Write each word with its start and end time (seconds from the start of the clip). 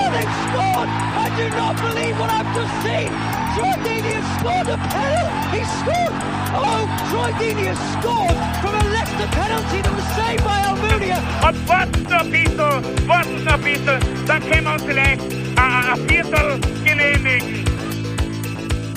Oh, 0.00 0.08
they've 0.16 0.36
scored! 0.48 0.88
I 0.88 1.28
do 1.36 1.46
not 1.60 1.74
believe 1.76 2.16
what 2.18 2.30
I've 2.32 2.48
just 2.56 2.74
seen! 2.80 3.10
Troy 3.52 3.74
Deeney 3.84 4.12
has 4.16 4.28
scored 4.40 4.68
a 4.72 4.78
penalty! 4.88 5.60
He 5.60 5.62
scored! 5.76 6.14
Oh, 6.56 6.82
Troy 7.10 7.30
Deeney 7.36 7.66
has 7.68 7.80
scored 8.00 8.38
from 8.64 8.74
a 8.80 8.84
Leicester 8.96 9.28
penalty 9.36 9.78
that 9.84 9.92
was 9.92 10.08
saved 10.16 10.42
by 10.42 10.56
Almunia! 10.72 11.20
Und 11.46 11.68
warten 11.68 12.02
noch 12.04 12.24
ein 12.24 12.30
bisschen, 12.30 13.08
warten 13.08 13.44
noch 13.44 13.52
ein 13.52 13.62
bisschen, 13.62 14.00
dann 14.26 14.40
können 14.48 14.64
wir 14.64 14.72
uns 14.72 14.82
vielleicht 14.84 15.20
ein, 15.20 15.84
ein 15.92 16.08
Viertel 16.08 16.60
genehmigen. 16.82 17.64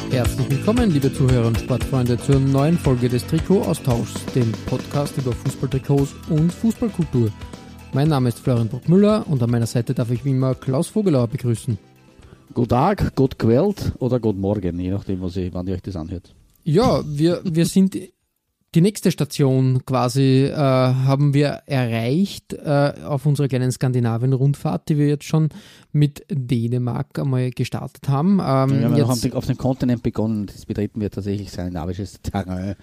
Herzlich 0.09 0.49
willkommen, 0.49 0.91
liebe 0.91 1.11
Zuhörer 1.11 1.47
und 1.47 1.59
Sportfreunde, 1.59 2.17
zur 2.17 2.39
neuen 2.39 2.77
Folge 2.77 3.09
des 3.09 3.25
Trikot-Austauschs, 3.27 4.25
dem 4.35 4.52
Podcast 4.67 5.17
über 5.17 5.33
Fußballtrikots 5.33 6.13
und 6.30 6.53
Fußballkultur. 6.53 7.30
Mein 7.93 8.07
Name 8.07 8.29
ist 8.29 8.39
Florian 8.39 8.70
Bruckmüller 8.70 9.27
und 9.27 9.43
an 9.43 9.52
meiner 9.52 9.67
Seite 9.67 9.93
darf 9.93 10.09
ich 10.09 10.25
wie 10.25 10.31
immer 10.31 10.55
Klaus 10.55 10.88
Vogelauer 10.88 11.27
begrüßen. 11.27 11.77
Guten 12.55 12.69
Tag, 12.69 13.16
gut 13.16 13.38
gewählt 13.38 13.93
oder 13.99 14.19
gut 14.19 14.35
morgen, 14.35 14.79
je 14.79 14.89
nachdem, 14.89 15.21
was 15.21 15.38
ich, 15.38 15.53
wann 15.53 15.67
ihr 15.67 15.75
euch 15.75 15.83
das 15.83 15.95
anhört. 15.95 16.33
Ja, 16.63 17.03
wir, 17.05 17.41
wir 17.43 17.67
sind 17.67 17.95
die 18.73 18.81
nächste 18.81 19.11
Station 19.11 19.85
quasi 19.85 20.45
äh, 20.45 20.55
haben 20.55 21.36
wir 21.36 21.61
erreicht 21.67 22.53
äh, 22.53 22.94
auf 23.05 23.27
unserer 23.27 23.47
kleinen 23.47 23.71
Skandinavien-Rundfahrt, 23.71 24.89
die 24.89 24.97
wir 24.97 25.08
jetzt 25.08 25.25
schon 25.25 25.49
mit 25.91 26.25
Dänemark 26.31 27.19
einmal 27.19 27.52
gestartet 27.52 28.09
haben. 28.09 28.39
Ähm, 28.44 28.81
ja, 28.81 28.95
wir 28.95 29.08
haben 29.08 29.33
auf 29.33 29.45
dem 29.45 29.58
Kontinent 29.58 30.02
begonnen, 30.02 30.47
das 30.47 30.66
betreten 30.66 30.99
wir 30.99 31.11
tatsächlich 31.11 31.52
skandinavisches 31.52 32.21
Terrain, 32.23 32.75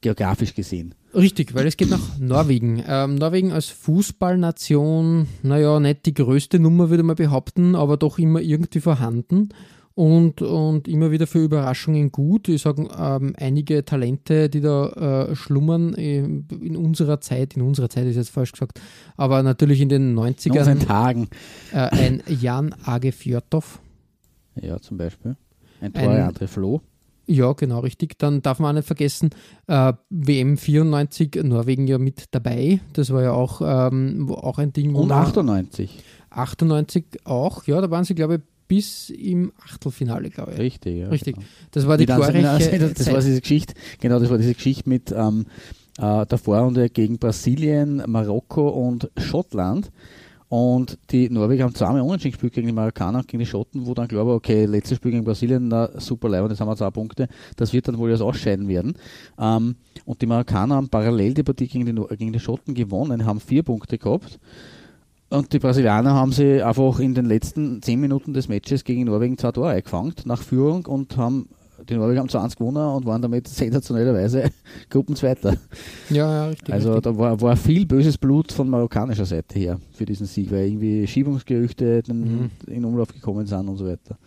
geografisch 0.00 0.54
gesehen. 0.54 0.94
Richtig, 1.14 1.54
weil 1.54 1.66
es 1.66 1.76
geht 1.76 1.90
nach 1.90 2.18
Norwegen. 2.18 2.84
Ähm, 2.86 3.16
Norwegen 3.16 3.52
als 3.52 3.68
Fußballnation, 3.68 5.26
naja, 5.42 5.80
nicht 5.80 6.06
die 6.06 6.14
größte 6.14 6.58
Nummer, 6.58 6.90
würde 6.90 7.02
man 7.02 7.16
behaupten, 7.16 7.74
aber 7.74 7.96
doch 7.96 8.18
immer 8.18 8.40
irgendwie 8.40 8.80
vorhanden 8.80 9.48
und, 9.98 10.42
und 10.42 10.86
immer 10.86 11.10
wieder 11.10 11.26
für 11.26 11.42
Überraschungen 11.42 12.12
gut. 12.12 12.48
Ich 12.48 12.62
sage, 12.62 12.88
ähm, 12.96 13.32
einige 13.36 13.84
Talente, 13.84 14.48
die 14.48 14.60
da 14.60 15.26
äh, 15.30 15.34
schlummern 15.34 15.94
in, 15.94 16.46
in 16.60 16.76
unserer 16.76 17.20
Zeit, 17.20 17.56
in 17.56 17.62
unserer 17.62 17.88
Zeit 17.90 18.06
ist 18.06 18.14
jetzt 18.14 18.30
falsch 18.30 18.52
gesagt, 18.52 18.80
aber 19.16 19.42
natürlich 19.42 19.80
in 19.80 19.88
den 19.88 20.16
90ern. 20.16 20.70
In 20.70 20.78
Tagen. 20.78 21.28
Äh, 21.72 21.78
ein 21.78 22.22
Jan 22.28 22.76
Age 22.84 23.12
Fjörtoff. 23.12 23.80
Ja, 24.54 24.78
zum 24.78 24.98
Beispiel. 24.98 25.36
Ein 25.80 25.92
Tor, 25.92 26.10
ein, 26.10 26.32
André 26.32 26.46
Flo. 26.46 26.80
Ja, 27.30 27.52
genau, 27.52 27.80
richtig. 27.80 28.18
Dann 28.18 28.40
darf 28.40 28.58
man 28.58 28.70
auch 28.70 28.78
nicht 28.78 28.86
vergessen, 28.86 29.30
äh, 29.66 29.92
WM 30.08 30.56
94, 30.56 31.40
Norwegen 31.44 31.86
ja 31.86 31.98
mit 31.98 32.24
dabei. 32.30 32.80
Das 32.94 33.10
war 33.12 33.22
ja 33.22 33.32
auch, 33.32 33.60
ähm, 33.62 34.30
auch 34.32 34.58
ein 34.58 34.72
Ding. 34.72 34.94
Und 34.94 35.12
98. 35.12 36.02
98 36.30 37.04
auch, 37.24 37.66
ja, 37.66 37.80
da 37.82 37.90
waren 37.90 38.04
sie, 38.04 38.14
glaube 38.14 38.36
ich, 38.36 38.40
bis 38.66 39.10
im 39.10 39.52
Achtelfinale, 39.62 40.30
glaube 40.30 40.52
ich. 40.52 40.58
Richtig, 40.58 40.96
ja. 40.98 41.08
Richtig. 41.08 41.34
Genau. 41.36 41.46
Das 41.72 41.86
war 41.86 41.96
die 41.98 42.06
glorreiche 42.06 42.78
Das 42.78 42.94
Zeit. 42.94 43.12
war 43.12 43.20
diese 43.20 43.40
Geschichte, 43.40 43.74
genau, 44.00 44.18
das 44.18 44.30
war 44.30 44.38
diese 44.38 44.54
Geschichte 44.54 44.88
mit 44.88 45.12
ähm, 45.12 45.46
äh, 45.98 46.24
der 46.26 46.38
Vorrunde 46.38 46.88
gegen 46.88 47.18
Brasilien, 47.18 48.02
Marokko 48.06 48.68
und 48.68 49.10
Schottland. 49.18 49.90
Und 50.48 50.98
die 51.10 51.28
Norweger 51.28 51.64
haben 51.64 51.74
zweimal 51.74 52.00
unentschieden 52.00 52.32
gespielt 52.32 52.54
gegen 52.54 52.66
die 52.68 52.72
Marokkaner 52.72 53.18
und 53.18 53.28
gegen 53.28 53.40
die 53.40 53.46
Schotten, 53.46 53.86
wo 53.86 53.92
dann 53.92 54.08
glaube 54.08 54.30
ich, 54.30 54.36
okay, 54.36 54.64
letztes 54.64 54.96
Spiel 54.96 55.10
gegen 55.10 55.24
Brasilien, 55.24 55.68
na, 55.68 55.90
super 56.00 56.30
leibend, 56.30 56.52
jetzt 56.52 56.60
haben 56.60 56.68
wir 56.68 56.76
zwei 56.76 56.90
Punkte. 56.90 57.28
Das 57.56 57.72
wird 57.74 57.86
dann 57.86 57.98
wohl 57.98 58.10
das 58.10 58.22
Ausscheiden 58.22 58.66
werden. 58.66 58.94
Ähm, 59.38 59.76
und 60.06 60.22
die 60.22 60.26
Marokkaner 60.26 60.76
haben 60.76 60.88
parallel 60.88 61.34
die 61.34 61.42
Partie 61.42 61.68
gegen 61.68 61.84
die, 61.84 62.16
gegen 62.16 62.32
die 62.32 62.40
Schotten 62.40 62.74
gewonnen, 62.74 63.26
haben 63.26 63.40
vier 63.40 63.62
Punkte 63.62 63.98
gehabt. 63.98 64.38
Und 65.30 65.52
die 65.52 65.58
Brasilianer 65.58 66.14
haben 66.14 66.32
sie 66.32 66.62
einfach 66.62 66.98
in 67.00 67.14
den 67.14 67.26
letzten 67.26 67.82
zehn 67.82 68.00
Minuten 68.00 68.32
des 68.32 68.48
Matches 68.48 68.84
gegen 68.84 69.04
Norwegen 69.04 69.36
zwei 69.36 69.52
Tore 69.52 69.70
eingefangen 69.70 70.14
nach 70.24 70.40
Führung 70.40 70.86
und 70.86 71.18
haben 71.18 71.50
die 71.88 71.94
Norweger 71.94 72.20
haben 72.20 72.28
20 72.28 72.58
gewonnen 72.58 72.94
und 72.96 73.06
waren 73.06 73.22
damit 73.22 73.48
sensationellerweise 73.48 74.50
Gruppenzweiter. 74.90 75.56
Ja, 76.10 76.16
ja, 76.16 76.46
richtig. 76.48 76.72
Also 76.72 76.92
richtig. 76.94 77.12
da 77.12 77.18
war, 77.18 77.40
war 77.40 77.56
viel 77.56 77.86
böses 77.86 78.18
Blut 78.18 78.52
von 78.52 78.68
marokkanischer 78.68 79.26
Seite 79.26 79.58
her 79.58 79.80
für 79.92 80.04
diesen 80.04 80.26
Sieg, 80.26 80.50
weil 80.50 80.66
irgendwie 80.66 81.06
Schiebungsgerüchte 81.06 82.02
mhm. 82.06 82.50
in 82.66 82.84
Umlauf 82.84 83.12
gekommen 83.12 83.46
sind 83.46 83.68
und 83.68 83.76
so 83.76 83.86
weiter. 83.86 84.18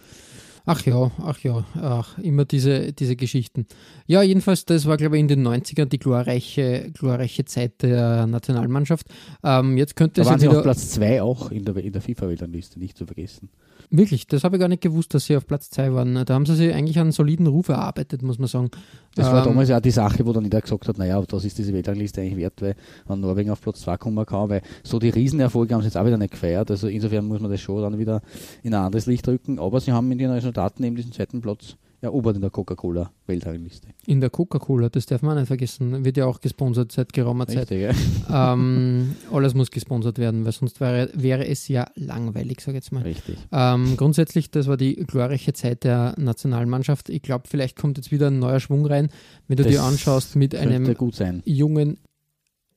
Ach 0.66 0.85
ja, 0.85 1.12
ach 1.23 1.39
ja, 1.39 1.66
ach, 1.75 2.19
immer 2.19 2.45
diese, 2.45 2.94
diese 2.94 3.16
Geschichten. 3.16 3.66
Ja, 4.06 4.22
jedenfalls, 4.22 4.66
das 4.66 4.85
war, 4.85 4.97
glaube 4.97 5.18
ich, 5.18 5.22
in 5.22 5.28
den 5.28 5.47
90ern 5.47 5.85
die 5.85 5.97
glorreiche, 5.97 6.91
glorreiche 6.94 7.45
Zeit 7.45 7.81
der 7.81 8.28
Nationalmannschaft. 8.28 9.07
Ähm, 9.44 9.78
jetzt 9.78 9.95
könnte 9.95 10.16
da 10.16 10.22
es 10.22 10.28
waren 10.28 10.39
sie 10.39 10.47
auf 10.47 10.62
Platz 10.62 10.91
2 10.91 11.22
auch 11.23 11.51
in 11.51 11.66
der, 11.66 11.75
in 11.78 11.94
der 11.94 12.01
FIFA-Weltrangliste, 12.01 12.79
nicht 12.79 12.95
zu 12.95 13.07
vergessen. 13.07 13.50
Wirklich, 13.94 14.25
das 14.25 14.46
habe 14.46 14.56
ich 14.56 14.62
gar 14.62 14.69
nicht 14.69 14.81
gewusst, 14.81 15.13
dass 15.13 15.25
sie 15.25 15.35
auf 15.35 15.46
Platz 15.46 15.69
2 15.69 15.94
waren. 15.94 16.24
Da 16.25 16.34
haben 16.34 16.46
sie 16.46 16.56
sich 16.56 16.74
eigentlich 16.74 16.97
einen 16.97 17.12
soliden 17.12 17.46
Ruf 17.46 17.68
erarbeitet, 17.68 18.22
muss 18.22 18.40
man 18.40 18.47
sagen. 18.47 18.72
Das 19.16 19.28
war 19.28 19.40
ähm, 19.40 19.50
damals 19.50 19.68
ja 19.68 19.81
die 19.81 19.91
Sache, 19.91 20.25
wo 20.25 20.31
dann 20.31 20.46
jeder 20.46 20.62
gesagt 20.62 20.88
hat, 20.88 20.97
naja, 20.97 21.22
das 21.22 21.44
ist 21.44 21.57
diese 21.57 21.74
Weltrangliste 21.74 22.22
eigentlich 22.22 22.38
wert, 22.38 22.62
weil 22.62 22.75
man 23.09 23.19
Norwegen 23.19 23.51
auf 23.51 23.59
Platz 23.59 23.81
2 23.81 23.97
kommen 23.97 24.25
kann, 24.25 24.47
weil 24.47 24.62
so 24.81 24.97
die 24.97 25.09
Riesenerfolge 25.09 25.74
haben 25.74 25.81
sie 25.81 25.88
jetzt 25.88 25.97
auch 25.97 26.06
wieder 26.06 26.18
nicht 26.18 26.31
gefeiert. 26.31 26.72
Also 26.72 26.88
insofern 26.88 27.25
muss 27.25 27.41
man 27.41 27.51
das 27.51 27.59
schon 27.59 27.81
dann 27.81 28.00
wieder 28.00 28.22
in 28.63 28.74
ein 28.74 28.81
anderes 28.81 29.07
Licht 29.07 29.28
rücken. 29.28 29.59
Aber 29.59 29.81
sie 29.81 29.91
haben 29.91 30.09
in 30.09 30.19
den 30.19 30.31
Resultaten 30.31 30.85
eben 30.85 30.96
diesen 30.96 31.12
zweiten 31.12 31.41
Platz 31.41 31.75
erobert 32.01 32.35
in 32.35 32.41
der 32.41 32.50
Coca-Cola-Weltrangliste. 32.50 33.89
In 34.07 34.22
der 34.22 34.29
Coca-Cola, 34.29 34.89
das 34.89 35.06
darf 35.06 35.22
man 35.22 35.38
nicht 35.38 35.47
vergessen, 35.47 36.03
wird 36.03 36.17
ja 36.17 36.25
auch 36.25 36.41
gesponsert 36.41 36.91
seit 36.91 37.13
geraumer 37.13 37.47
Zeit. 37.47 37.72
Richtig, 37.72 37.94
ja. 38.29 38.53
ähm, 38.53 39.16
alles 39.31 39.53
muss 39.53 39.69
gesponsert 39.69 40.17
werden, 40.17 40.44
weil 40.44 40.51
sonst 40.51 40.81
wäre, 40.81 41.09
wäre 41.13 41.47
es 41.47 41.67
ja 41.67 41.88
langweilig, 41.95 42.62
sage 42.62 42.78
ich 42.78 42.84
jetzt 42.84 42.91
mal. 42.91 43.03
Richtig. 43.03 43.38
Ähm, 43.51 43.95
grundsätzlich, 43.97 44.50
das 44.50 44.67
war 44.67 44.78
die 44.78 44.95
glorreiche 44.95 45.53
Zeit 45.53 45.84
der 45.84 46.16
Nationalmannschaft. 46.17 47.09
Ich 47.09 47.22
glaube, 47.22 47.47
vielleicht 47.47 47.78
kommt 47.78 47.97
jetzt 47.97 48.12
wieder 48.12 48.28
ein 48.28 48.39
neuer 48.39 48.59
Schwung 48.59 48.85
rein, 48.85 49.09
wenn 49.47 49.57
du 49.57 49.63
das 49.63 49.72
dir 49.72 49.83
anschaust 49.83 50.35
mit 50.35 50.56
einem 50.56 50.95
jungen 51.45 52.00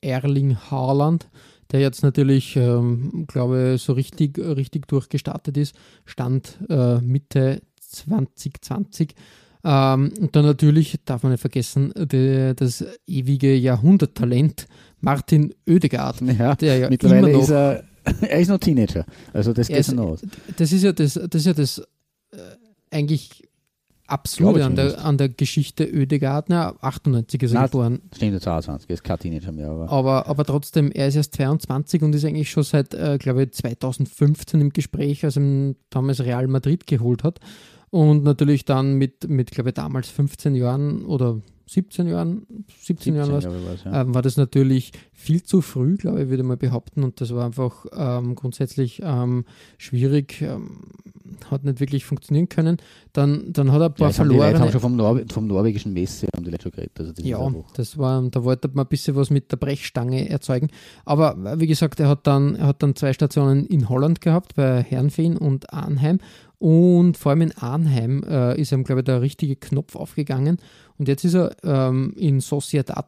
Erling 0.02 0.56
Haaland 0.70 1.28
der 1.70 1.80
jetzt 1.80 2.02
natürlich, 2.02 2.56
ähm, 2.56 3.24
glaube 3.26 3.76
so 3.78 3.94
richtig, 3.94 4.38
richtig 4.38 4.86
durchgestartet 4.86 5.56
ist, 5.56 5.74
stand 6.04 6.58
äh, 6.68 7.00
Mitte 7.00 7.62
2020. 7.94 9.14
Ähm, 9.64 10.12
und 10.20 10.36
dann 10.36 10.44
natürlich 10.44 10.98
darf 11.04 11.22
man 11.22 11.32
nicht 11.32 11.40
vergessen, 11.40 11.92
die, 11.96 12.52
das 12.54 12.84
ewige 13.06 13.54
Jahrhunderttalent 13.54 14.66
Martin 15.00 15.54
Oedegaard, 15.68 16.20
ja, 16.20 16.54
der 16.54 16.78
ja 16.78 16.90
mittlerweile 16.90 17.30
immer 17.30 17.38
noch, 17.38 17.42
ist 17.44 17.50
er, 17.50 17.84
er 18.20 18.40
ist 18.40 18.48
noch 18.48 18.58
Teenager, 18.58 19.06
also 19.32 19.52
das 19.52 19.68
geht 19.68 19.86
schon 19.86 19.98
aus. 19.98 20.20
Das 20.56 20.72
ist 20.72 20.82
ja 20.82 20.92
das, 20.92 21.14
das, 21.14 21.34
ist 21.34 21.46
ja 21.46 21.54
das 21.54 21.78
äh, 21.78 22.36
eigentlich 22.90 23.44
Absurde 24.06 24.66
an 24.66 24.76
der, 24.76 25.02
an 25.02 25.16
der 25.16 25.30
Geschichte 25.30 25.90
Oedegaard. 25.90 26.50
Na, 26.50 26.74
98 26.82 27.42
ist 27.42 27.52
er 27.52 27.54
Nein, 27.54 27.64
geboren. 27.70 28.02
Stimmt, 28.14 28.42
22, 28.42 28.90
er 28.90 28.94
ist 28.94 29.02
kein 29.02 29.18
Teenager 29.18 29.50
mehr. 29.50 29.70
Aber. 29.70 29.88
aber, 29.90 30.26
aber 30.26 30.44
trotzdem, 30.44 30.92
er 30.92 31.08
ist 31.08 31.16
erst 31.16 31.34
22 31.36 32.02
und 32.02 32.14
ist 32.14 32.24
eigentlich 32.26 32.50
schon 32.50 32.64
seit, 32.64 32.92
äh, 32.92 33.16
glaube 33.18 33.44
ich, 33.44 33.52
2015 33.52 34.60
im 34.60 34.70
Gespräch, 34.70 35.24
als 35.24 35.38
er 35.38 35.74
damals 35.88 36.20
Real 36.20 36.46
Madrid 36.48 36.86
geholt 36.86 37.24
hat. 37.24 37.40
Und 37.94 38.24
natürlich 38.24 38.64
dann 38.64 38.94
mit, 38.94 39.28
mit 39.28 39.52
glaube 39.52 39.70
ich, 39.70 39.74
damals 39.74 40.08
15 40.08 40.56
Jahren 40.56 41.04
oder 41.04 41.40
17 41.68 42.08
Jahren, 42.08 42.44
17, 42.80 43.14
17 43.14 43.14
Jahren 43.14 43.32
was, 43.32 43.84
ja. 43.84 44.00
ähm, 44.00 44.12
war 44.12 44.20
das 44.20 44.36
natürlich 44.36 44.90
viel 45.12 45.44
zu 45.44 45.62
früh, 45.62 45.96
glaube 45.96 46.24
ich, 46.24 46.28
würde 46.28 46.42
man 46.42 46.58
behaupten. 46.58 47.04
Und 47.04 47.20
das 47.20 47.32
war 47.32 47.46
einfach 47.46 47.86
ähm, 47.96 48.34
grundsätzlich 48.34 49.00
ähm, 49.04 49.44
schwierig, 49.78 50.42
ähm, 50.42 50.88
hat 51.52 51.62
nicht 51.62 51.78
wirklich 51.78 52.04
funktionieren 52.04 52.48
können. 52.48 52.78
Dann, 53.12 53.52
dann 53.52 53.70
hat 53.70 53.80
er 53.80 53.86
ein 53.86 53.94
paar 53.94 54.08
ja, 54.08 54.12
verloren. 54.12 54.40
Die 54.40 54.44
Leute 54.44 54.58
haben 54.58 54.72
schon 54.72 54.80
vom, 54.80 54.96
Nor 54.96 55.20
vom 55.32 55.46
norwegischen 55.46 55.92
Messe 55.92 56.26
haben 56.34 56.44
die 56.44 56.50
Leute 56.50 56.64
schon 56.64 56.72
geredet. 56.72 56.98
Also 56.98 57.12
das 57.12 57.24
ja, 57.24 57.54
das 57.76 57.96
war, 57.96 58.22
da 58.28 58.42
wollte 58.42 58.68
man 58.74 58.86
ein 58.86 58.88
bisschen 58.88 59.14
was 59.14 59.30
mit 59.30 59.52
der 59.52 59.56
Brechstange 59.56 60.28
erzeugen. 60.28 60.66
Aber 61.04 61.60
wie 61.60 61.68
gesagt, 61.68 62.00
er 62.00 62.08
hat 62.08 62.26
dann, 62.26 62.56
er 62.56 62.66
hat 62.66 62.82
dann 62.82 62.96
zwei 62.96 63.12
Stationen 63.12 63.66
in 63.66 63.88
Holland 63.88 64.20
gehabt, 64.20 64.56
bei 64.56 64.82
Herrenfeen 64.82 65.36
und 65.36 65.72
Arnheim. 65.72 66.18
Und 66.64 67.18
vor 67.18 67.28
allem 67.28 67.42
in 67.42 67.58
Arnheim 67.58 68.24
äh, 68.26 68.58
ist 68.58 68.72
ihm, 68.72 68.84
glaube 68.84 69.02
ich, 69.02 69.04
der 69.04 69.20
richtige 69.20 69.54
Knopf 69.54 69.96
aufgegangen. 69.96 70.56
Und 70.96 71.08
jetzt 71.08 71.22
ist 71.22 71.34
er 71.34 71.54
ähm, 71.62 72.14
in 72.16 72.40
Sociedad 72.40 73.06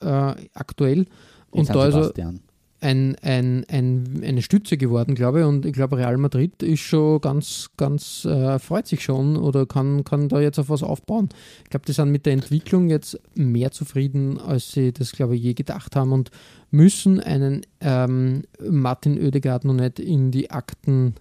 äh, 0.00 0.34
aktuell. 0.54 1.06
Und 1.52 1.72
da 1.72 1.86
ist 1.86 2.18
er 2.18 2.34
ein, 2.80 3.14
ein, 3.22 3.64
ein, 3.68 4.22
eine 4.24 4.42
Stütze 4.42 4.76
geworden, 4.76 5.14
glaube 5.14 5.38
ich. 5.38 5.46
Und 5.46 5.66
ich 5.66 5.72
glaube, 5.72 5.98
Real 5.98 6.16
Madrid 6.16 6.64
ist 6.64 6.80
schon 6.80 7.20
ganz, 7.20 7.70
ganz, 7.76 8.24
äh, 8.24 8.58
freut 8.58 8.88
sich 8.88 9.04
schon 9.04 9.36
oder 9.36 9.66
kann, 9.66 10.02
kann 10.02 10.28
da 10.28 10.40
jetzt 10.40 10.58
auf 10.58 10.68
was 10.68 10.82
aufbauen. 10.82 11.28
Ich 11.62 11.70
glaube, 11.70 11.86
die 11.86 11.92
sind 11.92 12.10
mit 12.10 12.26
der 12.26 12.32
Entwicklung 12.32 12.90
jetzt 12.90 13.20
mehr 13.36 13.70
zufrieden, 13.70 14.40
als 14.40 14.72
sie 14.72 14.92
das, 14.92 15.12
glaube 15.12 15.36
ich, 15.36 15.42
je 15.44 15.54
gedacht 15.54 15.94
haben 15.94 16.10
und 16.10 16.32
müssen 16.72 17.20
einen 17.20 17.62
ähm, 17.80 18.42
Martin 18.68 19.16
Oedegaard 19.16 19.64
noch 19.64 19.74
nicht 19.74 20.00
in 20.00 20.32
die 20.32 20.50
Akten 20.50 21.14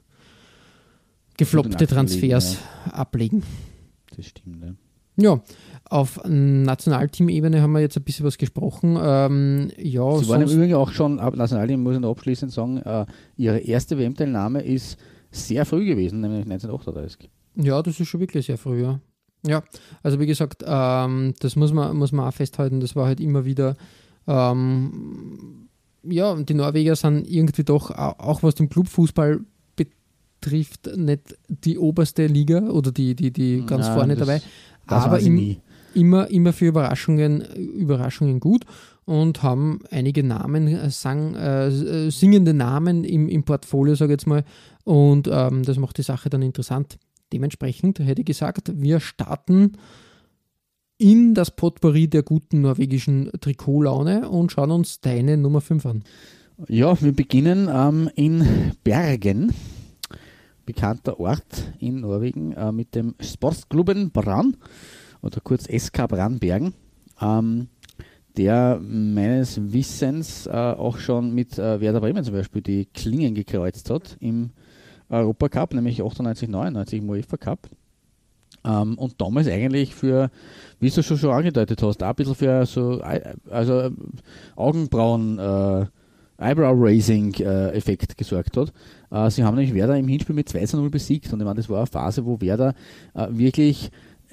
gefloppte 1.38 1.88
Transfers 1.88 2.58
ja. 2.86 2.94
ablegen. 2.94 3.44
Das 4.16 4.26
stimmt, 4.26 4.64
ja. 4.64 4.74
Ja, 5.18 5.42
auf 5.90 6.20
Nationalteam-Ebene 6.26 7.62
haben 7.62 7.72
wir 7.72 7.80
jetzt 7.80 7.96
ein 7.96 8.04
bisschen 8.04 8.26
was 8.26 8.38
gesprochen. 8.38 8.98
Ähm, 9.02 9.72
ja, 9.78 10.18
Sie 10.18 10.28
waren 10.28 10.42
im 10.42 10.50
Übrigen 10.50 10.74
auch 10.74 10.92
schon, 10.92 11.16
Nationalteam 11.16 11.82
muss 11.82 11.96
ich 11.96 12.02
noch 12.02 12.12
abschließend 12.12 12.52
sagen, 12.52 12.78
äh, 12.78 13.06
Ihre 13.38 13.60
erste 13.60 13.98
WM-Teilnahme 13.98 14.62
ist 14.62 14.98
sehr 15.32 15.66
früh 15.66 15.86
gewesen, 15.86 16.20
nämlich 16.20 16.42
1938. 16.42 17.30
Ja, 17.56 17.82
das 17.82 18.00
ist 18.00 18.08
schon 18.08 18.20
wirklich 18.20 18.46
sehr 18.46 18.58
früh, 18.58 18.82
ja. 18.84 19.00
Ja, 19.48 19.64
also 20.02 20.20
wie 20.20 20.26
gesagt, 20.26 20.64
ähm, 20.66 21.34
das 21.40 21.56
muss 21.56 21.72
man, 21.72 21.96
muss 21.96 22.12
man 22.12 22.28
auch 22.28 22.34
festhalten, 22.34 22.80
das 22.80 22.96
war 22.96 23.06
halt 23.06 23.20
immer 23.20 23.46
wieder, 23.46 23.76
ähm, 24.28 25.68
ja, 26.04 26.36
die 26.36 26.54
Norweger 26.56 26.96
sind 26.96 27.30
irgendwie 27.30 27.64
doch, 27.64 27.92
auch 27.92 28.44
was 28.44 28.56
den 28.56 28.70
Clubfußball 28.70 29.42
betrifft, 30.46 30.90
nicht 30.96 31.38
die 31.48 31.78
oberste 31.78 32.28
Liga 32.28 32.70
oder 32.70 32.92
die, 32.92 33.16
die, 33.16 33.32
die 33.32 33.66
ganz 33.66 33.88
Nein, 33.88 33.96
vorne 33.98 34.16
dabei, 34.16 34.42
aber 34.86 35.20
im, 35.20 35.58
immer, 35.94 36.30
immer 36.30 36.54
für 36.54 36.68
Überraschungen, 36.68 37.42
Überraschungen 37.56 38.40
gut 38.40 38.66
und 39.06 39.44
haben 39.44 39.80
einige 39.92 40.24
Namen, 40.24 40.68
äh, 40.68 40.90
sang, 40.90 41.36
äh, 41.36 42.10
singende 42.12 42.54
Namen 42.54 43.04
im, 43.04 43.28
im 43.28 43.44
Portfolio, 43.44 43.96
sage 43.96 44.14
ich 44.14 44.20
jetzt 44.20 44.28
mal. 44.28 44.44
Und 44.84 45.28
ähm, 45.32 45.64
das 45.64 45.78
macht 45.78 45.98
die 45.98 46.04
Sache 46.04 46.30
dann 46.30 46.42
interessant. 46.42 46.98
Dementsprechend 47.34 48.00
hätte 48.00 48.22
ich 48.22 48.28
gesagt, 48.28 48.72
wir 48.76 49.00
starten 49.00 49.74
in 50.98 51.34
das 51.34 51.52
Potpourri 51.52 52.08
der 52.08 52.24
guten 52.24 52.62
norwegischen 52.62 53.32
Trikotlaune 53.42 54.30
und 54.30 54.52
schauen 54.52 54.72
uns 54.72 55.02
deine 55.02 55.38
Nummer 55.38 55.62
5 55.62 55.86
an. 55.86 56.04
Ja, 56.70 57.00
wir 57.02 57.12
beginnen 57.12 57.68
ähm, 57.72 58.10
in 58.16 58.72
Bergen, 58.84 59.54
bekannter 60.66 61.20
Ort 61.20 61.74
in 61.80 62.02
Norwegen, 62.02 62.54
äh, 62.54 62.72
mit 62.72 62.96
dem 62.96 63.16
Sportsklubben 63.20 64.12
Brann 64.12 64.58
oder 65.22 65.40
kurz 65.42 65.66
SK 65.66 66.08
Brannbergen, 66.08 66.74
ähm, 67.22 67.68
der 68.38 68.80
meines 68.82 69.72
Wissens 69.72 70.48
äh, 70.48 70.52
auch 70.52 70.98
schon 70.98 71.34
mit 71.34 71.58
äh, 71.58 71.80
Werder 71.80 72.02
Bremen 72.02 72.24
zum 72.24 72.34
Beispiel 72.34 72.62
die 72.62 72.86
Klingen 72.86 73.34
gekreuzt 73.34 73.90
hat 73.90 74.18
im 74.20 74.52
Europacup, 75.10 75.74
nämlich 75.74 76.02
98, 76.02 76.50
99 76.50 77.00
im 77.00 77.10
UEFA 77.10 77.38
Cup. 77.38 77.70
Ähm, 78.66 78.98
und 78.98 79.22
damals 79.22 79.48
eigentlich 79.48 79.94
für, 79.94 80.32
wie 80.80 80.90
du 80.90 81.04
schon, 81.04 81.18
schon 81.18 81.32
angedeutet 81.32 81.82
hast, 81.84 82.02
auch 82.04 82.10
ein 82.10 82.16
bisschen 82.16 82.36
für 82.36 82.66
so 82.66 83.02
also 83.50 83.92
Augenbrauen 84.56 85.38
äh, 85.38 85.86
Eyebrow-Raising-Effekt 86.38 88.12
äh, 88.12 88.16
gesorgt 88.18 88.58
hat. 88.58 88.74
Äh, 89.12 89.30
sie 89.30 89.44
haben 89.44 89.56
nämlich 89.56 89.74
Werder 89.74 89.98
im 89.98 90.08
Hinspiel 90.08 90.36
mit 90.36 90.50
2 90.50 90.66
zu 90.66 90.78
0 90.78 90.90
besiegt 90.90 91.32
und 91.32 91.40
ich 91.40 91.46
meine, 91.46 91.58
das 91.58 91.70
war 91.70 91.78
eine 91.78 91.88
Phase, 91.88 92.26
wo 92.26 92.40
Werder 92.42 92.74
äh, 93.14 93.28
wirklich 93.30 93.92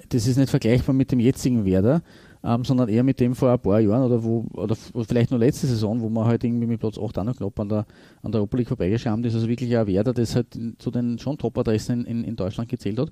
das 0.09 0.27
ist 0.27 0.37
nicht 0.37 0.51
vergleichbar 0.51 0.95
mit 0.95 1.13
dem 1.13 1.21
jetzigen 1.21 1.65
Werder, 1.65 2.03
ähm, 2.45 2.65
sondern 2.65 2.89
eher 2.89 3.05
mit 3.05 3.21
dem 3.21 3.35
vor 3.35 3.51
ein 3.51 3.59
paar 3.59 3.81
Jahren 3.81 4.03
oder 4.03 4.23
wo 4.23 4.47
oder 4.53 4.75
vielleicht 4.75 5.31
nur 5.31 5.41
letzte 5.41 5.67
Saison, 5.67 6.01
wo 6.01 6.09
man 6.09 6.27
halt 6.27 6.45
irgendwie 6.45 6.67
mit 6.67 6.81
Platz 6.81 6.99
8 6.99 7.19
auch 7.19 7.25
noch 7.25 7.37
knapp 7.37 7.59
an 7.61 7.69
der, 7.69 7.87
an 8.23 8.33
der 8.33 8.41
Europa 8.41 8.57
League 8.57 8.69
vorbeigeschrammt 8.69 9.25
ist. 9.27 9.35
Also 9.35 9.49
wirklich 9.49 9.77
ein 9.77 9.87
Werder, 9.87 10.13
das 10.13 10.35
halt 10.35 10.59
zu 10.79 10.91
den 10.91 11.19
schon 11.19 11.39
Top-Adressen 11.39 12.05
in, 12.05 12.25
in, 12.25 12.37
Deutschland 12.37 12.69
gezählt 12.69 12.99
hat. 12.99 13.11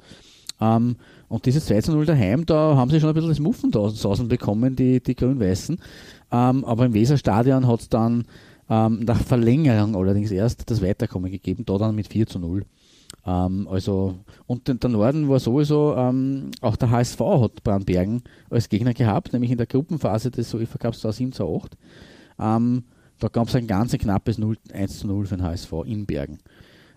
Ähm, 0.60 0.96
und 1.28 1.46
dieses 1.46 1.66
2 1.66 1.80
zu 1.80 1.92
0 1.92 2.06
daheim, 2.06 2.44
da 2.44 2.76
haben 2.76 2.90
sie 2.90 3.00
schon 3.00 3.08
ein 3.08 3.14
bisschen 3.14 3.30
das 3.30 3.38
Muffensausen 3.38 4.28
bekommen, 4.28 4.74
die, 4.74 5.00
die 5.00 5.14
Grün-Weißen. 5.14 5.78
Ähm, 6.32 6.64
aber 6.64 6.86
im 6.86 6.94
Weserstadion 6.94 7.66
hat 7.66 7.80
es 7.80 7.88
dann 7.88 8.24
ähm, 8.70 9.00
nach 9.00 9.20
Verlängerung 9.20 9.96
allerdings 9.96 10.30
erst 10.30 10.70
das 10.70 10.80
Weiterkommen 10.80 11.30
gegeben, 11.30 11.64
da 11.66 11.76
dann 11.76 11.94
mit 11.94 12.08
4 12.08 12.26
zu 12.26 12.38
0. 12.38 12.64
Ähm, 13.26 13.68
also, 13.68 14.20
und 14.46 14.68
der 14.68 14.88
Norden 14.88 15.28
war 15.28 15.40
sowieso, 15.40 15.94
ähm, 15.96 16.52
auch 16.60 16.76
der 16.76 16.90
HSV 16.90 17.20
hat 17.20 17.64
Brandbergen 17.64 18.22
als 18.48 18.68
Gegner 18.68 18.94
gehabt, 18.94 19.32
nämlich 19.32 19.50
in 19.50 19.58
der 19.58 19.66
Gruppenphase 19.66 20.30
des 20.30 20.54
UEFA 20.54 20.78
Cups 20.78 21.00
2007 21.00 21.32
zu 21.32 21.56
8. 21.56 21.76
Ähm, 22.38 22.84
da 23.18 23.28
gab 23.28 23.48
es 23.48 23.54
ein 23.56 23.66
ganz 23.66 23.92
knappes 23.92 24.38
0, 24.38 24.56
1 24.72 25.00
zu 25.00 25.08
0 25.08 25.26
für 25.26 25.36
den 25.36 25.44
HSV 25.44 25.72
in 25.84 26.06
Bergen. 26.06 26.38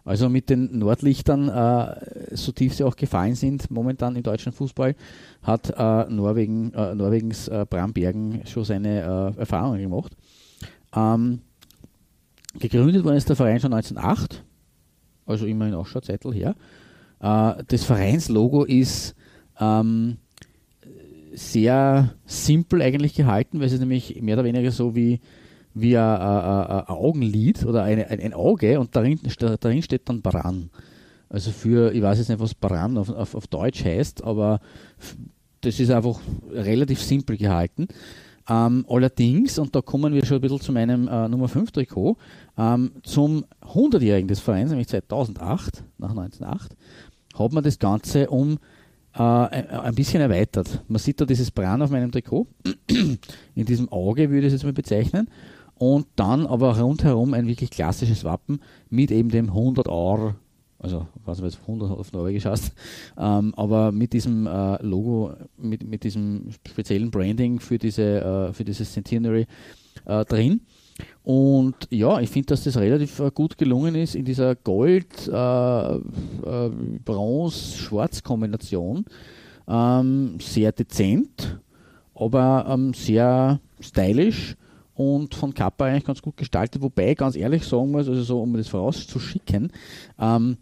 Also 0.05 0.29
mit 0.29 0.49
den 0.49 0.77
Nordlichtern, 0.77 1.49
äh, 1.49 2.35
so 2.35 2.51
tief 2.51 2.73
sie 2.73 2.83
auch 2.83 2.95
gefallen 2.95 3.35
sind 3.35 3.71
momentan 3.71 4.15
im 4.15 4.23
deutschen 4.23 4.51
Fußball, 4.51 4.95
hat 5.41 5.73
äh, 5.75 6.11
Norwegen, 6.11 6.73
äh, 6.73 6.93
Norwegens 6.93 7.47
äh, 7.47 7.65
Brambergen 7.69 8.45
schon 8.45 8.65
seine 8.65 9.33
äh, 9.35 9.39
Erfahrungen 9.39 9.81
gemacht. 9.81 10.15
Ähm, 10.95 11.41
gegründet 12.59 13.03
worden 13.03 13.17
ist 13.17 13.29
der 13.29 13.35
Verein 13.35 13.59
schon 13.59 13.73
1908 13.73 14.43
also 15.25 15.45
immerhin 15.45 15.75
auch 15.75 15.87
schon 15.87 16.03
Zeitl 16.03 16.33
her. 16.33 16.55
Äh, 17.19 17.63
das 17.67 17.83
Vereinslogo 17.83 18.63
ist 18.63 19.15
ähm, 19.59 20.17
sehr 21.33 22.13
simpel 22.25 22.81
eigentlich 22.81 23.15
gehalten, 23.15 23.59
weil 23.59 23.67
es 23.67 23.73
ist 23.73 23.79
nämlich 23.79 24.21
mehr 24.21 24.35
oder 24.35 24.43
weniger 24.43 24.71
so 24.71 24.95
wie, 24.95 25.19
wie 25.73 25.97
ein, 25.97 26.03
ein, 26.05 26.87
Augenlid 26.87 27.65
oder 27.65 27.83
eine, 27.83 28.09
ein, 28.09 28.19
ein, 28.19 28.33
Auge 28.33 28.79
und 28.79 28.95
darin, 28.95 29.19
darin 29.59 29.81
steht 29.81 30.07
dann 30.09 30.21
Bran. 30.21 30.69
Also 31.29 31.49
für, 31.49 31.91
ich 31.93 32.01
weiß 32.01 32.19
jetzt 32.19 32.29
nicht, 32.29 32.39
was 32.39 32.53
Bran 32.53 32.97
auf, 32.97 33.09
auf, 33.09 33.33
auf 33.33 33.47
Deutsch 33.47 33.83
heißt, 33.83 34.23
aber 34.23 34.59
das 35.61 35.79
ist 35.79 35.89
einfach 35.89 36.19
relativ 36.51 37.01
simpel 37.01 37.37
gehalten. 37.37 37.87
Ähm, 38.49 38.85
allerdings, 38.89 39.57
und 39.57 39.73
da 39.75 39.81
kommen 39.81 40.13
wir 40.13 40.25
schon 40.25 40.37
ein 40.37 40.41
bisschen 40.41 40.59
zu 40.59 40.71
meinem 40.73 41.07
äh, 41.07 41.29
Nummer 41.29 41.47
5 41.47 41.71
Trikot, 41.71 42.17
ähm, 42.57 42.91
zum 43.03 43.45
100-Jährigen 43.61 44.27
des 44.27 44.39
Vereins, 44.39 44.69
nämlich 44.69 44.89
2008, 44.89 45.83
nach 45.97 46.09
1908, 46.09 46.75
hat 47.35 47.53
man 47.53 47.63
das 47.63 47.79
Ganze 47.79 48.29
um 48.29 48.57
äh, 49.15 49.21
ein 49.21 49.95
bisschen 49.95 50.21
erweitert. 50.21 50.83
Man 50.87 50.99
sieht 50.99 51.21
da 51.21 51.25
dieses 51.25 51.51
Bran 51.51 51.81
auf 51.81 51.89
meinem 51.89 52.11
Trikot, 52.11 52.47
in 53.55 53.65
diesem 53.65 53.89
Auge 53.89 54.29
würde 54.29 54.47
ich 54.47 54.53
es 54.53 54.53
jetzt 54.53 54.63
mal 54.63 54.73
bezeichnen, 54.73 55.29
und 55.75 56.07
dann 56.15 56.45
aber 56.45 56.79
rundherum 56.79 57.33
ein 57.33 57.47
wirklich 57.47 57.69
klassisches 57.69 58.23
Wappen 58.23 58.59
mit 58.89 59.11
eben 59.11 59.29
dem 59.29 59.49
100 59.49 59.87
Euro 59.87 60.35
also 60.83 61.07
was 61.23 61.41
weiß 61.41 61.59
100 61.61 61.89
auf 61.91 62.11
Norwegisch 62.11 62.45
heißt, 62.45 62.73
ähm, 63.17 63.53
aber 63.55 63.91
mit 63.91 64.13
diesem 64.13 64.45
äh, 64.45 64.81
Logo, 64.83 65.33
mit, 65.57 65.83
mit 65.83 66.03
diesem 66.03 66.49
speziellen 66.67 67.09
Branding 67.09 67.59
für, 67.59 67.77
diese, 67.77 68.21
äh, 68.21 68.53
für 68.53 68.65
dieses 68.65 68.91
Centenary 68.91 69.47
äh, 70.05 70.25
drin. 70.25 70.61
Und 71.23 71.75
ja, 71.89 72.19
ich 72.19 72.29
finde, 72.29 72.47
dass 72.47 72.65
das 72.65 72.77
relativ 72.77 73.19
äh, 73.19 73.31
gut 73.33 73.57
gelungen 73.57 73.95
ist 73.95 74.13
in 74.13 74.25
dieser 74.25 74.55
Gold, 74.55 75.27
äh, 75.27 75.95
äh. 75.95 76.71
Ähm, 79.65 80.37
sehr 80.41 80.71
dezent, 80.73 81.59
aber 82.13 82.65
ähm, 82.69 82.93
sehr 82.93 83.61
stylisch 83.79 84.57
und 84.95 85.33
von 85.33 85.53
Kappa 85.53 85.85
eigentlich 85.85 86.05
ganz 86.05 86.21
gut 86.21 86.37
gestaltet, 86.37 86.81
wobei 86.81 87.13
ganz 87.15 87.35
ehrlich 87.35 87.63
sagen 87.65 87.91
muss, 87.91 88.07
also 88.07 88.21
so, 88.21 88.41
um 88.41 88.53
das 88.53 88.67
vorauszuschicken, 88.67 89.71
ähm, 90.19 90.57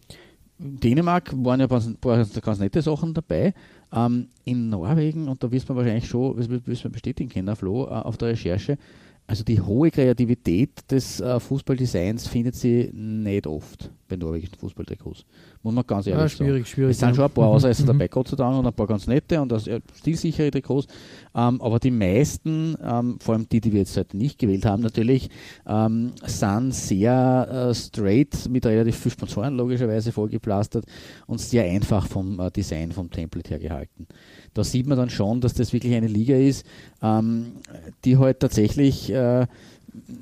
in 0.61 0.79
Dänemark 0.79 1.33
waren 1.43 1.59
ja 1.59 1.65
ganz, 1.65 1.99
ganz 2.41 2.59
nette 2.59 2.81
Sachen 2.81 3.13
dabei. 3.13 3.53
Ähm, 3.93 4.27
in 4.45 4.69
Norwegen, 4.69 5.27
und 5.27 5.43
da 5.43 5.51
wirst 5.51 5.67
man 5.67 5.77
wahrscheinlich 5.77 6.07
schon, 6.07 6.37
wirst 6.37 6.83
man 6.83 6.91
bestätigen 6.91 7.29
können, 7.29 7.55
Flo, 7.55 7.85
äh, 7.85 7.89
auf 7.89 8.17
der 8.17 8.29
Recherche, 8.29 8.77
also 9.31 9.45
die 9.45 9.61
hohe 9.61 9.89
Kreativität 9.91 10.91
des 10.91 11.21
äh, 11.21 11.39
Fußballdesigns 11.39 12.27
findet 12.27 12.53
sie 12.53 12.91
nicht 12.93 13.47
oft 13.47 13.89
bei 14.09 14.17
norwegischen 14.17 14.55
Fußballtrikots. 14.55 15.23
Muss 15.63 15.73
man 15.73 15.87
ganz 15.87 16.05
ehrlich 16.05 16.23
ja, 16.23 16.27
schwierig, 16.27 16.53
sagen. 16.53 16.65
Schwierig, 16.65 16.91
es 16.91 16.99
sind 16.99 17.15
schon 17.15 17.23
ein 17.23 17.31
paar 17.31 17.47
mhm. 17.47 17.55
Ausreißer 17.55 17.83
mhm. 17.83 17.87
dabei, 17.87 18.09
Gott 18.09 18.27
sei 18.27 18.35
Dank, 18.35 18.59
und 18.59 18.67
ein 18.67 18.73
paar 18.73 18.87
ganz 18.87 19.07
nette 19.07 19.41
und 19.41 19.53
äh, 19.53 19.79
stilsichere 19.95 20.51
Trikots. 20.51 20.87
Ähm, 21.33 21.61
aber 21.61 21.79
die 21.79 21.91
meisten, 21.91 22.75
ähm, 22.83 23.19
vor 23.21 23.35
allem 23.35 23.47
die, 23.47 23.61
die 23.61 23.71
wir 23.71 23.79
jetzt 23.79 23.95
heute 23.95 24.17
nicht 24.17 24.37
gewählt 24.37 24.65
haben, 24.65 24.83
natürlich, 24.83 25.29
ähm, 25.65 26.11
sind 26.25 26.73
sehr 26.75 27.69
äh, 27.69 27.73
straight 27.73 28.49
mit 28.49 28.65
relativ 28.65 28.97
viel 28.97 29.13
Sponsoren 29.13 29.55
logischerweise 29.55 30.11
vollgeplastert 30.11 30.83
und 31.27 31.39
sehr 31.39 31.63
einfach 31.63 32.05
vom 32.05 32.37
äh, 32.37 32.51
Design, 32.51 32.91
vom 32.91 33.09
Template 33.09 33.49
her 33.49 33.59
gehalten 33.59 34.07
da 34.53 34.63
sieht 34.63 34.87
man 34.87 34.97
dann 34.97 35.09
schon, 35.09 35.41
dass 35.41 35.53
das 35.53 35.73
wirklich 35.73 35.93
eine 35.93 36.07
Liga 36.07 36.35
ist, 36.35 36.65
ähm, 37.01 37.53
die 38.05 38.17
halt 38.17 38.39
tatsächlich, 38.39 39.11
äh, 39.11 39.47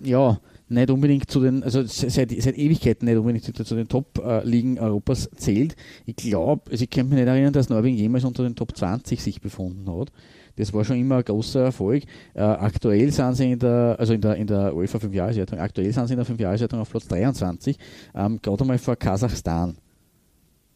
ja, 0.03 0.39
nicht 0.69 0.91
unbedingt 0.91 1.29
zu 1.29 1.39
den, 1.41 1.63
also 1.63 1.83
seit, 1.83 2.31
seit 2.31 2.57
Ewigkeiten 2.57 3.07
nicht 3.07 3.17
unbedingt 3.17 3.43
zu 3.43 3.75
den 3.75 3.88
Top-Ligen 3.88 4.79
Europas 4.79 5.29
zählt. 5.36 5.75
Ich 6.05 6.15
glaube, 6.15 6.69
also 6.69 6.83
ich 6.83 6.89
kann 6.89 7.09
mich 7.09 7.17
nicht 7.17 7.27
erinnern, 7.27 7.53
dass 7.53 7.69
Norwegen 7.69 7.98
jemals 7.98 8.24
unter 8.24 8.43
den 8.43 8.55
Top 8.55 8.77
20 8.77 9.21
sich 9.21 9.41
befunden 9.41 9.91
hat. 9.91 10.12
Das 10.57 10.74
war 10.74 10.83
schon 10.83 10.98
immer 10.98 11.17
ein 11.17 11.24
großer 11.24 11.62
Erfolg. 11.62 12.03
Äh, 12.33 12.41
aktuell 12.41 13.12
sind 13.12 13.36
sie 13.36 13.51
in 13.53 13.59
der, 13.59 13.95
also 13.98 14.13
in 14.13 14.21
der, 14.21 14.36
in 14.36 14.45
der 14.45 14.75
UEFA 14.75 15.00
5 15.00 15.13
Jahreswertung, 15.13 15.59
aktuell 15.59 15.91
sind 15.91 16.07
sie 16.07 16.13
in 16.13 16.17
der 16.17 16.25
5 16.25 16.39
Jahreswertung 16.39 16.79
auf 16.79 16.89
Platz 16.89 17.07
23, 17.07 17.77
ähm, 18.13 18.39
gerade 18.41 18.62
einmal 18.62 18.77
vor 18.77 18.95
Kasachstan 18.95 19.75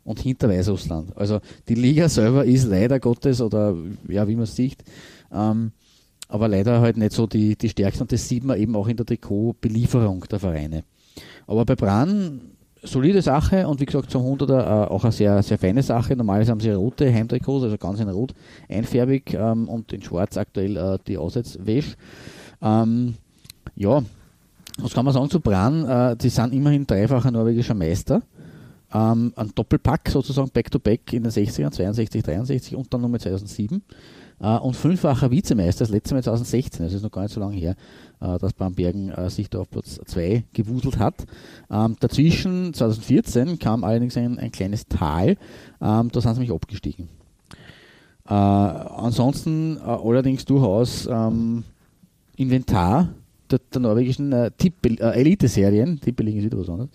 und 0.03 0.19
hinter 0.19 0.49
Weißrussland. 0.49 1.15
Also 1.17 1.39
die 1.67 1.75
Liga 1.75 2.09
selber 2.09 2.45
ist 2.45 2.65
leider 2.65 2.99
Gottes, 2.99 3.41
oder 3.41 3.75
ja, 4.07 4.27
wie 4.27 4.35
man 4.35 4.43
es 4.43 4.55
sieht, 4.55 4.83
ähm, 5.31 5.71
aber 6.27 6.47
leider 6.47 6.81
halt 6.81 6.97
nicht 6.97 7.11
so 7.11 7.27
die, 7.27 7.55
die 7.55 7.69
stärkste 7.69 8.03
und 8.03 8.11
das 8.11 8.27
sieht 8.27 8.43
man 8.43 8.57
eben 8.57 8.75
auch 8.75 8.87
in 8.87 8.97
der 8.97 9.05
Trikotbelieferung 9.05 10.25
der 10.29 10.39
Vereine. 10.39 10.83
Aber 11.47 11.65
bei 11.65 11.75
Bran 11.75 12.41
solide 12.83 13.21
Sache 13.21 13.67
und 13.67 13.79
wie 13.79 13.85
gesagt 13.85 14.11
zum 14.11 14.23
100er 14.23 14.59
äh, 14.59 14.87
auch 14.89 15.03
eine 15.03 15.11
sehr, 15.11 15.41
sehr 15.41 15.57
feine 15.57 15.81
Sache. 15.81 16.15
Normalerweise 16.15 16.51
haben 16.51 16.59
sie 16.59 16.71
rote 16.71 17.11
Heimtrikots, 17.11 17.63
also 17.63 17.77
ganz 17.77 17.99
in 17.99 18.09
rot, 18.09 18.33
einfärbig 18.69 19.33
ähm, 19.33 19.67
und 19.67 19.93
in 19.93 20.01
schwarz 20.01 20.37
aktuell 20.37 20.75
äh, 20.75 20.99
die 21.07 21.17
Aussetzwäsche. 21.17 21.95
Ähm, 22.61 23.15
ja, 23.75 24.03
was 24.79 24.93
kann 24.93 25.05
man 25.05 25.13
sagen 25.13 25.29
zu 25.29 25.39
Bran? 25.39 25.87
Äh, 25.87 26.17
die 26.17 26.29
sind 26.29 26.53
immerhin 26.53 26.85
dreifacher 26.85 27.31
norwegischer 27.31 27.73
Meister. 27.73 28.21
Ähm, 28.93 29.33
ein 29.35 29.51
Doppelpack 29.55 30.09
sozusagen 30.09 30.49
Back-to-Back 30.49 31.01
-back 31.07 31.13
in 31.13 31.23
den 31.23 31.31
60ern, 31.31 31.71
62, 31.71 32.23
63 32.23 32.75
und 32.75 32.93
dann 32.93 33.01
nochmal 33.01 33.19
2007. 33.19 33.81
Äh, 34.39 34.57
und 34.57 34.75
fünffacher 34.75 35.31
Vizemeister, 35.31 35.85
das 35.85 35.91
letzte 35.91 36.15
Mal 36.15 36.23
2016, 36.23 36.85
das 36.85 36.93
ist 36.93 37.01
noch 37.01 37.11
gar 37.11 37.23
nicht 37.23 37.33
so 37.33 37.39
lange 37.39 37.55
her, 37.55 37.75
äh, 38.19 38.37
dass 38.37 38.53
Bambergen 38.53 39.09
äh, 39.09 39.29
sich 39.29 39.49
da 39.49 39.59
auf 39.59 39.69
Platz 39.69 39.99
2 40.05 40.43
gewuselt 40.53 40.99
hat. 40.99 41.25
Ähm, 41.71 41.95
dazwischen, 41.99 42.73
2014, 42.73 43.57
kam 43.57 43.83
allerdings 43.83 44.17
ein, 44.17 44.37
ein 44.39 44.51
kleines 44.51 44.87
Tal, 44.87 45.37
ähm, 45.81 46.09
da 46.11 46.21
sind 46.21 46.35
sie 46.35 46.41
mich 46.41 46.51
abgestiegen. 46.51 47.09
Ansonsten 48.25 49.77
allerdings 49.79 50.45
durchaus 50.45 51.07
ähm, 51.07 51.65
Inventar 52.37 53.09
der, 53.51 53.59
der 53.73 53.81
norwegischen 53.81 54.31
äh, 54.31 54.51
Elite-Serien, 54.61 55.99
Tippeligen 55.99 56.39
ist 56.39 56.45
wieder 56.45 56.57
was 56.57 56.69
anderes, 56.69 56.89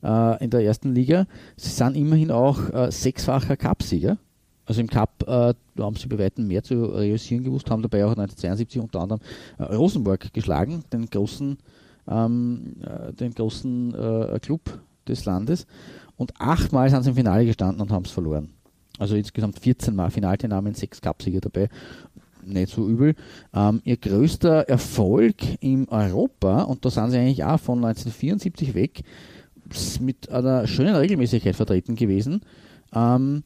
in 0.00 0.50
der 0.50 0.60
ersten 0.60 0.94
Liga. 0.94 1.26
Sie 1.56 1.70
sind 1.70 1.96
immerhin 1.96 2.30
auch 2.30 2.58
sechsfacher 2.90 3.56
Cupsieger 3.56 4.18
also 4.68 4.82
im 4.82 4.86
Cup 4.86 5.24
äh, 5.26 5.54
haben 5.82 5.96
sie 5.96 6.08
bei 6.08 6.18
weitem 6.18 6.46
mehr 6.46 6.62
zu 6.62 6.84
realisieren 6.84 7.42
gewusst, 7.42 7.70
haben 7.70 7.80
dabei 7.80 8.04
auch 8.04 8.10
1972 8.10 8.80
unter 8.82 9.00
anderem 9.00 9.20
äh, 9.58 9.62
Rosenborg 9.62 10.32
geschlagen, 10.34 10.84
den 10.92 11.06
großen, 11.06 11.56
ähm, 12.06 12.76
äh, 12.82 13.12
den 13.14 13.34
großen 13.34 13.94
äh, 13.94 14.38
Club 14.40 14.78
des 15.08 15.24
Landes. 15.24 15.66
Und 16.18 16.38
achtmal 16.38 16.90
sind 16.90 17.02
sie 17.02 17.10
im 17.10 17.16
Finale 17.16 17.46
gestanden 17.46 17.80
und 17.80 17.90
haben 17.90 18.04
es 18.04 18.10
verloren. 18.10 18.50
Also 18.98 19.16
insgesamt 19.16 19.58
14 19.58 19.94
Mal 19.94 20.10
Finalteilnahmen, 20.10 20.74
sechs 20.74 21.00
Cupsieger 21.00 21.40
dabei. 21.40 21.70
Nicht 22.44 22.74
so 22.74 22.86
übel. 22.86 23.14
Ähm, 23.54 23.80
ihr 23.84 23.96
größter 23.96 24.68
Erfolg 24.68 25.36
in 25.60 25.88
Europa, 25.88 26.62
und 26.62 26.84
da 26.84 26.90
sind 26.90 27.10
sie 27.10 27.18
eigentlich 27.18 27.44
auch 27.44 27.58
von 27.58 27.78
1974 27.78 28.74
weg, 28.74 29.02
mit 30.00 30.30
einer 30.30 30.66
schönen 30.66 30.94
Regelmäßigkeit 30.94 31.56
vertreten 31.56 31.96
gewesen. 31.96 32.42
Ähm, 32.94 33.42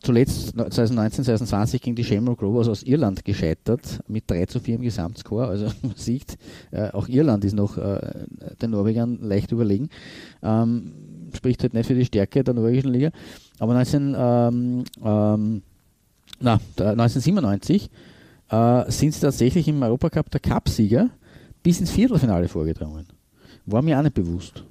zuletzt 0.00 0.52
2019, 0.56 1.24
2020 1.24 1.82
gegen 1.82 1.96
die 1.96 2.04
Shamrock 2.04 2.42
Rovers 2.42 2.68
aus 2.68 2.82
Irland 2.82 3.24
gescheitert 3.24 4.00
mit 4.08 4.30
3 4.30 4.46
zu 4.46 4.60
4 4.60 4.76
im 4.76 4.82
Gesamtscore. 4.82 5.46
Also 5.46 5.66
man 5.82 5.96
sieht, 5.96 6.36
äh, 6.70 6.90
auch 6.90 7.08
Irland 7.08 7.44
ist 7.44 7.54
noch 7.54 7.76
äh, 7.78 8.26
den 8.60 8.70
Norwegern 8.70 9.18
leicht 9.20 9.52
überlegen. 9.52 9.88
Ähm, 10.42 10.92
spricht 11.34 11.62
halt 11.62 11.74
nicht 11.74 11.86
für 11.86 11.94
die 11.94 12.04
Stärke 12.04 12.44
der 12.44 12.54
norwegischen 12.54 12.92
Liga. 12.92 13.10
Aber 13.58 13.74
19, 13.74 14.14
ähm, 14.16 14.84
ähm, 15.04 15.62
na, 16.40 16.60
1997 16.78 17.90
äh, 18.50 18.90
sind 18.90 19.14
sie 19.14 19.20
tatsächlich 19.20 19.68
im 19.68 19.82
Europacup 19.82 20.30
der 20.30 20.40
Cupsieger 20.40 21.10
bis 21.62 21.80
ins 21.80 21.90
Viertelfinale 21.90 22.48
vorgedrungen. 22.48 23.06
War 23.64 23.82
mir 23.82 23.98
auch 23.98 24.02
nicht 24.02 24.14
bewusst. 24.14 24.64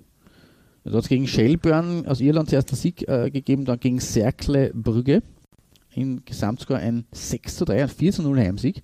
Da 0.85 0.91
hat 0.91 1.03
es 1.03 1.09
gegen 1.09 1.27
Shelburne 1.27 2.03
aus 2.05 2.21
Irland 2.21 2.49
zuerst 2.49 2.69
einen 2.69 2.77
Sieg 2.77 3.07
äh, 3.07 3.31
gegeben, 3.31 3.65
dann 3.65 3.79
gegen 3.79 3.99
Cercle 3.99 4.71
Brügge. 4.73 5.23
Im 5.95 6.23
Gesamtscore 6.23 6.79
ein 6.79 7.05
6 7.11 7.57
zu 7.57 7.65
3, 7.65 7.83
ein 7.83 7.89
4 7.89 8.11
zu 8.11 8.21
0 8.21 8.37
Heimsieg. 8.37 8.83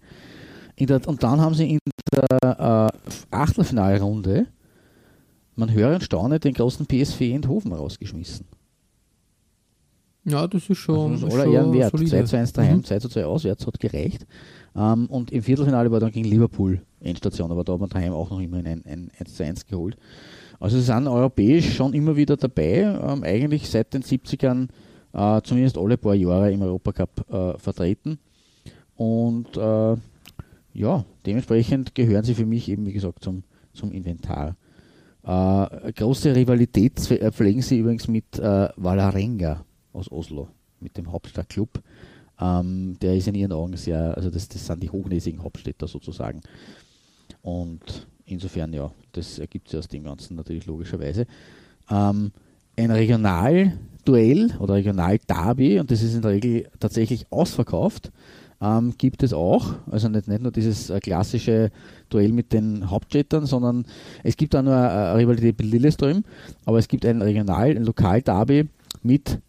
Der, 0.80 1.08
und 1.08 1.22
dann 1.22 1.40
haben 1.40 1.54
sie 1.54 1.74
in 1.74 1.80
der 2.12 2.90
äh, 2.92 3.16
Achtelfinalrunde, 3.30 4.48
man 5.56 5.72
höre 5.72 5.94
und 5.94 6.04
staune, 6.04 6.40
den 6.40 6.56
großen 6.56 6.88
PSV 6.88 7.22
Eindhoven 7.22 7.72
rausgeschmissen. 7.72 8.48
Ja, 10.24 10.48
das 10.48 10.70
ist 10.70 10.80
schon. 10.80 11.12
Also 11.12 11.26
das 11.28 11.36
ist 11.36 11.40
aller 11.40 11.54
Ehren 11.54 11.74
wert. 11.74 11.96
2 11.96 12.24
zu 12.24 12.38
1 12.38 12.54
daheim, 12.54 12.78
mhm. 12.78 12.84
2 12.84 13.00
zu 13.00 13.10
2 13.10 13.26
auswärts 13.26 13.68
hat 13.68 13.80
gereicht. 13.80 14.26
Ähm, 14.76 15.06
und 15.06 15.32
im 15.32 15.44
Viertelfinale 15.44 15.92
war 15.92 16.00
dann 16.00 16.12
gegen 16.12 16.28
Liverpool 16.28 16.82
Endstation, 17.00 17.52
aber 17.52 17.64
da 17.64 17.74
hat 17.74 17.80
man 17.80 17.90
daheim 17.90 18.14
auch 18.14 18.32
noch 18.32 18.40
immerhin 18.40 18.66
ein, 18.66 18.86
ein 18.86 19.12
1 19.20 19.36
zu 19.36 19.44
1 19.44 19.68
geholt. 19.68 19.98
Also 20.62 20.78
sie 20.78 20.84
sind 20.84 21.08
europäisch 21.08 21.76
schon 21.76 21.94
immer 21.94 22.16
wieder 22.16 22.38
dabei, 22.38 22.82
ähm, 22.84 23.24
eigentlich 23.24 23.68
seit 23.68 23.96
den 23.96 24.04
70ern 24.04 24.68
äh, 25.12 25.42
zumindest 25.42 25.76
alle 25.76 25.98
paar 25.98 26.14
Jahre 26.14 26.52
im 26.52 26.62
Europacup 26.62 27.26
äh, 27.30 27.58
vertreten. 27.58 28.20
Und 28.96 29.58
äh, 29.58 29.96
ja, 30.74 31.04
dementsprechend 31.26 31.96
gehören 31.96 32.24
sie 32.24 32.36
für 32.36 32.46
mich 32.46 32.70
eben, 32.70 32.86
wie 32.86 32.94
gesagt, 32.94 33.24
zum, 33.24 33.44
zum 33.74 33.92
Inventar. 33.92 34.56
Äh, 35.24 35.94
große 35.94 36.36
Rivalität 36.36 37.10
äh, 37.10 37.32
pflegen 37.32 37.64
sie 37.64 37.80
übrigens 37.80 38.08
mit 38.08 38.38
äh, 38.38 38.70
Valarenga 38.76 39.66
aus 39.94 40.12
Oslo, 40.12 40.48
mit 40.80 40.96
dem 40.96 41.12
Hauptstadtclub. 41.12 41.82
Ähm, 42.40 42.98
der 43.02 43.16
ist 43.16 43.28
in 43.28 43.34
ihren 43.34 43.52
Augen 43.52 43.76
sehr, 43.78 44.16
also 44.16 44.30
das, 44.30 44.48
das 44.48 44.68
sind 44.68 44.84
die 44.84 44.92
hochnäsigen 44.92 45.42
Hauptstädter 45.42 45.88
sozusagen. 45.88 46.42
Und 47.42 48.08
insofern, 48.32 48.74
ja, 48.74 48.92
das 49.12 49.40
ergibt 49.40 49.70
sich 49.70 49.80
aus 49.80 49.88
dem 49.88 50.04
Ganzen 50.04 50.36
natürlich 50.36 50.66
logischerweise. 50.66 51.26
Ähm, 51.90 52.32
ein 52.78 52.92
Regionalduell 52.92 54.52
oder 54.60 54.76
Regionalderby, 54.76 55.80
und 55.80 55.92
das 55.92 56.02
ist 56.02 56.16
in 56.16 56.22
der 56.22 56.32
Regel 56.32 56.68
tatsächlich 56.80 57.26
ausverkauft, 57.30 58.12
ähm, 58.62 58.94
gibt 58.98 59.24
es 59.24 59.34
auch. 59.34 59.74
Also 59.90 60.08
nicht, 60.08 60.28
nicht 60.28 60.42
nur 60.42 60.52
dieses 60.52 60.90
äh, 60.90 61.00
klassische 61.00 61.72
Duell 62.10 62.32
mit 62.32 62.54
den 62.54 62.90
Hauptstädtern, 62.90 63.46
sondern 63.46 63.86
es 64.24 64.38
gibt 64.38 64.56
auch 64.56 64.62
nur 64.62 64.76
eine 64.76 65.18
Rivalität 65.18 65.58
mit 65.60 65.72
Lilleström, 65.72 66.24
aber 66.66 66.78
es 66.78 66.88
gibt 66.88 67.06
ein 67.06 67.22
Regional-, 67.22 67.76
ein 67.76 67.84
Lokal-Derby 67.84 68.70
mit 69.04 69.40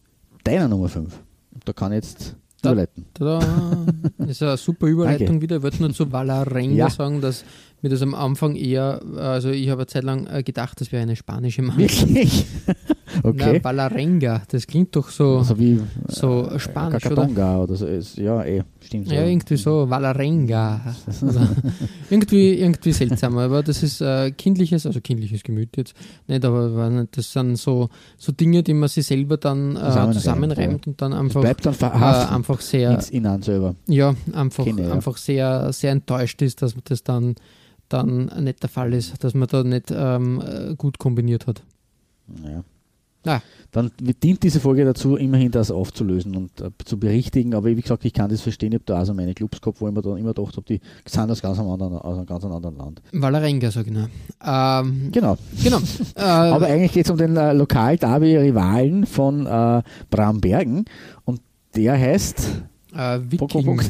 deiner 0.44 0.68
Nummer 0.68 0.88
5. 0.88 1.18
Da 1.64 1.72
kann 1.72 1.92
jetzt 1.92 2.36
da, 2.62 2.72
überleiten. 2.72 3.06
Da, 3.14 3.40
da 4.18 4.24
ist 4.24 4.42
eine 4.42 4.56
super 4.56 4.86
Überleitung 4.88 5.26
Danke. 5.26 5.42
wieder. 5.42 5.56
Ich 5.56 5.62
wollte 5.62 5.80
nur 5.80 5.92
zu 5.92 6.10
Valarenga 6.10 6.74
ja. 6.74 6.90
sagen, 6.90 7.20
dass 7.20 7.44
mir 7.82 7.88
das 7.88 8.00
am 8.00 8.14
Anfang 8.14 8.54
eher, 8.54 9.00
also 9.16 9.50
ich 9.50 9.68
habe 9.68 9.80
eine 9.80 9.86
Zeit 9.86 10.04
lang 10.04 10.26
äh, 10.28 10.42
gedacht, 10.44 10.80
das 10.80 10.92
wäre 10.92 11.02
eine 11.02 11.16
spanische 11.16 11.62
Marke. 11.62 11.82
Wirklich? 11.82 12.46
okay. 13.24 13.54
Na, 13.54 13.64
Valarenga, 13.64 14.42
das 14.48 14.68
klingt 14.68 14.94
doch 14.94 15.08
so, 15.08 15.38
also 15.38 15.58
wie, 15.58 15.80
so 16.06 16.48
äh, 16.48 16.60
spanisch, 16.60 17.04
oder? 17.06 17.28
oder 17.60 17.74
so. 17.74 17.86
Ist, 17.86 18.18
ja, 18.18 18.44
eh, 18.44 18.62
stimmt 18.80 19.08
so. 19.08 19.14
Ja, 19.14 19.24
irgendwie 19.24 19.56
so, 19.56 19.90
Valarenga. 19.90 20.80
Also, 21.22 21.40
irgendwie, 22.10 22.54
irgendwie 22.54 22.92
seltsam, 22.92 23.38
aber 23.38 23.62
das 23.62 23.82
ist 23.82 24.00
äh, 24.00 24.30
kindliches, 24.32 24.86
also 24.86 25.00
kindliches 25.00 25.42
Gemüt 25.42 25.76
jetzt 25.76 25.94
nicht, 26.26 26.44
aber 26.44 27.06
das 27.10 27.32
sind 27.32 27.56
so, 27.56 27.90
so 28.16 28.32
Dinge, 28.32 28.62
die 28.62 28.74
man 28.74 28.88
sich 28.88 29.06
selber 29.06 29.36
dann 29.36 29.76
äh, 29.76 30.12
zusammenreimt 30.12 30.86
und 30.86 31.00
dann 31.00 31.12
einfach, 31.12 31.40
bleibt 31.40 31.66
dann 31.66 31.74
äh, 31.80 32.34
einfach 32.34 32.60
sehr, 32.60 32.92
ins 33.10 33.44
selber. 33.44 33.74
Ja, 33.86 34.14
einfach, 34.32 34.66
einfach 34.66 35.16
sehr, 35.16 35.72
sehr 35.72 35.92
enttäuscht 35.92 36.42
ist, 36.42 36.62
dass 36.62 36.74
man 36.74 36.82
das 36.86 37.02
dann 37.02 37.34
dann 37.92 38.26
nicht 38.44 38.62
der 38.62 38.70
Fall 38.70 38.92
ist, 38.94 39.22
dass 39.22 39.34
man 39.34 39.48
da 39.48 39.62
nicht 39.62 39.92
ähm, 39.94 40.74
gut 40.78 40.98
kombiniert 40.98 41.46
hat. 41.46 41.62
Ja. 42.44 42.62
Ah. 43.24 43.40
Dann 43.70 43.90
dient 43.98 44.42
diese 44.42 44.60
Folge 44.60 44.84
dazu, 44.84 45.16
immerhin 45.16 45.50
das 45.50 45.70
aufzulösen 45.70 46.36
und 46.36 46.60
äh, 46.60 46.70
zu 46.84 46.98
berichtigen. 46.98 47.54
Aber 47.54 47.68
wie 47.68 47.80
gesagt, 47.80 48.04
ich 48.04 48.12
kann 48.12 48.28
das 48.28 48.40
verstehen. 48.40 48.72
Ich 48.72 48.76
habe 48.76 48.84
da 48.84 48.98
also 48.98 49.14
meine 49.14 49.32
Clubs 49.32 49.60
gehabt, 49.60 49.80
wo 49.80 49.88
ich 49.88 49.94
mir 49.94 50.02
dann 50.02 50.18
immer 50.18 50.34
gedacht 50.34 50.56
habe, 50.56 50.66
die 50.66 50.80
sind 51.06 51.30
aus, 51.30 51.40
ganz 51.40 51.58
einem 51.58 51.70
anderen, 51.70 51.96
aus 51.98 52.18
einem 52.18 52.26
ganz 52.26 52.44
anderen 52.44 52.76
Land. 52.76 53.00
Valerenga, 53.12 53.70
so 53.70 53.82
genau. 53.84 54.06
Ähm, 54.44 55.10
genau. 55.12 55.38
genau. 55.62 55.78
äh, 56.16 56.20
Aber 56.20 56.66
eigentlich 56.66 56.92
geht 56.92 57.06
es 57.06 57.10
um 57.10 57.16
den 57.16 57.36
äh, 57.36 57.52
Lokal-Derby-Rivalen 57.52 59.06
von 59.06 59.46
äh, 59.46 59.82
Brambergen 60.10 60.84
und 61.24 61.40
der 61.76 61.98
heißt 61.98 62.62
äh, 62.94 63.20
Viking 63.20 63.80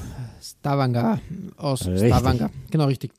Stavanger 0.41 1.21
aus. 1.57 1.81
Stavanger. 1.81 2.51
Genau, 2.71 2.85
richtig 2.85 3.11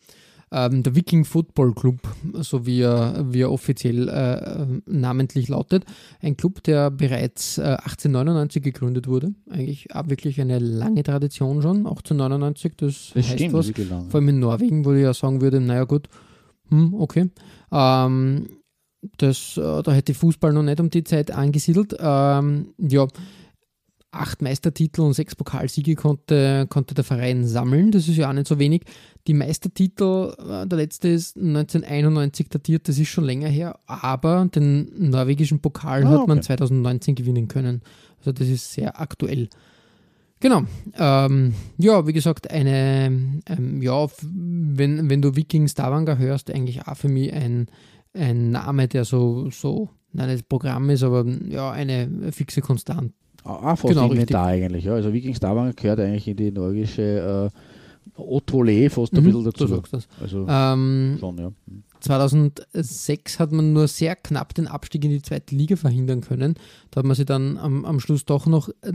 ähm, 0.54 0.84
der 0.84 0.96
Viking 0.96 1.26
Football 1.26 1.74
Club, 1.74 2.00
so 2.40 2.66
wie 2.66 2.82
er, 2.82 3.26
wie 3.30 3.42
er 3.42 3.52
offiziell 3.52 4.08
äh, 4.08 4.66
namentlich 4.86 5.50
lautet. 5.50 5.84
Ein 6.22 6.38
Club, 6.38 6.64
der 6.64 6.92
bereits 6.92 7.58
äh, 7.58 7.64
1899 7.64 8.64
gegründet 8.64 9.08
wurde. 9.08 9.34
Eigentlich 9.50 9.94
auch 9.94 10.08
wirklich 10.08 10.40
eine 10.40 10.60
lange 10.60 11.04
Tradition 11.04 11.62
schon, 11.62 11.78
1899. 11.80 12.74
Das, 12.78 13.12
das 13.14 13.26
heißt 13.26 13.34
stimmt, 13.34 13.54
was. 13.54 13.72
Vor 14.10 14.20
allem 14.20 14.30
in 14.30 14.40
Norwegen, 14.40 14.86
wo 14.86 14.94
ich 14.94 15.02
ja 15.02 15.14
sagen 15.14 15.42
würde, 15.42 15.60
naja 15.60 15.84
gut, 15.84 16.08
Hm, 16.74 16.94
okay. 16.96 17.30
Ähm, 17.72 18.48
das, 19.18 19.58
äh, 19.58 19.84
da 19.84 19.92
hätte 19.92 20.14
Fußball 20.14 20.54
noch 20.54 20.64
nicht 20.64 20.80
um 20.80 20.90
die 20.90 21.04
Zeit 21.04 21.32
angesiedelt. 21.32 21.96
Ähm, 22.00 22.74
ja, 22.78 23.08
acht 24.14 24.42
Meistertitel 24.42 25.02
und 25.02 25.14
sechs 25.14 25.36
Pokalsiege 25.36 25.96
konnte, 25.96 26.68
konnte 26.70 26.94
der 26.94 27.04
Verein 27.04 27.46
sammeln. 27.46 27.92
Das 27.92 28.08
ist 28.08 28.18
ja 28.18 28.30
auch 28.30 28.34
nicht 28.34 28.48
so 28.48 28.60
wenig. 28.60 28.84
Die 29.28 29.34
Meistertitel, 29.34 30.34
äh, 30.38 30.68
der 30.68 30.78
letzte 30.78 31.10
ist 31.10 31.38
1991 31.38 32.50
datiert, 32.50 32.88
das 32.88 33.00
ist 33.00 33.10
schon 33.10 33.24
länger 33.24 33.50
her, 33.50 33.80
aber 33.86 34.48
den 34.54 35.10
norwegischen 35.10 35.60
Pokal 35.60 36.06
Ah, 36.06 36.10
hat 36.10 36.28
man 36.28 36.40
okay. 36.40 36.48
2019 36.48 37.16
gewinnen 37.16 37.48
können. 37.48 37.82
Also 38.20 38.32
das 38.32 38.48
ist 38.48 38.72
sehr 38.74 39.00
aktuell. 39.00 39.50
Genau. 40.40 40.64
Ähm, 40.98 41.54
ja, 41.78 42.06
wie 42.06 42.12
gesagt, 42.12 42.52
eine, 42.52 43.42
ähm, 43.48 43.82
ja, 43.82 44.08
wenn, 44.22 45.10
wenn 45.10 45.22
du 45.22 45.36
Viking 45.38 45.70
Stavanger 45.70 46.18
hörst, 46.18 46.52
eigentlich 46.52 46.86
auch 46.86 46.98
für 46.98 47.08
mich 47.08 47.32
ein, 47.32 47.68
ein 48.14 48.52
Name, 48.52 48.90
der 48.90 49.06
so, 49.06 49.50
so, 49.52 49.90
nein, 50.12 50.30
nicht 50.30 50.50
Programm 50.50 50.90
ist, 50.90 51.04
aber 51.04 51.26
ja, 51.48 51.72
eine 51.72 52.32
fixe 52.34 52.62
Konstant. 52.62 53.14
Auch 53.44 53.62
fast 53.78 53.94
Genau, 53.94 54.10
Inventar 54.12 54.48
eigentlich. 54.48 54.86
Ja. 54.86 54.94
Also 54.94 55.12
Viking 55.14 55.36
Stavanger 55.36 55.74
gehört 55.74 56.00
eigentlich 56.00 56.28
in 56.28 56.38
die 56.38 56.52
norwegische 56.52 57.52
äh, 57.54 57.60
Haute-Volée 58.18 58.90
fast 58.90 59.14
ein 59.14 59.22
Mhm, 59.22 59.26
bisschen 59.26 59.44
du 59.44 59.52
dazu. 59.52 59.68
sagst 59.68 59.94
das. 59.94 60.08
Also 60.22 60.46
Ähm, 60.48 61.18
schon, 61.20 61.38
ja. 61.38 61.52
2006 62.02 63.40
hat 63.40 63.52
man 63.52 63.74
nur 63.74 63.88
sehr 63.88 64.16
knapp 64.16 64.54
den 64.54 64.68
Abstieg 64.68 65.04
in 65.06 65.12
die 65.12 65.22
zweite 65.22 65.56
Liga 65.56 65.76
verhindern 65.76 66.22
können. 66.22 66.56
Da 66.92 67.00
hat 67.00 67.06
man 67.06 67.16
sich 67.16 67.26
dann 67.26 67.58
am, 67.58 67.86
am 67.86 68.00
Schluss 68.00 68.26
doch 68.26 68.46
noch 68.46 68.70
äh, 68.82 68.92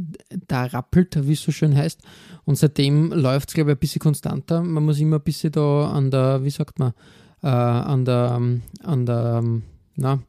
da 0.46 0.64
rappelt, 0.64 1.26
wie 1.26 1.32
es 1.32 1.42
so 1.42 1.52
schön 1.52 1.76
heißt. 1.76 2.00
Und 2.44 2.56
seitdem 2.56 3.12
läuft 3.12 3.48
es, 3.48 3.54
glaube 3.54 3.70
ich, 3.72 3.76
ein 3.76 3.80
bisschen 3.80 4.00
konstanter. 4.00 4.62
Man 4.62 4.84
muss 4.84 5.00
immer 5.00 5.16
ein 5.16 5.22
bisschen 5.22 5.52
da 5.52 5.90
an 5.90 6.10
der, 6.10 6.44
wie 6.44 6.50
sagt 6.50 6.78
man, 6.78 6.92
äh, 7.42 7.46
an 7.48 8.04
der, 8.04 8.34
ähm, 8.36 8.62
an 8.82 9.06
der, 9.06 9.40
ähm, 9.42 9.62
na, 9.96 10.20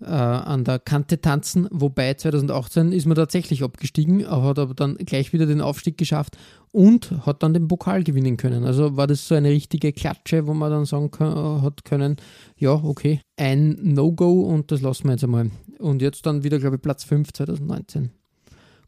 an 0.00 0.64
der 0.64 0.78
Kante 0.78 1.20
tanzen, 1.20 1.68
wobei 1.70 2.14
2018 2.14 2.92
ist 2.92 3.06
man 3.06 3.16
tatsächlich 3.16 3.64
abgestiegen, 3.64 4.28
hat 4.28 4.58
aber 4.58 4.74
dann 4.74 4.96
gleich 4.96 5.32
wieder 5.32 5.46
den 5.46 5.60
Aufstieg 5.60 5.98
geschafft 5.98 6.36
und 6.70 7.26
hat 7.26 7.42
dann 7.42 7.54
den 7.54 7.66
Pokal 7.68 8.04
gewinnen 8.04 8.36
können. 8.36 8.64
Also 8.64 8.96
war 8.96 9.06
das 9.06 9.26
so 9.26 9.34
eine 9.34 9.50
richtige 9.50 9.92
Klatsche, 9.92 10.46
wo 10.46 10.54
man 10.54 10.70
dann 10.70 10.84
sagen 10.84 11.10
kann, 11.10 11.62
hat 11.62 11.84
können, 11.84 12.16
ja, 12.56 12.72
okay, 12.72 13.20
ein 13.36 13.78
No-Go 13.82 14.42
und 14.42 14.70
das 14.70 14.82
lassen 14.82 15.04
wir 15.04 15.12
jetzt 15.12 15.24
einmal. 15.24 15.50
Und 15.78 16.02
jetzt 16.02 16.26
dann 16.26 16.44
wieder, 16.44 16.58
glaube 16.58 16.76
ich, 16.76 16.82
Platz 16.82 17.04
5 17.04 17.32
2019. 17.32 18.10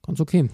Ganz 0.02 0.20
okay. 0.20 0.48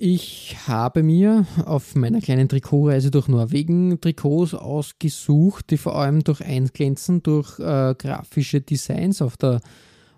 Ich 0.00 0.56
habe 0.68 1.02
mir 1.02 1.44
auf 1.64 1.96
meiner 1.96 2.20
kleinen 2.20 2.48
Trikotreise 2.48 3.10
durch 3.10 3.26
Norwegen 3.26 4.00
Trikots 4.00 4.54
ausgesucht, 4.54 5.70
die 5.70 5.76
vor 5.76 5.96
allem 5.96 6.22
durch 6.22 6.40
Einglänzen, 6.40 7.20
durch 7.24 7.58
äh, 7.58 7.96
grafische 7.98 8.60
Designs 8.60 9.20
auf 9.20 9.36
der, 9.36 9.60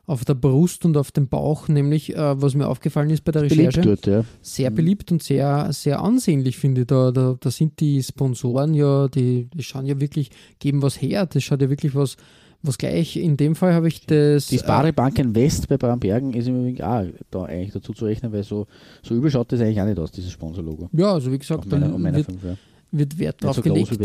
auf 0.05 0.27
der 0.27 0.35
Brust 0.35 0.85
und 0.85 0.99
auf 0.99 1.13
dem 1.13 1.29
Bauch, 1.29 1.69
nämlich 1.69 2.15
äh, 2.15 2.43
was 2.43 2.55
mir 2.55 2.69
aufgefallen 2.69 3.09
ist 3.09 3.25
bei 3.25 3.33
der 3.33 3.45
Recherche, 3.45 3.81
Beliebt 3.81 4.07
dort, 4.07 4.07
ja. 4.07 4.25
sehr 4.43 4.71
beliebt 4.71 5.13
und 5.13 5.23
sehr, 5.23 5.73
sehr 5.73 6.03
ansehnlich, 6.03 6.59
finde 6.59 6.83
ich. 6.83 6.87
Da, 6.87 7.11
da, 7.11 7.39
da 7.41 7.51
sind 7.51 7.81
die 7.81 8.03
Sponsoren 8.03 8.75
ja, 8.75 9.09
die, 9.09 9.49
die 9.55 9.63
schauen 9.63 9.87
ja 9.87 9.99
wirklich, 9.99 10.29
geben 10.59 10.83
was 10.83 11.01
her. 11.01 11.25
Das 11.25 11.43
schaut 11.43 11.63
ja 11.63 11.71
wirklich 11.71 11.95
was, 11.95 12.19
was 12.63 12.79
gleich. 12.79 13.17
In 13.17 13.37
dem 13.37 13.55
Fall 13.55 13.75
habe 13.75 13.89
ich 13.89 14.07
das. 14.07 14.49
Die 14.49 14.59
Sparebanken 14.59 15.35
West 15.35 15.69
bei 15.69 15.77
Brambergen 15.77 16.35
ist 16.35 16.49
im 16.49 16.61
Übrigen 16.61 16.83
auch 16.83 17.05
da 17.31 17.45
eigentlich 17.45 17.73
dazu 17.73 17.93
zu 17.93 18.05
rechnen, 18.05 18.33
weil 18.33 18.45
so, 18.45 18.67
so 19.03 19.15
übel 19.15 19.31
schaut 19.31 19.51
das 19.53 19.61
eigentlich 19.61 19.81
auch 19.81 19.87
nicht 19.87 19.99
aus, 19.99 20.13
dieses 20.13 20.33
Sponsorlogo. 20.33 20.89
äh, 20.93 21.01
ja, 21.01 21.13
also 21.13 21.33
wie 21.33 21.39
gesagt, 21.39 21.67
meiner, 21.71 21.89
da 21.89 21.95
auf 21.95 21.99
meiner 21.99 22.17
wird, 22.19 22.27
fünf, 22.27 22.45
ja. 22.45 22.57
wird 22.91 23.19
Wert 23.19 23.43
drauf 23.43 23.57
so 23.57 23.63
gelegt. 23.63 23.99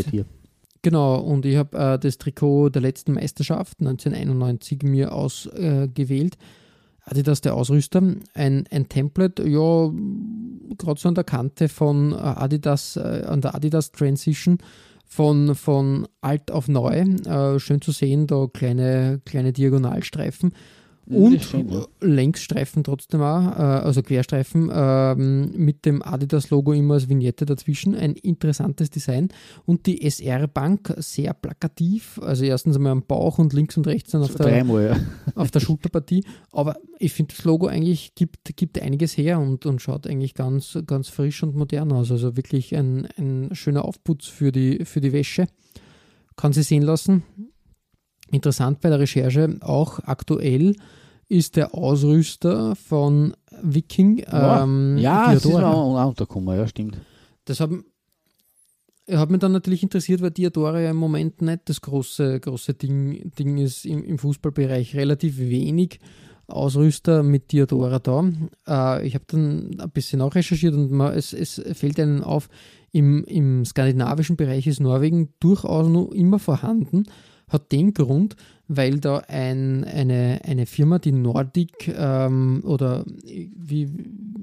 Genau, 0.82 1.18
und 1.18 1.44
ich 1.44 1.56
habe 1.56 1.76
äh, 1.76 1.98
das 1.98 2.18
Trikot 2.18 2.70
der 2.70 2.82
letzten 2.82 3.12
Meisterschaft 3.12 3.80
1991 3.80 4.82
mir 4.82 5.12
ausgewählt. 5.12 6.34
Äh. 6.34 6.38
Adidas 7.08 7.40
der 7.40 7.54
Ausrüster, 7.54 8.02
ein, 8.34 8.64
ein 8.70 8.88
Template, 8.88 9.48
ja, 9.48 9.92
gerade 10.76 11.00
so 11.00 11.08
an 11.08 11.14
der 11.14 11.22
Kante 11.22 11.68
von 11.68 12.12
äh, 12.12 12.16
Adidas, 12.16 12.96
äh, 12.96 13.22
an 13.26 13.40
der 13.40 13.54
Adidas 13.54 13.92
Transition 13.92 14.58
von, 15.06 15.54
von 15.54 16.06
alt 16.20 16.50
auf 16.50 16.68
neu. 16.68 16.94
Äh, 16.94 17.58
schön 17.58 17.80
zu 17.80 17.92
sehen, 17.92 18.26
da 18.26 18.46
kleine, 18.52 19.20
kleine 19.24 19.52
Diagonalstreifen. 19.52 20.52
Und 21.08 21.40
schön, 21.42 21.68
ja. 21.68 21.86
Längsstreifen 22.00 22.82
trotzdem 22.82 23.20
auch, 23.20 23.46
äh, 23.56 23.62
also 23.62 24.02
Querstreifen 24.02 24.70
ähm, 24.72 25.52
mit 25.56 25.84
dem 25.84 26.02
Adidas-Logo 26.02 26.72
immer 26.72 26.94
als 26.94 27.08
Vignette 27.08 27.46
dazwischen. 27.46 27.94
Ein 27.94 28.14
interessantes 28.14 28.90
Design. 28.90 29.28
Und 29.66 29.86
die 29.86 30.02
SR-Bank 30.02 30.94
sehr 30.98 31.32
plakativ. 31.34 32.18
Also 32.22 32.44
erstens 32.44 32.76
einmal 32.76 32.92
am 32.92 33.02
Bauch 33.02 33.38
und 33.38 33.52
links 33.52 33.76
und 33.76 33.86
rechts 33.86 34.10
dann 34.10 34.22
auf 34.22 34.34
der, 34.34 34.46
Dreimal, 34.46 34.84
ja. 34.84 34.96
auf 35.36 35.52
der 35.52 35.60
Schulterpartie. 35.60 36.24
Aber 36.50 36.76
ich 36.98 37.12
finde, 37.12 37.34
das 37.36 37.44
Logo 37.44 37.68
eigentlich 37.68 38.16
gibt, 38.16 38.56
gibt 38.56 38.80
einiges 38.82 39.16
her 39.16 39.38
und, 39.38 39.64
und 39.64 39.80
schaut 39.80 40.08
eigentlich 40.08 40.34
ganz, 40.34 40.76
ganz 40.86 41.08
frisch 41.08 41.42
und 41.44 41.54
modern 41.54 41.92
aus. 41.92 42.10
Also 42.10 42.36
wirklich 42.36 42.74
ein, 42.74 43.06
ein 43.16 43.50
schöner 43.52 43.84
Aufputz 43.84 44.26
für 44.26 44.50
die, 44.50 44.84
für 44.84 45.00
die 45.00 45.12
Wäsche. 45.12 45.46
Kann 46.34 46.52
sie 46.52 46.64
sehen 46.64 46.82
lassen. 46.82 47.22
Interessant 48.30 48.80
bei 48.80 48.88
der 48.88 48.98
Recherche, 48.98 49.56
auch 49.60 50.00
aktuell 50.04 50.74
ist 51.28 51.56
der 51.56 51.74
Ausrüster 51.74 52.76
von 52.76 53.34
Viking. 53.62 54.18
Ja, 54.18 54.62
ähm, 54.62 54.98
ja 54.98 55.32
das 55.32 55.44
ist 55.44 55.54
auch, 55.54 55.96
auch 55.96 56.08
untergekommen, 56.08 56.56
ja, 56.56 56.66
stimmt. 56.66 56.98
Das 57.44 57.60
hat, 57.60 57.70
hat 59.10 59.30
mich 59.30 59.40
dann 59.40 59.52
natürlich 59.52 59.82
interessiert, 59.82 60.20
weil 60.22 60.30
Diadora 60.30 60.80
ja 60.80 60.90
im 60.90 60.96
Moment 60.96 61.42
nicht 61.42 61.68
das 61.68 61.80
große, 61.80 62.40
große 62.40 62.74
Ding, 62.74 63.32
Ding 63.38 63.58
ist 63.58 63.84
im, 63.84 64.04
im 64.04 64.18
Fußballbereich. 64.18 64.94
Relativ 64.94 65.38
wenig 65.38 66.00
Ausrüster 66.48 67.22
mit 67.22 67.52
Diadora 67.52 67.98
da. 67.98 68.24
Äh, 68.66 69.06
ich 69.06 69.14
habe 69.14 69.24
dann 69.28 69.80
ein 69.80 69.90
bisschen 69.90 70.20
nachrecherchiert 70.20 70.74
und 70.74 70.92
man, 70.92 71.12
es, 71.12 71.32
es 71.32 71.60
fällt 71.72 71.98
einem 71.98 72.22
auf, 72.22 72.48
im, 72.92 73.24
im 73.24 73.64
skandinavischen 73.64 74.36
Bereich 74.36 74.66
ist 74.66 74.80
Norwegen 74.80 75.34
durchaus 75.40 75.88
noch 75.88 76.12
immer 76.12 76.38
vorhanden. 76.38 77.04
Hat 77.48 77.70
den 77.72 77.94
Grund, 77.94 78.36
weil 78.68 78.98
da 78.98 79.18
ein, 79.28 79.84
eine, 79.84 80.40
eine 80.44 80.66
Firma, 80.66 80.98
die 80.98 81.12
Nordic 81.12 81.88
ähm, 81.88 82.62
oder 82.64 83.04
wie 83.06 83.88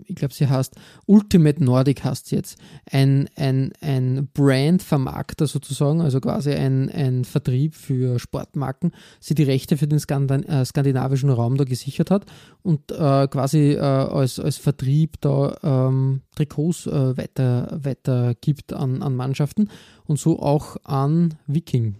ich 0.06 0.16
glaube, 0.16 0.34
sie 0.34 0.48
heißt 0.48 0.76
Ultimate 1.06 1.63
Nordic 1.63 2.04
heißt 2.04 2.28
sie 2.28 2.36
jetzt, 2.36 2.58
ein, 2.92 3.30
ein, 3.36 3.74
ein 3.82 4.30
Brand-Vermarkter 4.34 5.48
sozusagen, 5.48 6.02
also 6.02 6.20
quasi 6.20 6.52
ein, 6.52 6.89
ein 6.89 7.26
Vertrieb 7.26 7.76
für 7.76 8.20
Sportmarken, 8.20 8.92
sie 9.20 9.36
die 9.36 9.44
Rechte 9.44 9.78
für 9.78 9.88
den 9.88 10.00
Skandin 10.00 10.44
äh, 10.44 10.66
skandinavischen 10.66 11.30
Raum 11.30 11.58
da 11.58 11.63
gesichert 11.63 12.12
hat 12.12 12.26
und 12.62 12.92
äh, 12.92 13.28
quasi 13.28 13.74
äh, 13.74 13.80
als, 13.80 14.39
als 14.39 14.58
Vertrieb 14.58 15.20
da 15.22 15.58
ähm, 15.63 16.22
Trikots 16.36 16.88
äh, 16.88 17.18
weiter, 17.18 17.80
weiter 17.82 18.36
gibt 18.39 18.74
an, 18.74 19.02
an 19.02 19.16
Mannschaften 19.16 19.70
und 20.06 20.20
so 20.20 20.39
auch 20.39 20.78
an 20.84 21.36
Viking. 21.48 21.96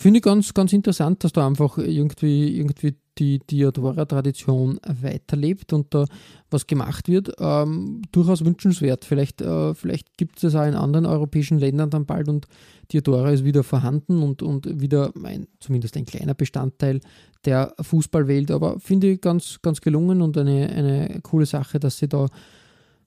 Finde 0.00 0.16
ich 0.16 0.22
ganz, 0.22 0.54
ganz 0.54 0.72
interessant, 0.72 1.24
dass 1.24 1.32
da 1.32 1.46
einfach 1.46 1.76
irgendwie, 1.76 2.56
irgendwie 2.56 2.96
die 3.18 3.38
Diadora-Tradition 3.38 4.80
weiterlebt 4.82 5.74
und 5.74 5.92
da 5.92 6.06
was 6.48 6.66
gemacht 6.66 7.06
wird. 7.06 7.34
Ähm, 7.38 8.00
durchaus 8.10 8.42
wünschenswert. 8.42 9.04
Vielleicht, 9.04 9.42
äh, 9.42 9.74
vielleicht 9.74 10.16
gibt 10.16 10.42
es 10.42 10.54
auch 10.54 10.64
in 10.64 10.74
anderen 10.74 11.04
europäischen 11.04 11.58
Ländern 11.58 11.90
dann 11.90 12.06
bald 12.06 12.30
und 12.30 12.46
Diadora 12.90 13.30
ist 13.30 13.44
wieder 13.44 13.62
vorhanden 13.62 14.22
und, 14.22 14.42
und 14.42 14.80
wieder 14.80 15.12
ein, 15.22 15.48
zumindest 15.58 15.98
ein 15.98 16.06
kleiner 16.06 16.32
Bestandteil 16.32 17.00
der 17.44 17.74
Fußballwelt. 17.78 18.52
Aber 18.52 18.80
finde 18.80 19.10
ich 19.10 19.20
ganz, 19.20 19.58
ganz 19.60 19.82
gelungen 19.82 20.22
und 20.22 20.38
eine, 20.38 20.70
eine 20.70 21.20
coole 21.22 21.44
Sache, 21.44 21.78
dass 21.78 21.98
sie 21.98 22.08
da 22.08 22.26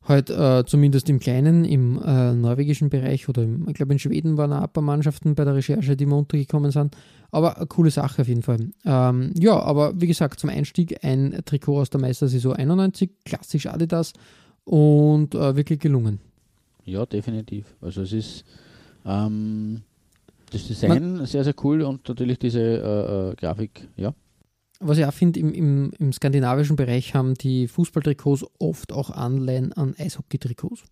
halt 0.05 0.29
äh, 0.29 0.63
zumindest 0.65 1.09
im 1.09 1.19
Kleinen, 1.19 1.65
im 1.65 2.01
äh, 2.03 2.33
norwegischen 2.33 2.89
Bereich 2.89 3.29
oder 3.29 3.43
im, 3.43 3.67
ich 3.67 3.75
glaube 3.75 3.93
in 3.93 3.99
Schweden 3.99 4.37
waren 4.37 4.51
auch 4.53 4.63
ein 4.63 4.69
paar 4.69 4.83
Mannschaften 4.83 5.35
bei 5.35 5.45
der 5.45 5.55
Recherche, 5.55 5.95
die 5.95 6.05
mal 6.05 6.17
untergekommen 6.17 6.71
sind. 6.71 6.95
Aber 7.31 7.57
eine 7.57 7.65
coole 7.67 7.89
Sache 7.89 8.21
auf 8.21 8.27
jeden 8.27 8.43
Fall. 8.43 8.69
Ähm, 8.85 9.31
ja, 9.39 9.59
aber 9.59 9.99
wie 9.99 10.07
gesagt, 10.07 10.39
zum 10.39 10.49
Einstieg 10.49 11.03
ein 11.03 11.41
Trikot 11.45 11.81
aus 11.81 11.89
der 11.89 12.01
Meistersaison 12.01 12.53
91, 12.53 13.09
klassisch 13.25 13.65
Adidas 13.67 14.13
und 14.65 15.33
äh, 15.35 15.55
wirklich 15.55 15.79
gelungen. 15.79 16.19
Ja, 16.85 17.05
definitiv. 17.05 17.65
Also 17.81 18.01
es 18.01 18.13
ist 18.13 18.45
ähm, 19.05 19.81
das 20.51 20.67
Design 20.67 21.25
sehr, 21.25 21.43
sehr 21.43 21.55
cool 21.63 21.81
und 21.81 22.07
natürlich 22.07 22.39
diese 22.39 22.61
äh, 22.61 23.31
äh, 23.31 23.35
Grafik, 23.35 23.87
ja. 23.95 24.13
Was 24.85 24.97
ich 24.97 25.05
auch 25.05 25.13
finde, 25.13 25.39
im, 25.39 25.53
im, 25.53 25.91
im 25.97 26.13
skandinavischen 26.13 26.75
Bereich 26.75 27.13
haben 27.13 27.35
die 27.35 27.67
Fußballtrikots 27.67 28.45
oft 28.59 28.91
auch 28.91 29.09
Anleihen 29.09 29.73
an 29.73 29.95
Eishockey-Trikots. 29.97 30.83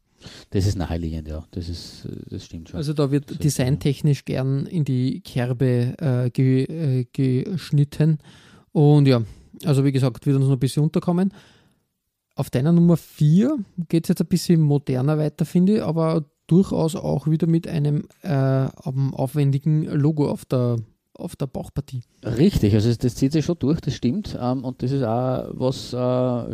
Das 0.52 0.66
ist 0.66 0.78
naheliegend, 0.78 1.28
ja. 1.28 1.46
Das 1.52 1.68
ist, 1.68 2.08
das 2.30 2.46
stimmt 2.46 2.70
schon. 2.70 2.78
Also 2.78 2.94
da 2.94 3.12
wird 3.12 3.44
designtechnisch 3.44 4.26
gern 4.26 4.66
in 4.66 4.86
die 4.86 5.22
Kerbe 5.22 5.96
äh, 6.00 6.30
ge, 6.30 6.64
äh, 6.64 7.06
geschnitten. 7.12 8.20
Und 8.72 9.08
ja, 9.08 9.24
also 9.66 9.84
wie 9.84 9.92
gesagt, 9.92 10.26
wird 10.26 10.36
uns 10.36 10.46
noch 10.46 10.54
ein 10.54 10.60
bisschen 10.60 10.84
unterkommen. 10.84 11.34
Auf 12.36 12.50
deiner 12.50 12.72
Nummer 12.72 12.98
4 12.98 13.58
geht 13.90 14.06
es 14.06 14.10
jetzt 14.10 14.22
ein 14.22 14.28
bisschen 14.28 14.62
moderner 14.62 15.18
weiter, 15.18 15.46
finde 15.46 15.76
ich, 15.76 15.84
aber 15.84 16.26
durchaus 16.48 16.96
auch 16.96 17.28
wieder 17.28 17.48
mit 17.48 17.68
einem 17.68 18.08
äh, 18.22 18.68
aufwendigen 19.14 19.84
Logo 19.86 20.30
auf 20.30 20.46
der 20.46 20.78
auf 21.22 21.36
der 21.36 21.48
Bauchpartie. 21.48 22.02
Richtig, 22.24 22.74
also 22.74 22.94
das 22.94 23.16
zieht 23.16 23.32
sich 23.32 23.46
schon 23.46 23.58
durch, 23.60 23.80
das 23.82 23.96
stimmt. 23.96 24.38
Ähm, 24.40 24.64
und 24.64 24.84
das 24.84 24.92
ist 24.92 25.04
auch 25.04 25.50
was, 25.54 25.94
äh, 25.94 25.98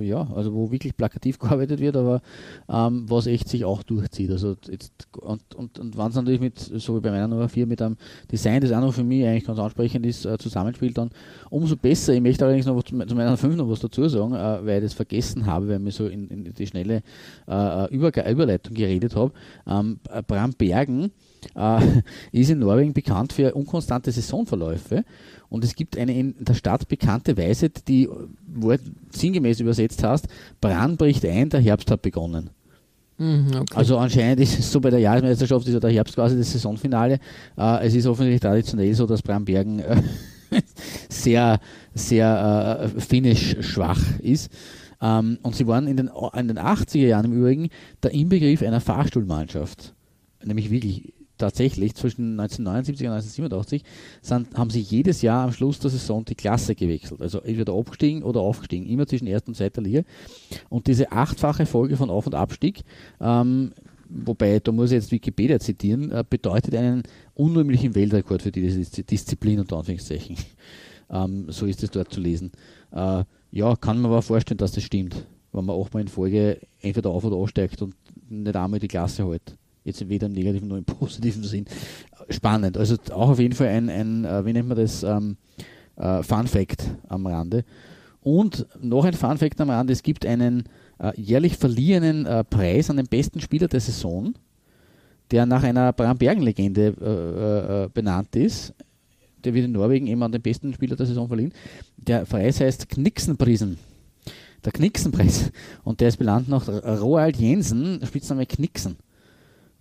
ja, 0.05 0.27
also 0.35 0.53
wo 0.53 0.71
wirklich 0.71 0.95
plakativ 0.95 1.39
gearbeitet 1.39 1.79
wird, 1.79 1.97
aber 1.97 2.21
ähm, 2.69 3.05
was 3.09 3.27
echt 3.27 3.49
sich 3.49 3.65
auch 3.65 3.83
durchzieht. 3.83 4.31
Also 4.31 4.55
jetzt, 4.69 4.91
und, 5.17 5.41
und, 5.55 5.79
und 5.79 5.97
wenn 5.97 6.07
es 6.07 6.15
natürlich 6.15 6.39
mit, 6.39 6.59
so 6.59 6.95
wie 6.95 7.01
bei 7.01 7.11
meiner 7.11 7.27
Nummer 7.27 7.49
4, 7.49 7.65
mit 7.65 7.81
einem 7.81 7.97
Design, 8.31 8.61
das 8.61 8.71
auch 8.71 8.81
noch 8.81 8.93
für 8.93 9.03
mich 9.03 9.25
eigentlich 9.25 9.45
ganz 9.45 9.59
ansprechend 9.59 10.05
ist, 10.05 10.25
äh, 10.25 10.37
zusammenspielt, 10.37 10.97
dann 10.97 11.09
umso 11.49 11.75
besser. 11.75 12.13
Ich 12.13 12.21
möchte 12.21 12.45
allerdings 12.45 12.65
noch 12.65 12.81
zu, 12.83 12.97
zu 12.97 13.15
meiner 13.15 13.37
5 13.37 13.55
noch 13.55 13.69
was 13.69 13.79
dazu 13.79 14.07
sagen, 14.07 14.33
äh, 14.33 14.65
weil 14.65 14.77
ich 14.77 14.83
das 14.83 14.93
vergessen 14.93 15.45
habe, 15.45 15.67
weil 15.67 15.87
ich 15.87 15.95
so 15.95 16.07
in, 16.07 16.27
in 16.29 16.53
die 16.53 16.67
schnelle 16.67 17.01
äh, 17.47 17.93
Über 17.93 18.11
Überleitung 18.29 18.73
geredet 18.73 19.15
habe. 19.15 19.31
Ähm, 19.67 19.99
Bram 20.27 20.53
Bergen, 20.53 21.11
äh, 21.55 21.79
ist 22.31 22.49
in 22.49 22.59
Norwegen 22.59 22.93
bekannt 22.93 23.33
für 23.33 23.53
unkonstante 23.53 24.11
Saisonverläufe. 24.11 25.03
Und 25.49 25.63
es 25.63 25.75
gibt 25.75 25.97
eine 25.97 26.17
in 26.17 26.35
der 26.39 26.53
Stadt 26.53 26.87
bekannte 26.87 27.37
Weisheit, 27.37 27.87
die 27.87 28.09
Wort 28.47 28.81
sinngemäß 29.11 29.59
übersetzt 29.59 30.03
heißt, 30.03 30.27
Brand 30.59 30.97
bricht 30.97 31.25
ein, 31.25 31.49
der 31.49 31.61
Herbst 31.61 31.89
hat 31.89 32.01
begonnen. 32.01 32.49
Mhm, 33.17 33.47
okay. 33.61 33.75
Also 33.75 33.97
anscheinend 33.97 34.41
ist 34.41 34.59
es 34.59 34.71
so 34.71 34.79
bei 34.79 34.89
der 34.89 34.99
Jahresmeisterschaft 34.99 35.67
ist 35.67 35.73
ja 35.73 35.79
der 35.79 35.91
Herbst 35.91 36.15
quasi 36.15 36.37
das 36.37 36.51
Saisonfinale. 36.51 37.19
Äh, 37.57 37.87
es 37.87 37.95
ist 37.95 38.05
offensichtlich 38.05 38.41
traditionell 38.41 38.93
so, 38.93 39.05
dass 39.07 39.21
Brambergen 39.21 39.79
äh, 39.79 40.01
sehr, 41.09 41.59
sehr 41.93 42.91
äh, 42.95 42.99
finnisch 42.99 43.57
schwach 43.61 44.01
ist. 44.19 44.51
Ähm, 45.01 45.39
und 45.41 45.55
sie 45.55 45.67
waren 45.67 45.87
in 45.87 45.97
den, 45.97 46.11
in 46.35 46.47
den 46.47 46.59
80er 46.59 47.07
Jahren 47.07 47.25
im 47.25 47.33
Übrigen 47.33 47.69
der 48.03 48.11
Inbegriff 48.11 48.61
einer 48.61 48.81
Fahrstuhlmannschaft. 48.81 49.93
Nämlich 50.43 50.69
wirklich 50.69 51.13
tatsächlich 51.37 51.95
zwischen 51.95 52.39
1979 52.39 53.41
und 53.41 53.53
1987 53.53 53.83
sind, 54.21 54.57
haben 54.57 54.69
sie 54.69 54.81
jedes 54.81 55.21
Jahr 55.21 55.45
am 55.45 55.51
Schluss 55.51 55.79
der 55.79 55.91
Saison 55.91 56.25
die 56.25 56.35
Klasse 56.35 56.75
gewechselt. 56.75 57.21
Also 57.21 57.39
entweder 57.41 57.73
abgestiegen 57.73 58.23
oder 58.23 58.41
aufgestiegen, 58.41 58.85
immer 58.85 59.07
zwischen 59.07 59.27
erster 59.27 59.49
und 59.49 59.55
zweiter 59.55 59.81
Liga. 59.81 60.01
Und 60.69 60.87
diese 60.87 61.11
achtfache 61.11 61.65
Folge 61.65 61.97
von 61.97 62.09
Auf- 62.09 62.27
und 62.27 62.35
Abstieg, 62.35 62.81
ähm, 63.19 63.71
wobei, 64.09 64.59
da 64.59 64.71
muss 64.71 64.91
ich 64.91 64.95
jetzt 64.95 65.11
Wikipedia 65.11 65.59
zitieren, 65.59 66.11
äh, 66.11 66.23
bedeutet 66.27 66.75
einen 66.75 67.03
unrühmlichen 67.33 67.95
Weltrekord 67.95 68.41
für 68.41 68.51
diese 68.51 69.03
Disziplin 69.03 69.59
unter 69.59 69.77
Anführungszeichen. 69.77 70.37
Ähm, 71.09 71.45
so 71.47 71.65
ist 71.65 71.81
es 71.83 71.91
dort 71.91 72.11
zu 72.11 72.19
lesen. 72.19 72.51
Äh, 72.91 73.23
ja, 73.51 73.75
kann 73.77 74.01
man 74.01 74.11
aber 74.11 74.21
vorstellen, 74.21 74.57
dass 74.57 74.73
das 74.73 74.83
stimmt, 74.83 75.25
wenn 75.53 75.63
man 75.63 75.79
achtmal 75.79 76.01
in 76.01 76.09
Folge 76.09 76.59
entweder 76.81 77.11
auf- 77.11 77.23
oder 77.23 77.37
aussteigt 77.37 77.81
und 77.81 77.95
nicht 78.29 78.55
einmal 78.55 78.79
die 78.79 78.89
Klasse 78.89 79.25
hält. 79.25 79.57
Jetzt 79.87 80.07
weder 80.09 80.27
im 80.27 80.33
negativen 80.33 80.67
noch 80.67 80.75
im 80.75 80.83
positiven 80.85 81.43
Sinn. 81.43 81.65
Spannend. 82.29 82.77
Also 82.77 82.97
auch 83.11 83.29
auf 83.29 83.39
jeden 83.39 83.55
Fall 83.55 83.69
ein, 83.69 83.89
ein 83.89 84.25
äh, 84.25 84.45
wie 84.45 84.51
nennt 84.51 84.67
man 84.67 84.77
das, 84.77 85.01
ähm, 85.01 85.37
äh, 85.95 86.21
Fun 86.23 86.45
Fact 86.45 86.83
am 87.07 87.25
Rande. 87.25 87.63
Und 88.21 88.67
noch 88.81 89.05
ein 89.05 89.13
Fun 89.13 89.37
Fact 89.37 89.61
am 89.61 89.69
Rande, 89.69 89.93
es 89.93 90.03
gibt 90.03 90.25
einen 90.25 90.65
äh, 90.99 91.19
jährlich 91.19 91.55
verliehenen 91.55 92.25
äh, 92.25 92.43
Preis 92.43 92.89
an 92.89 92.97
den 92.97 93.07
besten 93.07 93.39
Spieler 93.39 93.69
der 93.69 93.79
Saison, 93.79 94.33
der 95.31 95.45
nach 95.45 95.63
einer 95.63 95.93
Bram-Bergen-Legende 95.93 96.93
äh, 97.01 97.83
äh, 97.85 97.89
benannt 97.93 98.35
ist. 98.35 98.73
Der 99.45 99.53
wird 99.53 99.65
in 99.65 99.71
Norwegen 99.71 100.07
eben 100.07 100.21
an 100.21 100.33
den 100.33 100.41
besten 100.41 100.73
Spieler 100.73 100.97
der 100.97 101.05
Saison 101.05 101.29
verliehen. 101.29 101.53
Der 101.95 102.25
Preis 102.25 102.59
heißt 102.59 102.89
Knixenprisen 102.89 103.77
der 104.65 104.73
Knicksenpreis. 104.73 105.51
Und 105.83 106.01
der 106.01 106.09
ist 106.09 106.17
benannt 106.17 106.49
nach 106.49 106.67
Roald 106.67 107.37
Jensen, 107.37 108.05
Spitzname 108.05 108.45
Knicksen. 108.45 108.97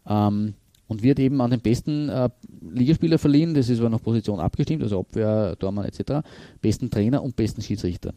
Ähm, 0.08 0.54
und 0.88 1.02
wird 1.02 1.18
eben 1.18 1.40
an 1.40 1.50
den 1.50 1.60
besten 1.60 2.08
äh, 2.08 2.28
Ligaspieler 2.70 3.18
verliehen, 3.18 3.54
das 3.54 3.68
ist 3.68 3.80
aber 3.80 3.90
nach 3.90 4.02
Position 4.02 4.38
abgestimmt, 4.38 4.82
also 4.82 5.00
Abwehr, 5.00 5.56
Tormann 5.58 5.84
etc., 5.84 6.24
besten 6.60 6.90
Trainer 6.90 7.22
und 7.22 7.34
besten 7.34 7.62
Schiedsrichter. 7.62 8.14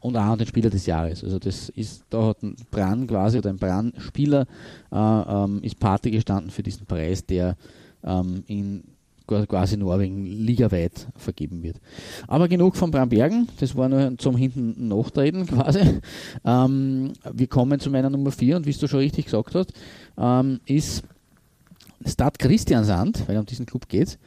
Und 0.00 0.16
auch 0.16 0.22
an 0.22 0.38
den 0.38 0.46
Spieler 0.46 0.70
des 0.70 0.86
Jahres. 0.86 1.24
Also 1.24 1.38
das 1.38 1.68
ist, 1.70 2.04
da 2.10 2.28
hat 2.28 2.42
ein 2.42 2.56
Bran 2.70 3.06
quasi, 3.06 3.38
oder 3.38 3.50
ein 3.50 3.58
Bran-Spieler 3.58 4.46
äh, 4.92 4.96
ähm, 4.96 5.62
ist 5.62 5.78
Pate 5.78 6.10
gestanden 6.10 6.50
für 6.50 6.62
diesen 6.62 6.86
Preis, 6.86 7.26
der 7.26 7.56
ähm, 8.04 8.44
in 8.46 8.84
quasi 9.26 9.76
Norwegen 9.76 10.24
ligaweit 10.24 11.08
vergeben 11.16 11.62
wird. 11.62 11.76
Aber 12.28 12.48
genug 12.48 12.76
von 12.76 12.90
Brambergen, 12.90 13.48
das 13.60 13.76
war 13.76 13.88
nur 13.88 14.16
zum 14.18 14.36
hinten 14.36 14.88
Nachtreten 14.88 15.46
quasi. 15.46 16.00
Ähm, 16.44 17.12
wir 17.32 17.46
kommen 17.46 17.80
zu 17.80 17.90
meiner 17.90 18.10
Nummer 18.10 18.30
4 18.30 18.56
und 18.56 18.66
wie 18.66 18.72
du 18.72 18.86
schon 18.86 19.00
richtig 19.00 19.26
gesagt 19.26 19.54
hast, 19.54 19.72
ähm, 20.18 20.60
ist 20.66 21.02
Stad 22.04 22.38
Christiansand, 22.38 23.28
weil 23.28 23.38
um 23.38 23.46
diesen 23.46 23.66
Club 23.66 23.88
geht 23.88 24.18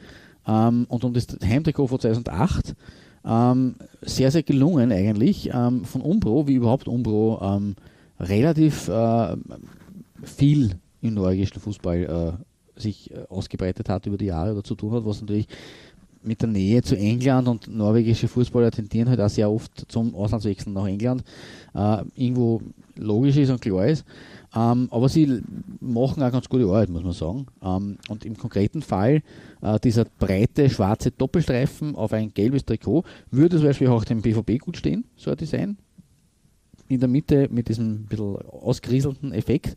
ähm, 0.46 0.86
und 0.88 1.04
um 1.04 1.14
das 1.14 1.26
Heimtrikot 1.42 1.86
von 1.86 2.00
2008. 2.00 2.74
Ähm, 3.24 3.74
sehr, 4.02 4.30
sehr 4.30 4.42
gelungen 4.42 4.92
eigentlich. 4.92 5.50
Ähm, 5.52 5.84
von 5.84 6.00
Umbro, 6.00 6.46
wie 6.48 6.54
überhaupt 6.54 6.88
Umbro, 6.88 7.40
ähm, 7.42 7.76
relativ 8.18 8.88
äh, 8.88 9.36
viel 10.22 10.76
im 11.02 11.14
norwegischen 11.14 11.60
Fußball 11.60 11.98
äh, 12.38 12.49
sich 12.80 13.10
äh, 13.10 13.24
ausgebreitet 13.28 13.88
hat 13.88 14.06
über 14.06 14.16
die 14.16 14.26
Jahre 14.26 14.52
oder 14.52 14.64
zu 14.64 14.74
tun 14.74 14.92
hat, 14.92 15.04
was 15.04 15.20
natürlich 15.20 15.46
mit 16.22 16.42
der 16.42 16.48
Nähe 16.48 16.82
zu 16.82 16.96
England 16.96 17.48
und 17.48 17.68
norwegische 17.68 18.28
Fußballer 18.28 18.70
tendieren 18.70 19.08
halt 19.08 19.20
auch 19.20 19.30
sehr 19.30 19.50
oft 19.50 19.86
zum 19.88 20.14
Auslandswechseln 20.14 20.74
nach 20.74 20.86
England, 20.86 21.24
äh, 21.74 22.02
irgendwo 22.14 22.60
logisch 22.96 23.36
ist 23.36 23.50
und 23.50 23.60
klar 23.60 23.86
ist. 23.86 24.04
Ähm, 24.54 24.88
aber 24.90 25.08
sie 25.08 25.42
machen 25.80 26.22
auch 26.22 26.32
ganz 26.32 26.48
gute 26.48 26.64
Arbeit, 26.64 26.90
muss 26.90 27.04
man 27.04 27.12
sagen. 27.12 27.46
Ähm, 27.62 27.98
und 28.08 28.24
im 28.24 28.36
konkreten 28.36 28.82
Fall 28.82 29.22
äh, 29.62 29.78
dieser 29.78 30.04
breite 30.04 30.68
schwarze 30.68 31.10
Doppelstreifen 31.10 31.94
auf 31.94 32.12
ein 32.12 32.34
gelbes 32.34 32.64
Trikot 32.64 33.04
würde 33.30 33.56
zum 33.56 33.66
Beispiel 33.66 33.88
auch 33.88 34.04
dem 34.04 34.22
BVB 34.22 34.58
gut 34.58 34.76
stehen, 34.76 35.04
so 35.16 35.30
ein 35.30 35.36
Design. 35.36 35.78
In 36.88 36.98
der 36.98 37.08
Mitte 37.08 37.48
mit 37.50 37.68
diesem 37.68 38.06
bisschen 38.06 38.36
ausgrieselten 38.48 39.32
Effekt 39.32 39.76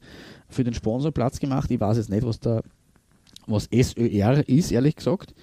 für 0.50 0.64
den 0.64 0.74
Sponsor 0.74 1.12
Platz 1.12 1.40
gemacht. 1.40 1.70
Ich 1.70 1.80
weiß 1.80 1.98
jetzt 1.98 2.10
nicht, 2.10 2.26
was 2.26 2.40
da 2.40 2.64
was 3.48 3.70
SÖR 3.72 4.48
ist, 4.48 4.72
ehrlich 4.72 4.96
gesagt, 4.96 5.34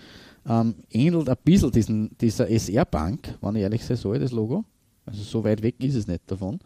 ähm, 0.48 0.74
ähnelt 0.90 1.28
ein 1.28 1.36
bisschen 1.44 1.70
diesen, 1.70 2.16
dieser 2.20 2.48
SR-Bank, 2.48 3.38
wenn 3.40 3.56
ich 3.56 3.62
ehrlich 3.62 3.84
sein 3.84 3.96
soll, 3.96 4.18
das 4.18 4.32
Logo. 4.32 4.64
Also 5.06 5.22
so 5.22 5.44
weit 5.44 5.62
weg 5.62 5.74
ist 5.78 5.94
es 5.94 6.06
nicht 6.06 6.22
davon. 6.26 6.60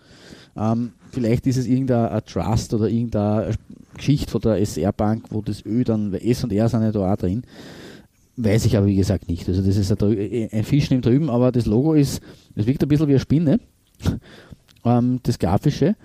Ähm, 0.56 0.92
vielleicht 1.10 1.46
ist 1.46 1.56
es 1.56 1.66
irgendein 1.66 2.24
Trust 2.24 2.74
oder 2.74 2.88
irgendeine 2.88 3.54
Geschichte 3.96 4.30
von 4.30 4.40
der 4.40 4.60
SR-Bank, 4.60 5.26
wo 5.30 5.40
das 5.40 5.64
Ö 5.64 5.84
dann, 5.84 6.12
S 6.14 6.44
und 6.44 6.52
R 6.52 6.68
sind 6.68 6.82
ja 6.82 6.92
da 6.92 7.12
auch 7.12 7.16
drin. 7.16 7.42
Weiß 8.36 8.64
ich 8.64 8.76
aber 8.76 8.86
wie 8.86 8.96
gesagt 8.96 9.28
nicht. 9.28 9.48
Also 9.48 9.62
das 9.62 9.76
ist 9.76 9.90
ein, 9.90 10.48
ein 10.50 10.64
Fisch 10.64 10.90
im 10.90 11.00
drüben, 11.00 11.30
aber 11.30 11.52
das 11.52 11.66
Logo 11.66 11.94
ist, 11.94 12.20
es 12.54 12.66
wirkt 12.66 12.82
ein 12.82 12.88
bisschen 12.88 13.08
wie 13.08 13.12
eine 13.12 13.20
Spinne, 13.20 13.60
ähm, 14.84 15.20
das 15.22 15.38
Grafische. 15.38 15.96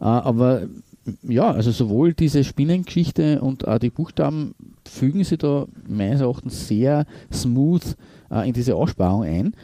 Äh, 0.00 0.04
aber 0.04 0.68
ja, 1.22 1.50
also 1.50 1.70
sowohl 1.70 2.14
diese 2.14 2.44
Spinnengeschichte 2.44 3.40
und 3.40 3.66
auch 3.66 3.78
die 3.78 3.90
Buchstaben 3.90 4.54
fügen 4.86 5.24
sich 5.24 5.38
da 5.38 5.66
meines 5.86 6.20
Erachtens 6.20 6.68
sehr 6.68 7.06
smooth 7.32 7.96
äh, 8.30 8.48
in 8.48 8.54
diese 8.54 8.74
Aussparung 8.74 9.24
ein. 9.24 9.54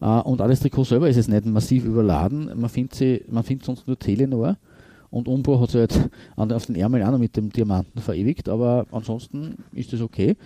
Äh, 0.00 0.06
und 0.06 0.40
alles 0.40 0.60
Trikot 0.60 0.84
selber 0.84 1.08
ist 1.08 1.16
jetzt 1.16 1.28
nicht 1.28 1.46
massiv 1.46 1.84
überladen. 1.84 2.50
Man 2.54 2.68
findet, 2.68 2.94
sie, 2.94 3.24
man 3.28 3.42
findet 3.42 3.66
sonst 3.66 3.86
nur 3.86 3.98
Telenor. 3.98 4.56
Und 5.10 5.28
Umbro 5.28 5.60
hat 5.60 5.70
sie 5.70 5.78
halt 5.78 6.10
an, 6.36 6.50
auf 6.50 6.66
den 6.66 6.74
Ärmel 6.74 7.02
auch 7.04 7.12
noch 7.12 7.18
mit 7.18 7.36
dem 7.36 7.50
Diamanten 7.50 8.02
verewigt, 8.02 8.48
aber 8.48 8.84
ansonsten 8.90 9.58
ist 9.72 9.92
das 9.92 10.00
okay. 10.00 10.36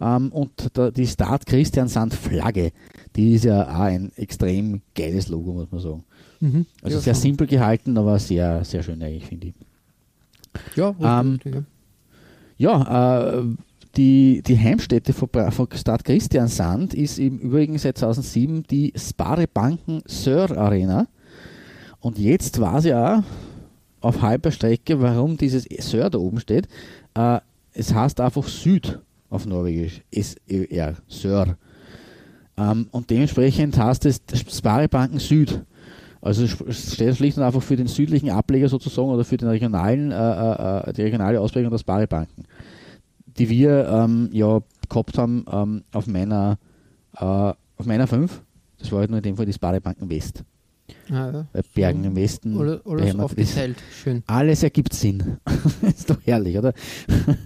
Ähm, 0.00 0.32
und 0.32 0.50
da, 0.72 0.90
die 0.90 1.06
Start 1.06 1.46
Christian 1.46 1.86
Sand 1.86 2.12
Flagge, 2.12 2.72
die 3.14 3.34
ist 3.34 3.44
ja 3.44 3.62
auch 3.68 3.82
ein 3.82 4.10
extrem 4.16 4.82
geiles 4.96 5.28
Logo, 5.28 5.52
muss 5.52 5.70
man 5.70 5.80
sagen. 5.80 6.04
Mhm. 6.40 6.66
Also 6.82 6.96
ja, 6.96 7.02
sehr 7.02 7.14
schon. 7.14 7.22
simpel 7.22 7.46
gehalten, 7.46 7.96
aber 7.96 8.18
sehr, 8.18 8.64
sehr 8.64 8.82
schön 8.82 9.00
eigentlich, 9.00 9.26
finde 9.26 9.46
ich. 9.48 9.54
Ja, 10.74 10.94
ähm, 11.20 11.38
ja 12.56 13.28
äh, 13.38 13.42
die, 13.96 14.42
die 14.42 14.58
Heimstätte 14.58 15.12
von, 15.12 15.28
von 15.50 15.68
Stad 15.74 16.04
Christiansand 16.04 16.94
ist 16.94 17.18
im 17.18 17.38
Übrigen 17.38 17.78
seit 17.78 17.98
2007 17.98 18.64
die 18.64 18.92
Spare 18.96 19.46
Banken 19.46 20.02
Sör 20.06 20.56
Arena. 20.56 21.06
Und 22.00 22.18
jetzt 22.18 22.60
war 22.60 22.80
sie 22.82 22.94
auch 22.94 23.22
auf 24.00 24.22
halber 24.22 24.50
Strecke, 24.50 25.00
warum 25.00 25.36
dieses 25.36 25.64
Sör 25.64 26.10
da 26.10 26.18
oben 26.18 26.40
steht. 26.40 26.68
Äh, 27.14 27.40
es 27.72 27.92
heißt 27.94 28.20
einfach 28.20 28.46
Süd 28.46 29.00
auf 29.30 29.46
Norwegisch. 29.46 30.02
S-E-R, 30.10 30.96
Sör. 31.08 31.56
Ähm, 32.56 32.88
und 32.90 33.10
dementsprechend 33.10 33.76
heißt 33.78 34.06
es 34.06 34.20
Spare 34.50 34.88
Banken 34.88 35.18
Süd. 35.18 35.64
Also 36.26 36.42
es 36.42 36.94
steht 36.94 37.16
schlicht 37.16 37.38
und 37.38 37.44
einfach 37.44 37.62
für 37.62 37.76
den 37.76 37.86
südlichen 37.86 38.30
Ableger 38.30 38.68
sozusagen 38.68 39.10
oder 39.10 39.24
für 39.24 39.36
den 39.36 39.48
regionalen, 39.48 40.10
äh, 40.10 40.16
äh, 40.16 40.90
äh 40.90 40.92
die 40.92 41.02
regionale 41.02 41.40
Ausprägung 41.40 41.70
der 41.70 41.78
Sparibanken, 41.78 42.44
die 43.38 43.48
wir 43.48 43.86
ähm, 43.88 44.28
ja 44.32 44.60
gehabt 44.88 45.18
haben 45.18 45.44
ähm, 45.50 45.84
auf 45.92 46.08
meiner 46.08 46.58
äh, 47.16 47.24
auf 47.24 47.86
meiner 47.86 48.08
5. 48.08 48.42
Das 48.78 48.90
war 48.90 49.00
halt 49.00 49.10
nur 49.10 49.18
in 49.18 49.22
dem 49.22 49.36
Fall 49.36 49.46
die 49.46 49.52
Sparibanken 49.52 50.10
West. 50.10 50.42
Ah, 51.10 51.30
ja. 51.32 51.46
Bei 51.52 51.62
Bergen 51.74 52.02
im 52.02 52.16
Westen. 52.16 52.56
Oder, 52.56 52.80
ist. 52.98 53.18
aufgeteilt. 53.18 53.76
Schön. 53.92 54.24
Alles 54.26 54.64
ergibt 54.64 54.94
Sinn. 54.94 55.38
ist 55.82 56.10
doch 56.10 56.18
herrlich, 56.24 56.58
oder? 56.58 56.72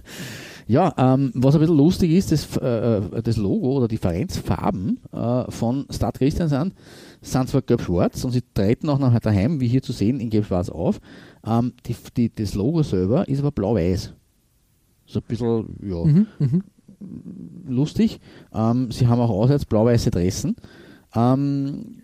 ja, 0.67 0.93
ähm, 0.97 1.31
was 1.35 1.53
ein 1.53 1.61
bisschen 1.61 1.77
lustig 1.77 2.11
ist, 2.11 2.31
das, 2.31 2.57
äh, 2.57 3.21
das 3.21 3.37
Logo 3.37 3.73
oder 3.73 3.87
die 3.87 3.97
Vereinsfarben 3.97 4.99
äh, 5.11 5.51
von 5.51 5.85
Stade 5.91 6.17
Christiansand 6.17 6.73
sind 6.73 7.10
zwar 7.21 7.61
gelb-schwarz 7.61 8.23
und 8.23 8.31
sie 8.31 8.41
treten 8.53 8.89
auch 8.89 8.99
nachher 8.99 9.19
daheim, 9.19 9.59
wie 9.59 9.67
hier 9.67 9.81
zu 9.81 9.91
sehen, 9.91 10.19
in 10.19 10.29
gelb-schwarz 10.29 10.69
auf. 10.69 10.99
Ähm, 11.45 11.73
die, 11.85 11.95
die, 12.17 12.33
das 12.33 12.55
Logo 12.55 12.83
selber 12.83 13.27
ist 13.27 13.39
aber 13.39 13.51
blau-weiß. 13.51 14.13
So 15.05 15.19
ein 15.19 15.25
bisschen, 15.27 15.77
ja, 15.83 16.03
Mhm, 16.03 16.27
mhm. 16.39 16.63
lustig. 17.67 18.19
Ähm, 18.53 18.91
sie 18.91 19.07
haben 19.07 19.19
auch 19.21 19.29
auswärts 19.29 19.65
blau-weiße 19.65 20.11
Dressen. 20.11 20.55
Ähm, 21.15 22.01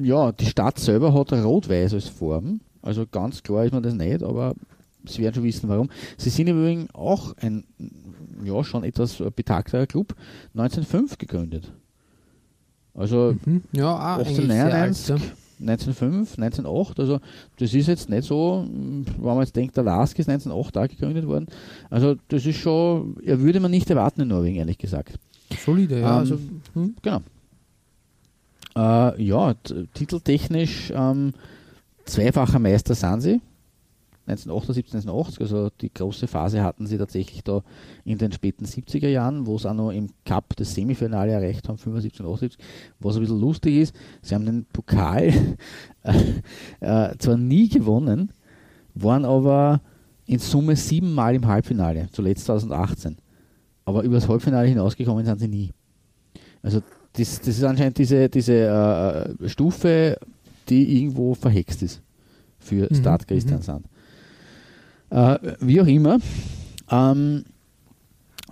ja, 0.00 0.32
die 0.32 0.46
Stadt 0.46 0.78
selber 0.78 1.12
hat 1.12 1.32
rot-weiß 1.32 1.94
als 1.94 2.08
Farben. 2.08 2.60
Also 2.80 3.06
ganz 3.10 3.42
klar 3.42 3.64
ist 3.64 3.72
man 3.72 3.82
das 3.82 3.94
nicht, 3.94 4.22
aber 4.22 4.54
Sie 5.04 5.22
werden 5.22 5.34
schon 5.34 5.44
wissen, 5.44 5.68
warum. 5.68 5.90
Sie 6.16 6.30
sind 6.30 6.46
im 6.46 6.60
Übrigen 6.60 6.88
auch 6.92 7.36
ein, 7.38 7.64
ja, 8.44 8.62
schon 8.62 8.84
etwas 8.84 9.22
betagter 9.34 9.86
Club, 9.86 10.14
1905 10.54 11.18
gegründet. 11.18 11.72
Also 12.94 13.34
Mhm. 13.44 13.62
Ja, 13.72 13.94
ah, 13.94 14.16
eigentlich 14.16 14.36
sehr 14.36 14.64
alt. 14.64 14.72
1899, 14.72 15.08
Ja. 15.08 15.16
1905, 15.60 16.38
1908, 16.38 16.98
also 17.00 17.20
das 17.58 17.72
ist 17.72 17.86
jetzt 17.86 18.10
nicht 18.10 18.24
so, 18.24 18.66
wenn 18.68 19.24
man 19.24 19.40
jetzt 19.40 19.54
denkt, 19.54 19.76
der 19.76 19.84
Lask 19.84 20.18
ist 20.18 20.28
1908 20.28 20.74
da 20.76 20.86
gegründet 20.86 21.26
worden. 21.26 21.46
Also 21.88 22.16
das 22.28 22.44
ist 22.44 22.58
schon, 22.58 23.16
ja, 23.24 23.38
würde 23.38 23.60
man 23.60 23.70
nicht 23.70 23.88
erwarten 23.88 24.22
in 24.22 24.28
Norwegen, 24.28 24.56
ehrlich 24.56 24.78
gesagt. 24.78 25.18
Solide, 25.64 26.00
ja. 26.00 26.14
Ähm, 26.14 26.18
also, 26.18 26.38
hm. 26.74 26.94
Genau. 27.02 27.20
Äh, 28.74 29.22
ja, 29.22 29.54
titeltechnisch 29.94 30.92
ähm, 30.94 31.34
zweifacher 32.04 32.58
Meister 32.58 32.94
sind 32.94 33.20
sie. 33.20 33.40
1978, 34.26 34.94
1980, 34.94 35.40
also 35.40 35.70
die 35.80 35.92
große 35.92 36.28
Phase 36.28 36.62
hatten 36.62 36.86
sie 36.86 36.96
tatsächlich 36.96 37.42
da 37.42 37.62
in 38.04 38.18
den 38.18 38.30
späten 38.30 38.64
70er 38.64 39.08
Jahren, 39.08 39.46
wo 39.46 39.58
sie 39.58 39.68
auch 39.68 39.74
noch 39.74 39.90
im 39.90 40.10
Cup 40.24 40.54
das 40.56 40.74
Semifinale 40.74 41.32
erreicht 41.32 41.68
haben, 41.68 41.76
75 41.78 42.20
und 42.20 42.32
78. 42.32 42.64
Was 43.00 43.16
ein 43.16 43.22
bisschen 43.22 43.40
lustig 43.40 43.76
ist, 43.76 43.96
sie 44.22 44.34
haben 44.34 44.46
den 44.46 44.64
Pokal 44.72 45.32
äh, 46.80 47.16
zwar 47.18 47.36
nie 47.36 47.68
gewonnen, 47.68 48.30
waren 48.94 49.24
aber 49.24 49.80
in 50.26 50.38
Summe 50.38 50.76
siebenmal 50.76 51.34
im 51.34 51.46
Halbfinale, 51.46 52.08
zuletzt 52.12 52.44
2018. 52.46 53.16
Aber 53.84 54.02
über 54.04 54.14
das 54.14 54.28
Halbfinale 54.28 54.68
hinausgekommen 54.68 55.24
sind 55.24 55.40
sie 55.40 55.48
nie. 55.48 55.72
Also 56.62 56.80
das, 57.14 57.40
das 57.40 57.48
ist 57.48 57.64
anscheinend 57.64 57.98
diese, 57.98 58.28
diese 58.28 59.36
äh, 59.40 59.48
Stufe, 59.48 60.16
die 60.68 60.98
irgendwo 60.98 61.34
verhext 61.34 61.82
ist 61.82 62.00
für 62.58 62.88
Mhm, 62.88 62.94
Start 62.94 63.26
Christiansand. 63.26 63.86
Äh, 65.12 65.38
wie 65.60 65.80
auch 65.80 65.86
immer, 65.86 66.18
ähm, 66.90 67.44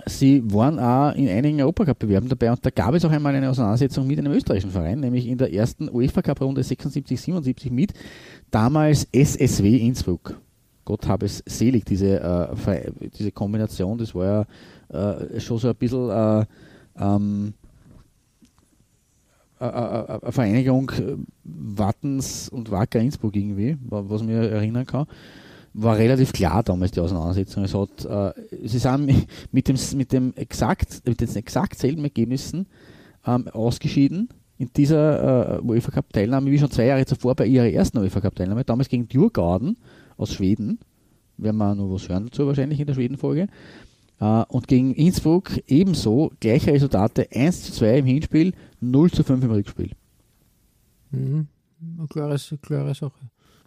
sie 0.05 0.43
waren 0.53 0.79
auch 0.79 1.15
in 1.15 1.29
einigen 1.29 1.61
Europacup-Bewerben 1.63 2.29
dabei 2.29 2.51
und 2.51 2.65
da 2.65 2.69
gab 2.71 2.95
es 2.95 3.05
auch 3.05 3.11
einmal 3.11 3.35
eine 3.35 3.49
Auseinandersetzung 3.49 4.07
mit 4.07 4.19
einem 4.19 4.33
österreichischen 4.33 4.71
Verein, 4.71 5.01
nämlich 5.01 5.27
in 5.27 5.39
der 5.39 5.53
ersten 5.55 5.89
UEFA-Cup-Runde 5.89 6.61
76-77 6.61 7.73
mit 7.73 7.95
damals 8.51 9.09
SSW 9.11 9.77
Innsbruck. 9.79 10.39
Gott 10.85 11.07
habe 11.07 11.27
es 11.27 11.43
selig, 11.47 11.85
diese, 11.87 12.21
äh, 12.21 12.91
diese 13.19 13.33
Kombination, 13.33 13.97
das 13.97 14.15
war 14.15 14.47
ja 14.91 15.27
äh, 15.33 15.41
schon 15.41 15.59
so 15.59 15.69
ein 15.69 15.77
bisschen 15.77 16.11
äh, 16.11 16.45
ähm, 16.99 17.55
äh, 19.61 19.65
äh, 19.67 19.69
äh, 19.69 20.19
eine 20.23 20.33
Vereinigung 20.33 20.91
äh, 20.91 21.17
Wattens 21.45 22.49
und 22.51 22.71
Wacker 22.71 23.01
Innsbruck 23.01 23.35
irgendwie, 23.37 23.77
wa- 23.89 24.05
was 24.07 24.23
mir 24.23 24.51
erinnern 24.51 24.87
kann, 24.87 25.07
war 25.73 25.97
relativ 25.97 26.33
klar 26.33 26.63
damals 26.63 26.93
die 26.93 27.01
Auseinandersetzung. 27.01 27.65
Es 27.65 27.75
hat, 27.75 28.05
äh, 28.05 28.33
sie 28.67 28.79
sind 28.79 29.07
mi- 29.07 29.27
mit 29.53 29.69
dem, 29.69 29.77
mit 29.97 30.13
dem 30.13 30.33
exakt, 30.35 31.03
mit 31.07 31.21
den 31.21 31.35
exakt 31.37 31.79
selben 31.79 32.03
Ergebnissen 32.05 32.67
ähm, 33.27 33.49
ausgeschieden 33.49 34.29
in 34.59 34.71
dieser 34.77 35.59
äh, 35.59 35.63
UEFA 35.63 35.91
Cup 35.91 36.13
Teilnahme 36.13 36.51
wie 36.51 36.59
schon 36.59 36.71
zwei 36.71 36.87
Jahre 36.87 37.07
zuvor 37.07 37.35
bei 37.35 37.47
ihrer 37.47 37.67
ersten 37.71 37.99
UEFA 37.99 38.21
Cup 38.21 38.35
Teilnahme, 38.35 38.65
damals 38.65 38.89
gegen 38.89 39.09
Djurgården 39.09 39.77
aus 40.17 40.35
Schweden. 40.35 40.79
Werden 41.39 41.57
wir 41.57 41.75
noch 41.75 41.91
was 41.91 42.09
hören 42.09 42.27
dazu 42.27 42.47
wahrscheinlich 42.47 42.79
in 42.81 42.87
der 42.87 42.95
Schweden-Folge. 42.95 43.47
Äh, 44.21 44.45
und 44.49 44.69
gegen 44.69 44.93
Innsbruck 44.95 45.51
ebenso 45.67 46.31
gleiche 46.41 46.73
Resultate 46.73 47.29
1 47.33 47.63
zu 47.63 47.73
2 47.73 47.99
im 48.01 48.07
Hinspiel, 48.07 48.53
0 48.81 49.11
zu 49.11 49.23
5 49.25 49.45
im 49.45 49.51
Rückspiel. 49.53 49.93
Mhm. 51.13 51.47
Eine 51.99 52.07
klare, 52.09 52.37
klare 52.61 52.95
Sache. 52.95 53.13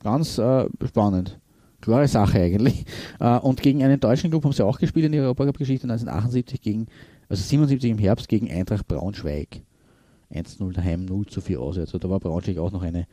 Ganz 0.03 0.37
äh, 0.37 0.65
spannend. 0.85 1.39
Klare 1.83 2.07
Sache 2.07 2.39
eigentlich. 2.39 2.85
Äh, 3.19 3.37
und 3.39 3.61
gegen 3.61 3.83
einen 3.83 3.99
deutschen 3.99 4.29
Club 4.29 4.45
haben 4.45 4.53
sie 4.53 4.65
auch 4.65 4.79
gespielt 4.79 5.05
in 5.05 5.13
ihrer 5.13 5.25
Europacup-Geschichte 5.25 5.85
1978 5.85 6.61
gegen, 6.61 6.87
also 7.27 7.43
77 7.43 7.91
im 7.91 7.97
Herbst 7.97 8.29
gegen 8.29 8.49
Eintracht 8.49 8.87
Braunschweig. 8.87 9.61
1-0 10.33 10.73
daheim, 10.73 11.05
0 11.05 11.25
zu 11.27 11.41
4 11.41 11.59
auswärts. 11.59 11.93
Also 11.93 11.99
da 11.99 12.09
war 12.09 12.19
Braunschweig 12.19 12.57
auch 12.57 12.71
noch 12.71 12.83
eine 12.83 13.05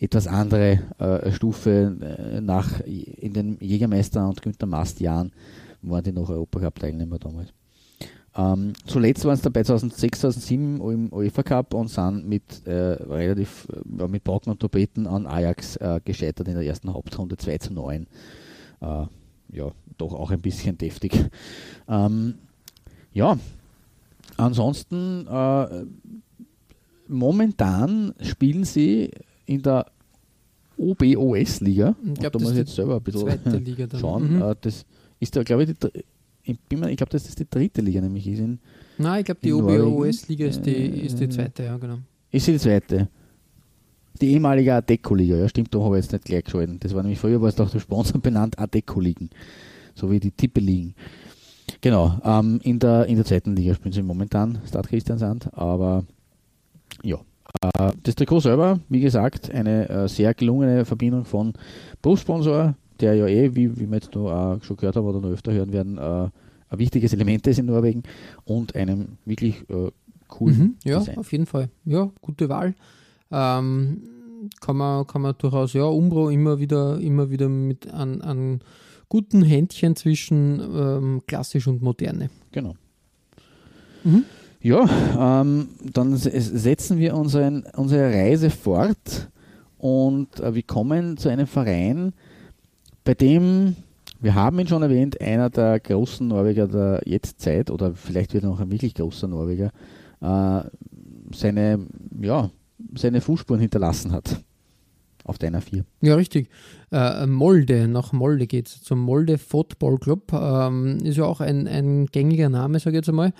etwas 0.00 0.26
andere 0.26 0.80
äh, 0.98 1.30
Stufe 1.32 1.96
äh, 2.00 2.40
nach 2.40 2.80
in 2.80 3.32
den 3.32 3.58
Jägermeister 3.60 4.26
und 4.26 4.40
Günther 4.40 4.66
Mast 4.66 5.00
Jahren 5.00 5.32
waren 5.82 6.02
die 6.02 6.12
noch 6.12 6.30
Europacup-Teilnehmer 6.30 7.18
damals. 7.18 7.52
Ähm, 8.38 8.72
zuletzt 8.86 9.24
waren 9.24 9.34
es 9.34 9.42
dabei 9.42 9.64
2006, 9.64 10.20
2007 10.20 10.80
im 10.92 11.12
UEFA 11.12 11.42
Cup 11.42 11.74
und 11.74 11.88
sind 11.88 12.28
mit 12.28 12.64
äh, 12.66 12.70
relativ 12.70 13.66
äh, 13.98 14.06
mit 14.06 14.22
Brocken 14.22 14.52
und 14.52 14.60
Trompeten 14.60 15.08
an 15.08 15.26
Ajax 15.26 15.74
äh, 15.76 16.00
gescheitert 16.04 16.46
in 16.46 16.54
der 16.54 16.62
ersten 16.62 16.92
Hauptrunde 16.94 17.36
2 17.36 17.58
zu 17.58 17.72
9. 17.72 18.06
Äh, 18.80 18.86
ja, 18.86 19.72
doch 19.96 20.14
auch 20.14 20.30
ein 20.30 20.40
bisschen 20.40 20.78
deftig. 20.78 21.12
Ähm, 21.88 22.34
ja, 23.12 23.36
ansonsten 24.36 25.26
äh, 25.26 25.84
momentan 27.08 28.14
spielen 28.22 28.62
sie 28.62 29.10
in 29.46 29.62
der 29.62 29.86
OBOS-Liga. 30.76 31.96
Da 32.20 32.38
muss 32.38 32.52
ich 32.52 32.58
jetzt 32.58 32.76
selber 32.76 32.98
ein 32.98 33.02
bisschen 33.02 33.88
schauen. 33.98 34.36
Mhm. 34.36 34.42
Äh, 34.42 34.54
das 34.60 34.86
ist 35.18 35.34
da, 35.34 35.42
glaube 35.42 35.64
ich, 35.64 35.76
die, 35.76 36.04
ich, 36.48 36.58
bin 36.60 36.80
mir- 36.80 36.90
ich 36.90 36.96
glaube, 36.96 37.10
das 37.10 37.24
die 37.34 37.48
dritte 37.48 37.80
Liga 37.80 38.00
nämlich 38.00 38.26
ist. 38.26 38.38
In, 38.40 38.58
Nein, 38.98 39.20
ich 39.20 39.24
glaube, 39.26 39.40
die 39.42 39.52
OBOS-Liga 39.52 40.46
ist, 40.46 40.64
die, 40.66 40.74
äh, 40.74 41.06
ist 41.06 41.18
die 41.20 41.28
zweite, 41.28 41.62
ja, 41.64 41.76
genau. 41.76 41.98
ist 42.30 42.46
sie 42.46 42.52
die 42.52 42.58
zweite? 42.58 43.08
Die 44.20 44.32
ehemalige 44.32 44.74
Adeco-Liga, 44.74 45.36
ja 45.36 45.48
stimmt, 45.48 45.72
da 45.74 45.80
habe 45.80 45.98
ich 45.98 46.04
jetzt 46.04 46.12
nicht 46.12 46.24
gleich 46.24 46.44
geschalten. 46.44 46.80
Das 46.80 46.92
war 46.94 47.02
nämlich 47.02 47.20
früher, 47.20 47.40
war 47.40 47.48
es 47.48 47.54
doch 47.54 47.70
der 47.70 47.78
Sponsor 47.78 48.20
benannt, 48.22 48.58
Adeco-Ligen. 48.58 49.30
So 49.94 50.10
wie 50.10 50.18
die 50.18 50.32
Tippe-Ligen. 50.32 50.94
Genau, 51.80 52.18
ähm, 52.24 52.60
in, 52.64 52.78
der, 52.78 53.06
in 53.06 53.16
der 53.16 53.24
zweiten 53.24 53.54
Liga 53.54 53.74
spielen 53.74 53.92
sie 53.92 54.02
momentan 54.02 54.58
Start 54.66 54.88
Christiansand, 54.88 55.52
aber 55.54 56.04
ja. 57.02 57.18
Äh, 57.62 57.92
das 58.02 58.14
Trikot 58.14 58.40
selber, 58.40 58.80
wie 58.88 59.00
gesagt, 59.00 59.50
eine 59.50 59.88
äh, 59.88 60.08
sehr 60.08 60.34
gelungene 60.34 60.84
Verbindung 60.84 61.24
von 61.24 61.52
Brustsponsor, 62.02 62.74
der 63.00 63.14
ja 63.14 63.26
eh, 63.26 63.54
wie, 63.54 63.76
wie 63.78 63.88
wir 63.88 63.94
jetzt 63.96 64.14
noch 64.14 64.30
auch 64.30 64.62
schon 64.62 64.76
gehört 64.76 64.96
haben 64.96 65.06
oder 65.06 65.20
noch 65.20 65.30
öfter 65.30 65.52
hören 65.52 65.72
werden, 65.72 65.98
äh, 65.98 66.28
ein 66.70 66.78
wichtiges 66.78 67.12
Element 67.12 67.46
ist 67.46 67.58
in 67.58 67.66
Norwegen 67.66 68.02
und 68.44 68.74
einem 68.74 69.16
wirklich 69.24 69.56
äh, 69.70 69.90
coolen 70.28 70.58
Mhm, 70.58 70.74
ja, 70.84 70.98
Design. 70.98 71.16
auf 71.18 71.32
jeden 71.32 71.46
Fall. 71.46 71.68
Ja, 71.84 72.10
gute 72.20 72.48
Wahl. 72.48 72.74
Ähm, 73.30 74.02
kann, 74.60 74.76
man, 74.76 75.06
kann 75.06 75.22
man 75.22 75.34
durchaus, 75.38 75.72
ja, 75.72 75.84
Umbro 75.84 76.28
immer 76.28 76.58
wieder, 76.60 76.98
immer 77.00 77.30
wieder 77.30 77.48
mit 77.48 77.90
an, 77.92 78.20
an 78.20 78.60
guten 79.08 79.42
Händchen 79.42 79.96
zwischen 79.96 80.60
ähm, 80.60 81.22
klassisch 81.26 81.66
und 81.66 81.80
moderne. 81.82 82.28
Genau. 82.52 82.74
Mhm. 84.04 84.24
Ja, 84.60 85.40
ähm, 85.40 85.68
dann 85.92 86.16
se- 86.16 86.32
setzen 86.40 86.98
wir 86.98 87.16
unseren, 87.16 87.64
unsere 87.76 88.12
Reise 88.12 88.50
fort 88.50 89.28
und 89.78 90.40
äh, 90.40 90.54
wir 90.54 90.62
kommen 90.62 91.16
zu 91.16 91.28
einem 91.28 91.46
Verein, 91.46 92.12
bei 93.08 93.14
dem, 93.14 93.74
wir 94.20 94.34
haben 94.34 94.58
ihn 94.58 94.66
schon 94.66 94.82
erwähnt, 94.82 95.18
einer 95.18 95.48
der 95.48 95.80
großen 95.80 96.28
Norweger 96.28 96.68
der 96.68 97.00
Jetztzeit 97.06 97.70
oder 97.70 97.94
vielleicht 97.94 98.34
wird 98.34 98.44
er 98.44 98.50
noch 98.50 98.60
ein 98.60 98.70
wirklich 98.70 98.92
großer 98.92 99.26
Norweger, 99.26 99.72
äh, 100.20 100.60
seine, 101.34 101.86
ja, 102.20 102.50
seine 102.94 103.22
Fußspuren 103.22 103.62
hinterlassen 103.62 104.12
hat. 104.12 104.44
Auf 105.24 105.38
deiner 105.38 105.62
vier. 105.62 105.86
Ja, 106.02 106.16
richtig. 106.16 106.50
Äh, 106.92 107.26
Molde, 107.26 107.88
nach 107.88 108.12
Molde 108.12 108.46
geht 108.46 108.68
es, 108.68 108.82
zum 108.82 108.98
Molde 108.98 109.38
Football 109.38 109.96
Club. 109.96 110.30
Ähm, 110.34 110.98
ist 111.02 111.16
ja 111.16 111.24
auch 111.24 111.40
ein, 111.40 111.66
ein 111.66 112.08
gängiger 112.08 112.50
Name, 112.50 112.78
sage 112.78 112.96
ich 112.96 113.00
jetzt 113.00 113.08
einmal, 113.08 113.32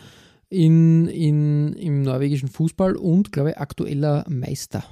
in, 0.49 1.09
in, 1.09 1.75
im 1.75 2.05
norwegischen 2.05 2.49
Fußball 2.49 2.97
und, 2.97 3.33
glaube 3.33 3.51
ich, 3.51 3.59
aktueller 3.59 4.25
Meister. 4.31 4.83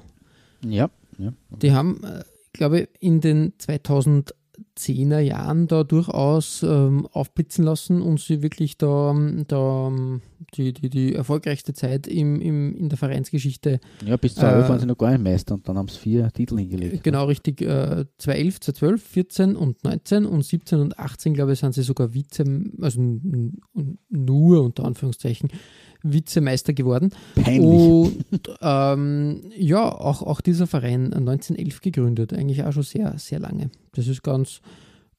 Ja, 0.62 0.90
ja. 1.16 1.32
Die 1.62 1.72
haben, 1.72 2.04
äh, 2.04 2.24
glaube 2.52 2.80
ich, 2.80 2.88
in 3.00 3.22
den 3.22 3.54
10er 4.76 5.20
Jahren 5.20 5.66
da 5.66 5.84
durchaus 5.84 6.62
ähm, 6.62 7.06
aufblitzen 7.12 7.64
lassen 7.64 8.02
und 8.02 8.20
sie 8.20 8.42
wirklich 8.42 8.76
da, 8.76 9.14
da 9.48 9.92
die, 10.54 10.72
die, 10.72 10.90
die 10.90 11.14
erfolgreichste 11.14 11.72
Zeit 11.72 12.06
im, 12.06 12.40
im, 12.40 12.76
in 12.76 12.88
der 12.88 12.98
Vereinsgeschichte. 12.98 13.80
Ja, 14.04 14.16
bis 14.16 14.34
2011 14.34 14.64
äh, 14.64 14.68
waren 14.68 14.80
sie 14.80 14.86
noch 14.86 14.98
gar 14.98 15.10
nicht 15.10 15.22
Meister 15.22 15.54
und 15.54 15.68
dann 15.68 15.78
haben 15.78 15.88
sie 15.88 15.98
vier 15.98 16.30
Titel 16.30 16.58
hingelegt. 16.58 17.02
Genau, 17.02 17.20
ja. 17.20 17.24
richtig. 17.24 17.62
Äh, 17.62 18.04
2011, 18.18 18.60
2012, 18.60 19.02
14 19.02 19.56
und 19.56 19.84
19 19.84 20.26
und 20.26 20.44
17 20.44 20.80
und 20.80 20.98
18, 20.98 21.34
glaube 21.34 21.52
ich, 21.52 21.60
sind 21.60 21.74
sie 21.74 21.82
sogar 21.82 22.12
Vize, 22.12 22.44
also 22.80 23.00
nur 24.08 24.62
unter 24.62 24.84
Anführungszeichen, 24.84 25.50
Vizemeister 26.02 26.72
geworden. 26.72 27.10
Peinlich. 27.34 27.62
Und 27.62 28.56
ähm, 28.60 29.42
ja, 29.56 29.82
auch, 29.82 30.22
auch 30.22 30.40
dieser 30.40 30.66
Verein 30.66 31.12
1911 31.12 31.80
gegründet, 31.80 32.32
eigentlich 32.32 32.64
auch 32.64 32.72
schon 32.72 32.82
sehr, 32.82 33.18
sehr 33.18 33.38
lange. 33.38 33.70
Das 33.92 34.08
ist 34.08 34.22
ganz, 34.22 34.60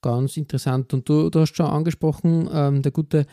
ganz 0.02 0.38
interessant. 0.38 0.94
Und 0.94 1.08
du, 1.10 1.30
du 1.30 1.42
hast 1.42 1.56
schon 1.56 1.66
angesprochen, 1.66 2.50
ähm, 2.52 2.82
der 2.82 2.92
gute 2.92 3.26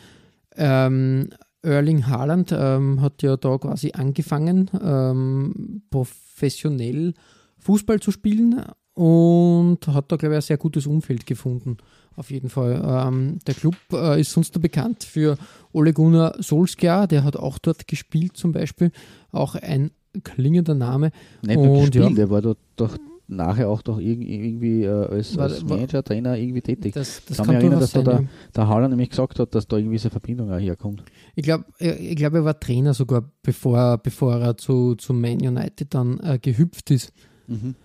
ähm, 0.55 1.29
Erling 1.61 2.07
Haaland 2.07 2.53
ähm, 2.55 3.01
hat 3.01 3.23
ja 3.23 3.37
da 3.37 3.57
quasi 3.57 3.91
angefangen, 3.93 4.69
ähm, 4.81 5.81
professionell 5.89 7.13
Fußball 7.57 7.99
zu 7.99 8.11
spielen 8.11 8.63
und 8.93 9.87
hat 9.87 10.11
da, 10.11 10.15
glaube 10.15 10.35
ich, 10.35 10.37
ein 10.37 10.41
sehr 10.41 10.57
gutes 10.57 10.85
Umfeld 10.85 11.25
gefunden. 11.25 11.77
Auf 12.15 12.31
jeden 12.31 12.49
Fall. 12.49 12.81
Ähm, 12.85 13.39
der 13.45 13.53
Club 13.55 13.75
äh, 13.91 14.19
ist 14.21 14.31
sonst 14.31 14.59
bekannt 14.61 15.03
für 15.03 15.37
Ole 15.73 15.93
Gunnar 15.93 16.35
Solskjaer, 16.39 17.07
der 17.07 17.23
hat 17.23 17.35
auch 17.35 17.57
dort 17.57 17.87
gespielt 17.87 18.37
zum 18.37 18.51
Beispiel. 18.51 18.91
Auch 19.31 19.55
ein 19.55 19.91
klingender 20.23 20.75
Name. 20.75 21.11
Nicht 21.41 21.57
nur 21.57 21.71
und, 21.71 21.79
gespielt, 21.91 22.09
ja, 22.09 22.15
der 22.15 22.29
war 22.29 22.41
dort 22.41 22.59
doch 22.77 22.97
nachher 23.27 23.69
auch 23.69 23.81
doch 23.81 23.99
irgendwie 23.99 24.83
äh, 24.83 24.89
als, 24.89 25.37
als 25.37 25.63
Manager, 25.63 26.03
Trainer 26.03 26.37
irgendwie 26.37 26.61
tätig. 26.61 26.93
Das, 26.93 27.23
das 27.25 27.37
kann 27.37 27.47
mich 27.47 27.55
erinnern, 27.55 27.79
dass 27.79 27.91
da 27.91 28.03
der, 28.03 28.23
der 28.55 28.67
Haaland 28.67 28.91
nämlich 28.91 29.09
gesagt 29.09 29.39
hat, 29.39 29.55
dass 29.55 29.67
da 29.67 29.77
irgendwie 29.77 29.95
diese 29.95 30.09
Verbindung 30.09 30.51
auch 30.51 30.59
herkommt. 30.59 31.03
Ich 31.35 31.43
glaube, 31.43 31.65
ich 31.79 32.15
glaub, 32.15 32.33
er 32.33 32.45
war 32.45 32.59
Trainer 32.59 32.93
sogar, 32.93 33.29
bevor, 33.41 33.97
bevor 33.97 34.35
er 34.35 34.57
zu, 34.57 34.95
zu 34.95 35.13
Man 35.13 35.41
United 35.41 35.93
dann 35.93 36.19
äh, 36.19 36.39
gehüpft 36.39 36.91
ist. 36.91 37.13
Mhm. 37.47 37.75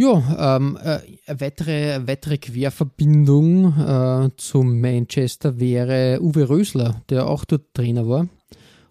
Ja, 0.00 0.56
ähm, 0.56 0.78
äh, 0.82 1.00
eine 1.26 1.40
weitere, 1.42 2.08
weitere 2.08 2.38
Querverbindung 2.38 3.66
äh, 3.78 4.30
zum 4.38 4.80
Manchester 4.80 5.60
wäre 5.60 6.20
Uwe 6.22 6.48
Rösler, 6.48 7.02
der 7.10 7.28
auch 7.28 7.44
dort 7.44 7.74
Trainer 7.74 8.08
war. 8.08 8.26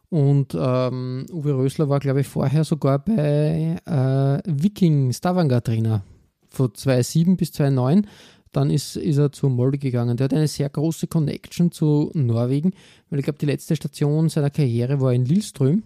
Und 0.10 0.54
ähm, 0.54 1.26
Uwe 1.34 1.58
Rösler 1.58 1.90
war, 1.90 2.00
glaube 2.00 2.22
ich, 2.22 2.28
vorher 2.28 2.64
sogar 2.64 3.00
bei 3.00 3.78
äh, 3.88 4.40
Viking 4.46 5.12
Stavanger 5.12 5.64
Trainer 5.64 6.04
von 6.48 6.76
2007 6.76 7.38
bis 7.38 7.54
2009. 7.54 8.06
Dann 8.52 8.70
ist, 8.70 8.96
ist 8.96 9.18
er 9.18 9.32
zu 9.32 9.50
Molde 9.50 9.80
gegangen. 9.80 10.16
Der 10.16 10.26
hat 10.26 10.34
eine 10.36 10.48
sehr 10.48 10.70
große 10.70 11.08
Connection 11.08 11.72
zu 11.72 12.12
Norwegen, 12.14 12.74
weil 13.10 13.18
ich 13.18 13.26
glaube, 13.26 13.40
die 13.40 13.48
letzte 13.48 13.76
Station 13.76 14.30
seiner 14.30 14.52
Karriere 14.52 15.02
war 15.02 15.12
in 15.12 15.26
Lillestrøm. 15.26 15.82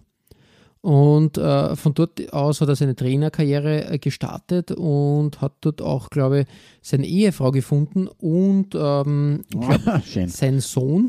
Und 0.84 1.38
äh, 1.38 1.76
von 1.76 1.94
dort 1.94 2.30
aus 2.34 2.60
hat 2.60 2.68
er 2.68 2.76
seine 2.76 2.94
Trainerkarriere 2.94 3.86
äh, 3.90 3.98
gestartet 3.98 4.70
und 4.70 5.40
hat 5.40 5.54
dort 5.62 5.80
auch, 5.80 6.10
glaube 6.10 6.40
ich, 6.40 6.46
seine 6.82 7.06
Ehefrau 7.06 7.52
gefunden 7.52 8.06
und 8.06 8.74
ähm, 8.74 9.44
glaub, 9.48 9.80
oh, 9.86 10.00
sein 10.26 10.60
Sohn, 10.60 11.08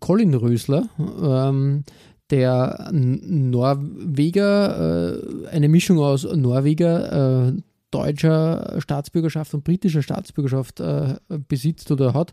Colin 0.00 0.34
Rösler, 0.34 0.88
ähm, 0.98 1.84
der 2.30 2.90
Norweger, 2.90 4.42
äh, 5.14 5.46
eine 5.46 5.68
Mischung 5.68 6.00
aus 6.00 6.24
Norweger, 6.24 7.50
äh, 7.50 7.52
deutscher 7.94 8.80
Staatsbürgerschaft 8.80 9.54
und 9.54 9.62
britischer 9.62 10.02
Staatsbürgerschaft 10.02 10.80
äh, 10.80 11.14
besitzt 11.48 11.90
oder 11.92 12.12
hat, 12.12 12.32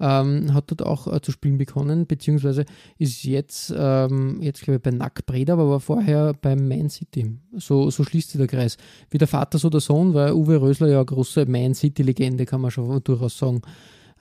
ähm, 0.00 0.54
hat 0.54 0.70
dort 0.70 0.82
auch 0.82 1.12
äh, 1.12 1.20
zu 1.20 1.32
spielen 1.32 1.58
begonnen, 1.58 2.06
beziehungsweise 2.06 2.64
ist 2.98 3.24
jetzt, 3.24 3.72
ähm, 3.76 4.40
jetzt 4.40 4.62
glaube 4.62 4.76
ich, 4.76 4.82
bei 4.82 4.90
Nack 4.90 5.26
Breda, 5.26 5.52
aber 5.52 5.68
war 5.68 5.80
vorher 5.80 6.32
beim 6.32 6.66
Man 6.66 6.88
City. 6.88 7.38
So, 7.56 7.90
so 7.90 8.04
schließt 8.04 8.30
sich 8.30 8.38
der 8.38 8.48
Kreis. 8.48 8.78
Wie 9.10 9.18
der 9.18 9.28
Vater, 9.28 9.58
so 9.58 9.68
der 9.68 9.80
Sohn, 9.80 10.14
weil 10.14 10.32
Uwe 10.32 10.60
Rösler 10.60 10.88
ja 10.88 10.96
eine 10.96 11.04
große 11.06 11.44
Man 11.46 11.74
City-Legende, 11.74 12.46
kann 12.46 12.62
man 12.62 12.70
schon 12.70 13.02
durchaus 13.04 13.36
sagen. 13.36 13.60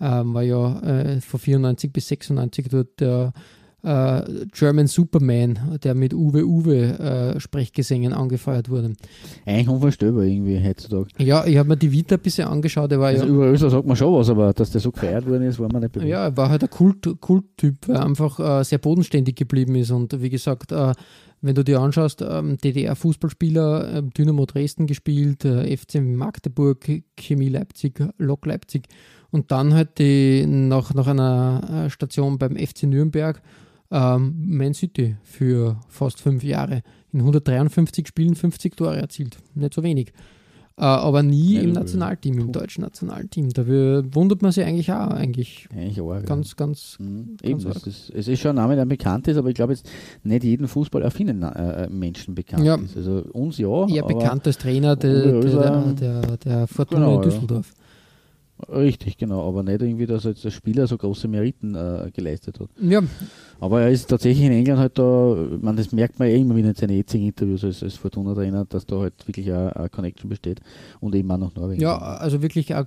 Ähm, 0.01 0.33
war 0.33 0.43
ja 0.43 0.79
äh, 0.81 1.21
von 1.21 1.39
94 1.39 1.93
bis 1.93 2.07
96 2.09 2.67
dort 2.69 2.99
der 2.99 3.33
äh, 3.83 4.21
German 4.51 4.87
Superman, 4.87 5.79
der 5.83 5.95
mit 5.95 6.13
Uwe 6.13 6.45
Uwe 6.45 6.99
äh, 6.99 7.39
Sprechgesängen 7.39 8.13
angefeuert 8.13 8.69
wurde. 8.69 8.93
Eigentlich 9.45 9.69
unvorstellbar 9.69 10.23
irgendwie 10.23 10.63
heutzutage. 10.63 11.07
Ja, 11.17 11.45
ich 11.45 11.57
habe 11.57 11.69
mir 11.69 11.77
die 11.77 11.91
Vita 11.91 12.15
ein 12.15 12.21
bisschen 12.21 12.47
angeschaut. 12.47 12.91
Der 12.91 12.99
war 12.99 13.07
also 13.07 13.25
ja, 13.25 13.29
über 13.29 13.51
Österreich 13.51 13.71
sagt 13.71 13.87
man 13.87 13.95
schon 13.95 14.13
was, 14.13 14.29
aber 14.29 14.53
dass 14.53 14.71
der 14.71 14.81
so 14.81 14.91
gefeiert 14.91 15.27
worden 15.27 15.43
ist, 15.43 15.59
war 15.59 15.71
man 15.71 15.81
nicht 15.81 15.93
bewusst. 15.93 16.09
Ja, 16.09 16.25
er 16.25 16.37
war 16.37 16.49
halt 16.49 16.63
ein 16.63 16.69
Kult, 16.69 17.07
Kulttyp, 17.19 17.87
weil 17.87 17.95
er 17.95 18.05
einfach 18.05 18.39
äh, 18.39 18.63
sehr 18.63 18.77
bodenständig 18.77 19.35
geblieben 19.35 19.75
ist 19.75 19.91
und 19.91 20.21
wie 20.21 20.29
gesagt, 20.29 20.71
äh, 20.71 20.93
wenn 21.41 21.55
du 21.55 21.63
dir 21.63 21.79
anschaust, 21.79 22.21
ähm, 22.21 22.57
DDR-Fußballspieler, 22.57 23.95
äh, 23.95 24.03
Dynamo 24.03 24.45
Dresden 24.45 24.85
gespielt, 24.85 25.43
äh, 25.43 25.75
FC 25.75 25.95
Magdeburg, 25.99 26.87
Chemie 27.17 27.49
Leipzig, 27.49 27.99
Lok 28.19 28.45
Leipzig 28.45 28.87
und 29.31 29.51
dann 29.51 29.73
halt 29.73 29.97
die, 29.97 30.45
nach, 30.45 30.93
nach 30.93 31.07
einer 31.07 31.85
äh, 31.87 31.89
Station 31.89 32.37
beim 32.37 32.55
FC 32.55 32.83
Nürnberg 32.83 33.41
ähm, 33.91 34.33
Man 34.47 34.73
City 34.73 35.17
für 35.23 35.79
fast 35.87 36.21
fünf 36.21 36.43
Jahre. 36.43 36.81
In 37.11 37.19
153 37.19 38.07
Spielen 38.07 38.35
50 38.35 38.77
Tore 38.77 38.97
erzielt. 38.97 39.37
Nicht 39.53 39.73
so 39.73 39.83
wenig. 39.83 40.13
Äh, 40.77 40.85
aber 40.85 41.21
nie 41.21 41.55
ja, 41.55 41.61
im 41.61 41.73
Nationalteam, 41.73 42.39
im 42.39 42.51
deutschen 42.51 42.81
Nationalteam. 42.81 43.49
Da 43.49 43.67
wundert 43.67 44.41
man 44.41 44.51
sich 44.51 44.63
eigentlich 44.63 44.91
auch. 44.91 45.09
Eigentlich, 45.09 45.67
eigentlich 45.71 45.99
auch, 45.99 46.23
ganz, 46.25 46.55
ganz, 46.55 46.97
mhm. 46.99 47.37
ganz 47.41 47.65
Eben, 47.65 47.71
ist, 47.71 48.09
es 48.09 48.27
ist 48.27 48.39
schon 48.39 48.51
ein 48.51 48.55
Name, 48.55 48.75
der 48.75 48.85
bekannt 48.85 49.27
ist, 49.27 49.37
aber 49.37 49.49
ich 49.49 49.55
glaube 49.55 49.73
jetzt 49.73 49.89
nicht 50.23 50.43
jeden 50.43 50.67
Fußball 50.67 51.03
affinen 51.03 51.43
äh, 51.43 51.89
Menschen 51.89 52.33
bekannt 52.33 52.63
ja. 52.63 52.75
ist. 52.75 52.95
Also 52.95 53.23
uns 53.33 53.57
ja. 53.57 53.87
Eher 53.89 54.05
bekannt 54.05 54.47
als 54.47 54.57
Trainer 54.57 54.95
der, 54.95 55.41
der, 55.41 55.93
der, 55.93 56.37
der 56.37 56.67
Fortuna 56.67 57.05
genau, 57.05 57.21
Düsseldorf. 57.21 57.73
Richtig, 58.69 59.17
genau, 59.17 59.47
aber 59.47 59.63
nicht 59.63 59.81
irgendwie, 59.81 60.05
dass 60.05 60.25
er 60.25 60.31
jetzt 60.31 60.43
der 60.43 60.51
Spieler 60.51 60.87
so 60.87 60.97
große 60.97 61.27
Meriten 61.27 61.75
äh, 61.75 62.11
geleistet 62.13 62.59
hat. 62.59 62.69
Ja. 62.81 63.01
Aber 63.59 63.81
er 63.81 63.89
ist 63.89 64.09
tatsächlich 64.09 64.45
in 64.45 64.51
England 64.51 64.79
halt 64.79 64.97
da, 64.97 65.35
man, 65.61 65.75
das 65.75 65.91
merkt 65.91 66.19
man 66.19 66.29
ja 66.29 66.35
immer 66.35 66.55
wieder 66.55 66.69
in 66.69 66.75
seinen 66.75 66.95
jetzigen 66.95 67.27
Interviews 67.27 67.63
als, 67.63 67.83
als 67.83 67.95
Fortuna-Trainer, 67.95 68.65
dass 68.65 68.85
da 68.85 68.99
halt 68.99 69.13
wirklich 69.27 69.51
eine 69.51 69.89
Connection 69.89 70.29
besteht 70.29 70.61
und 70.99 71.15
eben 71.15 71.29
auch 71.31 71.37
nach 71.37 71.55
Norwegen. 71.55 71.81
Ja, 71.81 71.97
also 71.97 72.41
wirklich 72.41 72.73
ein 72.73 72.85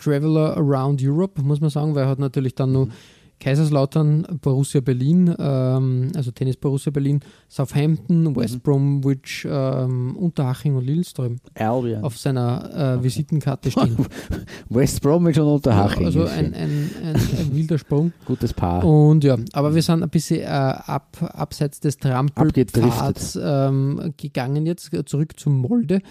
Traveler 0.00 0.56
around 0.56 1.00
Europe, 1.02 1.40
muss 1.42 1.60
man 1.60 1.70
sagen, 1.70 1.94
weil 1.94 2.04
er 2.04 2.08
hat 2.10 2.18
natürlich 2.18 2.54
dann 2.54 2.72
noch 2.72 2.86
mhm. 2.86 2.92
Kaiserslautern, 3.40 4.26
Borussia 4.40 4.80
Berlin, 4.80 5.34
ähm, 5.38 6.12
also 6.14 6.30
Tennis 6.30 6.56
Borussia 6.56 6.92
Berlin, 6.92 7.20
Southampton, 7.48 8.24
mhm. 8.24 8.36
West 8.36 8.62
Bromwich, 8.62 9.46
ähm, 9.50 10.14
Unterhaching 10.16 10.76
und 10.76 10.86
Lillestrøm 10.86 11.38
Albion. 11.54 12.04
auf 12.04 12.18
seiner 12.18 12.98
äh, 12.98 13.02
Visitenkarte 13.02 13.70
stehen. 13.70 13.96
West 14.68 15.00
Bromwich 15.00 15.40
und 15.40 15.48
Unterhaching. 15.48 16.02
Ja, 16.02 16.06
also 16.06 16.24
ein, 16.24 16.54
ein, 16.54 16.90
ein, 17.02 17.14
ein, 17.14 17.50
wilder 17.52 17.78
Sprung. 17.78 18.12
Gutes 18.26 18.52
Paar. 18.52 18.84
Und 18.84 19.24
ja, 19.24 19.36
aber 19.52 19.74
wir 19.74 19.82
sind 19.82 20.02
ein 20.02 20.10
bisschen 20.10 20.40
äh, 20.40 20.44
ab, 20.44 21.16
abseits 21.34 21.80
des 21.80 21.96
Trampelpfads 21.96 23.38
ähm, 23.42 24.14
gegangen 24.16 24.66
jetzt, 24.66 24.90
zurück 25.06 25.40
zum 25.40 25.56
Molde. 25.58 26.02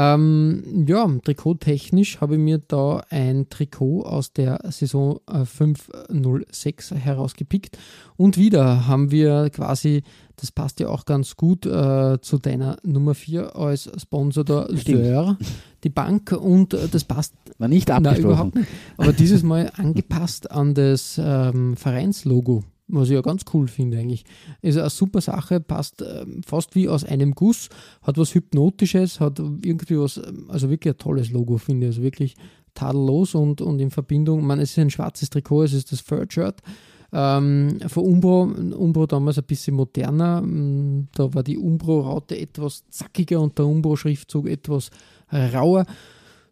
Ähm, 0.00 0.84
ja, 0.86 1.08
trikottechnisch 1.24 2.20
habe 2.20 2.36
ich 2.36 2.40
mir 2.40 2.58
da 2.58 3.02
ein 3.10 3.48
Trikot 3.48 4.02
aus 4.02 4.32
der 4.32 4.60
Saison 4.70 5.18
506 5.26 6.92
äh, 6.92 6.94
herausgepickt. 6.94 7.76
Und 8.16 8.38
wieder 8.38 8.86
haben 8.86 9.10
wir 9.10 9.50
quasi, 9.50 10.04
das 10.36 10.52
passt 10.52 10.78
ja 10.78 10.88
auch 10.88 11.04
ganz 11.04 11.34
gut 11.34 11.66
äh, 11.66 12.20
zu 12.20 12.38
deiner 12.38 12.76
Nummer 12.84 13.16
4 13.16 13.56
als 13.56 13.90
Sponsor 14.00 14.44
der 14.44 14.68
Sör, 14.70 15.36
die 15.82 15.90
Bank. 15.90 16.30
Und 16.30 16.74
äh, 16.74 16.86
das 16.88 17.02
passt. 17.02 17.34
War 17.58 17.66
nicht 17.66 17.90
abgesprochen. 17.90 18.22
Nein, 18.22 18.30
überhaupt 18.30 18.54
nicht. 18.54 18.68
Aber 18.98 19.12
dieses 19.12 19.42
Mal 19.42 19.72
angepasst 19.74 20.52
an 20.52 20.74
das 20.74 21.20
ähm, 21.20 21.76
Vereinslogo 21.76 22.62
was 22.88 23.08
ich 23.08 23.14
ja 23.14 23.20
ganz 23.20 23.44
cool 23.52 23.68
finde 23.68 23.98
eigentlich. 23.98 24.24
Ist 24.62 24.78
eine 24.78 24.90
super 24.90 25.20
Sache, 25.20 25.60
passt 25.60 26.02
ähm, 26.02 26.42
fast 26.44 26.74
wie 26.74 26.88
aus 26.88 27.04
einem 27.04 27.34
Guss, 27.34 27.68
hat 28.02 28.18
was 28.18 28.34
Hypnotisches, 28.34 29.20
hat 29.20 29.38
irgendwie 29.38 29.98
was, 29.98 30.16
ähm, 30.16 30.46
also 30.48 30.70
wirklich 30.70 30.94
ein 30.94 30.98
tolles 30.98 31.30
Logo, 31.30 31.58
finde 31.58 31.86
ich. 31.86 31.90
Also 31.90 32.02
wirklich 32.02 32.34
tadellos 32.74 33.34
und, 33.34 33.60
und 33.60 33.80
in 33.80 33.90
Verbindung, 33.90 34.46
man, 34.46 34.60
es 34.60 34.70
ist 34.70 34.78
ein 34.78 34.90
schwarzes 34.90 35.30
Trikot, 35.30 35.64
es 35.64 35.72
ist 35.72 35.92
das 35.92 36.04
Third 36.04 36.32
Shirt. 36.32 36.62
Ähm, 37.10 37.78
von 37.86 38.04
Umbro, 38.04 38.42
Umbro 38.42 39.06
damals 39.06 39.38
ein 39.38 39.44
bisschen 39.44 39.74
moderner, 39.76 40.42
mm, 40.42 41.08
da 41.14 41.32
war 41.32 41.42
die 41.42 41.56
Umbro-Raute 41.56 42.38
etwas 42.38 42.84
zackiger 42.90 43.40
und 43.40 43.58
der 43.58 43.66
Umbro-Schriftzug 43.66 44.46
etwas 44.46 44.90
rauer. 45.32 45.84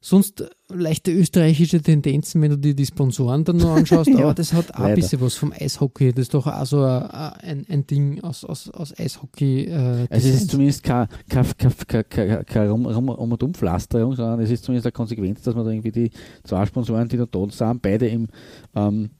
Sonst 0.01 0.45
leichte 0.69 1.13
österreichische 1.13 1.81
Tendenzen, 1.81 2.41
wenn 2.43 2.51
du 2.51 2.59
dir 2.59 2.75
die 2.75 2.87
Sponsoren 2.87 3.45
dann 3.45 3.57
nur 3.57 3.73
anschaust, 3.73 4.11
Ja, 4.13 4.25
aber 4.25 4.35
das 4.35 4.53
hat 4.53 4.75
auch 4.75 4.81
ein 4.81 4.95
bisschen 4.95 5.21
was 5.21 5.35
vom 5.35 5.53
Eishockey. 5.53 6.13
Das 6.13 6.23
ist 6.23 6.35
doch 6.35 6.47
auch 6.47 6.67
so 6.67 6.83
ein, 6.83 7.67
ein, 7.69 7.87
Ding 7.87 8.23
aus, 8.23 8.45
aus, 8.45 8.71
aus 8.71 8.99
Eishockey. 8.99 9.65
Äh, 9.65 10.07
Also 10.11 10.29
es 10.29 10.43
ist 10.43 10.51
zumindest 10.51 10.83
keine 10.83 11.09
kein, 11.29 11.47
kein, 11.57 11.73
kein, 11.87 12.09
kein, 12.09 12.47
kein 12.47 12.69
Rum, 12.69 12.87
Rum, 12.87 13.09
um 13.09 13.33
und 13.33 13.43
Umpflasterung, 13.43 14.15
sondern 14.15 14.41
es 14.41 14.51
ist 14.51 14.65
zumindest 14.65 14.87
eine 14.87 14.93
Konsequenz, 14.93 15.43
dass 15.43 15.55
man 15.55 15.65
da 15.65 15.71
irgendwie 15.71 15.93
die 15.93 16.11
zwei 16.45 16.65
Sponsoren, 16.67 17.09
die 17.09 17.17
da 17.17 17.27
dort 17.27 17.53
sind, 17.53 17.83
beide 17.83 18.09
im, 18.09 18.29
ähm, 18.75 19.11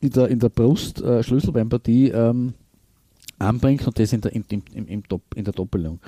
in 0.00 0.10
der, 0.10 0.28
in 0.28 0.38
der 0.38 0.48
Brust 0.48 1.00
äh, 1.02 1.22
Schlüsselbeinpartie 1.22 2.08
ähm, 2.08 2.54
anbringt 3.38 3.86
und 3.86 3.98
das 3.98 4.12
in 4.12 4.20
der, 4.20 4.32
in, 4.32 4.44
im, 4.74 4.86
im 4.86 5.02
Dopp, 5.04 5.22
in 5.34 5.44
der 5.44 5.52
Doppelung. 5.52 6.00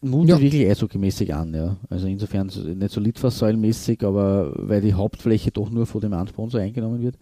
Mutet 0.00 0.30
Ja. 0.30 0.40
wirklich 0.40 0.66
eishockeymäßig 0.68 1.34
an, 1.34 1.52
ja. 1.54 1.76
Also 1.90 2.06
insofern 2.06 2.48
so- 2.48 2.62
nicht 2.62 2.90
so 2.92 3.00
litfaßsäulenmäßig, 3.00 4.04
aber 4.04 4.52
weil 4.56 4.80
die 4.80 4.94
Hauptfläche 4.94 5.50
doch 5.50 5.70
nur 5.70 5.86
von 5.86 6.00
dem 6.00 6.12
einen 6.12 6.28
Sponsor 6.28 6.60
eingenommen 6.60 7.00
wird. 7.02 7.16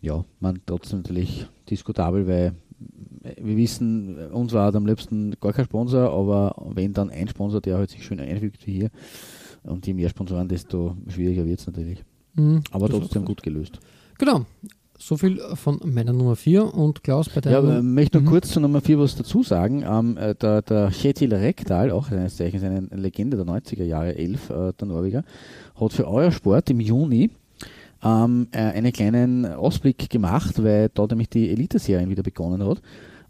Ja, 0.00 0.24
man 0.40 0.60
trotzdem 0.64 1.00
natürlich 1.00 1.46
diskutabel, 1.68 2.26
weil 2.26 2.52
wir 3.42 3.56
wissen, 3.56 4.16
uns 4.30 4.52
war 4.52 4.74
am 4.74 4.86
liebsten 4.86 5.34
gar 5.40 5.52
kein 5.52 5.64
Sponsor, 5.64 6.10
aber 6.12 6.54
wenn 6.74 6.92
dann 6.92 7.10
ein 7.10 7.28
Sponsor, 7.28 7.60
der 7.60 7.76
halt 7.78 7.90
sich 7.90 8.04
schön 8.04 8.20
einfügt 8.20 8.66
wie 8.66 8.72
hier, 8.72 8.90
und 9.64 9.86
je 9.86 9.94
mehr 9.94 10.08
Sponsoren, 10.08 10.46
desto 10.48 10.96
schwieriger 11.08 11.44
wird 11.44 11.58
es 11.60 11.66
natürlich. 11.66 12.04
Mhm, 12.34 12.62
Aber 12.70 12.88
trotzdem 12.88 13.24
gut 13.24 13.42
gelöst. 13.42 13.80
Genau. 14.18 14.46
So 14.98 15.16
viel 15.16 15.40
von 15.54 15.78
meiner 15.84 16.12
Nummer 16.14 16.36
4 16.36 16.72
und 16.74 17.04
Klaus 17.04 17.28
bei 17.28 17.36
Ja, 17.36 17.40
deiner. 17.40 17.58
aber 17.58 17.76
ich 17.78 17.82
möchte 17.84 18.18
noch 18.18 18.24
Mhm. 18.24 18.30
kurz 18.30 18.48
zu 18.48 18.60
Nummer 18.60 18.80
4 18.80 18.98
was 18.98 19.14
dazu 19.16 19.42
sagen. 19.42 19.84
Ähm, 19.86 20.16
äh, 20.16 20.34
der, 20.34 20.62
der 20.62 20.90
Kjetil 20.90 21.34
Rekdal, 21.34 21.90
auch 21.90 22.08
seines 22.08 22.36
Zeichens 22.36 22.62
eine 22.62 22.80
Legende 22.92 23.36
der 23.36 23.44
90er 23.46 23.84
Jahre, 23.84 24.16
11, 24.16 24.48
äh, 24.50 24.72
der 24.72 24.88
Norweger, 24.88 25.22
hat 25.78 25.92
für 25.92 26.08
euer 26.08 26.32
Sport 26.32 26.70
im 26.70 26.80
Juni 26.80 27.30
ähm, 28.02 28.48
äh, 28.52 28.58
einen 28.58 28.92
kleinen 28.92 29.44
Ausblick 29.46 30.08
gemacht, 30.08 30.62
weil 30.62 30.88
da 30.94 31.06
nämlich 31.06 31.28
die 31.28 31.50
Elite-Serien 31.50 32.08
wieder 32.08 32.22
begonnen 32.22 32.66
hat. 32.66 32.80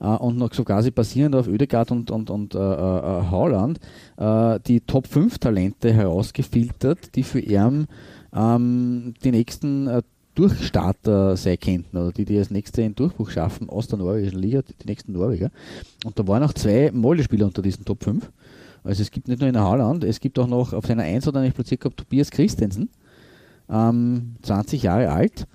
Äh, 0.00 0.06
und 0.06 0.38
noch 0.38 0.52
so 0.54 0.62
quasi 0.62 0.92
basierend 0.92 1.34
auf 1.34 1.48
Oedegaard 1.48 1.90
und, 1.90 2.10
und, 2.12 2.30
und 2.30 2.54
äh, 2.54 2.58
äh, 2.58 2.60
Haaland 2.60 3.80
äh, 4.18 4.60
die 4.66 4.80
Top 4.82 5.08
5 5.08 5.38
Talente 5.38 5.92
herausgefiltert, 5.92 7.16
die 7.16 7.22
für 7.24 7.40
ihn 7.40 7.86
ähm, 8.34 9.14
die 9.24 9.30
nächsten 9.32 9.88
äh, 9.88 10.02
Durchstarter 10.36 11.36
sein 11.36 11.58
könnten 11.58 11.96
oder 11.96 12.12
die, 12.12 12.24
die 12.24 12.38
als 12.38 12.50
nächste 12.50 12.82
den 12.82 12.94
Durchbruch 12.94 13.30
schaffen 13.30 13.68
aus 13.68 13.88
der 13.88 13.98
norwegischen 13.98 14.38
Liga, 14.38 14.62
die, 14.62 14.74
die 14.74 14.86
nächsten 14.86 15.12
Norweger. 15.12 15.50
Und 16.04 16.18
da 16.18 16.26
waren 16.28 16.42
auch 16.42 16.52
zwei 16.52 16.90
Molde-Spieler 16.92 17.46
unter 17.46 17.62
diesen 17.62 17.84
Top 17.84 18.04
5. 18.04 18.30
Also 18.84 19.02
es 19.02 19.10
gibt 19.10 19.26
nicht 19.26 19.40
nur 19.40 19.48
in 19.48 19.58
Haaland, 19.58 20.04
es 20.04 20.20
gibt 20.20 20.38
auch 20.38 20.46
noch 20.46 20.72
auf 20.72 20.86
seiner 20.86 21.02
1 21.02 21.26
hat 21.26 21.34
er 21.34 21.40
nicht 21.40 21.56
platziert 21.56 21.80
gehabt 21.80 21.96
Tobias 21.96 22.30
Christensen, 22.30 22.88
ähm, 23.68 24.36
20 24.42 24.84
Jahre 24.84 25.10
alt. 25.10 25.46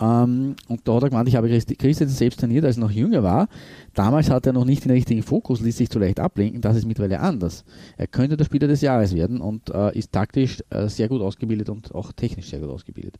Ähm, 0.00 0.54
und 0.68 0.86
da 0.86 0.94
hat 0.94 1.04
er 1.04 1.08
gemeint, 1.10 1.28
ich 1.28 1.36
habe 1.36 1.48
Christensen 1.48 2.16
selbst 2.16 2.40
trainiert, 2.40 2.64
als 2.64 2.76
er 2.76 2.82
noch 2.82 2.90
jünger 2.90 3.22
war. 3.22 3.48
Damals 3.94 4.30
hat 4.30 4.46
er 4.46 4.52
noch 4.52 4.64
nicht 4.64 4.84
den 4.84 4.92
richtigen 4.92 5.22
Fokus, 5.22 5.60
ließ 5.60 5.76
sich 5.76 5.90
zu 5.90 5.98
leicht 5.98 6.20
ablenken. 6.20 6.60
Das 6.60 6.76
ist 6.76 6.86
mittlerweile 6.86 7.20
anders. 7.20 7.64
Er 7.96 8.06
könnte 8.06 8.36
der 8.36 8.44
Spieler 8.44 8.68
des 8.68 8.80
Jahres 8.80 9.14
werden 9.14 9.40
und 9.40 9.70
äh, 9.70 9.96
ist 9.96 10.12
taktisch 10.12 10.62
äh, 10.70 10.88
sehr 10.88 11.08
gut 11.08 11.20
ausgebildet 11.20 11.68
und 11.68 11.94
auch 11.94 12.12
technisch 12.12 12.50
sehr 12.50 12.60
gut 12.60 12.70
ausgebildet. 12.70 13.18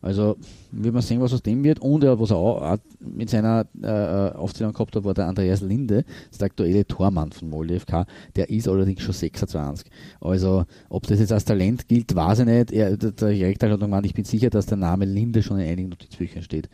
Also 0.00 0.36
wird 0.70 0.94
man 0.94 1.02
sehen, 1.02 1.20
was 1.20 1.32
aus 1.32 1.42
dem 1.42 1.64
wird. 1.64 1.80
Und 1.80 2.04
er, 2.04 2.18
was 2.18 2.30
er 2.30 2.36
auch 2.36 2.78
mit 3.00 3.30
seiner 3.30 3.66
äh, 3.82 4.36
Aufzählung 4.36 4.72
gehabt 4.72 4.94
hat, 4.96 5.04
war 5.04 5.14
der 5.14 5.26
Andreas 5.26 5.60
Linde, 5.60 6.04
der 6.38 6.46
aktuelle 6.46 6.86
Tormann 6.86 7.32
von 7.32 7.50
Molde 7.50 7.78
FK. 7.78 8.06
Der 8.36 8.50
ist 8.50 8.68
allerdings 8.68 9.02
schon 9.02 9.14
26. 9.14 9.90
Also 10.20 10.64
ob 10.88 11.06
das 11.06 11.20
jetzt 11.20 11.32
als 11.32 11.44
Talent 11.44 11.88
gilt, 11.88 12.14
weiß 12.14 12.40
ich 12.40 12.46
nicht. 12.46 12.72
Er, 12.72 12.96
der, 12.96 13.28
Rektor 13.28 13.70
hat 13.70 13.80
gemeint, 13.80 14.06
ich 14.06 14.14
bin 14.14 14.24
sicher, 14.24 14.50
dass 14.50 14.66
der 14.66 14.78
Name 14.78 15.04
Linde 15.04 15.42
schon 15.42 15.58
in 15.58 15.68
einigen 15.68 15.88
Notizbüchern 15.88 16.42
steht. 16.42 16.68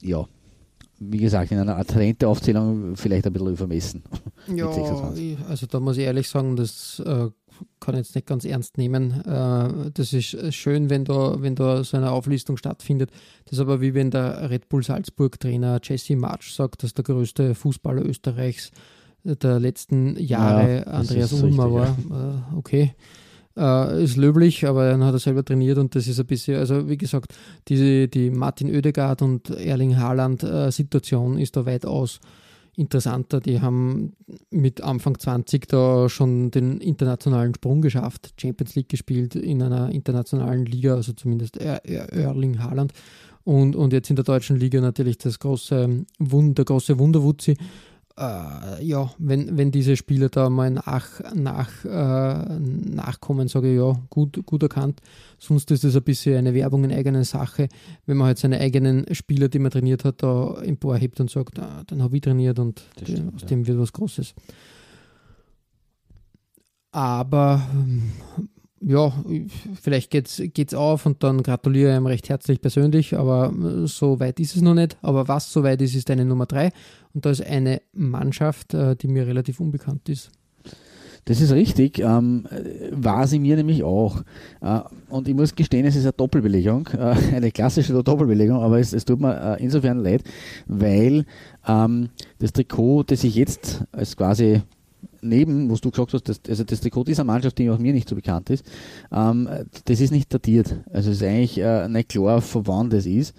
Ja, 0.00 0.26
wie 1.10 1.18
gesagt, 1.18 1.50
in 1.52 1.58
einer 1.58 1.84
Talenteaufzählung 1.84 2.96
vielleicht 2.96 3.26
ein 3.26 3.32
bisschen 3.32 3.48
übermessen. 3.52 4.02
Ja, 4.48 4.66
mit 4.66 4.74
26. 4.74 5.32
ich- 5.32 5.38
also 5.48 5.66
da 5.66 5.78
muss 5.78 5.96
ich 5.98 6.04
ehrlich 6.04 6.28
sagen, 6.28 6.56
das 6.56 7.00
äh, 7.06 7.28
kann 7.78 7.94
ich 7.94 7.98
jetzt 7.98 8.14
nicht 8.16 8.26
ganz 8.26 8.44
ernst 8.44 8.76
nehmen. 8.76 9.20
Äh, 9.24 9.90
das 9.94 10.12
ist 10.12 10.34
äh, 10.34 10.50
schön, 10.50 10.90
wenn 10.90 11.04
da, 11.04 11.40
wenn 11.40 11.54
da 11.54 11.84
so 11.84 11.96
eine 11.96 12.10
Auflistung 12.10 12.56
stattfindet. 12.56 13.10
Das 13.44 13.52
ist 13.54 13.60
aber 13.60 13.80
wie 13.80 13.94
wenn 13.94 14.10
der 14.10 14.50
Red 14.50 14.68
Bull 14.68 14.82
Salzburg 14.82 15.38
Trainer 15.38 15.78
Jesse 15.82 16.16
March 16.16 16.52
sagt, 16.54 16.82
dass 16.82 16.92
der 16.92 17.04
größte 17.04 17.54
Fußballer 17.54 18.04
Österreichs 18.04 18.72
der 19.22 19.60
letzten 19.60 20.16
Jahre 20.18 20.78
Ja, 20.78 20.82
Andreas 20.84 21.32
Ulmer 21.32 21.72
war. 21.72 21.96
Äh, 22.10 22.56
okay. 22.56 22.94
Äh, 23.56 24.02
ist 24.04 24.16
löblich, 24.16 24.66
aber 24.66 24.90
dann 24.90 25.04
hat 25.04 25.14
er 25.14 25.18
selber 25.18 25.44
trainiert 25.44 25.76
und 25.78 25.94
das 25.94 26.06
ist 26.08 26.18
ein 26.18 26.26
bisschen, 26.26 26.56
also 26.58 26.88
wie 26.88 26.96
gesagt, 26.96 27.34
diese, 27.68 28.08
die 28.08 28.30
Martin 28.30 28.70
Oedegaard 28.74 29.20
und 29.22 29.50
Erling 29.50 29.98
Haaland 29.98 30.42
äh, 30.42 30.70
Situation 30.70 31.36
ist 31.38 31.56
da 31.56 31.66
weitaus 31.66 32.18
interessanter. 32.74 33.40
Die 33.40 33.60
haben 33.60 34.14
mit 34.50 34.80
Anfang 34.80 35.18
20 35.18 35.68
da 35.68 36.08
schon 36.08 36.50
den 36.50 36.78
internationalen 36.78 37.54
Sprung 37.54 37.82
geschafft, 37.82 38.32
Champions 38.40 38.74
League 38.74 38.88
gespielt 38.88 39.34
in 39.34 39.62
einer 39.62 39.90
internationalen 39.90 40.64
Liga, 40.64 40.94
also 40.94 41.12
zumindest 41.12 41.58
Er- 41.58 41.84
Er- 41.84 42.10
Erling 42.12 42.62
Haaland. 42.62 42.92
Und, 43.44 43.74
und 43.76 43.92
jetzt 43.92 44.08
in 44.08 44.16
der 44.16 44.24
deutschen 44.24 44.56
Liga 44.56 44.80
natürlich 44.80 45.18
das 45.18 45.38
große 45.40 46.04
Wund, 46.20 46.56
der 46.58 46.64
große 46.64 46.98
Wunderwutzi. 46.98 47.56
Äh, 48.22 48.84
ja, 48.84 49.10
wenn, 49.18 49.56
wenn 49.58 49.72
diese 49.72 49.96
Spieler 49.96 50.28
da 50.28 50.48
mal 50.48 50.70
nach, 50.70 51.08
nach, 51.34 51.84
äh, 51.84 52.58
nachkommen, 52.60 53.48
sage 53.48 53.72
ich 53.72 53.78
ja, 53.78 54.00
gut, 54.10 54.46
gut 54.46 54.62
erkannt. 54.62 55.00
Sonst 55.40 55.70
ist 55.72 55.82
es 55.82 55.96
ein 55.96 56.02
bisschen 56.04 56.36
eine 56.36 56.54
Werbung 56.54 56.84
in 56.84 56.92
eigener 56.92 57.24
Sache, 57.24 57.68
wenn 58.06 58.16
man 58.16 58.28
halt 58.28 58.38
seine 58.38 58.60
eigenen 58.60 59.12
Spieler, 59.12 59.48
die 59.48 59.58
man 59.58 59.72
trainiert 59.72 60.04
hat, 60.04 60.22
da 60.22 60.54
emporhebt 60.62 61.18
und 61.18 61.30
sagt, 61.30 61.58
ah, 61.58 61.82
dann 61.88 62.00
habe 62.02 62.14
ich 62.16 62.22
trainiert 62.22 62.60
und 62.60 62.82
Das 62.94 63.04
die- 63.06 63.12
stimmt, 63.12 63.34
aus 63.34 63.40
ja. 63.42 63.48
dem 63.48 63.66
wird 63.66 63.78
was 63.80 63.92
Großes. 63.92 64.34
Aber 66.92 67.62
ähm, 67.74 68.12
ja, 68.84 69.12
vielleicht 69.80 70.10
geht's, 70.10 70.42
geht's 70.52 70.74
auf 70.74 71.06
und 71.06 71.22
dann 71.22 71.42
gratuliere 71.42 71.92
ich 71.92 71.96
ihm 71.96 72.06
recht 72.06 72.28
herzlich 72.28 72.60
persönlich, 72.60 73.16
aber 73.16 73.52
äh, 73.52 73.86
so 73.86 74.20
weit 74.20 74.40
ist 74.40 74.56
es 74.56 74.62
noch 74.62 74.74
nicht. 74.74 74.96
Aber 75.02 75.28
was 75.28 75.52
so 75.52 75.62
weit 75.62 75.80
ist, 75.82 75.94
ist 75.94 76.10
eine 76.10 76.24
Nummer 76.24 76.46
drei. 76.46 76.70
Und 77.14 77.24
da 77.24 77.30
ist 77.30 77.44
eine 77.44 77.82
Mannschaft, 77.92 78.74
äh, 78.74 78.96
die 78.96 79.08
mir 79.08 79.26
relativ 79.26 79.60
unbekannt 79.60 80.08
ist. 80.08 80.30
Das 81.26 81.40
ist 81.40 81.52
richtig, 81.52 82.00
ähm, 82.00 82.46
äh, 82.50 82.88
war 82.90 83.28
sie 83.28 83.38
mir 83.38 83.54
nämlich 83.54 83.84
auch. 83.84 84.22
Äh, 84.60 84.80
und 85.08 85.28
ich 85.28 85.34
muss 85.34 85.54
gestehen, 85.54 85.86
es 85.86 85.94
ist 85.94 86.02
eine 86.02 86.14
Doppelbelegung, 86.14 86.88
äh, 86.98 87.14
eine 87.34 87.52
klassische 87.52 88.02
Doppelbelegung, 88.02 88.60
aber 88.60 88.80
es, 88.80 88.92
es 88.92 89.04
tut 89.04 89.20
mir 89.20 89.56
äh, 89.56 89.62
insofern 89.62 90.02
leid, 90.02 90.24
weil 90.66 91.24
ähm, 91.68 92.08
das 92.40 92.52
Trikot, 92.52 93.04
das 93.04 93.22
ich 93.22 93.36
jetzt 93.36 93.84
als 93.92 94.16
quasi 94.16 94.62
neben, 95.22 95.70
was 95.70 95.80
du 95.80 95.90
gesagt 95.90 96.12
hast, 96.12 96.28
das, 96.28 96.40
also 96.48 96.64
das 96.64 96.80
Trikot 96.80 97.04
dieser 97.04 97.24
Mannschaft, 97.24 97.58
die 97.58 97.70
auch 97.70 97.78
mir 97.78 97.92
nicht 97.92 98.08
so 98.08 98.14
bekannt 98.14 98.50
ist, 98.50 98.64
ähm, 99.12 99.48
das 99.84 100.00
ist 100.00 100.10
nicht 100.10 100.32
datiert. 100.32 100.74
Also 100.92 101.10
es 101.10 101.16
ist 101.16 101.22
eigentlich 101.22 101.58
äh, 101.58 101.88
nicht 101.88 102.10
klar, 102.10 102.40
von 102.42 102.66
wann 102.66 102.90
das 102.90 103.06
ist. 103.06 103.34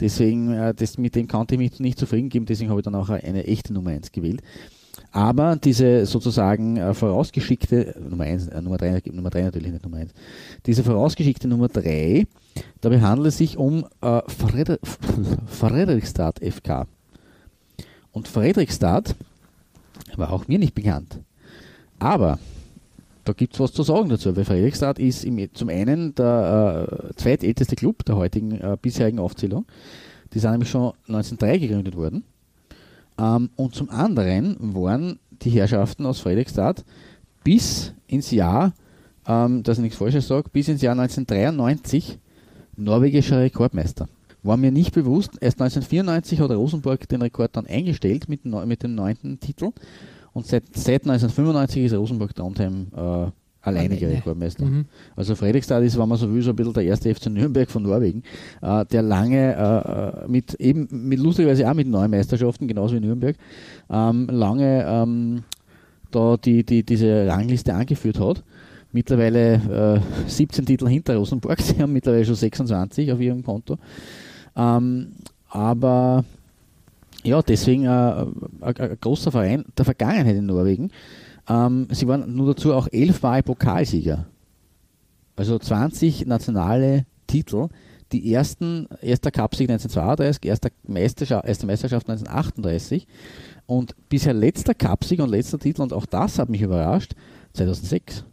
Deswegen, 0.00 0.52
äh, 0.52 0.74
das, 0.74 0.98
mit 0.98 1.14
dem 1.14 1.28
konnte 1.28 1.54
ich 1.54 1.58
mich 1.58 1.80
nicht 1.80 1.98
zufrieden 1.98 2.28
geben, 2.28 2.46
deswegen 2.46 2.70
habe 2.70 2.80
ich 2.80 2.84
dann 2.84 2.94
auch 2.94 3.10
eine 3.10 3.46
echte 3.46 3.72
Nummer 3.72 3.90
1 3.90 4.12
gewählt. 4.12 4.42
Aber 5.10 5.56
diese 5.56 6.06
sozusagen 6.06 6.76
äh, 6.76 6.94
vorausgeschickte 6.94 7.94
Nummer 8.08 8.24
1, 8.24 8.48
äh, 8.48 8.60
Nummer 8.60 8.78
3, 8.78 9.02
Nummer 9.12 9.30
3 9.30 9.42
natürlich 9.42 9.72
nicht 9.72 9.84
Nummer 9.84 9.98
1, 9.98 10.12
diese 10.66 10.82
vorausgeschickte 10.82 11.48
Nummer 11.48 11.68
3, 11.68 12.26
dabei 12.80 13.00
handelt 13.00 13.28
es 13.28 13.38
sich 13.38 13.56
um 13.56 13.86
äh, 14.00 14.22
Freder 14.26 14.78
Fredrikstad 15.46 16.40
FK. 16.40 16.86
Und 18.12 18.28
Fredrikstad 18.28 19.14
war 20.16 20.32
auch 20.32 20.48
mir 20.48 20.58
nicht 20.58 20.74
bekannt. 20.74 21.20
Aber 21.98 22.38
da 23.24 23.32
gibt 23.32 23.54
es 23.54 23.60
was 23.60 23.72
zu 23.72 23.82
sagen 23.82 24.08
dazu, 24.08 24.36
weil 24.36 24.44
Fredrikstad 24.44 24.98
ist 24.98 25.24
im, 25.24 25.48
zum 25.54 25.68
einen 25.70 26.14
der 26.14 27.08
äh, 27.10 27.14
zweitälteste 27.14 27.76
Club 27.76 28.04
der 28.04 28.16
heutigen 28.16 28.52
äh, 28.52 28.76
bisherigen 28.80 29.18
Aufzählung. 29.18 29.64
Die 30.32 30.38
sind 30.38 30.50
nämlich 30.50 30.70
schon 30.70 30.92
1903 31.08 31.58
gegründet 31.58 31.96
worden. 31.96 32.24
Ähm, 33.18 33.50
und 33.56 33.74
zum 33.74 33.90
anderen 33.90 34.56
waren 34.74 35.18
die 35.30 35.50
Herrschaften 35.50 36.04
aus 36.06 36.20
Fredrikstad 36.20 36.84
bis 37.44 37.94
ins 38.06 38.30
Jahr, 38.30 38.74
ähm, 39.26 39.62
dass 39.62 39.78
ich 39.78 39.82
nichts 39.82 39.98
Falsches 39.98 40.28
sage, 40.28 40.50
bis 40.52 40.68
ins 40.68 40.82
Jahr 40.82 40.98
1993 40.98 42.18
norwegischer 42.76 43.40
Rekordmeister. 43.40 44.08
War 44.44 44.56
mir 44.56 44.70
nicht 44.70 44.94
bewusst, 44.94 45.32
erst 45.40 45.60
1994 45.60 46.38
hat 46.38 46.50
Rosenborg 46.50 47.08
den 47.08 47.22
Rekord 47.22 47.56
dann 47.56 47.66
eingestellt 47.66 48.28
mit, 48.28 48.44
mit 48.44 48.82
dem 48.82 48.94
neunten 48.94 49.40
Titel 49.40 49.72
und 50.34 50.46
seit, 50.46 50.64
seit 50.74 51.02
1995 51.02 51.84
ist 51.84 51.94
Rosenborg 51.94 52.34
Trondheim 52.34 52.88
äh, 52.94 53.26
alleiniger. 53.62 54.08
Rekordmeister. 54.08 54.64
Mhm. 54.64 54.84
Also 55.16 55.34
Fredrikstad 55.34 55.82
ist, 55.82 55.98
wenn 55.98 56.08
man 56.08 56.18
so 56.18 56.32
will, 56.32 56.42
so 56.42 56.50
ein 56.50 56.56
bisschen 56.56 56.74
der 56.74 56.84
erste 56.84 57.14
FC 57.14 57.30
Nürnberg 57.30 57.70
von 57.70 57.82
Norwegen, 57.82 58.22
äh, 58.60 58.84
der 58.84 59.02
lange 59.02 60.24
äh, 60.26 60.30
mit 60.30 60.54
eben 60.54 60.88
mit 60.90 61.18
lustigerweise 61.18 61.68
auch 61.68 61.74
mit 61.74 61.88
neuen 61.88 62.10
Meisterschaften, 62.10 62.68
genauso 62.68 62.96
wie 62.96 63.00
Nürnberg, 63.00 63.36
ähm, 63.90 64.28
lange 64.30 64.84
ähm, 64.86 65.42
da 66.10 66.36
die, 66.36 66.64
die, 66.64 66.84
diese 66.84 67.26
Rangliste 67.26 67.74
angeführt 67.74 68.20
hat. 68.20 68.44
mittlerweile 68.92 70.00
äh, 70.26 70.28
17 70.28 70.64
Titel 70.66 70.88
hinter 70.88 71.16
Rosenborg. 71.16 71.60
Sie 71.62 71.80
haben 71.80 71.92
mittlerweile 71.92 72.24
schon 72.24 72.36
26 72.36 73.12
auf 73.12 73.20
ihrem 73.20 73.42
Konto. 73.42 73.78
Ähm, 74.56 75.12
aber 75.48 76.24
ja, 77.22 77.40
deswegen 77.42 77.84
äh, 77.84 78.26
ein 78.60 78.98
großer 79.00 79.30
Verein 79.30 79.64
der 79.76 79.84
Vergangenheit 79.84 80.36
in 80.36 80.46
Norwegen. 80.46 80.90
Ähm, 81.48 81.88
sie 81.90 82.06
waren 82.06 82.34
nur 82.34 82.54
dazu 82.54 82.74
auch 82.74 82.88
elfmal 82.90 83.42
Pokalsieger. 83.42 84.26
Also 85.36 85.58
20 85.58 86.26
nationale 86.26 87.06
Titel. 87.26 87.68
Die 88.12 88.32
ersten, 88.32 88.86
erster 89.00 89.30
Cupsieg 89.30 89.70
1932, 89.70 90.44
erster 90.44 90.70
Meisterschaft, 90.86 91.48
erste 91.48 91.66
Meisterschaft 91.66 92.08
1938 92.08 93.08
und 93.66 93.94
bisher 94.08 94.34
letzter 94.34 94.74
Cupsieg 94.74 95.20
und 95.20 95.30
letzter 95.30 95.58
Titel, 95.58 95.82
und 95.82 95.92
auch 95.92 96.06
das 96.06 96.38
hat 96.38 96.48
mich 96.48 96.62
überrascht, 96.62 97.14
2006. 97.54 98.24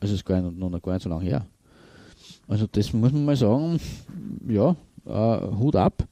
Also 0.00 0.14
ist 0.14 0.24
gar 0.24 0.40
nicht, 0.40 0.58
noch 0.58 0.82
gar 0.82 0.94
nicht 0.94 1.02
so 1.02 1.08
lange 1.08 1.24
her. 1.24 1.46
Also 2.48 2.66
das 2.66 2.92
muss 2.92 3.12
man 3.12 3.24
mal 3.24 3.36
sagen, 3.36 3.78
ja, 4.48 4.74
Hut 5.04 5.76
ab. 5.76 6.04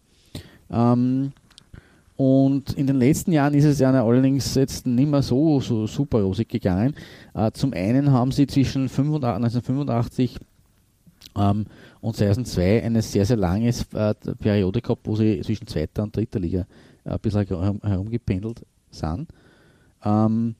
Ähm, 0.71 1.33
und 2.17 2.75
in 2.75 2.87
den 2.87 2.97
letzten 2.97 3.33
Jahren 3.33 3.55
ist 3.55 3.65
es 3.65 3.79
ja 3.79 3.91
allerdings 3.91 4.55
jetzt 4.55 4.87
nicht 4.87 5.11
mehr 5.11 5.23
so, 5.23 5.59
so 5.61 5.87
super 5.87 6.21
rosig 6.21 6.51
gegangen. 6.51 6.95
Äh, 7.33 7.51
zum 7.53 7.73
einen 7.73 8.13
haben 8.13 8.31
sie 8.31 8.47
zwischen 8.47 8.83
1985 8.83 10.37
ähm, 11.39 11.65
und 12.03 12.17
2002 12.17 12.83
eine 12.83 13.01
sehr, 13.01 13.25
sehr 13.25 13.39
lange 13.39 13.69
äh, 13.69 14.15
Periode 14.39 14.83
gehabt, 14.83 15.07
wo 15.07 15.17
sie 15.17 15.41
zwischen 15.41 15.67
zweiter 15.67 16.03
und 16.03 16.15
dritter 16.15 16.41
Liga 16.41 16.67
äh, 17.05 17.11
ein 17.11 17.19
bisschen 17.21 17.47
herum, 17.47 17.81
herumgependelt 17.83 18.67
sind. 18.91 19.29
Ähm, 20.05 20.55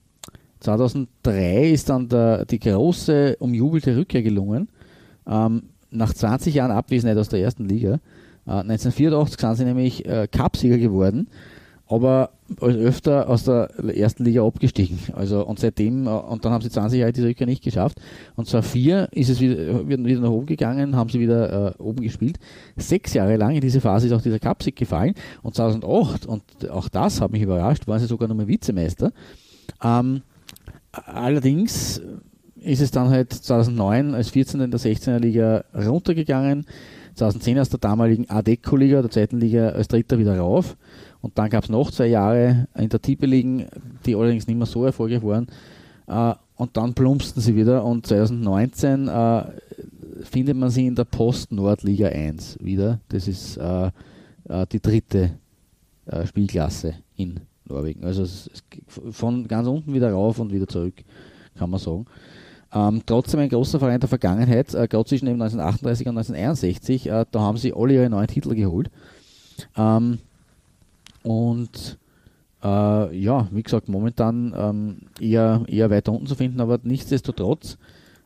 2003 0.61 1.69
ist 1.69 1.89
dann 1.89 2.09
der, 2.09 2.45
die 2.45 2.59
große, 2.59 3.35
umjubelte 3.37 3.95
Rückkehr 3.95 4.23
gelungen. 4.23 4.67
Ähm, 5.27 5.63
nach 5.91 6.13
20 6.13 6.55
Jahren 6.55 6.71
Abwesenheit 6.71 7.17
aus 7.17 7.29
der 7.29 7.41
ersten 7.41 7.67
Liga. 7.67 7.99
Äh, 8.47 8.51
1984 8.51 9.39
sind 9.39 9.55
sie 9.55 9.65
nämlich 9.65 10.05
äh, 10.05 10.27
Cupsieger 10.27 10.77
geworden 10.77 11.27
aber 11.91 12.29
öfter 12.61 13.27
aus 13.27 13.43
der 13.43 13.69
ersten 13.93 14.23
Liga 14.23 14.45
abgestiegen. 14.45 14.97
Also 15.13 15.45
und 15.45 15.59
seitdem, 15.59 16.07
äh, 16.07 16.09
und 16.09 16.45
dann 16.45 16.53
haben 16.53 16.61
sie 16.61 16.69
20 16.69 16.99
Jahre 16.99 17.11
diese 17.11 17.27
Rückkehr 17.27 17.47
nicht 17.47 17.63
geschafft. 17.63 17.99
Und 18.35 18.47
zwar 18.47 18.63
vier 18.63 19.09
ist 19.11 19.29
es 19.29 19.41
wieder, 19.41 19.87
wieder 19.87 20.21
nach 20.21 20.29
oben 20.29 20.45
gegangen, 20.45 20.95
haben 20.95 21.09
sie 21.09 21.19
wieder 21.19 21.75
äh, 21.77 21.81
oben 21.81 22.01
gespielt. 22.01 22.39
Sechs 22.77 23.13
Jahre 23.13 23.35
lang 23.35 23.55
in 23.55 23.61
diese 23.61 23.81
Phase 23.81 24.07
ist 24.07 24.13
auch 24.13 24.21
dieser 24.21 24.39
Cupsieg 24.39 24.77
gefallen. 24.77 25.15
Und 25.43 25.55
2008, 25.55 26.25
und 26.25 26.43
auch 26.69 26.87
das 26.87 27.19
hat 27.19 27.31
mich 27.31 27.41
überrascht, 27.41 27.87
waren 27.87 27.99
sie 27.99 28.07
sogar 28.07 28.29
nochmal 28.29 28.47
Vizemeister. 28.47 29.11
Ähm, 29.83 30.21
allerdings 30.91 32.01
ist 32.55 32.81
es 32.81 32.91
dann 32.91 33.09
halt 33.09 33.33
2009 33.33 34.13
als 34.13 34.29
14. 34.29 34.61
in 34.61 34.71
der 34.71 34.79
16er 34.79 35.19
Liga 35.19 35.65
runtergegangen. 35.73 36.65
2010 37.15 37.59
aus 37.59 37.69
der 37.69 37.79
damaligen 37.79 38.29
Adeco-Liga, 38.29 39.01
der 39.01 39.11
zweiten 39.11 39.39
Liga, 39.39 39.69
als 39.69 39.87
Dritter 39.87 40.17
wieder 40.17 40.37
rauf. 40.37 40.77
Und 41.21 41.37
dann 41.37 41.49
gab 41.49 41.63
es 41.63 41.69
noch 41.69 41.91
zwei 41.91 42.07
Jahre 42.07 42.67
in 42.75 42.89
der 42.89 43.01
Tippeligen, 43.01 43.67
die 44.05 44.15
allerdings 44.15 44.47
nicht 44.47 44.57
mehr 44.57 44.65
so 44.65 44.85
erfolgreich 44.85 45.23
waren. 45.23 45.47
Äh, 46.07 46.33
und 46.55 46.77
dann 46.77 46.93
plumpsten 46.93 47.41
sie 47.41 47.55
wieder 47.55 47.83
und 47.83 48.05
2019 48.05 49.07
äh, 49.07 49.43
findet 50.23 50.57
man 50.57 50.69
sie 50.69 50.87
in 50.87 50.95
der 50.95 51.05
Post-Nordliga 51.05 52.09
1 52.09 52.57
wieder. 52.61 52.99
Das 53.09 53.27
ist 53.27 53.57
äh, 53.57 53.91
die 54.71 54.79
dritte 54.79 55.31
Spielklasse 56.25 56.95
in 57.15 57.39
Norwegen. 57.65 58.03
Also 58.03 58.25
von 58.87 59.47
ganz 59.47 59.67
unten 59.67 59.93
wieder 59.93 60.11
rauf 60.11 60.39
und 60.39 60.51
wieder 60.51 60.67
zurück, 60.67 60.95
kann 61.55 61.69
man 61.69 61.79
sagen. 61.79 62.05
Ähm, 62.73 63.01
trotzdem 63.05 63.41
ein 63.41 63.49
großer 63.49 63.79
Verein 63.79 63.99
der 63.99 64.07
Vergangenheit, 64.07 64.73
äh, 64.73 64.87
gerade 64.87 65.05
zwischen 65.05 65.27
1938 65.27 66.07
und 66.07 66.17
1961, 66.17 67.07
äh, 67.07 67.25
da 67.29 67.39
haben 67.41 67.57
sie 67.57 67.73
alle 67.73 67.93
ihre 67.93 68.09
neuen 68.09 68.27
Titel 68.27 68.55
geholt. 68.55 68.89
Ähm, 69.75 70.19
und 71.23 71.99
äh, 72.63 73.17
ja, 73.17 73.47
wie 73.51 73.63
gesagt, 73.63 73.89
momentan 73.89 74.53
ähm, 74.55 74.97
eher, 75.19 75.63
eher 75.67 75.89
weiter 75.89 76.13
unten 76.13 76.27
zu 76.27 76.35
finden, 76.35 76.61
aber 76.61 76.79
nichtsdestotrotz 76.83 77.77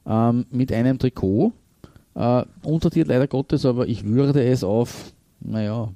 ähm, 0.06 0.46
mit 0.52 0.72
einem 0.72 1.00
Trikot, 1.00 1.54
äh, 2.14 2.44
untertitelt 2.64 3.08
leider 3.08 3.28
Gottes, 3.28 3.66
aber 3.66 3.88
ich 3.88 4.06
würde 4.06 4.44
es 4.44 4.64
auf, 4.64 5.14
naja, 5.40 5.90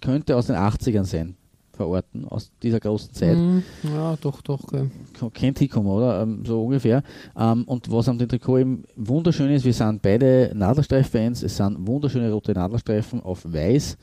könnte 0.00 0.36
aus 0.36 0.46
den 0.46 0.56
80ern 0.56 1.04
sein, 1.04 1.36
verorten, 1.76 2.26
aus 2.26 2.50
dieser 2.62 2.80
großen 2.80 3.12
Zeit. 3.12 3.36
Mm, 3.36 3.58
ja, 3.94 4.16
doch, 4.20 4.40
doch. 4.40 4.64
Okay. 4.64 4.88
Kennt 5.32 5.58
hinkommen, 5.58 5.90
oder? 5.90 6.22
Ähm, 6.22 6.44
so 6.44 6.64
ungefähr. 6.64 7.02
Ähm, 7.38 7.64
und 7.64 7.90
was 7.90 8.08
am 8.08 8.18
Trikot 8.18 8.58
eben 8.58 8.84
wunderschön 8.96 9.50
ist, 9.50 9.64
wir 9.64 9.72
sind 9.72 10.02
beide 10.02 10.50
Nadelstreif-Fans, 10.54 11.42
es 11.42 11.56
sind 11.56 11.86
wunderschöne 11.86 12.32
rote 12.32 12.52
Nadelstreifen 12.52 13.20
auf 13.20 13.44
weiß 13.44 13.96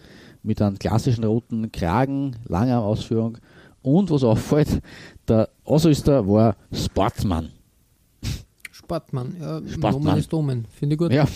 mit 0.43 0.61
einem 0.61 0.78
klassischen 0.78 1.24
roten 1.24 1.71
Kragen, 1.71 2.36
langer 2.47 2.82
Ausführung. 2.82 3.38
Und 3.82 4.11
was 4.11 4.24
auffällt, 4.24 4.82
der 5.28 5.49
Ausrüster 5.65 6.28
war 6.28 6.55
Sportmann. 6.71 7.49
Sportmann, 8.93 9.35
ja, 9.39 9.61
Sportmann. 9.67 10.03
Nomen 10.03 10.17
ist 10.19 10.33
Domen, 10.33 10.65
finde 10.71 10.93
ich 10.93 10.99
gut. 10.99 11.11
Ja, 11.11 11.27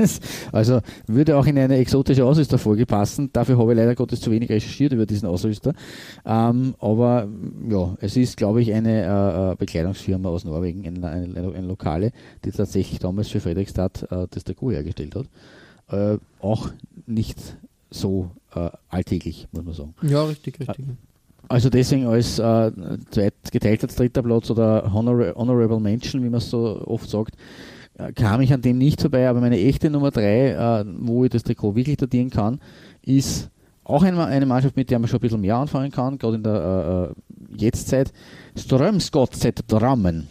also 0.52 0.80
würde 1.06 1.36
auch 1.36 1.46
in 1.46 1.58
eine 1.58 1.76
exotische 1.76 2.24
Ausrüsterfolge 2.24 2.86
passen. 2.86 3.30
Dafür 3.32 3.58
habe 3.58 3.72
ich 3.72 3.76
leider 3.76 3.94
Gottes 3.94 4.20
zu 4.20 4.30
wenig 4.30 4.48
recherchiert 4.48 4.92
über 4.92 5.04
diesen 5.04 5.28
Ausrüster. 5.28 5.74
Ähm, 6.24 6.74
aber 6.78 7.28
ja, 7.68 7.96
es 8.00 8.16
ist, 8.16 8.36
glaube 8.36 8.62
ich, 8.62 8.72
eine 8.72 9.02
äh, 9.02 9.52
äh 9.52 9.56
Bekleidungsfirma 9.56 10.28
aus 10.28 10.44
Norwegen, 10.44 10.86
eine, 10.86 11.06
eine, 11.06 11.52
eine, 11.54 11.66
Lokale, 11.66 12.12
die 12.44 12.50
tatsächlich 12.50 12.98
damals 12.98 13.28
für 13.28 13.40
Fredrikstad 13.40 14.10
äh, 14.10 14.26
das 14.30 14.44
Trikot 14.44 14.72
hergestellt 14.72 15.14
hat. 15.14 15.26
Äh, 15.88 16.18
auch 16.40 16.70
nicht 17.06 17.38
so 17.90 18.30
äh, 18.54 18.70
alltäglich, 18.88 19.48
muss 19.52 19.64
man 19.64 19.74
sagen. 19.74 19.94
Ja, 20.02 20.24
richtig, 20.24 20.58
richtig. 20.60 20.86
Also 21.52 21.68
deswegen 21.68 22.06
als 22.06 22.38
äh, 22.38 22.72
geteilter 23.50 23.86
dritter 23.86 24.22
Platz 24.22 24.50
oder 24.50 24.90
Honor 24.90 25.34
Honorable 25.36 25.80
Mention, 25.80 26.24
wie 26.24 26.30
man 26.30 26.38
es 26.38 26.48
so 26.48 26.82
oft 26.86 27.10
sagt, 27.10 27.34
äh, 27.98 28.10
kam 28.14 28.40
ich 28.40 28.54
an 28.54 28.62
dem 28.62 28.78
nicht 28.78 29.02
vorbei, 29.02 29.28
aber 29.28 29.42
meine 29.42 29.60
echte 29.60 29.90
Nummer 29.90 30.10
drei, 30.10 30.52
äh, 30.52 30.84
wo 31.00 31.24
ich 31.24 31.30
das 31.30 31.42
Trikot 31.42 31.76
wirklich 31.76 31.98
datieren 31.98 32.30
kann, 32.30 32.58
ist 33.02 33.50
auch 33.84 34.02
eine, 34.02 34.46
Mannschaft, 34.46 34.76
mit 34.76 34.88
der 34.88 34.98
man 34.98 35.08
schon 35.08 35.18
ein 35.18 35.20
bisschen 35.20 35.42
mehr 35.42 35.56
anfangen 35.56 35.90
kann, 35.90 36.16
gerade 36.16 36.36
in 36.36 36.42
der 36.42 37.12
äh, 37.52 37.60
äh 37.60 37.62
Jetztzeit, 37.62 38.14
Strömsgodset 38.56 39.70
Drammen. 39.70 40.28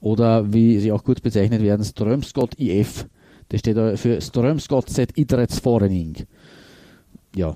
Oder 0.00 0.52
wie 0.52 0.78
sie 0.80 0.92
auch 0.92 1.02
kurz 1.02 1.22
bezeichnet 1.22 1.62
werden, 1.62 1.82
Strömsgott 1.82 2.60
IF. 2.60 3.06
Das 3.48 3.60
steht 3.60 3.78
für 3.98 4.20
Strömsgodset 4.20 5.16
Idrettsforening 5.16 6.26
ja, 7.34 7.54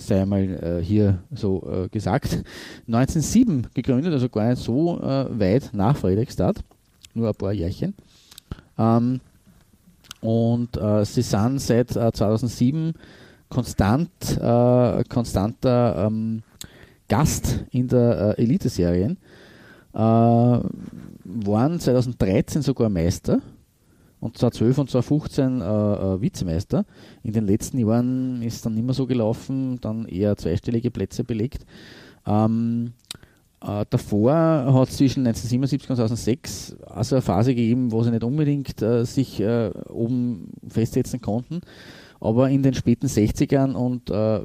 sei 0.00 0.22
einmal 0.22 0.42
äh, 0.42 0.82
hier 0.82 1.18
so 1.34 1.62
äh, 1.70 1.88
gesagt. 1.88 2.42
1907 2.86 3.68
gegründet, 3.74 4.12
also 4.12 4.28
gar 4.28 4.50
nicht 4.50 4.62
so 4.62 5.00
äh, 5.00 5.38
weit 5.38 5.70
nach 5.72 5.96
Fredrikstad, 5.96 6.60
nur 7.14 7.28
ein 7.28 7.34
paar 7.34 7.52
Jährchen. 7.52 7.94
Ähm, 8.78 9.20
und 10.20 10.76
äh, 10.76 11.04
sie 11.04 11.22
sind 11.22 11.60
seit 11.60 11.90
2007 11.90 12.88
äh, 12.88 12.92
konstant, 13.48 14.10
konstanter 15.08 16.06
ähm, 16.06 16.42
Gast 17.08 17.64
in 17.72 17.88
der 17.88 18.38
Elite-Serien. 18.38 19.18
waren 19.92 21.00
2013 21.80 22.62
sogar 22.62 22.88
Meister 22.88 23.40
und 24.20 24.36
2012 24.36 24.78
und 24.78 24.90
2015 24.90 25.60
äh, 25.60 25.64
äh, 25.64 26.20
Vizemeister. 26.20 26.84
In 27.22 27.32
den 27.32 27.46
letzten 27.46 27.78
Jahren 27.78 28.42
ist 28.42 28.64
dann 28.64 28.74
mehr 28.74 28.94
so 28.94 29.06
gelaufen, 29.06 29.78
dann 29.80 30.06
eher 30.06 30.36
zweistellige 30.36 30.90
Plätze 30.90 31.24
belegt. 31.24 31.64
Ähm, 32.26 32.92
äh, 33.62 33.84
davor 33.88 34.32
hat 34.32 34.88
es 34.88 34.96
zwischen 34.96 35.26
1977 35.26 35.90
und 35.90 35.96
2006 35.96 36.76
also 36.86 37.16
eine 37.16 37.22
Phase 37.22 37.54
gegeben, 37.54 37.92
wo 37.92 38.02
sie 38.02 38.10
nicht 38.10 38.24
unbedingt 38.24 38.80
äh, 38.82 39.04
sich 39.04 39.40
äh, 39.40 39.70
oben 39.88 40.52
festsetzen 40.68 41.20
konnten. 41.20 41.60
Aber 42.20 42.50
in 42.50 42.62
den 42.62 42.74
späten 42.74 43.06
60ern 43.06 43.72
und 43.72 44.10
äh, 44.10 44.40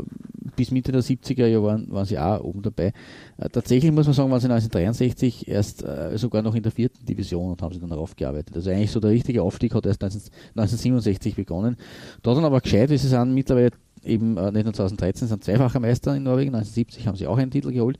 bis 0.55 0.71
Mitte 0.71 0.91
der 0.91 1.01
70er 1.01 1.45
Jahre 1.45 1.63
waren, 1.63 1.91
waren 1.91 2.05
sie 2.05 2.17
auch 2.17 2.41
oben 2.41 2.61
dabei. 2.61 2.93
Äh, 3.37 3.49
tatsächlich 3.49 3.91
muss 3.91 4.05
man 4.05 4.13
sagen, 4.13 4.31
waren 4.31 4.39
sie 4.39 4.47
1963 4.47 5.47
erst 5.47 5.83
äh, 5.83 6.17
sogar 6.17 6.41
noch 6.41 6.55
in 6.55 6.63
der 6.63 6.71
vierten 6.71 7.05
Division 7.05 7.51
und 7.51 7.61
haben 7.61 7.73
sie 7.73 7.79
dann 7.79 7.89
darauf 7.89 8.15
gearbeitet. 8.15 8.55
Also 8.55 8.69
eigentlich 8.69 8.91
so 8.91 8.99
der 8.99 9.11
richtige 9.11 9.41
Aufstieg 9.43 9.73
hat 9.73 9.85
erst 9.85 10.01
19, 10.01 10.21
1967 10.55 11.35
begonnen. 11.35 11.77
Da 12.23 12.33
dann 12.33 12.45
aber 12.45 12.61
gescheit, 12.61 12.89
wie 12.89 12.97
sie 12.97 13.07
sind 13.07 13.33
mittlerweile 13.33 13.71
eben 14.03 14.37
äh, 14.37 14.51
nicht 14.51 14.65
nur 14.65 14.73
2013, 14.73 15.27
sind 15.27 15.43
zweifacher 15.43 15.79
Meister 15.79 16.15
in 16.15 16.23
Norwegen. 16.23 16.55
1970 16.55 17.07
haben 17.07 17.15
sie 17.15 17.27
auch 17.27 17.37
einen 17.37 17.51
Titel 17.51 17.71
geholt 17.71 17.97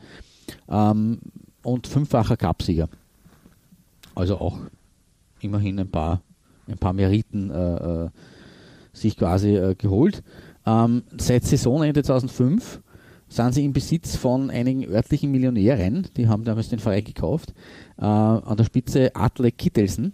ähm, 0.70 1.20
und 1.64 1.88
fünffacher 1.88 2.38
Cupsieger. 2.38 2.90
Also 4.14 4.38
auch 4.38 4.58
immerhin 5.42 5.80
ein 5.80 5.90
paar, 5.90 6.22
ein 6.68 6.78
paar 6.78 6.94
Meriten 6.94 7.50
äh, 7.50 8.06
äh 8.06 8.10
sich 8.96 9.18
quasi 9.18 9.56
äh, 9.56 9.76
geholt. 9.76 10.24
Ähm, 10.66 11.04
seit 11.18 11.44
Saisonende 11.44 12.04
2005 12.04 12.82
sind 13.28 13.54
sie 13.54 13.66
im 13.66 13.74
Besitz 13.74 14.16
von 14.16 14.50
einigen 14.50 14.86
örtlichen 14.86 15.32
Millionären, 15.32 16.08
die 16.16 16.28
haben 16.28 16.44
damals 16.44 16.70
den 16.70 16.80
Verein 16.80 17.04
gekauft, 17.04 17.54
äh, 17.98 18.06
an 18.06 18.58
der 18.58 18.64
Spitze 18.64 19.16
Atle 19.16 19.52
Kittelsen. 19.52 20.14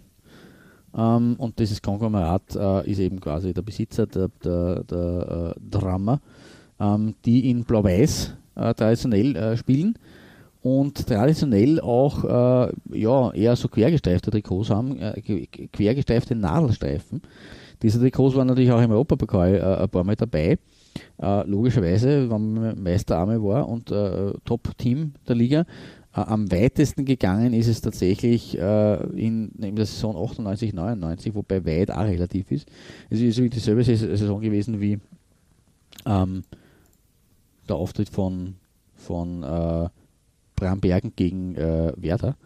Ähm, 0.94 1.36
und 1.38 1.58
dieses 1.58 1.80
Konglomerat 1.80 2.54
äh, 2.54 2.90
ist 2.90 2.98
eben 2.98 3.20
quasi 3.20 3.54
der 3.54 3.62
Besitzer 3.62 4.06
der, 4.06 4.28
der, 4.44 4.84
der 4.84 5.54
äh, 5.56 5.60
Drama, 5.70 6.20
ähm, 6.78 7.14
die 7.24 7.50
in 7.50 7.64
Blau-Weiß 7.64 8.34
äh, 8.56 8.74
traditionell 8.74 9.36
äh, 9.36 9.56
spielen 9.56 9.94
und 10.60 11.06
traditionell 11.06 11.80
auch 11.80 12.24
äh, 12.24 12.72
ja, 12.92 13.32
eher 13.32 13.56
so 13.56 13.68
quergesteifte 13.68 14.30
Trikots 14.30 14.70
haben, 14.70 14.98
quergesteifte 15.72 16.34
Nadelstreifen. 16.34 17.22
Diese 17.82 17.98
Trikots 17.98 18.34
waren 18.34 18.46
natürlich 18.46 18.72
auch 18.72 18.80
im 18.80 18.90
Europapokal 18.90 19.80
ein 19.82 19.88
paar 19.88 20.04
Mal 20.04 20.16
dabei. 20.16 20.58
Äh, 21.20 21.46
logischerweise, 21.46 22.30
wenn 22.30 22.54
man 22.54 22.82
Meisterarme 22.82 23.42
war 23.42 23.68
und 23.68 23.90
äh, 23.90 24.32
Top-Team 24.44 25.14
der 25.26 25.36
Liga. 25.36 25.60
Äh, 26.14 26.20
am 26.20 26.50
weitesten 26.50 27.04
gegangen 27.04 27.54
ist 27.54 27.68
es 27.68 27.80
tatsächlich 27.80 28.58
äh, 28.58 28.94
in, 29.16 29.50
in, 29.52 29.76
der 29.76 29.86
Saison 29.86 30.16
98, 30.16 30.74
99, 30.74 31.34
wobei 31.34 31.64
weit 31.64 31.90
auch 31.90 32.04
relativ 32.04 32.50
ist. 32.50 32.68
Es 33.08 33.20
ist 33.20 33.38
dieselbe 33.38 33.84
Saison 33.84 34.40
gewesen 34.40 34.80
wie 34.80 34.98
ähm, 36.04 36.44
der 37.68 37.76
Auftritt 37.76 38.08
von, 38.08 38.54
von 38.94 39.42
äh, 39.42 39.88
Brambergen 40.56 41.12
gegen 41.16 41.54
äh, 41.54 41.92
Werder. 41.96 42.36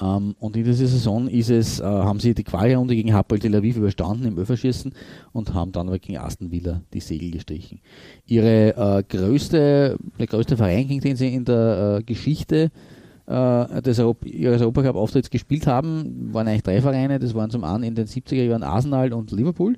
Ähm, 0.00 0.34
und 0.38 0.56
in 0.56 0.64
dieser 0.64 0.86
Saison 0.86 1.28
ist 1.28 1.50
es, 1.50 1.80
äh, 1.80 1.84
haben 1.84 2.20
sie 2.20 2.34
die 2.34 2.44
Quali-Runde 2.44 2.94
gegen 2.94 3.12
Hapoel 3.12 3.38
Tel 3.38 3.54
Aviv 3.54 3.76
überstanden 3.76 4.26
im 4.26 4.38
Öfferschießen 4.38 4.92
und 5.32 5.52
haben 5.54 5.72
dann 5.72 5.88
aber 5.88 5.98
gegen 5.98 6.18
Aston 6.18 6.50
Villa 6.50 6.80
die 6.92 7.00
Segel 7.00 7.30
gestrichen. 7.30 7.80
Ihre 8.26 8.76
äh, 8.76 9.02
größte, 9.02 9.96
der 10.18 10.26
größte 10.26 10.56
Verein, 10.56 10.88
gegen 10.88 11.00
den 11.00 11.16
sie 11.16 11.34
in 11.34 11.44
der 11.44 11.98
äh, 11.98 12.02
Geschichte 12.02 12.70
äh, 13.26 13.82
des 13.82 13.98
Europ 13.98 14.24
ihres 14.24 14.62
Europacup-Auftritts 14.62 15.30
gespielt 15.30 15.66
haben, 15.66 16.32
waren 16.32 16.48
eigentlich 16.48 16.62
drei 16.62 16.80
Vereine. 16.80 17.18
Das 17.18 17.34
waren 17.34 17.50
zum 17.50 17.64
einen 17.64 17.84
in 17.84 17.94
den 17.94 18.06
70er 18.06 18.42
Jahren 18.42 18.62
Arsenal 18.62 19.12
und 19.12 19.30
Liverpool. 19.32 19.76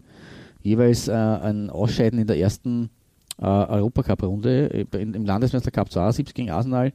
Jeweils 0.63 1.09
äh, 1.09 1.13
ein 1.13 1.69
Ausscheiden 1.69 2.21
in 2.21 2.29
der 2.29 2.39
ersten 2.39 2.91
äh, 3.39 3.45
Europacup-Runde. 3.45 4.87
Im 4.93 5.25
Landesmeistercup 5.25 5.91
72 5.91 6.33
gegen 6.33 6.51
Arsenal 6.51 6.93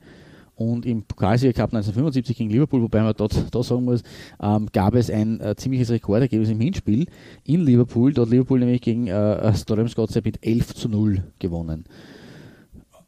und 0.58 0.86
im 0.86 1.03
Pokalsieger 1.03 1.53
Cup 1.53 1.70
1975 1.70 2.36
gegen 2.36 2.49
Liverpool, 2.49 2.82
wobei 2.82 3.01
man 3.01 3.14
dort, 3.16 3.53
da 3.53 3.64
sagen 3.64 3.86
muss, 3.86 4.01
ähm, 4.41 4.68
gab 4.74 4.95
es 4.95 5.10
ein 5.10 5.39
äh, 5.39 5.55
ziemliches 5.55 5.91
Rekordergebnis 5.91 6.49
im 6.49 6.60
Hinspiel 6.60 7.05
in 7.43 7.62
Liverpool. 7.62 8.12
Dort 8.12 8.32
Liverpool 8.32 8.60
nämlich 8.60 8.82
gegen 8.82 9.08
äh, 9.08 9.55
Storm 9.55 9.88
Scots 9.88 10.16
mit 10.16 10.43
11 10.45 10.74
zu 10.74 10.89
0 10.89 11.24
gewonnen. 11.38 11.86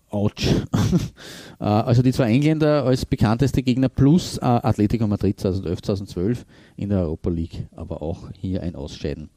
Autsch. 0.09 0.47
äh, 1.59 1.63
also 1.63 2.03
die 2.03 2.13
zwei 2.13 2.31
Engländer 2.31 2.83
als 2.83 3.05
bekannteste 3.05 3.63
Gegner 3.63 3.89
plus 3.89 4.37
äh, 4.37 4.41
Atletico 4.41 5.07
Madrid 5.07 5.39
2011, 5.39 5.81
2012 5.81 6.45
in 6.77 6.89
der 6.89 6.99
Europa 6.99 7.31
League, 7.31 7.67
aber 7.75 8.03
auch 8.03 8.29
hier 8.39 8.61
ein 8.61 8.75
Ausscheiden 8.75 9.29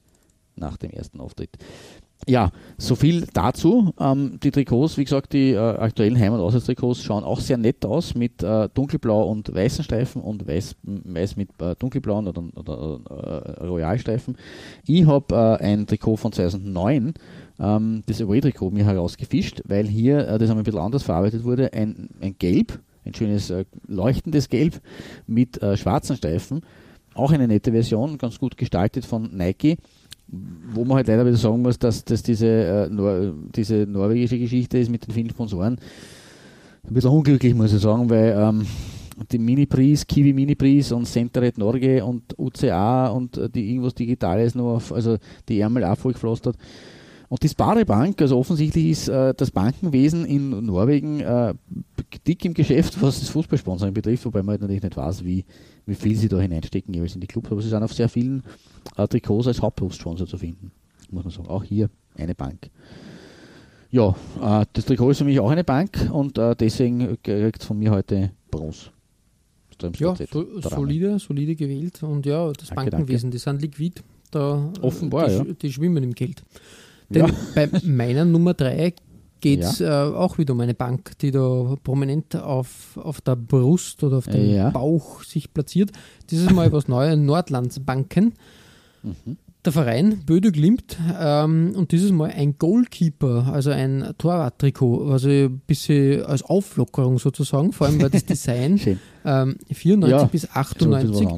nach 0.55 0.77
dem 0.77 0.91
ersten 0.91 1.19
Auftritt 1.19 1.57
ja, 2.29 2.53
so 2.79 2.95
viel 2.95 3.27
dazu. 3.33 3.93
Ähm, 3.99 4.39
die 4.43 4.53
Trikots, 4.53 4.97
wie 4.97 5.05
gesagt, 5.05 5.33
die 5.33 5.53
äh, 5.53 5.59
aktuellen 5.59 6.19
Heim- 6.19 6.33
und 6.33 6.41
Auswärtstrikots 6.41 7.03
schauen 7.03 7.25
auch 7.25 7.41
sehr 7.41 7.57
nett 7.57 7.85
aus 7.85 8.15
mit 8.15 8.43
äh, 8.43 8.69
dunkelblau 8.73 9.29
und 9.29 9.53
weißen 9.53 9.85
Streifen 9.85 10.23
und 10.23 10.47
weiß, 10.47 10.77
weiß 10.83 11.37
mit 11.37 11.51
äh, 11.61 11.75
dunkelblauen 11.77 12.29
oder, 12.29 12.45
oder 12.55 13.01
äh, 13.61 13.65
Royalstreifen. 13.65 14.37
Ich 14.87 15.05
habe 15.07 15.35
äh, 15.61 15.65
ein 15.65 15.87
Trikot 15.87 16.17
von 16.17 16.33
2009, 16.33 17.15
ähm, 17.59 18.03
das 18.07 18.21
Away-Trikot, 18.21 18.71
mir 18.71 18.85
herausgefischt, 18.85 19.63
weil 19.67 19.89
hier 19.89 20.29
äh, 20.29 20.39
das 20.39 20.51
ein 20.51 20.63
bisschen 20.63 20.81
anders 20.81 21.03
verarbeitet 21.03 21.43
wurde. 21.43 21.73
Ein, 21.73 22.09
ein 22.21 22.37
Gelb, 22.39 22.79
ein 23.05 23.15
schönes 23.15 23.53
leuchtendes 23.89 24.49
Gelb 24.49 24.81
mit 25.27 25.59
schwarzen 25.75 26.17
Streifen. 26.17 26.61
Auch 27.15 27.33
eine 27.33 27.49
nette 27.49 27.73
Version, 27.73 28.17
ganz 28.17 28.39
gut 28.39 28.57
gestaltet 28.57 29.05
von 29.05 29.37
Nike 29.37 29.77
wo 30.33 30.85
man 30.85 30.97
halt 30.97 31.09
leider 31.09 31.27
wieder 31.27 31.37
sagen 31.37 31.63
muss, 31.63 31.79
dass, 31.79 32.05
dass 32.05 32.23
diese, 32.23 32.47
äh, 32.47 32.89
Nor 32.89 33.35
diese 33.55 33.87
norwegische 33.87 34.39
Geschichte 34.39 34.79
ist 34.79 34.91
mit 34.91 35.07
den 35.07 35.15
vielen 35.15 35.31
Sponsoren 35.31 35.79
ein 36.85 36.95
bisschen 36.95 37.11
unglücklich, 37.11 37.55
muss 37.55 37.73
ich 37.73 37.81
sagen, 37.81 38.09
weil 38.11 38.35
ähm, 38.37 38.67
die 39.31 39.39
Mini-Pris, 39.39 40.07
Kiwi 40.07 40.33
Mini-Pris 40.33 40.93
und 40.93 41.07
Centeret 41.07 41.59
Norge 41.59 42.05
und 42.05 42.37
UCA 42.39 43.09
und 43.09 43.37
äh, 43.37 43.49
die 43.49 43.71
irgendwas 43.71 43.95
Digitales 43.95 44.55
noch, 44.55 44.77
auf, 44.77 44.93
also 44.93 45.19
die 45.49 45.61
Ärmel 45.61 45.85
auch 45.85 45.99
vollgepflastert. 45.99 46.57
Und 47.33 47.43
die 47.43 47.49
Sparebank, 47.49 48.21
also 48.21 48.37
offensichtlich 48.37 48.89
ist 48.89 49.09
äh, 49.09 49.33
das 49.35 49.51
Bankenwesen 49.51 50.27
in 50.27 50.67
Norwegen 50.67 51.21
äh, 51.21 51.55
dick 52.27 52.45
im 52.45 52.53
Geschäft, 52.53 53.01
was 53.01 53.21
das 53.21 53.31
Fußballsponsoring 53.31 53.95
betrifft, 53.95 54.27
wobei 54.27 54.43
man 54.43 54.51
halt 54.51 54.61
natürlich 54.61 54.83
nicht 54.83 54.99
weiß, 54.99 55.25
wie, 55.25 55.47
wie 55.87 55.95
viel 55.95 56.15
sie 56.15 56.29
da 56.29 56.39
hineinstecken 56.39 56.93
jeweils 56.93 57.15
in 57.15 57.23
die 57.23 57.27
Clubs. 57.27 57.51
Aber 57.51 57.63
sie 57.63 57.71
sind 57.71 57.83
auf 57.83 57.95
sehr 57.95 58.11
vielen 58.11 58.43
äh, 58.99 59.09
Trikots 59.09 59.47
als 59.47 59.63
Hauptbrustsponsor 59.63 60.27
zu 60.27 60.37
finden, 60.37 60.73
muss 61.11 61.25
man 61.25 61.33
sagen. 61.33 61.49
Auch 61.49 61.65
hier 61.65 61.89
eine 62.17 62.35
Bank. 62.35 62.69
Ja, 63.91 64.15
äh, 64.43 64.67
das 64.75 64.85
Trikot 64.85 65.13
ist 65.13 65.17
für 65.17 65.25
mich 65.25 65.41
auch 65.41 65.51
eine 65.51 65.65
Bank 65.65 66.11
und 66.13 66.37
äh, 66.37 66.55
deswegen 66.55 67.17
kriegt 67.23 67.63
es 67.63 67.67
von 67.67 67.79
mir 67.79 67.93
heute 67.93 68.33
Bronze. 68.51 68.91
Ja, 69.97 70.15
so, 70.31 70.61
solide, 70.61 71.19
solide 71.19 71.57
gewählt 71.57 72.03
und 72.03 72.27
ja, 72.27 72.53
das 72.53 72.69
danke, 72.69 72.91
Bankenwesen, 72.91 73.31
danke. 73.31 73.39
die 73.39 73.39
sind 73.39 73.63
liquid. 73.63 74.03
Da, 74.31 74.71
Offenbar, 74.83 75.29
die, 75.29 75.35
ja. 75.35 75.45
die 75.45 75.73
schwimmen 75.73 76.03
im 76.03 76.15
Geld. 76.15 76.43
Denn 77.09 77.27
ja. 77.27 77.35
bei 77.55 77.69
meiner 77.85 78.25
Nummer 78.25 78.55
3 78.55 78.95
geht 79.43 79.63
es 79.63 79.81
ja. 79.81 80.09
äh, 80.09 80.15
auch 80.15 80.39
wieder 80.39 80.55
um 80.55 80.61
eine 80.61 80.73
Bank, 80.73 81.19
die 81.19 81.31
da 81.31 81.77
prominent 81.83 82.37
auf, 82.37 82.97
auf 82.97 83.21
der 83.21 83.37
Brust 83.37 84.03
oder 84.03 84.19
auf 84.19 84.27
dem 84.27 84.49
ja. 84.49 84.71
Bauch 84.71 85.23
sich 85.25 85.53
platziert. 85.53 85.91
Dieses 86.31 86.51
Mal 86.51 86.73
was 86.73 86.89
Neues, 86.89 87.19
Nordlandsbanken. 87.19 88.35
Mhm. 89.03 89.37
Der 89.65 89.73
Verein 89.73 90.25
Böde 90.27 90.51
Glimt 90.51 90.97
ähm, 91.21 91.75
und 91.77 91.93
dieses 91.93 92.11
Mal 92.11 92.31
ein 92.31 92.59
Goalkeeper, 92.59 93.49
also 93.53 93.71
ein 93.71 94.13
Torwarttrikot, 94.19 95.09
also 95.09 95.29
ein 95.29 95.61
bisschen 95.61 96.25
als 96.25 96.43
Auflockerung 96.43 97.21
sozusagen, 97.21 97.73
vor 97.73 97.87
allem 97.87 98.03
weil 98.03 98.11
das 98.11 98.25
Design 98.27 98.81
ähm, 99.25 99.57
94 99.71 100.11
ja, 100.11 100.25
bis 100.25 100.51
98 100.51 101.29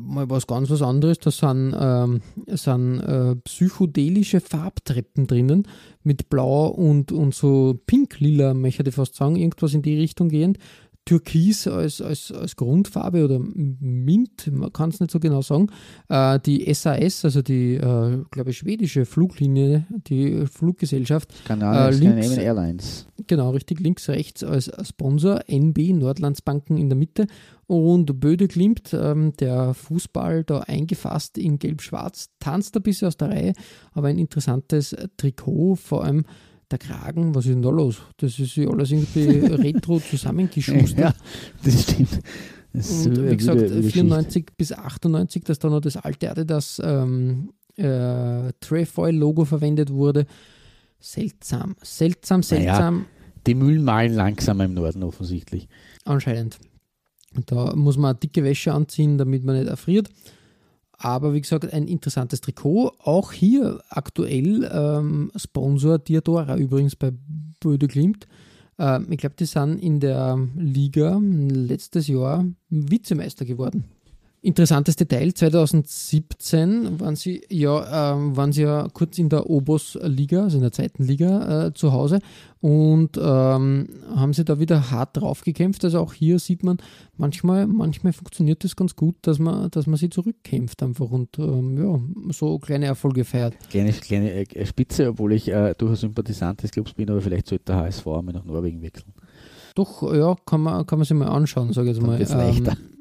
mal 0.00 0.28
was 0.28 0.46
ganz 0.46 0.70
was 0.70 0.82
anderes. 0.82 1.18
Da 1.18 1.30
sind, 1.30 1.74
ähm, 1.78 2.20
sind 2.46 3.00
äh, 3.00 3.36
psychedelische 3.36 4.40
Farbtreppen 4.40 5.26
drinnen 5.26 5.66
mit 6.02 6.28
Blau 6.28 6.68
und, 6.68 7.12
und 7.12 7.34
so 7.34 7.78
pink-lila, 7.86 8.54
möchte 8.54 8.88
ich 8.88 8.94
fast 8.94 9.14
sagen, 9.14 9.36
irgendwas 9.36 9.74
in 9.74 9.82
die 9.82 9.98
Richtung 9.98 10.28
gehend. 10.28 10.58
Türkis 11.06 11.66
als, 11.66 12.00
als, 12.00 12.30
als 12.30 12.56
Grundfarbe 12.56 13.24
oder 13.24 13.40
Mint, 13.40 14.48
man 14.52 14.72
kann 14.72 14.90
es 14.90 15.00
nicht 15.00 15.10
so 15.10 15.18
genau 15.18 15.42
sagen. 15.42 15.68
Äh, 16.08 16.38
die 16.40 16.72
SAS, 16.72 17.24
also 17.24 17.42
die, 17.42 17.74
äh, 17.74 18.22
glaube 18.30 18.50
ich, 18.50 18.58
schwedische 18.58 19.06
Fluglinie, 19.06 19.86
die 19.90 20.46
Fluggesellschaft. 20.46 21.32
Kanal, 21.46 21.92
äh, 21.92 21.96
links, 21.96 22.36
Airlines. 22.36 23.06
Genau, 23.26 23.50
richtig, 23.50 23.80
links, 23.80 24.08
rechts 24.08 24.44
als 24.44 24.70
Sponsor, 24.86 25.40
NB, 25.48 25.94
Nordlandsbanken 25.94 26.76
in 26.76 26.88
der 26.88 26.98
Mitte 26.98 27.26
und 27.70 28.18
Böde 28.18 28.48
Klimt, 28.48 28.92
ähm, 28.92 29.32
der 29.38 29.74
Fußball 29.74 30.42
da 30.42 30.58
eingefasst 30.58 31.38
in 31.38 31.60
Gelb-Schwarz, 31.60 32.30
tanzt 32.40 32.74
ein 32.76 32.82
bisschen 32.82 33.06
aus 33.06 33.16
der 33.16 33.28
Reihe, 33.28 33.52
aber 33.92 34.08
ein 34.08 34.18
interessantes 34.18 34.96
Trikot, 35.16 35.76
vor 35.76 36.02
allem 36.02 36.24
der 36.68 36.80
Kragen, 36.80 37.32
was 37.32 37.46
ist 37.46 37.52
denn 37.52 37.62
da 37.62 37.70
los? 37.70 38.02
Das 38.16 38.40
ist 38.40 38.56
ja 38.56 38.68
alles 38.68 38.90
irgendwie 38.90 39.24
retro 39.54 40.00
zusammengeschustert. 40.00 40.98
Ja, 40.98 41.14
das 41.62 41.82
stimmt. 41.82 42.18
Das 42.72 43.06
und 43.06 43.30
wie 43.30 43.36
gesagt, 43.36 43.60
94 43.60 44.46
bis 44.56 44.72
98, 44.72 45.44
dass 45.44 45.60
da 45.60 45.70
noch 45.70 45.80
das 45.80 45.96
alte 45.96 46.28
Adidas 46.28 46.82
ähm, 46.84 47.52
äh, 47.76 48.52
Trefoil-Logo 48.58 49.44
verwendet 49.44 49.90
wurde. 49.92 50.26
Seltsam, 50.98 51.76
seltsam, 51.82 52.42
seltsam. 52.42 52.94
Naja, 52.94 53.06
die 53.46 53.54
Mühlen 53.54 53.84
malen 53.84 54.14
langsamer 54.14 54.64
im 54.64 54.74
Norden 54.74 55.04
offensichtlich. 55.04 55.68
Anscheinend. 56.04 56.58
Da 57.46 57.74
muss 57.76 57.96
man 57.96 58.18
dicke 58.18 58.42
Wäsche 58.42 58.72
anziehen, 58.72 59.18
damit 59.18 59.44
man 59.44 59.56
nicht 59.58 59.68
erfriert. 59.68 60.08
Aber 60.92 61.32
wie 61.32 61.40
gesagt, 61.40 61.72
ein 61.72 61.86
interessantes 61.88 62.40
Trikot. 62.40 62.92
Auch 62.98 63.32
hier 63.32 63.80
aktuell 63.88 64.70
ähm, 64.72 65.32
Sponsor 65.34 65.98
Diadora 65.98 66.56
übrigens 66.56 66.94
bei 66.94 67.12
Böde 67.60 67.88
Klimt. 67.88 68.26
Ähm, 68.78 69.06
ich 69.10 69.18
glaube, 69.18 69.36
die 69.38 69.46
sind 69.46 69.78
in 69.78 70.00
der 70.00 70.38
Liga 70.56 71.18
letztes 71.22 72.08
Jahr 72.08 72.44
Vizemeister 72.68 73.44
geworden. 73.44 73.84
Interessantes 74.42 74.96
Detail, 74.96 75.34
2017 75.34 76.98
waren 76.98 77.14
sie 77.14 77.42
ja, 77.50 78.14
ähm, 78.14 78.34
waren 78.38 78.52
sie 78.52 78.62
ja 78.62 78.88
kurz 78.90 79.18
in 79.18 79.28
der 79.28 79.50
Obos-Liga, 79.50 80.44
also 80.44 80.56
in 80.56 80.62
der 80.62 80.72
zweiten 80.72 81.04
Liga 81.04 81.66
äh, 81.66 81.74
zu 81.74 81.92
Hause 81.92 82.20
und 82.60 83.18
ähm, 83.18 83.88
haben 84.14 84.32
sie 84.32 84.46
da 84.46 84.58
wieder 84.58 84.90
hart 84.90 85.18
drauf 85.18 85.42
gekämpft. 85.42 85.84
Also 85.84 86.00
auch 86.00 86.14
hier 86.14 86.38
sieht 86.38 86.62
man, 86.62 86.78
manchmal, 87.18 87.66
manchmal 87.66 88.14
funktioniert 88.14 88.64
das 88.64 88.76
ganz 88.76 88.96
gut, 88.96 89.16
dass 89.22 89.38
man, 89.38 89.70
dass 89.72 89.86
man 89.86 89.98
sie 89.98 90.08
zurückkämpft 90.08 90.82
einfach 90.82 91.10
und 91.10 91.38
ähm, 91.38 91.76
ja, 91.76 92.32
so 92.32 92.58
kleine 92.58 92.86
Erfolge 92.86 93.24
feiert. 93.24 93.54
Kleine, 93.68 93.92
kleine 93.92 94.32
äh, 94.32 94.64
Spitze, 94.64 95.10
obwohl 95.10 95.34
ich 95.34 95.48
äh, 95.48 95.74
durchaus 95.76 96.00
Sympathisant 96.00 96.62
des 96.62 96.70
Clubs 96.70 96.94
bin, 96.94 97.10
aber 97.10 97.20
vielleicht 97.20 97.46
sollte 97.46 97.64
der 97.66 97.76
HSV 97.76 98.06
einmal 98.06 98.32
nach 98.32 98.44
Norwegen 98.46 98.80
wechseln. 98.80 99.12
Doch, 99.74 100.14
ja, 100.14 100.34
kann 100.46 100.62
man, 100.62 100.86
kann 100.86 100.98
man 100.98 101.04
sich 101.04 101.14
mal 101.14 101.28
anschauen, 101.28 101.74
sage 101.74 101.90
ich 101.90 101.96
jetzt 101.96 102.06
mal. 102.06 102.18
Dann 102.18 102.38
leichter. 102.38 102.72
Ähm, 102.72 102.99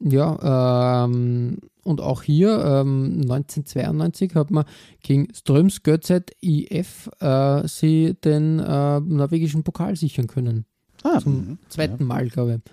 ja, 0.00 1.04
ähm, 1.04 1.58
und 1.82 2.00
auch 2.00 2.22
hier 2.22 2.50
ähm, 2.64 3.20
1992 3.22 4.34
hat 4.34 4.50
man 4.50 4.64
gegen 5.02 5.28
Ströms 5.34 5.82
Götzet 5.82 6.32
IF 6.40 7.10
äh, 7.20 7.66
sie 7.66 8.14
den 8.14 8.58
äh, 8.58 9.00
norwegischen 9.00 9.62
Pokal 9.62 9.96
sichern 9.96 10.26
können. 10.26 10.64
Ah, 11.02 11.20
Zum 11.20 11.32
mhm. 11.34 11.58
zweiten 11.68 12.04
Mal, 12.04 12.28
glaube 12.28 12.60
ich. 12.64 12.72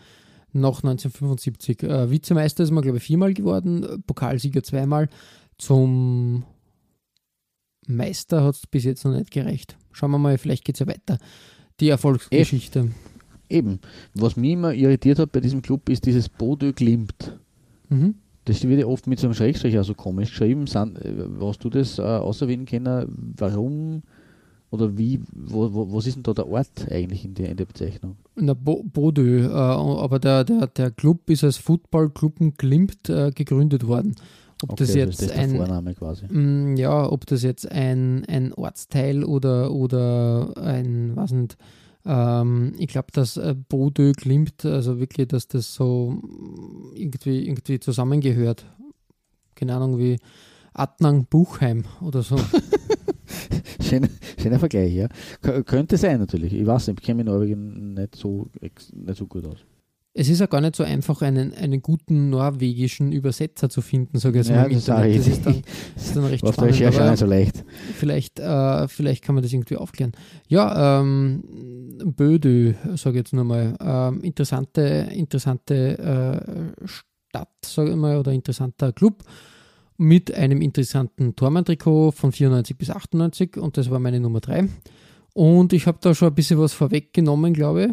Noch 0.53 0.83
1975. 0.83 1.83
Äh, 1.83 2.09
Vizemeister 2.09 2.63
ist 2.63 2.71
man, 2.71 2.83
glaube 2.83 2.97
ich, 2.97 3.03
viermal 3.03 3.33
geworden, 3.33 4.03
Pokalsieger 4.05 4.63
zweimal. 4.63 5.09
Zum 5.57 6.43
Meister 7.87 8.43
hat 8.43 8.55
es 8.55 8.67
bis 8.67 8.83
jetzt 8.83 9.05
noch 9.05 9.13
nicht 9.13 9.31
gereicht. 9.31 9.77
Schauen 9.91 10.11
wir 10.11 10.19
mal, 10.19 10.37
vielleicht 10.37 10.65
geht 10.65 10.75
es 10.75 10.79
ja 10.79 10.87
weiter. 10.87 11.17
Die 11.79 11.89
Erfolgsgeschichte. 11.89 12.91
Eben. 13.49 13.79
Was 14.13 14.35
mich 14.35 14.51
immer 14.51 14.73
irritiert 14.73 15.19
hat 15.19 15.31
bei 15.31 15.39
diesem 15.39 15.61
Club, 15.61 15.89
ist 15.89 16.05
dieses 16.05 16.29
Bodø 16.29 16.73
Glimt. 16.73 17.37
Mhm. 17.89 18.15
Das 18.45 18.63
wird 18.63 18.79
ja 18.79 18.85
oft 18.87 19.07
mit 19.07 19.19
so 19.19 19.27
einem 19.27 19.33
Schrägstrich 19.33 19.77
auch 19.77 19.83
so 19.83 19.93
komisch 19.93 20.29
geschrieben. 20.29 20.67
Sind, 20.67 20.97
äh, 21.03 21.13
hast 21.41 21.63
du 21.63 21.69
das 21.69 21.99
äh, 21.99 22.01
auserwählen 22.01 22.65
können? 22.65 23.33
Warum 23.37 24.03
oder 24.69 24.97
wie, 24.97 25.21
wo, 25.33 25.73
wo, 25.73 25.93
was 25.93 26.07
ist 26.07 26.15
denn 26.15 26.23
da 26.23 26.33
der 26.33 26.47
Ort 26.47 26.91
eigentlich 26.91 27.23
in 27.23 27.33
der, 27.33 27.49
in 27.49 27.57
der 27.57 27.65
Bezeichnung? 27.65 28.17
Na, 28.35 28.53
Bo 28.53 28.83
Bodø, 28.83 29.45
äh, 29.45 29.49
aber 29.49 30.19
der, 30.19 30.43
der, 30.43 30.67
der 30.67 30.91
Club 30.91 31.29
ist 31.29 31.43
als 31.43 31.57
Footballclub 31.57 32.57
Glimt 32.57 33.09
äh, 33.09 33.31
gegründet 33.31 33.87
worden. 33.87 34.15
Ob 34.63 34.71
Okay, 34.71 34.83
das 34.83 34.89
also 34.89 34.99
jetzt 34.99 35.09
ist 35.09 35.21
das 35.21 35.27
der 35.29 35.39
ein, 35.39 35.55
Vorname 35.55 35.93
quasi. 35.93 36.25
Mm, 36.25 36.75
ja, 36.77 37.09
ob 37.09 37.25
das 37.27 37.43
jetzt 37.43 37.71
ein, 37.71 38.25
ein 38.25 38.53
Ortsteil 38.53 39.23
oder, 39.23 39.71
oder 39.71 40.53
ein, 40.57 41.11
was 41.15 41.31
nicht, 41.31 41.57
ähm, 42.07 42.73
ich 42.77 42.87
glaube, 42.87 43.09
dass 43.11 43.37
äh, 43.37 43.53
Bodø 43.53 44.13
Glimt, 44.13 44.63
also 44.65 44.99
wirklich, 44.99 45.27
dass 45.27 45.47
das 45.47 45.73
so 45.73 46.21
irgendwie, 46.95 47.45
irgendwie 47.45 47.79
zusammengehört. 47.79 48.65
Keine 49.55 49.75
Ahnung, 49.75 49.99
wie 49.99 50.17
Adnang 50.73 51.25
Buchheim 51.25 51.83
oder 52.01 52.21
so. 52.23 52.37
Schöner, 53.81 54.09
schöner 54.37 54.59
Vergleich, 54.59 54.93
ja. 54.93 55.07
Könnte 55.65 55.97
sein 55.97 56.19
natürlich. 56.19 56.53
Ich 56.53 56.65
weiß 56.65 56.87
nicht, 56.87 56.99
ich 56.99 57.05
kenne 57.05 57.23
mich 57.23 57.27
in 57.27 57.33
Norwegen 57.33 57.93
nicht 57.93 58.15
so, 58.15 58.49
nicht 58.61 59.17
so 59.17 59.27
gut 59.27 59.45
aus. 59.45 59.65
Es 60.19 60.29
ist 60.29 60.39
ja 60.39 60.47
gar 60.47 60.61
nicht 60.61 60.75
so 60.75 60.83
einfach, 60.83 61.21
einen, 61.21 61.53
einen 61.53 61.81
guten 61.83 62.31
norwegischen 62.31 63.11
Übersetzer 63.11 63.69
zu 63.69 63.81
finden, 63.81 64.17
sage 64.17 64.39
ich 64.39 64.47
jetzt 64.47 64.49
Ja, 64.55 64.61
mal 64.63 64.71
im 64.71 64.73
das 64.73 64.87
Internet. 64.87 65.17
Das 65.19 65.27
ist 65.27 65.45
dann, 65.45 65.61
das 65.95 66.05
ist 66.07 66.15
dann 66.15 66.25
recht 66.25 66.39
spannend. 66.47 66.81
Auch 66.81 66.95
aber- 66.99 67.09
nicht 67.11 67.19
so 67.19 67.25
leicht. 67.27 67.63
Vielleicht, 67.95 68.39
äh, 68.39 68.87
vielleicht 68.87 69.23
kann 69.23 69.35
man 69.35 69.43
das 69.43 69.53
irgendwie 69.53 69.75
aufklären. 69.75 70.13
Ja, 70.47 70.99
ähm, 71.01 71.43
Bödö, 72.03 72.73
sage 72.95 73.17
ich 73.17 73.21
jetzt 73.25 73.33
nur 73.33 73.43
mal, 73.43 73.75
ähm, 73.79 74.21
interessante, 74.21 74.81
interessante 75.13 75.97
äh, 76.81 76.87
Stadt, 76.87 77.49
sage 77.63 77.91
ich 77.91 77.95
mal, 77.95 78.17
oder 78.17 78.31
interessanter 78.31 78.93
Club 78.93 79.23
mit 79.97 80.33
einem 80.33 80.61
interessanten 80.61 81.35
Tormann-Trikot 81.35 82.11
von 82.11 82.31
94 82.31 82.75
bis 82.75 82.89
98 82.89 83.57
und 83.57 83.77
das 83.77 83.91
war 83.91 83.99
meine 83.99 84.19
Nummer 84.19 84.39
3. 84.39 84.67
Und 85.33 85.73
ich 85.73 85.85
habe 85.85 85.99
da 86.01 86.15
schon 86.15 86.29
ein 86.29 86.35
bisschen 86.35 86.59
was 86.59 86.73
vorweggenommen, 86.73 87.53
glaube 87.53 87.85
ich. 87.85 87.91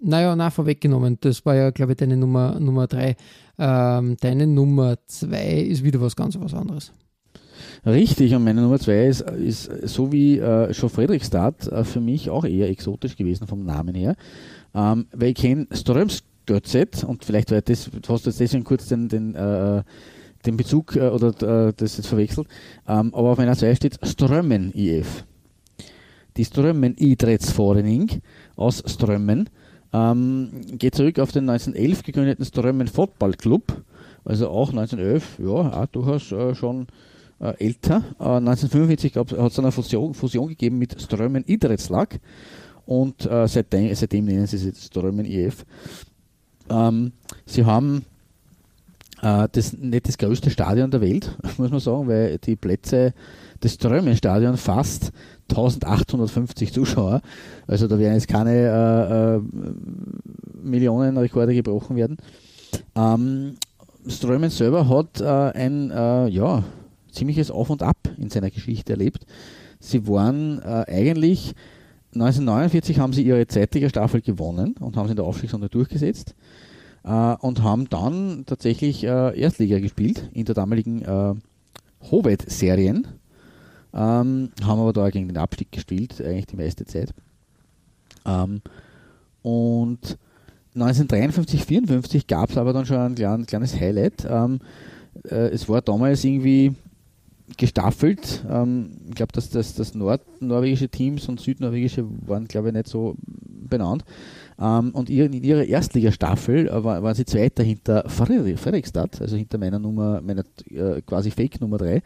Naja, 0.00 0.36
na, 0.36 0.50
vorweggenommen. 0.50 1.18
Das 1.20 1.44
war 1.44 1.56
ja, 1.56 1.70
glaube 1.70 1.92
ich, 1.92 1.98
deine 1.98 2.16
Nummer, 2.16 2.58
Nummer 2.60 2.86
3. 2.86 3.16
Ähm, 3.58 4.16
deine 4.20 4.46
Nummer 4.46 4.96
2 5.06 5.60
ist 5.60 5.82
wieder 5.82 6.00
was 6.00 6.14
ganz 6.14 6.38
was 6.38 6.54
anderes. 6.54 6.92
Richtig, 7.86 8.34
und 8.34 8.44
meine 8.44 8.60
Nummer 8.60 8.78
zwei 8.78 9.06
ist, 9.06 9.20
ist 9.20 9.70
so 9.88 10.12
wie 10.12 10.38
äh, 10.38 10.72
schon 10.74 10.90
Fredrikstad 10.90 11.66
äh, 11.68 11.84
für 11.84 12.00
mich 12.00 12.30
auch 12.30 12.44
eher 12.44 12.68
exotisch 12.68 13.16
gewesen 13.16 13.46
vom 13.46 13.64
Namen 13.64 13.94
her. 13.94 14.16
Ähm, 14.74 15.06
weil 15.12 15.30
ich 15.30 15.36
kenne 15.36 15.66
Strömsgötzet 15.70 17.04
und 17.04 17.24
vielleicht 17.24 17.50
war 17.50 17.60
das, 17.60 17.90
du 17.90 18.12
hast 18.12 18.26
jetzt 18.26 18.40
deswegen 18.40 18.64
kurz 18.64 18.88
den, 18.88 19.08
den, 19.08 19.34
äh, 19.34 19.82
den 20.44 20.56
Bezug 20.56 20.96
äh, 20.96 21.08
oder 21.08 21.68
äh, 21.68 21.72
das 21.76 21.96
jetzt 21.96 22.08
verwechselt. 22.08 22.48
Ähm, 22.86 23.14
aber 23.14 23.30
auf 23.30 23.38
meiner 23.38 23.54
Seite 23.54 23.76
steht 23.76 23.98
Strömmen 24.02 24.72
IF. 24.74 25.24
Die 26.36 26.44
Strömmen 26.44 26.94
Idrettsforening 26.96 28.22
aus 28.56 28.82
Strömmen 28.86 29.48
ähm, 29.92 30.50
geht 30.72 30.94
zurück 30.94 31.18
auf 31.18 31.32
den 31.32 31.48
1911 31.48 32.02
gegründeten 32.02 32.44
Strömmen 32.44 32.88
Football 32.88 33.34
Club. 33.34 33.82
Also 34.24 34.48
auch 34.48 34.70
1911, 34.70 35.38
ja, 35.38 35.82
auch 35.82 35.86
durchaus 35.86 36.32
äh, 36.32 36.54
schon 36.54 36.86
äh, 37.40 37.54
älter. 37.64 38.04
Äh, 38.18 38.24
1945 38.24 39.16
hat 39.16 39.32
es 39.32 39.58
eine 39.58 39.72
Fusion, 39.72 40.14
Fusion 40.14 40.48
gegeben 40.48 40.78
mit 40.78 41.00
Strömen 41.00 41.44
Idrettslag 41.44 42.20
und 42.84 43.26
äh, 43.26 43.46
seitdem, 43.48 43.94
seitdem 43.94 44.26
nennen 44.26 44.46
sie 44.46 44.58
sich 44.58 44.76
Strömen 44.76 45.24
IF. 45.24 45.64
Ähm, 46.68 47.12
sie 47.46 47.64
haben 47.64 48.04
das 49.20 49.72
nicht 49.72 50.06
das 50.06 50.18
größte 50.18 50.50
Stadion 50.50 50.90
der 50.90 51.00
Welt, 51.00 51.36
muss 51.58 51.70
man 51.70 51.80
sagen, 51.80 52.08
weil 52.08 52.38
die 52.38 52.56
Plätze 52.56 53.14
des 53.62 53.74
Strömen-Stadion 53.74 54.56
fast 54.56 55.12
1850 55.50 56.72
Zuschauer. 56.72 57.20
Also 57.66 57.88
da 57.88 57.98
werden 57.98 58.14
jetzt 58.14 58.28
keine 58.28 58.52
äh, 58.52 59.36
äh, 59.36 59.40
Millionenrekorde 60.62 61.54
gebrochen 61.54 61.96
werden. 61.96 62.18
Ähm, 62.94 63.56
Strömen 64.06 64.50
selber 64.50 64.88
hat 64.88 65.20
äh, 65.20 65.24
ein 65.24 65.90
äh, 65.90 66.28
ja, 66.28 66.62
ziemliches 67.10 67.50
Auf 67.50 67.70
und 67.70 67.82
Ab 67.82 67.96
in 68.18 68.30
seiner 68.30 68.50
Geschichte 68.50 68.92
erlebt. 68.92 69.26
Sie 69.80 70.06
waren 70.06 70.60
äh, 70.62 70.84
eigentlich 70.88 71.54
1949 72.14 72.98
haben 72.98 73.12
sie 73.12 73.22
ihre 73.22 73.46
zweitliche 73.46 73.90
Staffel 73.90 74.22
gewonnen 74.22 74.74
und 74.80 74.96
haben 74.96 75.06
sie 75.06 75.12
in 75.12 75.16
der 75.16 75.26
Aufstiegsrunde 75.26 75.68
durchgesetzt 75.68 76.30
äh, 76.30 76.34
und 77.40 77.62
haben 77.62 77.88
dann 77.88 78.44
tatsächlich 78.46 79.04
äh, 79.04 79.38
Erstliga 79.38 79.78
gespielt 79.78 80.28
in 80.32 80.44
der 80.44 80.54
damaligen 80.54 81.02
äh, 81.02 81.34
Hovet-Serien. 82.10 83.06
Ähm, 83.94 84.50
haben 84.62 84.80
aber 84.80 84.92
da 84.92 85.08
gegen 85.10 85.28
den 85.28 85.38
Abstieg 85.38 85.72
gespielt, 85.72 86.20
eigentlich 86.20 86.46
die 86.46 86.56
meiste 86.56 86.84
Zeit. 86.84 87.14
Ähm, 88.26 88.60
und 89.42 90.18
1953, 90.74 91.64
54 91.64 92.26
gab 92.26 92.50
es 92.50 92.56
aber 92.58 92.72
dann 92.72 92.86
schon 92.86 92.98
ein 92.98 93.14
klein, 93.14 93.46
kleines 93.46 93.78
Highlight. 93.78 94.26
Ähm, 94.28 94.60
äh, 95.24 95.48
es 95.48 95.68
war 95.68 95.80
damals 95.80 96.22
irgendwie 96.24 96.74
gestaffelt. 97.56 98.44
Ähm, 98.48 98.90
ich 99.08 99.14
glaube, 99.14 99.32
dass 99.32 99.50
das, 99.50 99.74
das 99.74 99.94
nordnorwegische 99.94 100.88
Teams 100.88 101.28
und 101.28 101.40
südnorwegische 101.40 102.04
waren, 102.26 102.46
glaube 102.46 102.68
ich, 102.68 102.74
nicht 102.74 102.88
so 102.88 103.16
benannt. 103.24 104.04
Ähm, 104.60 104.90
und 104.90 105.08
in 105.08 105.32
ihrer 105.44 105.64
Erstligastaffel 105.64 106.68
äh, 106.68 106.84
war, 106.84 107.02
waren 107.02 107.14
sie 107.14 107.24
Zweiter 107.24 107.62
hinter 107.62 108.08
Fredrik- 108.08 108.58
Fredrikstad, 108.58 109.20
also 109.20 109.36
hinter 109.36 109.56
meiner 109.56 109.78
Nummer, 109.78 110.20
meiner 110.20 110.42
äh, 110.70 111.00
quasi 111.02 111.30
Fake 111.30 111.60
Nummer 111.60 111.78
3, 111.78 112.02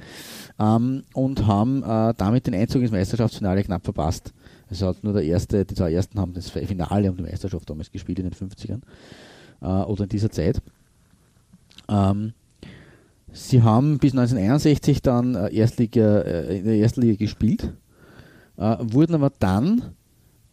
ähm, 0.59 1.03
und 1.14 1.46
haben 1.46 1.82
äh, 1.82 2.12
damit 2.16 2.46
den 2.46 2.55
Einzug 2.55 2.82
ins 2.82 2.90
Meisterschaftsfinale 2.90 3.64
knapp 3.64 3.84
verpasst. 3.84 4.34
Also 4.68 4.86
hat 4.86 5.03
nur 5.03 5.14
der 5.14 5.24
erste, 5.24 5.64
die 5.64 5.74
zwei 5.74 5.92
ersten 5.92 6.20
haben 6.20 6.34
das 6.34 6.50
Finale 6.50 7.11
um 7.11 7.16
die 7.16 7.22
Meisterschaft 7.22 7.68
damals 7.68 7.90
gespielt 7.90 8.18
in 8.18 8.28
den 8.28 8.34
50ern 8.34 8.80
äh, 9.62 9.66
oder 9.66 10.03
in 10.05 10.11
dieser 10.11 10.30
Zeit. 10.30 10.61
Ähm, 11.88 12.34
sie 13.32 13.62
haben 13.62 13.98
bis 13.98 14.12
1961 14.12 15.00
dann 15.00 15.34
Erstliga, 15.34 16.20
in 16.20 16.64
der 16.64 16.76
ersten 16.76 17.00
Liga 17.00 17.16
gespielt, 17.16 17.72
wurden 18.57 19.14
aber 19.14 19.32
dann 19.38 19.94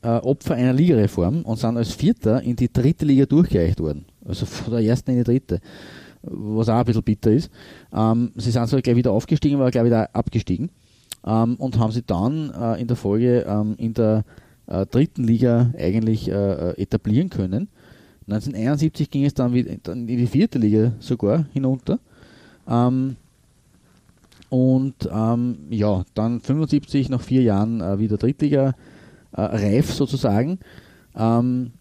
äh, 0.02 0.08
Opfer 0.08 0.56
einer 0.56 0.74
Ligareform 0.74 1.41
und 1.41 1.58
sind 1.58 1.78
als 1.78 1.91
Vierter 1.91 2.41
in 2.41 2.56
die 2.56 2.72
dritte 2.72 3.06
Liga 3.06 3.26
durchgereicht 3.26 3.80
worden. 3.80 4.06
Also 4.26 4.45
von 4.45 4.74
der 4.74 4.84
ersten 4.84 5.12
in 5.12 5.18
die 5.18 5.24
dritte. 5.24 5.60
Was 6.22 6.70
auch 6.70 6.80
ein 6.80 6.86
bisschen 6.86 7.04
bitter 7.04 7.32
ist. 7.32 7.50
Ähm, 7.93 8.32
sie 8.36 8.52
sind 8.52 8.68
zwar 8.68 8.82
gleich 8.82 8.95
wieder 8.95 9.12
aufgestiegen, 9.12 9.60
aber 9.60 9.72
gleich 9.72 9.86
wieder 9.86 10.14
abgestiegen. 10.14 10.70
Ähm, 11.26 11.56
und 11.56 11.78
haben 11.80 11.91
sie 11.91 12.04
dann 12.04 12.52
äh, 12.52 12.82
in 12.82 12.88
der 12.88 12.97
Folge 12.97 13.45
ähm, 13.47 13.76
in 13.78 13.93
der 13.93 14.24
äh, 14.68 14.86
dritten 14.86 15.24
Liga 15.24 15.72
eigentlich 15.78 16.30
äh, 16.30 16.34
äh, 16.72 16.82
etablieren 16.82 17.30
können. 17.30 17.68
1971 18.28 19.10
ging 19.10 19.26
es 19.26 19.34
dann, 19.34 19.54
wieder, 19.54 19.72
in 19.91 20.08
die 20.08 20.28
vierte 20.28 20.60
Liga 20.60 20.93
sogar 21.00 21.45
hinunter. 21.54 22.00
Ähm, 22.68 23.16
und 24.50 25.10
ähm, 25.12 25.58
ja, 25.70 26.04
dann 26.14 26.39
75 26.39 27.10
nach 27.10 27.22
vier 27.22 27.43
Jahren 27.43 27.82
äh, 27.82 28.00
wieder 28.00 28.18
Drittliga 28.18 28.76
äh, 29.32 29.41
reif 29.41 29.93
sozusagen. 29.93 30.59
Ähm, 31.15 31.71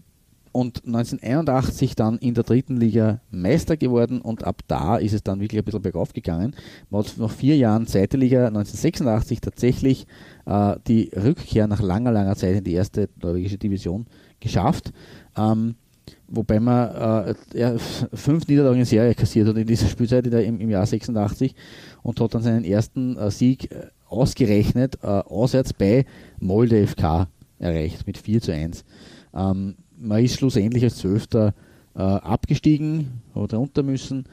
und 0.53 0.84
1981 0.86 1.94
dann 1.94 2.18
in 2.18 2.34
der 2.34 2.44
dritten 2.44 2.78
Liga 2.78 3.20
Meister 3.30 3.76
geworden 3.76 4.20
und 4.20 4.44
ab 4.44 4.62
da 4.66 4.96
ist 4.96 5.12
es 5.12 5.22
dann 5.22 5.40
wirklich 5.40 5.61
ein 5.61 5.64
bisschen 5.64 5.82
bergauf 5.82 6.12
gegangen. 6.12 6.55
Man 6.90 7.05
hat 7.05 7.14
nach 7.18 7.30
vier 7.30 7.57
Jahren 7.57 7.86
zweite 7.86 8.16
Liga 8.16 8.46
1986 8.46 9.40
tatsächlich 9.40 10.07
äh, 10.46 10.76
die 10.86 11.11
Rückkehr 11.14 11.66
nach 11.66 11.80
langer, 11.80 12.12
langer 12.12 12.34
Zeit 12.34 12.57
in 12.57 12.64
die 12.64 12.72
erste 12.72 13.09
norwegische 13.22 13.59
Division 13.59 14.07
geschafft. 14.40 14.92
Ähm, 15.36 15.76
wobei 16.26 16.61
man 16.61 17.26
äh, 17.28 17.34
ja, 17.55 17.78
fünf 17.78 18.49
Niederlagen 18.49 18.80
in 18.80 18.84
Serie 18.84 19.14
kassiert 19.14 19.49
hat 19.49 19.57
in 19.57 19.66
dieser 19.66 19.86
Spielzeit 19.86 20.26
im, 20.26 20.61
im 20.61 20.70
Jahr 20.70 20.86
86 20.86 21.55
und 22.03 22.20
hat 22.20 22.34
dann 22.34 22.42
seinen 22.42 22.64
ersten 22.64 23.16
äh, 23.16 23.30
Sieg 23.30 23.70
äh, 23.70 23.86
ausgerechnet 24.09 24.99
äh, 25.03 25.07
auswärts 25.07 25.72
bei 25.72 26.07
Molde 26.40 26.86
FK 26.86 27.28
erreicht 27.59 28.07
mit 28.07 28.19
4 28.19 28.41
zu 28.41 28.53
1. 28.53 28.85
Ähm, 29.35 29.77
man 29.97 30.25
ist 30.25 30.39
schlussendlich 30.39 30.85
als 30.85 30.99
Zwölfter 30.99 31.55
äh, 31.95 32.01
abgestiegen, 32.01 33.23
hat 33.35 33.55
runter 33.55 33.83
müssen, 33.83 34.25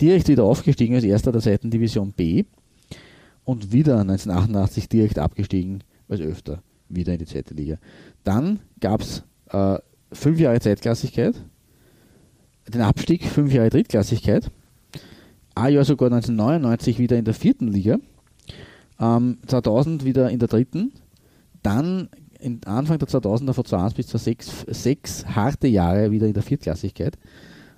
direkt 0.00 0.28
wieder 0.28 0.44
aufgestiegen 0.44 0.94
als 0.94 1.04
Erster 1.04 1.32
der 1.32 1.40
zweiten 1.40 1.70
Division 1.70 2.12
B 2.12 2.44
und 3.44 3.72
wieder 3.72 4.00
1988 4.00 4.88
direkt 4.88 5.18
abgestiegen 5.18 5.84
als 6.08 6.20
Öfter, 6.20 6.62
wieder 6.88 7.12
in 7.12 7.18
die 7.18 7.26
zweite 7.26 7.54
Liga. 7.54 7.78
Dann 8.24 8.60
gab 8.80 9.02
es 9.02 9.22
äh, 9.50 9.78
fünf 10.12 10.40
Jahre 10.40 10.60
Zeitklassigkeit, 10.60 11.34
den 12.68 12.80
Abstieg, 12.80 13.24
fünf 13.24 13.52
Jahre 13.52 13.70
Drittklassigkeit, 13.70 14.50
ein 15.54 15.72
Jahr 15.72 15.84
sogar 15.84 16.06
1999 16.06 16.98
wieder 16.98 17.16
in 17.16 17.24
der 17.24 17.34
vierten 17.34 17.68
Liga, 17.68 17.98
ähm, 18.98 19.38
2000 19.46 20.04
wieder 20.04 20.30
in 20.30 20.38
der 20.38 20.48
dritten, 20.48 20.92
dann 21.62 22.08
Anfang 22.66 22.98
der 22.98 23.08
2000er 23.08 23.52
von 23.52 23.64
2001 23.64 23.94
bis 23.94 24.06
2006 24.08 24.82
sechs 24.82 25.26
harte 25.26 25.66
Jahre 25.66 26.10
wieder 26.10 26.26
in 26.26 26.34
der 26.34 26.42
Viertklassigkeit, 26.42 27.16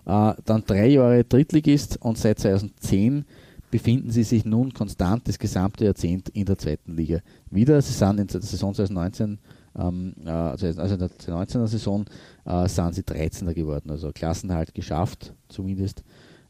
äh, 0.07 0.33
dann 0.45 0.65
drei 0.67 0.89
Jahre 0.89 1.25
Drittligist 1.25 2.01
und 2.03 2.19
seit 2.19 2.39
2010 2.39 3.25
befinden 3.71 4.11
sie 4.11 4.23
sich 4.23 4.45
nun 4.45 4.73
konstant 4.73 5.27
das 5.29 5.39
gesamte 5.39 5.85
Jahrzehnt 5.85 6.29
in 6.31 6.45
der 6.45 6.57
zweiten 6.57 6.97
Liga 6.97 7.21
wieder. 7.51 7.81
Sie 7.83 7.93
sind 7.93 8.21
in 8.21 8.27
der 8.27 8.41
Saison 8.41 8.75
2019 8.75 9.39
ähm, 9.79 10.15
äh, 10.25 10.31
also 10.31 10.67
in 10.67 10.77
der 10.77 11.11
2019er 11.11 11.67
Saison 11.67 12.05
äh, 12.45 12.69
sind 12.69 12.95
sie 12.95 13.03
13er 13.03 13.53
geworden, 13.53 13.91
also 13.91 14.11
Klassenhalt 14.13 14.75
geschafft, 14.75 15.35
zumindest. 15.49 16.03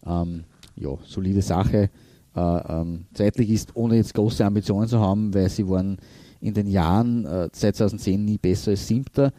Ähm, 0.06 0.44
ja, 0.76 0.90
solide 1.04 1.42
Sache. 1.42 1.90
Äh, 2.34 2.40
ähm, 2.40 3.06
zeitlich 3.14 3.50
ist, 3.50 3.74
ohne 3.74 3.96
jetzt 3.96 4.14
große 4.14 4.44
Ambitionen 4.44 4.88
zu 4.88 5.00
haben, 5.00 5.34
weil 5.34 5.48
sie 5.48 5.68
waren 5.68 5.96
in 6.40 6.54
den 6.54 6.66
Jahren 6.66 7.24
äh, 7.24 7.48
seit 7.52 7.76
2010 7.76 8.24
nie 8.24 8.38
besser 8.38 8.72
als 8.72 8.86
Siebter 8.86 9.32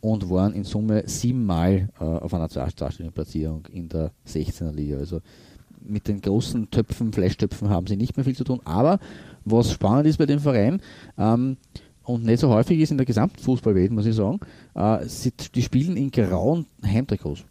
und 0.00 0.30
waren 0.30 0.54
in 0.54 0.64
Summe 0.64 1.02
siebenmal 1.06 1.88
äh, 2.00 2.04
auf 2.04 2.32
einer 2.34 2.48
zweistelligen 2.48 3.12
Platzierung 3.12 3.66
in 3.72 3.88
der 3.88 4.12
16er 4.26 4.72
Liga. 4.72 4.98
Also 4.98 5.20
mit 5.80 6.08
den 6.08 6.20
großen 6.20 6.70
Töpfen, 6.70 7.12
Fleischtöpfen 7.12 7.68
haben 7.68 7.86
sie 7.86 7.96
nicht 7.96 8.16
mehr 8.16 8.24
viel 8.24 8.36
zu 8.36 8.44
tun. 8.44 8.60
Aber 8.64 8.98
was 9.44 9.72
spannend 9.72 10.06
ist 10.06 10.18
bei 10.18 10.26
dem 10.26 10.40
Verein, 10.40 10.80
ähm, 11.16 11.56
und 12.08 12.24
nicht 12.24 12.40
so 12.40 12.48
häufig 12.48 12.80
ist 12.80 12.90
in 12.90 12.96
der 12.96 13.04
gesamten 13.04 13.38
Fußballwelt, 13.38 13.92
muss 13.92 14.06
ich 14.06 14.16
sagen, 14.16 14.40
äh, 14.74 15.04
sie, 15.04 15.30
die 15.54 15.62
spielen 15.62 15.96
in 15.96 16.10
grauen 16.10 16.64
Heimtrikots 16.82 17.44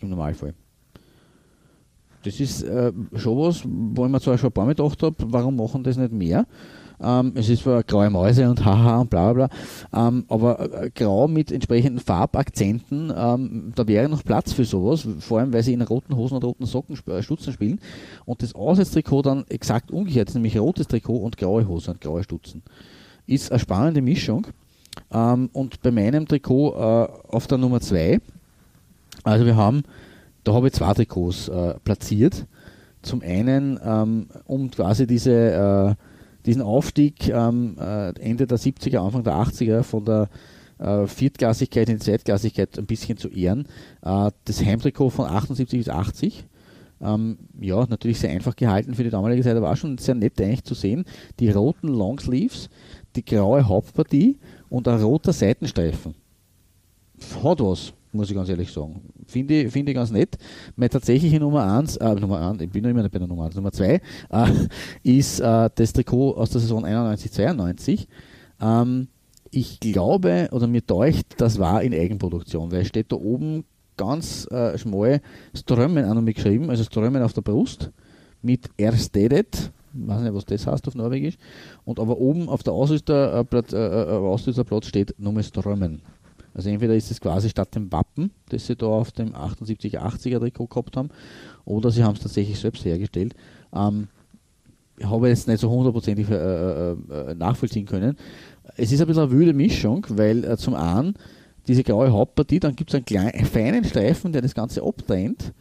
im 0.00 0.10
Normalfall. 0.10 0.54
Das 2.22 2.38
ist 2.38 2.62
äh, 2.62 2.92
schon 3.16 3.38
was, 3.38 3.62
wo 3.64 4.06
ich 4.06 4.10
mir 4.10 4.20
zwar 4.20 4.38
schon 4.38 4.50
ein 4.50 4.52
paar 4.52 4.66
Mal 4.66 4.74
gedacht 4.74 5.02
habe, 5.02 5.16
warum 5.26 5.56
machen 5.56 5.82
das 5.82 5.96
nicht 5.96 6.12
mehr? 6.12 6.46
Ähm, 7.00 7.32
es 7.36 7.48
ist 7.48 7.62
zwar 7.62 7.82
graue 7.82 8.10
Mäuse 8.10 8.48
und 8.48 8.64
haha 8.64 9.00
und 9.00 9.10
bla 9.10 9.32
bla 9.32 9.46
bla, 9.46 10.08
ähm, 10.08 10.24
aber 10.28 10.82
äh, 10.82 10.90
grau 10.90 11.28
mit 11.28 11.52
entsprechenden 11.52 12.00
Farbakzenten, 12.00 13.12
ähm, 13.16 13.72
da 13.74 13.86
wäre 13.86 14.08
noch 14.08 14.24
Platz 14.24 14.52
für 14.52 14.64
sowas, 14.64 15.06
vor 15.20 15.38
allem 15.38 15.52
weil 15.52 15.62
sie 15.62 15.72
in 15.72 15.82
roten 15.82 16.16
Hosen 16.16 16.36
und 16.36 16.44
roten 16.44 16.66
Socken 16.66 16.98
äh, 17.06 17.22
Stutzen 17.22 17.52
spielen 17.52 17.80
und 18.24 18.42
das 18.42 18.54
Auswärtstrikot 18.54 19.22
dann 19.22 19.44
exakt 19.48 19.90
umgekehrt 19.90 20.34
nämlich 20.34 20.58
rotes 20.58 20.88
Trikot 20.88 21.18
und 21.18 21.36
graue 21.36 21.68
Hose 21.68 21.92
und 21.92 22.00
graue 22.00 22.24
Stutzen. 22.24 22.62
Ist 23.26 23.52
eine 23.52 23.60
spannende 23.60 24.02
Mischung 24.02 24.46
ähm, 25.12 25.50
und 25.52 25.80
bei 25.82 25.90
meinem 25.90 26.26
Trikot 26.26 26.74
äh, 26.74 27.08
auf 27.28 27.46
der 27.46 27.58
Nummer 27.58 27.80
2, 27.80 28.20
also 29.24 29.46
wir 29.46 29.56
haben, 29.56 29.82
da 30.44 30.54
habe 30.54 30.68
ich 30.68 30.72
zwei 30.72 30.94
Trikots 30.94 31.48
äh, 31.48 31.74
platziert. 31.84 32.46
Zum 33.02 33.22
einen, 33.22 33.78
ähm, 33.84 34.26
um 34.46 34.70
quasi 34.70 35.06
diese 35.06 35.32
äh, 35.32 35.94
diesen 36.48 36.62
Aufstieg 36.62 37.28
ähm, 37.28 37.76
äh, 37.78 38.08
Ende 38.20 38.46
der 38.46 38.58
70er, 38.58 38.98
Anfang 38.98 39.22
der 39.22 39.34
80er 39.34 39.82
von 39.82 40.04
der 40.04 40.28
äh, 40.78 41.06
Viertklassigkeit 41.06 41.88
in 41.88 41.98
die 41.98 42.04
Zweitklassigkeit 42.04 42.78
ein 42.78 42.86
bisschen 42.86 43.18
zu 43.18 43.28
ehren. 43.28 43.66
Äh, 44.02 44.30
das 44.44 44.64
Heimtrikot 44.64 45.10
von 45.10 45.26
78 45.26 45.78
bis 45.78 45.88
80. 45.88 46.44
Ähm, 47.00 47.38
ja, 47.60 47.86
natürlich 47.86 48.18
sehr 48.18 48.30
einfach 48.30 48.56
gehalten 48.56 48.94
für 48.94 49.04
die 49.04 49.10
damalige 49.10 49.42
Zeit, 49.42 49.56
aber 49.56 49.70
auch 49.70 49.76
schon 49.76 49.98
sehr 49.98 50.14
nett 50.14 50.40
eigentlich 50.40 50.64
zu 50.64 50.74
sehen. 50.74 51.04
Die 51.38 51.50
roten 51.50 51.88
Longsleeves, 51.88 52.70
die 53.14 53.24
graue 53.24 53.68
Hauptpartie 53.68 54.38
und 54.68 54.88
ein 54.88 55.00
roter 55.00 55.32
Seitenstreifen. 55.32 56.14
Hat 57.42 57.60
was 57.60 57.92
muss 58.12 58.30
ich 58.30 58.36
ganz 58.36 58.48
ehrlich 58.48 58.72
sagen. 58.72 59.02
Finde 59.26 59.62
ich, 59.62 59.72
find 59.72 59.88
ich 59.88 59.94
ganz 59.94 60.10
nett. 60.10 60.36
Meine 60.76 60.90
tatsächliche 60.90 61.38
Nummer 61.40 61.78
1, 61.78 61.96
äh, 61.98 62.14
Nummer 62.14 62.48
1, 62.50 62.62
ich 62.62 62.70
bin 62.70 62.82
noch 62.82 62.90
immer 62.90 63.08
bei 63.08 63.18
der 63.18 63.26
Nummer 63.28 63.44
1, 63.44 63.56
Nummer 63.56 63.72
2, 63.72 63.94
äh, 63.94 64.00
ist 65.02 65.40
äh, 65.40 65.70
das 65.74 65.92
Trikot 65.92 66.32
aus 66.32 66.50
der 66.50 66.60
Saison 66.60 66.84
91-92. 66.84 68.06
Ähm, 68.60 69.08
ich 69.50 69.80
glaube, 69.80 70.48
oder 70.52 70.66
mir 70.66 70.86
täuscht, 70.86 71.26
das 71.38 71.58
war 71.58 71.82
in 71.82 71.94
Eigenproduktion, 71.94 72.70
weil 72.70 72.82
es 72.82 72.88
steht 72.88 73.12
da 73.12 73.16
oben 73.16 73.64
ganz 73.96 74.46
äh, 74.50 74.78
schmal 74.78 75.20
Strömen 75.54 76.04
an 76.04 76.18
und 76.18 76.26
geschrieben, 76.26 76.70
also 76.70 76.84
Strömen 76.84 77.22
auf 77.22 77.32
der 77.32 77.42
Brust 77.42 77.90
mit 78.42 78.70
Erstedet, 78.76 79.72
weiß 79.92 80.22
nicht, 80.22 80.34
was 80.34 80.44
das 80.44 80.66
heißt 80.66 80.86
auf 80.88 80.94
Norwegisch, 80.94 81.36
und 81.84 81.98
aber 81.98 82.18
oben 82.18 82.48
auf 82.48 82.62
der 82.62 82.72
Ausrüsterplatz, 82.72 83.72
äh, 83.72 83.76
äh, 83.76 84.06
Ausrüsterplatz 84.06 84.86
steht 84.86 85.14
Nummer 85.18 85.42
Strömen. 85.42 86.02
Also 86.54 86.70
entweder 86.70 86.94
ist 86.94 87.10
es 87.10 87.20
quasi 87.20 87.48
statt 87.50 87.74
dem 87.74 87.90
Wappen, 87.92 88.30
das 88.48 88.66
sie 88.66 88.76
da 88.76 88.86
auf 88.86 89.12
dem 89.12 89.32
78er 89.32 90.38
Trikot 90.40 90.66
gehabt 90.66 90.96
haben, 90.96 91.10
oder 91.64 91.90
sie 91.90 92.02
haben 92.02 92.14
es 92.14 92.22
tatsächlich 92.22 92.58
selbst 92.58 92.84
hergestellt. 92.84 93.34
Ähm, 93.74 94.08
ich 94.98 95.08
habe 95.08 95.28
jetzt 95.28 95.46
nicht 95.46 95.60
so 95.60 95.70
hundertprozentig 95.70 96.28
äh, 96.28 96.34
äh, 96.34 96.92
äh, 96.92 97.34
nachvollziehen 97.34 97.86
können. 97.86 98.16
Es 98.76 98.92
ist 98.92 99.00
ein 99.00 99.06
bisschen 99.06 99.22
eine 99.22 99.32
wilde 99.32 99.52
Mischung, 99.52 100.04
weil 100.10 100.44
äh, 100.44 100.56
zum 100.56 100.74
einen 100.74 101.14
diese 101.68 101.84
graue 101.84 102.10
Hauptpartie, 102.10 102.60
dann 102.60 102.74
gibt 102.74 102.90
es 102.90 102.94
einen 102.94 103.04
kleinen, 103.04 103.44
feinen 103.44 103.84
Streifen, 103.84 104.32
der 104.32 104.42
das 104.42 104.54
Ganze 104.54 104.82
abtrennt 104.82 105.52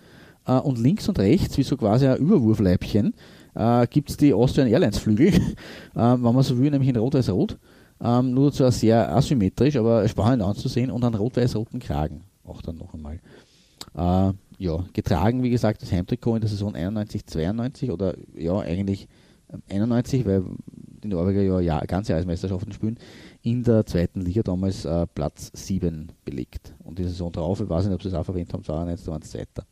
äh, 0.48 0.54
und 0.54 0.80
links 0.80 1.08
und 1.08 1.20
rechts, 1.20 1.58
wie 1.58 1.64
so 1.64 1.78
quasi 1.78 2.08
ein 2.08 2.18
Überwurfleibchen, 2.18 3.14
äh, 3.56 3.88
gibt 3.88 4.10
es 4.10 4.18
die 4.18 4.34
Austrian 4.34 4.68
Airlines 4.68 4.98
Flügel, 4.98 5.34
wenn 5.94 6.22
man 6.22 6.42
so 6.44 6.58
will, 6.58 6.72
nämlich 6.72 6.90
in 6.90 6.98
Rot-Weiß-Rot. 6.98 7.58
Ähm, 8.00 8.34
nur 8.34 8.52
zwar 8.52 8.72
sehr 8.72 9.16
asymmetrisch, 9.16 9.76
aber 9.76 10.08
spannend 10.08 10.44
anzusehen 10.44 10.92
und 10.92 11.04
einen 11.04 11.16
rot-weiß-roten 11.16 11.80
Kragen 11.80 12.24
auch 12.48 12.62
dann 12.62 12.78
noch 12.78 12.94
einmal. 12.94 13.20
Äh, 13.96 14.34
ja, 14.60 14.86
getragen, 14.94 15.44
wie 15.44 15.50
gesagt, 15.50 15.82
das 15.82 15.92
Heimtrikot 15.92 16.36
in 16.36 16.42
der 16.42 16.50
Saison 16.50 16.76
91, 16.76 17.26
92 17.26 17.92
oder 17.92 18.16
ja, 18.36 18.58
eigentlich 18.60 19.08
91, 19.70 20.26
weil 20.26 20.44
die 21.04 21.10
Norweger 21.10 21.42
ja, 21.42 21.60
ja 21.60 21.80
ganze 21.82 22.16
Eismeisterschaften 22.16 22.72
spielen, 22.72 22.98
in 23.44 23.64
der 23.64 23.86
zweiten 23.86 24.22
Liga 24.22 24.42
damals 24.42 24.84
äh, 24.86 25.06
Platz 25.08 25.52
7 25.54 26.12
belegt. 26.26 26.74
Und 26.84 26.98
die 27.00 27.04
Saison 27.04 27.32
darauf, 27.32 27.62
ich 27.62 27.70
weiß 27.70 27.86
nicht, 27.86 27.94
ob 27.94 28.02
sie 28.02 28.10
es 28.10 28.16
auch 28.16 28.28
erwähnt 28.28 28.52
haben, 28.52 28.64
92, 28.64 29.06
da 29.06 29.12
waren 29.12 29.22
es 29.22 29.30
Zweiter. 29.30 29.66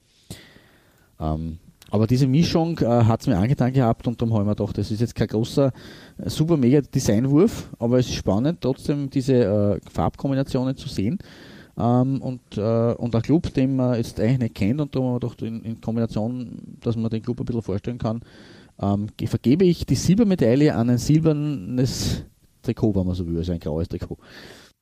Ähm, 1.19 1.57
aber 1.91 2.07
diese 2.07 2.27
Mischung 2.27 2.79
äh, 2.79 2.85
hat 2.85 3.21
es 3.21 3.27
mir 3.27 3.37
angetan 3.37 3.73
gehabt 3.73 4.07
und 4.07 4.21
darum 4.21 4.33
habe 4.33 4.43
ich 4.43 4.47
mir 4.47 4.55
gedacht, 4.55 4.77
das 4.77 4.91
ist 4.91 5.01
jetzt 5.01 5.15
kein 5.15 5.27
großer, 5.27 5.71
äh, 6.17 6.29
super 6.29 6.57
mega 6.57 6.81
Designwurf, 6.81 7.69
aber 7.79 7.99
es 7.99 8.07
ist 8.07 8.15
spannend, 8.15 8.59
trotzdem 8.61 9.09
diese 9.09 9.33
äh, 9.33 9.79
Farbkombinationen 9.91 10.75
zu 10.75 10.89
sehen. 10.89 11.19
Ähm, 11.77 12.21
und, 12.21 12.57
äh, 12.57 12.93
und 12.93 13.13
ein 13.13 13.21
Club, 13.21 13.53
den 13.53 13.75
man 13.75 13.95
jetzt 13.95 14.19
eigentlich 14.19 14.39
nicht 14.39 14.55
kennt 14.55 14.81
und 14.81 14.95
darum 14.95 15.13
habe 15.13 15.25
ich 15.27 15.37
gedacht, 15.37 15.41
in, 15.41 15.61
in, 15.63 15.81
Kombination, 15.81 16.77
dass 16.79 16.95
man 16.95 17.09
den 17.09 17.21
Club 17.21 17.39
ein 17.41 17.45
bisschen 17.45 17.61
vorstellen 17.61 17.97
kann, 17.97 18.21
ähm, 18.81 19.07
vergebe 19.25 19.65
ich 19.65 19.85
die 19.85 19.95
Silbermedaille 19.95 20.73
an 20.73 20.89
ein 20.89 20.97
silbernes 20.97 22.23
Trikot, 22.61 22.95
wenn 22.95 23.05
man 23.05 23.15
so 23.15 23.27
will, 23.27 23.37
also 23.37 23.51
ein 23.51 23.59
graues 23.59 23.89
Trikot. 23.89 24.17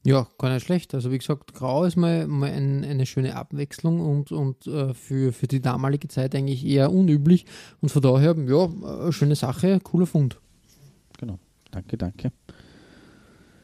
Ja, 0.06 0.28
gar 0.38 0.54
nicht 0.54 0.66
schlecht. 0.66 0.94
Also 0.94 1.12
wie 1.12 1.18
gesagt, 1.18 1.54
Grau 1.54 1.86
ist 1.86 1.96
mal, 1.96 2.28
mal 2.28 2.52
ein, 2.52 2.84
eine 2.84 3.06
schöne 3.06 3.36
Abwechslung 3.36 4.02
und, 4.02 4.34
und 4.34 4.68
äh, 4.68 4.94
für, 4.94 5.32
für 5.32 5.48
die 5.48 5.62
damalige 5.62 6.10
Zeit 6.10 6.36
eigentlich 6.36 6.66
eher 6.66 6.92
unüblich. 6.92 7.46
Und 7.80 7.90
von 7.90 8.02
daher, 8.02 8.36
ja, 8.38 9.12
schöne 9.12 9.36
Sache, 9.36 9.80
cooler 9.82 10.06
Fund. 10.06 10.38
Genau, 11.20 11.40
danke, 11.72 11.98
danke. 11.98 12.32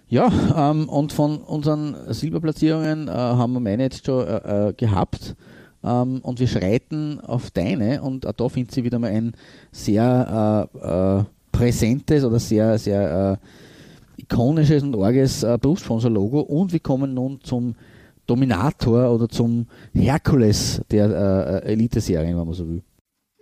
Ja, 0.08 0.32
ähm, 0.72 0.88
und 0.88 1.12
von 1.12 1.40
unseren 1.40 2.14
Silberplatzierungen 2.14 3.10
äh, 3.10 3.12
haben 3.12 3.54
wir 3.54 3.60
meine 3.60 3.84
jetzt 3.84 4.06
schon 4.06 4.26
äh, 4.26 4.70
äh 4.70 4.74
gehabt. 4.74 5.36
Ähm, 5.84 6.20
und 6.22 6.40
wir 6.40 6.48
schreiten 6.48 7.20
auf 7.20 7.52
deine 7.52 8.02
und 8.02 8.26
da 8.26 8.50
findet 8.50 8.72
sie 8.72 8.84
wieder 8.86 8.98
mal 8.98 9.12
ein 9.12 9.34
sehr 9.72 10.70
äh, 10.74 11.20
äh, 11.20 11.24
präsentes 11.52 12.24
oder 12.24 12.40
sehr, 12.40 12.78
sehr 12.78 13.40
ikonisches 14.30 14.84
und 14.84 14.96
arges 14.96 15.44
äh, 15.44 15.58
Brustsponsor-Logo 15.60 16.42
und 16.42 16.72
wir 16.72 16.80
kommen 16.80 17.14
nun 17.14 17.42
zum 17.42 17.76
Dominator 18.28 19.12
oder 19.12 19.28
zum 19.28 19.68
Herkules 19.94 20.82
der 20.92 21.64
äh, 21.64 21.72
Elite-Serien, 21.72 22.38
wenn 22.38 22.46
man 22.46 22.54
so 22.54 22.68
will. 22.68 22.84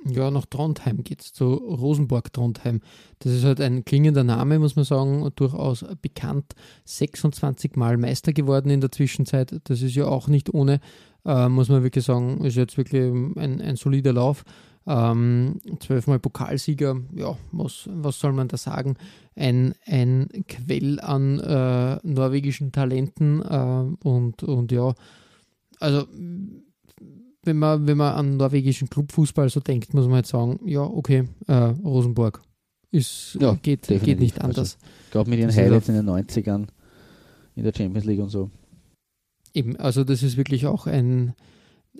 Ja, 0.06 0.32
nach 0.32 0.46
Trondheim 0.46 1.04
geht 1.04 1.22
es, 1.22 1.34
zu 1.34 1.54
Rosenborg 1.54 2.32
Trondheim. 2.32 2.80
Das 3.20 3.34
ist 3.34 3.44
halt 3.44 3.60
ein 3.60 3.84
klingender 3.84 4.24
Name, 4.24 4.60
muss 4.60 4.76
man 4.78 4.86
sagen, 4.86 5.30
durchaus 5.36 5.84
bekannt. 6.02 6.54
26 6.86 7.76
Mal 7.76 7.98
Meister 7.98 8.32
geworden 8.32 8.70
in 8.70 8.80
der 8.80 8.92
Zwischenzeit. 8.92 9.60
Das 9.66 9.82
ist 9.82 9.96
ja 9.96 10.06
auch 10.06 10.30
nicht 10.30 10.54
ohne, 10.54 10.80
äh, 11.26 11.50
muss 11.50 11.68
man 11.68 11.84
wirklich 11.84 12.06
sagen, 12.06 12.46
ist 12.46 12.56
jetzt 12.56 12.78
wirklich 12.78 13.04
ein, 13.04 13.60
ein 13.60 13.76
solider 13.76 14.14
Lauf. 14.14 14.46
Ähm, 14.90 15.60
zwölfmal 15.82 16.18
Pokalsieger, 16.18 16.96
ja, 17.14 17.38
was, 17.52 17.90
was 17.92 18.20
soll 18.20 18.32
man 18.32 18.48
da 18.48 18.56
sagen? 18.56 18.96
Ein, 19.36 19.76
ein 19.86 20.30
Quell 20.48 21.02
an 21.02 21.40
äh, 21.40 22.00
norwegischen 22.04 22.72
Talenten 22.72 23.42
äh, 23.42 24.08
und, 24.08 24.44
und 24.44 24.72
ja, 24.72 24.96
also 25.82 26.08
wenn 27.44 27.58
man, 27.58 27.88
wenn 27.88 27.98
man 27.98 28.14
an 28.14 28.38
norwegischen 28.38 28.90
Clubfußball 28.90 29.50
so 29.50 29.60
denkt, 29.60 29.94
muss 29.94 30.08
man 30.08 30.18
jetzt 30.18 30.30
sagen, 30.30 30.60
ja, 30.66 30.82
okay, 30.82 31.28
äh, 31.48 31.54
Rosenborg 31.54 32.42
ist, 32.92 33.38
ja, 33.42 33.58
geht, 33.62 33.88
geht 33.88 34.20
nicht 34.20 34.40
anders. 34.42 34.58
Also, 34.58 34.78
ich 35.06 35.12
glaube 35.12 35.30
mit 35.30 35.40
ihren 35.40 35.54
Highlights 35.54 35.90
in 35.90 35.96
den 35.96 36.10
90ern 36.10 36.68
in 37.56 37.64
der 37.64 37.74
Champions 37.76 38.06
League 38.06 38.20
und 38.22 38.30
so. 38.30 38.52
Eben, 39.54 39.76
also 39.78 40.04
das 40.04 40.24
ist 40.24 40.38
wirklich 40.38 40.68
auch 40.68 40.88
ein, 40.88 41.34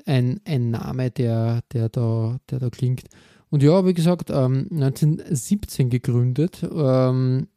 ein, 0.06 0.42
ein 0.46 0.72
Name, 0.72 1.12
der, 1.12 1.62
der, 1.74 1.90
da, 1.90 2.38
der 2.50 2.60
da 2.60 2.70
klingt. 2.70 3.04
Und 3.50 3.64
ja, 3.64 3.86
wie 3.86 3.94
gesagt, 3.94 4.30
ähm, 4.30 4.68
1917 4.72 5.90
gegründet 5.90 6.64
ähm, 6.64 7.48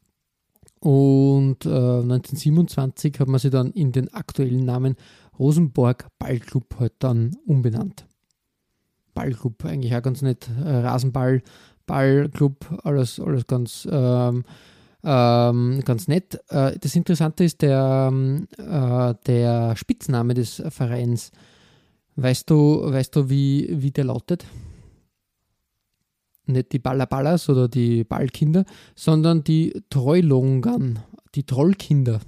und 0.80 1.66
äh, 1.66 1.68
1927 1.68 3.18
hat 3.18 3.28
man 3.28 3.40
sie 3.40 3.50
dann 3.50 3.72
in 3.72 3.92
den 3.92 4.12
aktuellen 4.14 4.64
Namen 4.64 4.96
Rosenborg 5.38 6.06
Ballclub 6.18 6.76
halt 6.78 6.92
dann 7.00 7.36
umbenannt. 7.46 8.06
Ballclub, 9.14 9.64
eigentlich 9.64 9.94
auch 9.94 10.02
ganz 10.02 10.22
nett. 10.22 10.48
Äh, 10.64 10.68
Rasenball, 10.68 11.42
Ballclub, 11.86 12.80
alles, 12.84 13.18
alles 13.18 13.46
ganz, 13.46 13.88
ähm, 13.90 14.44
ähm, 15.02 15.82
ganz 15.84 16.08
nett. 16.08 16.38
Äh, 16.48 16.78
das 16.78 16.94
Interessante 16.94 17.44
ist 17.44 17.62
der, 17.62 18.12
äh, 18.58 19.14
der 19.26 19.76
Spitzname 19.76 20.34
des 20.34 20.62
Vereins. 20.68 21.32
Weißt 22.16 22.50
du, 22.50 22.82
weißt 22.84 23.16
du 23.16 23.30
wie, 23.30 23.68
wie 23.70 23.90
der 23.90 24.04
lautet? 24.04 24.44
Nicht 26.46 26.72
die 26.72 26.78
Ballaballas 26.78 27.48
oder 27.48 27.68
die 27.68 28.04
Ballkinder, 28.04 28.64
sondern 28.94 29.44
die 29.44 29.82
Treulongern, 29.88 30.98
die 31.34 31.44
Trollkinder. 31.44 32.20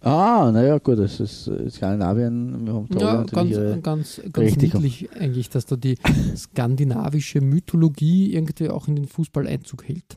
Ah, 0.00 0.50
naja, 0.52 0.78
gut, 0.78 0.98
das 0.98 1.20
ist 1.20 1.50
Skandinavien. 1.70 2.66
Wir 2.66 2.74
haben 2.74 2.88
ja, 2.98 3.22
ganz, 3.24 3.82
ganz, 3.82 4.20
ganz 4.32 4.56
niedlich 4.56 5.10
eigentlich, 5.12 5.48
dass 5.50 5.66
da 5.66 5.76
die 5.76 5.96
skandinavische 6.36 7.40
Mythologie 7.40 8.34
irgendwie 8.34 8.68
auch 8.68 8.88
in 8.88 8.96
den 8.96 9.06
Fußball 9.06 9.46
Einzug 9.46 9.88
hält. 9.88 10.16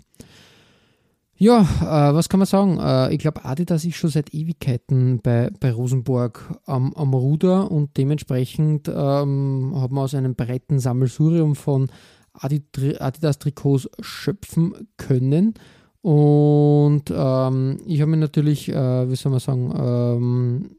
Ja, 1.41 1.61
äh, 1.61 2.13
was 2.13 2.27
kann 2.27 2.39
man 2.39 2.47
sagen? 2.47 2.79
Äh, 2.79 3.13
ich 3.13 3.19
glaube, 3.19 3.45
Adidas 3.45 3.85
ist 3.85 3.95
schon 3.95 4.09
seit 4.09 4.33
Ewigkeiten 4.33 5.21
bei, 5.23 5.49
bei 5.61 5.71
Rosenborg 5.71 6.59
am, 6.65 6.93
am 6.95 7.13
Ruder 7.13 7.71
und 7.71 7.95
dementsprechend 7.95 8.89
ähm, 8.89 9.73
hat 9.77 9.89
man 9.91 10.03
aus 10.03 10.15
einem 10.15 10.35
breiten 10.35 10.79
Sammelsurium 10.79 11.55
von 11.55 11.89
Adidas-Trikots 12.33 13.89
schöpfen 14.01 14.89
können. 14.97 15.53
Und 16.01 17.05
ähm, 17.09 17.77
ich 17.85 18.01
habe 18.01 18.11
mir 18.11 18.17
natürlich, 18.17 18.67
äh, 18.67 19.09
wie 19.09 19.15
soll 19.15 19.31
man 19.31 19.39
sagen, 19.39 19.73
ähm, 19.77 20.75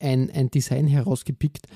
ein, 0.00 0.28
ein 0.32 0.50
Design 0.50 0.88
herausgepickt, 0.88 1.66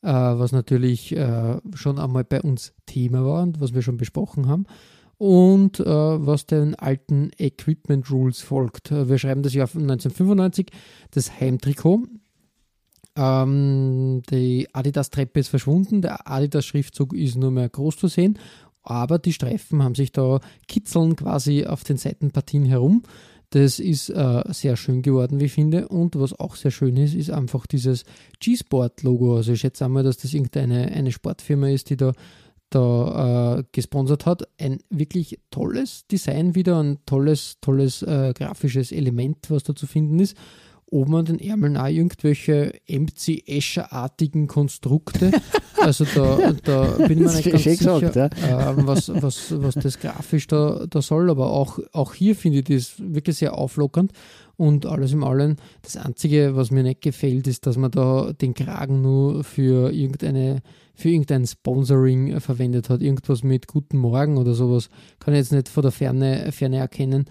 äh, 0.00 0.08
was 0.08 0.52
natürlich 0.52 1.14
äh, 1.14 1.58
schon 1.74 1.98
einmal 1.98 2.24
bei 2.24 2.40
uns 2.40 2.72
Thema 2.86 3.22
war 3.22 3.42
und 3.42 3.60
was 3.60 3.74
wir 3.74 3.82
schon 3.82 3.98
besprochen 3.98 4.48
haben. 4.48 4.64
Und 5.20 5.80
äh, 5.80 5.84
was 5.84 6.46
den 6.46 6.74
alten 6.76 7.30
Equipment 7.38 8.10
Rules 8.10 8.40
folgt. 8.40 8.90
Wir 8.90 9.18
schreiben 9.18 9.42
das 9.42 9.52
Jahr 9.52 9.66
1995, 9.66 10.68
das 11.10 11.38
Heimtrikot. 11.38 12.04
Ähm, 13.16 14.22
die 14.30 14.68
Adidas-Treppe 14.72 15.40
ist 15.40 15.48
verschwunden, 15.48 16.00
der 16.00 16.30
Adidas-Schriftzug 16.30 17.12
ist 17.12 17.36
nur 17.36 17.50
mehr 17.50 17.68
groß 17.68 17.98
zu 17.98 18.08
sehen 18.08 18.38
aber 18.82 19.18
die 19.18 19.32
Streifen 19.32 19.82
haben 19.82 19.94
sich 19.94 20.12
da 20.12 20.40
kitzeln 20.68 21.16
quasi 21.16 21.66
auf 21.66 21.84
den 21.84 21.96
Seitenpartien 21.96 22.64
herum. 22.64 23.02
Das 23.50 23.80
ist 23.80 24.10
äh, 24.10 24.44
sehr 24.48 24.76
schön 24.76 25.02
geworden, 25.02 25.40
wie 25.40 25.46
ich 25.46 25.52
finde. 25.52 25.88
Und 25.88 26.18
was 26.18 26.38
auch 26.38 26.54
sehr 26.54 26.70
schön 26.70 26.96
ist, 26.96 27.14
ist 27.14 27.30
einfach 27.30 27.66
dieses 27.66 28.04
G-Sport-Logo. 28.38 29.36
Also 29.36 29.52
ich 29.52 29.60
schätze 29.60 29.84
einmal, 29.84 30.04
dass 30.04 30.18
das 30.18 30.32
irgendeine 30.32 30.92
eine 30.92 31.10
Sportfirma 31.10 31.68
ist, 31.68 31.90
die 31.90 31.96
da, 31.96 32.12
da 32.70 33.58
äh, 33.58 33.64
gesponsert 33.72 34.26
hat. 34.26 34.48
Ein 34.58 34.78
wirklich 34.90 35.38
tolles 35.50 36.06
Design 36.06 36.54
wieder, 36.54 36.82
ein 36.82 36.98
tolles, 37.06 37.58
tolles 37.60 38.02
äh, 38.02 38.32
grafisches 38.34 38.92
Element, 38.92 39.50
was 39.50 39.64
da 39.64 39.74
zu 39.74 39.86
finden 39.86 40.18
ist 40.18 40.36
oben 40.90 41.14
an 41.14 41.24
den 41.24 41.38
Ärmeln 41.38 41.76
auch 41.76 41.86
irgendwelche 41.86 42.74
MC 42.88 43.42
Escher-artigen 43.46 44.46
Konstrukte. 44.46 45.32
Also 45.82 46.04
da, 46.14 46.52
da 46.62 46.82
bin 47.06 47.24
ich 47.24 47.26
mir 47.26 47.32
nicht 47.32 47.50
ganz 47.50 47.64
sicher, 47.64 48.00
gesagt, 48.00 48.38
ja. 48.38 48.70
äh, 48.70 48.86
was, 48.86 49.10
was, 49.14 49.62
was 49.62 49.74
das 49.76 49.98
grafisch 49.98 50.46
da, 50.46 50.84
da 50.86 51.00
soll. 51.00 51.30
Aber 51.30 51.54
auch, 51.54 51.78
auch 51.94 52.12
hier 52.12 52.36
finde 52.36 52.58
ich 52.58 52.64
das 52.64 52.96
wirklich 52.98 53.36
sehr 53.36 53.56
auflockernd. 53.56 54.12
Und 54.58 54.84
alles 54.84 55.14
im 55.14 55.24
Allen, 55.24 55.56
das 55.80 55.96
Einzige, 55.96 56.54
was 56.54 56.70
mir 56.70 56.82
nicht 56.82 57.00
gefällt, 57.00 57.46
ist, 57.46 57.66
dass 57.66 57.78
man 57.78 57.90
da 57.90 58.34
den 58.34 58.52
Kragen 58.52 59.00
nur 59.00 59.42
für 59.42 59.90
irgendeine 59.90 60.60
für 61.00 61.08
irgendein 61.08 61.46
Sponsoring 61.46 62.40
verwendet 62.40 62.90
hat. 62.90 63.02
Irgendwas 63.02 63.42
mit 63.42 63.66
Guten 63.66 63.98
Morgen 63.98 64.36
oder 64.36 64.54
sowas. 64.54 64.90
Kann 65.18 65.34
ich 65.34 65.38
jetzt 65.38 65.52
nicht 65.52 65.68
von 65.68 65.82
der 65.82 65.92
Ferne, 65.92 66.52
Ferne 66.52 66.76
erkennen. 66.76 67.24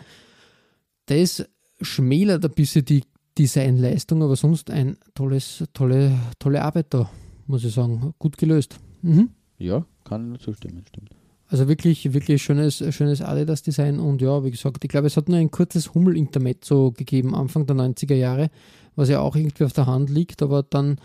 Das 1.05 1.45
schmälert 1.81 2.43
ein 2.43 2.51
bisschen 2.51 2.85
die 2.85 3.03
Designleistung, 3.37 4.21
aber 4.21 4.35
sonst 4.35 4.69
ein 4.69 4.97
tolles, 5.13 5.63
tolle, 5.73 6.17
tolle 6.39 6.61
Arbeit 6.61 6.87
da, 6.89 7.09
muss 7.47 7.63
ich 7.63 7.73
sagen. 7.73 8.13
Gut 8.19 8.37
gelöst. 8.37 8.79
Mhm. 9.01 9.29
Ja, 9.57 9.85
kann 10.03 10.35
ich 10.35 10.41
zustimmen, 10.41 10.83
stimmt. 10.87 11.11
Also 11.47 11.67
wirklich, 11.67 12.13
wirklich 12.13 12.43
schönes, 12.43 12.83
schönes 12.93 13.21
Adidas-Design 13.21 13.99
und 13.99 14.21
ja, 14.21 14.43
wie 14.43 14.51
gesagt, 14.51 14.83
ich 14.83 14.89
glaube, 14.89 15.07
es 15.07 15.17
hat 15.17 15.29
nur 15.29 15.37
ein 15.39 15.49
kurzes 15.49 15.95
Hummel-Intermezzo 15.95 16.91
gegeben, 16.91 17.33
Anfang 17.33 17.65
der 17.65 17.75
90er 17.75 18.13
Jahre, 18.13 18.51
was 18.95 19.09
ja 19.09 19.19
auch 19.19 19.35
irgendwie 19.35 19.63
auf 19.63 19.73
der 19.73 19.87
Hand 19.87 20.11
liegt, 20.11 20.43
aber 20.43 20.61
dann 20.61 20.99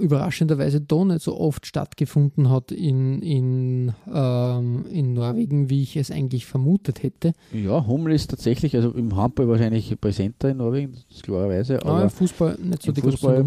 überraschenderweise 0.00 0.80
doch 0.80 1.04
nicht 1.04 1.20
so 1.20 1.38
oft 1.38 1.66
stattgefunden 1.66 2.50
hat 2.50 2.72
in, 2.72 3.22
in, 3.22 3.92
ähm, 4.12 4.86
in 4.90 5.14
Norwegen, 5.14 5.70
wie 5.70 5.82
ich 5.82 5.96
es 5.96 6.10
eigentlich 6.10 6.46
vermutet 6.46 7.02
hätte. 7.02 7.32
Ja, 7.52 7.86
Hummel 7.86 8.12
ist 8.12 8.30
tatsächlich, 8.30 8.74
also 8.76 8.90
im 8.90 9.16
Handball 9.16 9.48
wahrscheinlich 9.48 10.00
präsenter 10.00 10.50
in 10.50 10.58
Norwegen, 10.58 10.92
das 10.92 11.04
ist 11.10 11.22
klarerweise. 11.22 11.80
Aber 11.82 12.04
ah, 12.04 12.08
Fußball 12.08 12.58
nicht 12.60 12.82
so 12.82 12.92
die 12.92 13.00
Fußball 13.00 13.44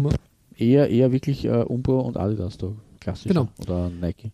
Eher, 0.56 0.88
eher 0.88 1.10
wirklich 1.10 1.44
äh, 1.44 1.64
Umbro 1.64 2.00
und 2.00 2.16
Adidas 2.16 2.56
da, 2.58 2.70
klassisch. 3.00 3.26
Genau. 3.26 3.48
Oder 3.60 3.90
Nike. 3.90 4.30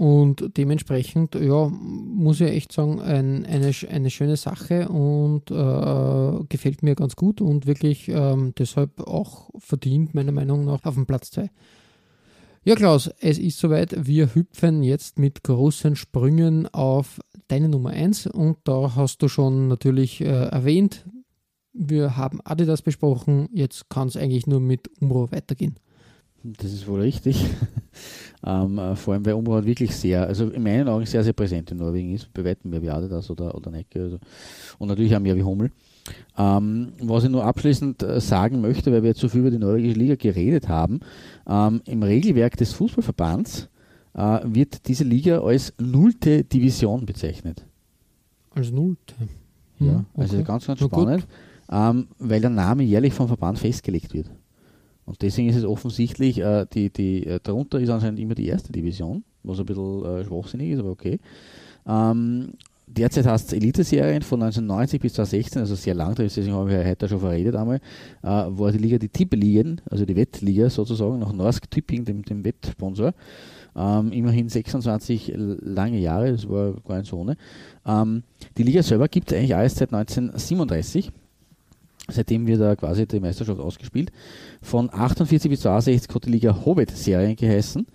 Und 0.00 0.56
dementsprechend, 0.56 1.34
ja, 1.34 1.68
muss 1.68 2.40
ich 2.40 2.48
echt 2.48 2.72
sagen, 2.72 3.02
ein, 3.02 3.44
eine, 3.44 3.70
eine 3.90 4.08
schöne 4.08 4.38
Sache 4.38 4.88
und 4.88 5.50
äh, 5.50 6.44
gefällt 6.48 6.82
mir 6.82 6.94
ganz 6.94 7.16
gut 7.16 7.42
und 7.42 7.66
wirklich 7.66 8.08
ähm, 8.08 8.54
deshalb 8.56 8.98
auch 9.06 9.50
verdient, 9.58 10.14
meiner 10.14 10.32
Meinung 10.32 10.64
nach, 10.64 10.86
auf 10.86 10.94
dem 10.94 11.04
Platz 11.04 11.32
2. 11.32 11.50
Ja, 12.64 12.76
Klaus, 12.76 13.10
es 13.20 13.38
ist 13.38 13.58
soweit. 13.58 14.06
Wir 14.06 14.34
hüpfen 14.34 14.82
jetzt 14.82 15.18
mit 15.18 15.44
großen 15.44 15.96
Sprüngen 15.96 16.66
auf 16.68 17.20
deine 17.48 17.68
Nummer 17.68 17.90
1 17.90 18.28
und 18.28 18.56
da 18.64 18.94
hast 18.96 19.20
du 19.20 19.28
schon 19.28 19.68
natürlich 19.68 20.22
äh, 20.22 20.28
erwähnt, 20.28 21.04
wir 21.74 22.16
haben 22.16 22.40
Adidas 22.42 22.80
besprochen, 22.80 23.50
jetzt 23.52 23.90
kann 23.90 24.08
es 24.08 24.16
eigentlich 24.16 24.46
nur 24.46 24.60
mit 24.60 24.88
Umbro 24.98 25.30
weitergehen. 25.30 25.76
Das 26.42 26.72
ist 26.72 26.86
wohl 26.86 27.00
richtig. 27.00 27.44
ähm, 28.46 28.78
äh, 28.78 28.96
vor 28.96 29.14
allem, 29.14 29.26
weil 29.26 29.34
Umbrot 29.34 29.66
wirklich 29.66 29.94
sehr, 29.94 30.26
also 30.26 30.48
in 30.48 30.62
meinen 30.62 30.88
Augen 30.88 31.04
sehr, 31.04 31.22
sehr 31.22 31.34
präsent 31.34 31.70
in 31.70 31.78
Norwegen 31.78 32.14
ist, 32.14 32.32
bei 32.32 32.44
weitem 32.44 32.70
mehr 32.70 32.80
wie 32.80 32.90
Adidas 32.90 33.30
oder, 33.30 33.54
oder 33.54 33.70
Nike. 33.70 34.00
Also. 34.00 34.18
Und 34.78 34.88
natürlich 34.88 35.14
auch 35.14 35.20
mehr 35.20 35.36
wie 35.36 35.42
Hummel. 35.42 35.70
Ähm, 36.38 36.92
was 37.00 37.24
ich 37.24 37.30
nur 37.30 37.44
abschließend 37.44 38.02
äh, 38.02 38.20
sagen 38.20 38.60
möchte, 38.60 38.90
weil 38.90 39.02
wir 39.02 39.10
jetzt 39.10 39.20
so 39.20 39.28
viel 39.28 39.40
über 39.40 39.50
die 39.50 39.58
norwegische 39.58 39.98
Liga 39.98 40.14
geredet 40.14 40.68
haben, 40.68 41.00
ähm, 41.46 41.82
im 41.84 42.02
Regelwerk 42.02 42.56
des 42.56 42.72
Fußballverbands 42.72 43.68
äh, 44.14 44.40
wird 44.44 44.88
diese 44.88 45.04
Liga 45.04 45.40
als 45.40 45.74
nullte 45.78 46.44
Division 46.44 47.04
bezeichnet. 47.04 47.66
Als 48.50 48.70
nullte? 48.70 49.14
Hm, 49.78 49.86
ja, 49.86 50.04
also 50.14 50.36
okay. 50.36 50.44
ganz, 50.44 50.66
ganz 50.66 50.80
spannend, 50.80 51.26
ähm, 51.70 52.08
weil 52.18 52.40
der 52.40 52.50
Name 52.50 52.82
jährlich 52.82 53.12
vom 53.12 53.28
Verband 53.28 53.58
festgelegt 53.58 54.14
wird. 54.14 54.30
Und 55.06 55.22
deswegen 55.22 55.48
ist 55.48 55.56
es 55.56 55.64
offensichtlich, 55.64 56.38
äh, 56.38 56.66
die, 56.72 56.90
die, 56.90 57.26
äh, 57.26 57.40
darunter 57.42 57.80
ist 57.80 57.90
anscheinend 57.90 58.20
immer 58.20 58.34
die 58.34 58.46
erste 58.46 58.72
Division, 58.72 59.24
was 59.42 59.58
ein 59.58 59.66
bisschen 59.66 60.04
äh, 60.04 60.24
schwachsinnig 60.24 60.70
ist, 60.70 60.80
aber 60.80 60.90
okay. 60.90 61.18
Ähm, 61.86 62.52
derzeit 62.86 63.26
heißt 63.26 63.48
es 63.48 63.52
Elite-Serien 63.54 64.22
von 64.22 64.42
1990 64.42 65.00
bis 65.00 65.14
2016, 65.14 65.60
also 65.60 65.74
sehr 65.74 65.94
lang, 65.94 66.14
deswegen 66.14 66.52
habe 66.52 66.70
ich 66.70 66.76
ja 66.76 66.84
heute 66.84 67.08
schon 67.08 67.20
verredet 67.20 67.56
einmal, 67.56 67.80
äh, 68.22 68.26
war 68.26 68.72
die 68.72 68.78
Liga 68.78 68.98
die 68.98 69.08
Tippeligen, 69.08 69.80
also 69.90 70.04
die 70.04 70.16
Wettliga 70.16 70.68
sozusagen, 70.70 71.18
nach 71.18 71.32
Norsk 71.32 71.70
Tipping, 71.70 72.04
dem, 72.04 72.22
dem 72.22 72.44
Wettsponsor. 72.44 73.14
Ähm, 73.76 74.10
immerhin 74.10 74.48
26 74.48 75.32
lange 75.36 75.98
Jahre, 75.98 76.32
das 76.32 76.48
war 76.48 76.74
gar 76.86 76.98
nicht 76.98 77.08
so 77.08 77.18
ohne. 77.18 77.36
Ähm, 77.86 78.24
die 78.58 78.64
Liga 78.64 78.82
selber 78.82 79.06
gibt 79.08 79.30
es 79.30 79.38
eigentlich 79.38 79.54
alles 79.54 79.76
seit 79.76 79.92
1937. 79.92 81.12
Seitdem 82.10 82.46
wird 82.46 82.60
da 82.60 82.76
quasi 82.76 83.06
die 83.06 83.20
Meisterschaft 83.20 83.60
ausgespielt. 83.60 84.12
Von 84.62 84.90
48 84.92 85.50
bis 85.50 85.60
62 85.60 86.14
hat 86.14 86.26
die 86.26 86.30
Liga 86.30 86.64
Hobbit-Serien 86.64 87.36
geheißen. 87.36 87.86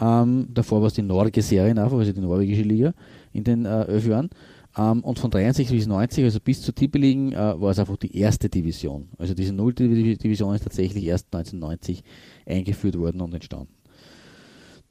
Ähm, 0.00 0.48
davor 0.52 0.80
war 0.80 0.88
es 0.88 0.94
die 0.94 1.02
Norge-Serien 1.02 1.78
also 1.78 2.12
die 2.12 2.20
norwegische 2.20 2.62
Liga 2.62 2.94
in 3.32 3.44
den 3.44 3.64
äh, 3.64 3.84
elf 3.84 4.06
Jahren. 4.06 4.30
Ähm, 4.76 5.04
und 5.04 5.18
von 5.18 5.30
63 5.30 5.76
bis 5.76 5.86
90, 5.86 6.24
also 6.24 6.40
bis 6.40 6.62
zur 6.62 6.74
Tippeligen, 6.74 7.32
äh, 7.32 7.60
war 7.60 7.70
es 7.70 7.78
einfach 7.78 7.96
die 7.96 8.16
erste 8.16 8.48
Division. 8.48 9.08
Also 9.18 9.34
diese 9.34 9.52
Null-Division 9.52 10.54
ist 10.54 10.64
tatsächlich 10.64 11.04
erst 11.04 11.26
1990 11.26 12.02
eingeführt 12.46 12.98
worden 12.98 13.20
und 13.20 13.34
entstanden 13.34 13.72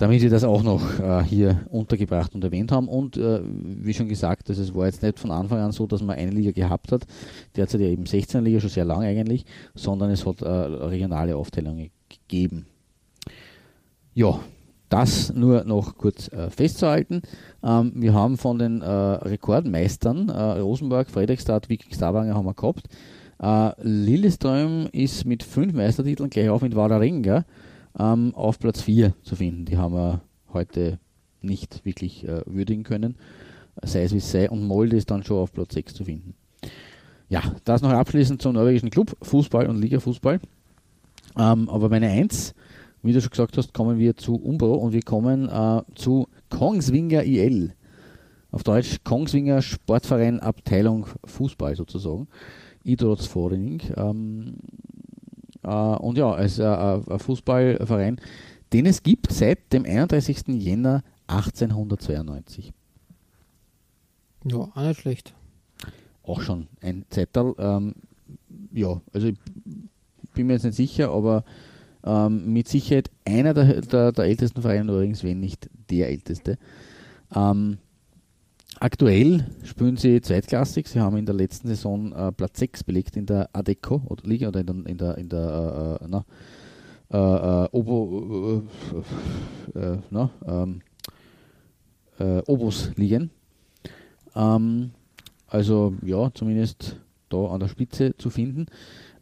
damit 0.04 0.22
wir 0.22 0.30
das 0.30 0.44
auch 0.44 0.64
noch 0.64 1.00
äh, 1.00 1.24
hier 1.24 1.62
untergebracht 1.70 2.36
und 2.36 2.44
erwähnt 2.44 2.74
haben. 2.74 2.90
Und 2.90 3.16
äh, 3.16 3.40
wie 3.46 3.94
schon 3.94 4.10
gesagt, 4.10 4.50
also 4.50 4.62
es 4.62 4.76
war 4.76 4.86
jetzt 4.86 5.02
nicht 5.02 5.18
von 5.18 5.32
Anfang 5.32 5.60
an 5.60 5.72
so, 5.72 5.88
dass 5.88 6.02
man 6.02 6.18
eine 6.18 6.32
Liga 6.32 6.52
gehabt 6.52 6.92
hat, 6.92 7.08
derzeit 7.56 7.80
ja 7.80 7.88
eben 7.88 8.06
16 8.06 8.44
Liga, 8.44 8.60
schon 8.60 8.70
sehr 8.70 8.84
lang 8.84 9.04
eigentlich, 9.04 9.46
sondern 9.76 10.12
es 10.12 10.26
hat 10.26 10.42
äh, 10.42 10.50
regionale 10.50 11.38
Aufteilungen 11.38 11.90
gegeben. 12.10 12.66
Ja, 14.14 14.42
das 14.90 15.34
nur 15.34 15.64
noch 15.64 15.98
kurz 15.98 16.28
äh, 16.34 16.50
festzuhalten. 16.50 17.22
Ähm, 17.64 17.94
wir 17.96 18.14
haben 18.14 18.36
von 18.36 18.60
den 18.60 18.82
äh, 18.82 18.86
Rekordmeistern 18.86 20.28
äh, 20.28 20.60
Rosenborg, 20.60 21.10
Fredrikstad, 21.10 21.70
Viking 21.70 21.94
Stavanger 21.94 22.36
haben 22.36 22.46
wir 22.46 22.54
gehabt. 22.54 22.90
Lilleström 23.82 24.88
ist 24.94 25.26
mit 25.26 25.44
fünf 25.44 25.74
Meistertiteln 25.74 26.30
gleich 26.30 26.50
auf 26.50 26.62
mit 26.62 26.76
Vardar 26.76 27.02
ähm, 27.98 28.34
auf 28.36 28.60
Platz 28.60 28.82
4 28.82 29.14
zu 29.24 29.36
finden. 29.36 29.66
Die 29.66 29.78
haben 29.78 29.94
wir 29.94 30.22
heute 30.52 31.00
nicht 31.42 31.86
wirklich 31.86 32.28
äh, 32.28 32.42
würdigen 32.46 32.84
können, 32.84 33.16
sei 33.82 34.04
es 34.04 34.14
wie 34.14 34.18
es 34.18 34.32
sei. 34.32 34.50
Und 34.50 34.66
Molde 34.66 34.98
ist 34.98 35.12
dann 35.12 35.24
schon 35.24 35.38
auf 35.38 35.54
Platz 35.54 35.74
6 35.74 35.94
zu 35.94 36.06
finden. 36.06 36.34
Ja, 37.30 37.42
das 37.66 37.82
noch 37.82 37.90
abschließend 37.90 38.42
zum 38.42 38.54
norwegischen 38.54 38.90
Club, 38.90 39.16
Fußball 39.22 39.68
und 39.68 39.82
Liga-Fußball. 39.82 40.40
Ähm, 41.38 41.70
aber 41.70 41.90
meine 41.90 42.10
1, 42.10 42.54
wie 43.02 43.14
du 43.14 43.22
schon 43.22 43.32
gesagt 43.32 43.58
hast, 43.58 43.74
kommen 43.74 43.98
wir 43.98 44.16
zu 44.16 44.36
Umbro 44.36 44.76
und 44.76 44.94
wir 44.94 45.02
kommen 45.02 45.50
äh, 45.50 45.82
zu 45.96 46.28
Kongsvinger 46.50 47.24
IL. 47.24 47.74
Auf 48.52 48.64
Deutsch 48.64 49.00
Kongsvinger 49.04 49.64
Sportverein 49.64 50.40
Abteilung 50.40 51.08
Fußball 51.26 51.76
sozusagen. 51.76 52.28
Idrottsforening. 52.84 53.82
Ähm, 53.98 54.54
äh, 54.54 54.93
und 55.64 56.18
ja, 56.18 56.38
es 56.40 56.54
ist 56.54 56.62
ein 56.62 57.20
Fußballverein, 57.20 58.20
den 58.74 58.86
es 58.86 59.04
gibt 59.04 59.32
seit 59.32 59.72
dem 59.72 59.86
31. 59.86 60.48
Jänner 60.48 61.04
1892. 61.28 62.74
Ja, 64.46 64.58
auch 64.58 64.76
nicht 64.76 65.00
schlecht. 65.00 65.34
Auch 66.24 66.42
schon 66.42 66.68
ein 66.82 67.06
Zettel. 67.10 67.54
Ähm, 67.58 67.96
ja, 68.74 69.02
also 69.14 69.28
ich 69.28 69.38
bin 70.34 70.48
mir 70.48 70.54
jetzt 70.54 70.64
nicht 70.64 70.76
sicher, 70.76 71.12
aber 71.12 71.44
ähm, 72.04 72.52
mit 72.52 72.68
Sicherheit 72.68 73.10
einer 73.26 73.54
der, 73.54 73.82
der, 73.82 74.12
der 74.12 74.26
ältesten 74.26 74.62
Vereine 74.62 74.92
übrigens, 74.92 75.24
wenn 75.24 75.40
nicht 75.40 75.70
der 75.90 76.10
älteste. 76.10 76.58
Ähm, 77.34 77.78
Aktuell 78.84 79.46
spielen 79.64 79.96
sie 79.96 80.20
zweitklassig. 80.20 80.90
Sie 80.90 81.00
haben 81.00 81.16
in 81.16 81.26
der 81.26 81.34
letzten 81.34 81.70
Saison 81.70 82.12
äh, 82.12 82.34
Platz 82.34 82.60
6 82.60 82.84
belegt 82.84 83.16
in 83.16 83.26
der 83.26 83.50
Adeco 83.54 84.02
oder 84.08 84.28
Liga 84.28 84.50
oder 84.50 84.60
in 84.60 84.66
der, 84.66 84.76
in 84.88 84.98
der, 84.98 85.18
in 85.20 85.30
der 85.30 86.00
äh, 86.02 86.06
na, 86.10 86.26
äh, 87.10 87.64
äh 87.64 87.70
Obo, 87.72 88.64
äh, 89.74 89.80
äh, 89.80 89.98
na, 90.10 90.30
ähm, 90.46 90.82
Obos 92.46 92.92
ligen. 92.98 93.30
Ähm, 94.36 94.92
also 95.48 95.94
ja, 96.04 96.30
zumindest 96.34 97.00
da 97.30 97.38
an 97.38 97.62
der 97.62 97.70
Spitze 97.70 98.18
zu 98.18 98.30
finden. 98.30 98.66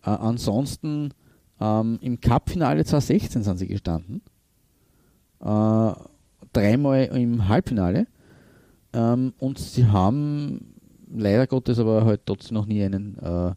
ansonsten 0.02 1.14
ähm, 1.60 2.00
im 2.02 2.20
Cup-Finale 2.20 2.84
2016 2.84 3.44
sind 3.44 3.58
sie 3.60 3.68
gestanden. 3.68 4.24
dreimal 5.40 7.04
im 7.14 7.48
Halbfinale 7.48 8.08
ähm, 8.94 9.34
und 9.40 9.60
sie 9.60 9.86
haben 9.88 10.76
leider 11.14 11.48
Gottes 11.48 11.80
aber 11.80 12.06
halt 12.06 12.22
trotzdem 12.26 12.56
noch 12.56 12.66
nie 12.66 12.84
einen 12.84 13.18
äh, 13.20 13.54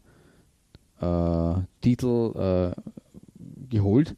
äh, 1.05 1.55
Titel 1.81 2.33
äh, 2.35 2.81
geholt, 3.69 4.15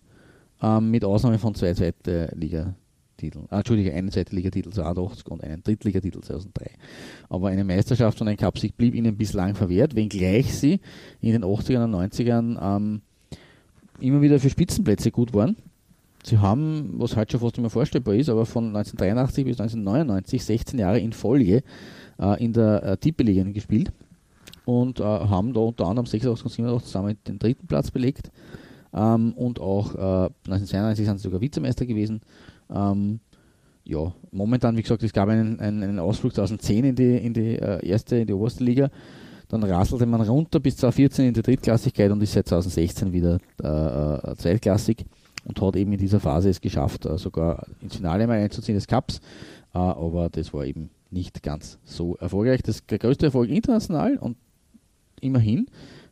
ähm, 0.61 0.91
mit 0.91 1.03
Ausnahme 1.03 1.39
von 1.39 1.55
zwei 1.55 1.73
zweite 1.73 2.31
Liga-Titeln. 2.35 3.45
Ah, 3.49 3.57
Entschuldige, 3.57 3.93
einen 3.93 4.11
zweite 4.11 4.35
Liga-Titel 4.35 4.71
82 4.71 5.27
und 5.27 5.43
einen 5.43 5.63
Drittligatitel 5.63 6.21
2003. 6.21 6.71
Aber 7.29 7.49
eine 7.49 7.63
Meisterschaft 7.63 8.19
und 8.21 8.27
ein 8.27 8.37
Cupsieg 8.37 8.75
blieb 8.77 8.95
ihnen 8.95 9.17
bislang 9.17 9.55
verwehrt, 9.55 9.95
wenngleich 9.95 10.53
sie 10.53 10.79
in 11.21 11.33
den 11.33 11.43
80ern 11.43 11.85
und 11.85 11.95
90ern 11.95 12.57
ähm, 12.61 13.01
immer 13.99 14.21
wieder 14.21 14.39
für 14.39 14.49
Spitzenplätze 14.49 15.11
gut 15.11 15.33
waren 15.33 15.55
Sie 16.23 16.39
haben, 16.39 16.95
was 16.97 17.15
heute 17.15 17.33
schon 17.33 17.39
fast 17.41 17.57
immer 17.57 17.69
vorstellbar 17.69 18.15
ist, 18.15 18.29
aber 18.29 18.45
von 18.45 18.75
1983 18.75 19.45
bis 19.45 19.59
1999 19.59 20.43
16 20.43 20.79
Jahre 20.79 20.99
in 20.99 21.13
Folge 21.13 21.63
äh, 22.19 22.43
in 22.43 22.53
der 22.53 22.83
äh, 22.83 22.97
Tippeliga 22.97 23.43
gespielt 23.43 23.91
und 24.65 24.99
äh, 24.99 25.03
haben 25.03 25.53
da 25.53 25.61
unter 25.61 25.85
anderem 25.85 26.05
86 26.05 26.45
und 26.45 26.51
87 26.51 26.87
zusammen 26.87 27.17
den 27.27 27.39
dritten 27.39 27.67
Platz 27.67 27.91
belegt 27.91 28.31
ähm, 28.93 29.33
und 29.33 29.59
auch 29.61 29.95
1992 29.95 31.03
äh, 31.03 31.05
sind 31.05 31.17
sie 31.17 31.23
sogar 31.23 31.41
Vizemeister 31.41 31.85
gewesen. 31.85 32.21
Ähm, 32.69 33.19
ja, 33.85 34.13
momentan, 34.31 34.75
wie 34.75 34.81
gesagt, 34.81 35.03
es 35.03 35.13
gab 35.13 35.29
einen, 35.29 35.61
einen, 35.61 35.81
einen 35.81 35.99
Ausflug 35.99 36.33
2010 36.33 36.83
in 36.83 36.95
die, 36.95 37.15
in 37.17 37.33
die 37.33 37.55
äh, 37.55 37.87
erste, 37.87 38.17
in 38.17 38.27
die 38.27 38.33
oberste 38.33 38.63
Liga. 38.63 38.89
Dann 39.47 39.63
rasselte 39.63 40.05
man 40.05 40.19
runter 40.21 40.59
bis 40.59 40.75
2014 40.75 41.27
in 41.27 41.33
die 41.33 41.41
Drittklassigkeit 41.41 42.11
und 42.11 42.21
ist 42.21 42.33
seit 42.33 42.49
2016 42.49 43.13
wieder 43.13 43.39
äh, 43.63 44.35
zweitklassig 44.35 45.05
und 45.47 45.61
hat 45.61 45.75
eben 45.75 45.93
in 45.93 45.99
dieser 45.99 46.19
Phase 46.19 46.49
es 46.49 46.61
geschafft, 46.61 47.05
äh, 47.05 47.17
sogar 47.17 47.65
ins 47.81 47.95
Finale 47.95 48.27
mal 48.27 48.39
einzuziehen 48.39 48.75
des 48.75 48.87
Cups. 48.87 49.19
Äh, 49.73 49.77
aber 49.77 50.29
das 50.29 50.53
war 50.53 50.65
eben 50.65 50.89
nicht 51.09 51.41
ganz 51.41 51.79
so 51.85 52.15
erfolgreich. 52.17 52.61
Das 52.63 52.85
der 52.85 52.99
größte 52.99 53.27
Erfolg 53.27 53.49
international 53.49 54.17
und 54.17 54.37
immerhin 55.21 55.67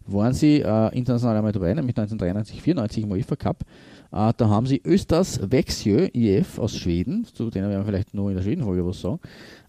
waren 0.07 0.33
sie 0.33 0.61
äh, 0.61 0.97
international 0.97 1.35
einmal 1.35 1.51
dabei, 1.51 1.73
nämlich 1.73 1.97
1993, 1.97 2.61
94 2.61 3.03
im 3.03 3.11
UEFA 3.11 3.35
Cup. 3.35 3.63
Äh, 4.11 4.33
da 4.37 4.49
haben 4.49 4.65
sie 4.65 4.81
Östers 4.83 5.39
Växjö 5.51 6.07
IF 6.13 6.59
aus 6.59 6.75
Schweden, 6.75 7.25
zu 7.25 7.49
denen 7.49 7.69
werden 7.69 7.81
wir 7.81 7.85
vielleicht 7.85 8.13
nur 8.13 8.29
in 8.29 8.35
der 8.35 8.43
Schwedenfolge 8.43 8.85
was 8.85 9.01
sagen, 9.01 9.19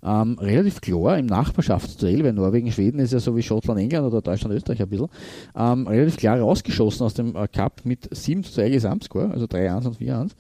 ähm, 0.03 0.39
relativ 0.39 0.81
klar 0.81 1.19
im 1.19 1.27
Nachbarschaftsduell, 1.27 2.23
weil 2.25 2.33
Norwegen, 2.33 2.71
Schweden 2.71 3.01
ist 3.01 3.13
ja 3.13 3.19
so 3.19 3.37
wie 3.37 3.43
Schottland, 3.43 3.81
England 3.81 4.07
oder 4.07 4.23
Deutschland, 4.23 4.55
Österreich 4.55 4.81
ein 4.83 4.89
bisschen, 4.89 5.09
ähm, 5.57 5.87
relativ 5.87 6.17
klar 6.17 6.39
rausgeschossen 6.39 7.05
aus 7.05 7.15
dem 7.15 7.35
äh, 7.35 7.49
Cup 7.49 7.81
mit 7.85 8.09
7 8.15 8.45
zu 8.45 8.53
2 8.53 8.71
Gesamtscore, 8.71 9.31
also 9.31 9.47
3-1 9.47 9.87
und 9.87 9.99
4-1. 9.99 10.31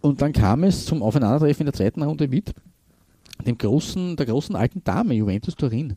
Und 0.00 0.20
dann 0.20 0.32
kam 0.32 0.64
es 0.64 0.84
zum 0.84 1.02
Aufeinandertreffen 1.02 1.62
in 1.62 1.66
der 1.66 1.74
zweiten 1.74 2.02
Runde 2.02 2.28
mit 2.28 2.52
dem 3.46 3.56
großen, 3.56 4.16
der 4.16 4.26
großen 4.26 4.54
alten 4.56 4.84
Dame, 4.84 5.14
Juventus 5.14 5.54
Turin. 5.54 5.96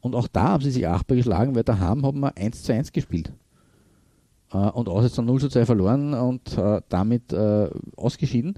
Und 0.00 0.14
auch 0.14 0.28
da 0.28 0.48
haben 0.48 0.62
sie 0.62 0.70
sich 0.70 0.86
achtbar 0.86 1.16
geschlagen, 1.16 1.54
weil 1.54 1.64
daheim 1.64 2.04
haben 2.04 2.20
wir 2.20 2.36
1 2.36 2.62
zu 2.62 2.74
1 2.74 2.92
gespielt. 2.92 3.32
Äh, 4.54 4.70
und 4.70 4.88
aus 4.88 5.04
ist 5.04 5.18
dann 5.18 5.26
0 5.26 5.40
zu 5.40 5.48
2 5.48 5.66
verloren 5.66 6.14
und 6.14 6.56
äh, 6.56 6.80
damit 6.88 7.32
äh, 7.32 7.68
ausgeschieden. 7.96 8.54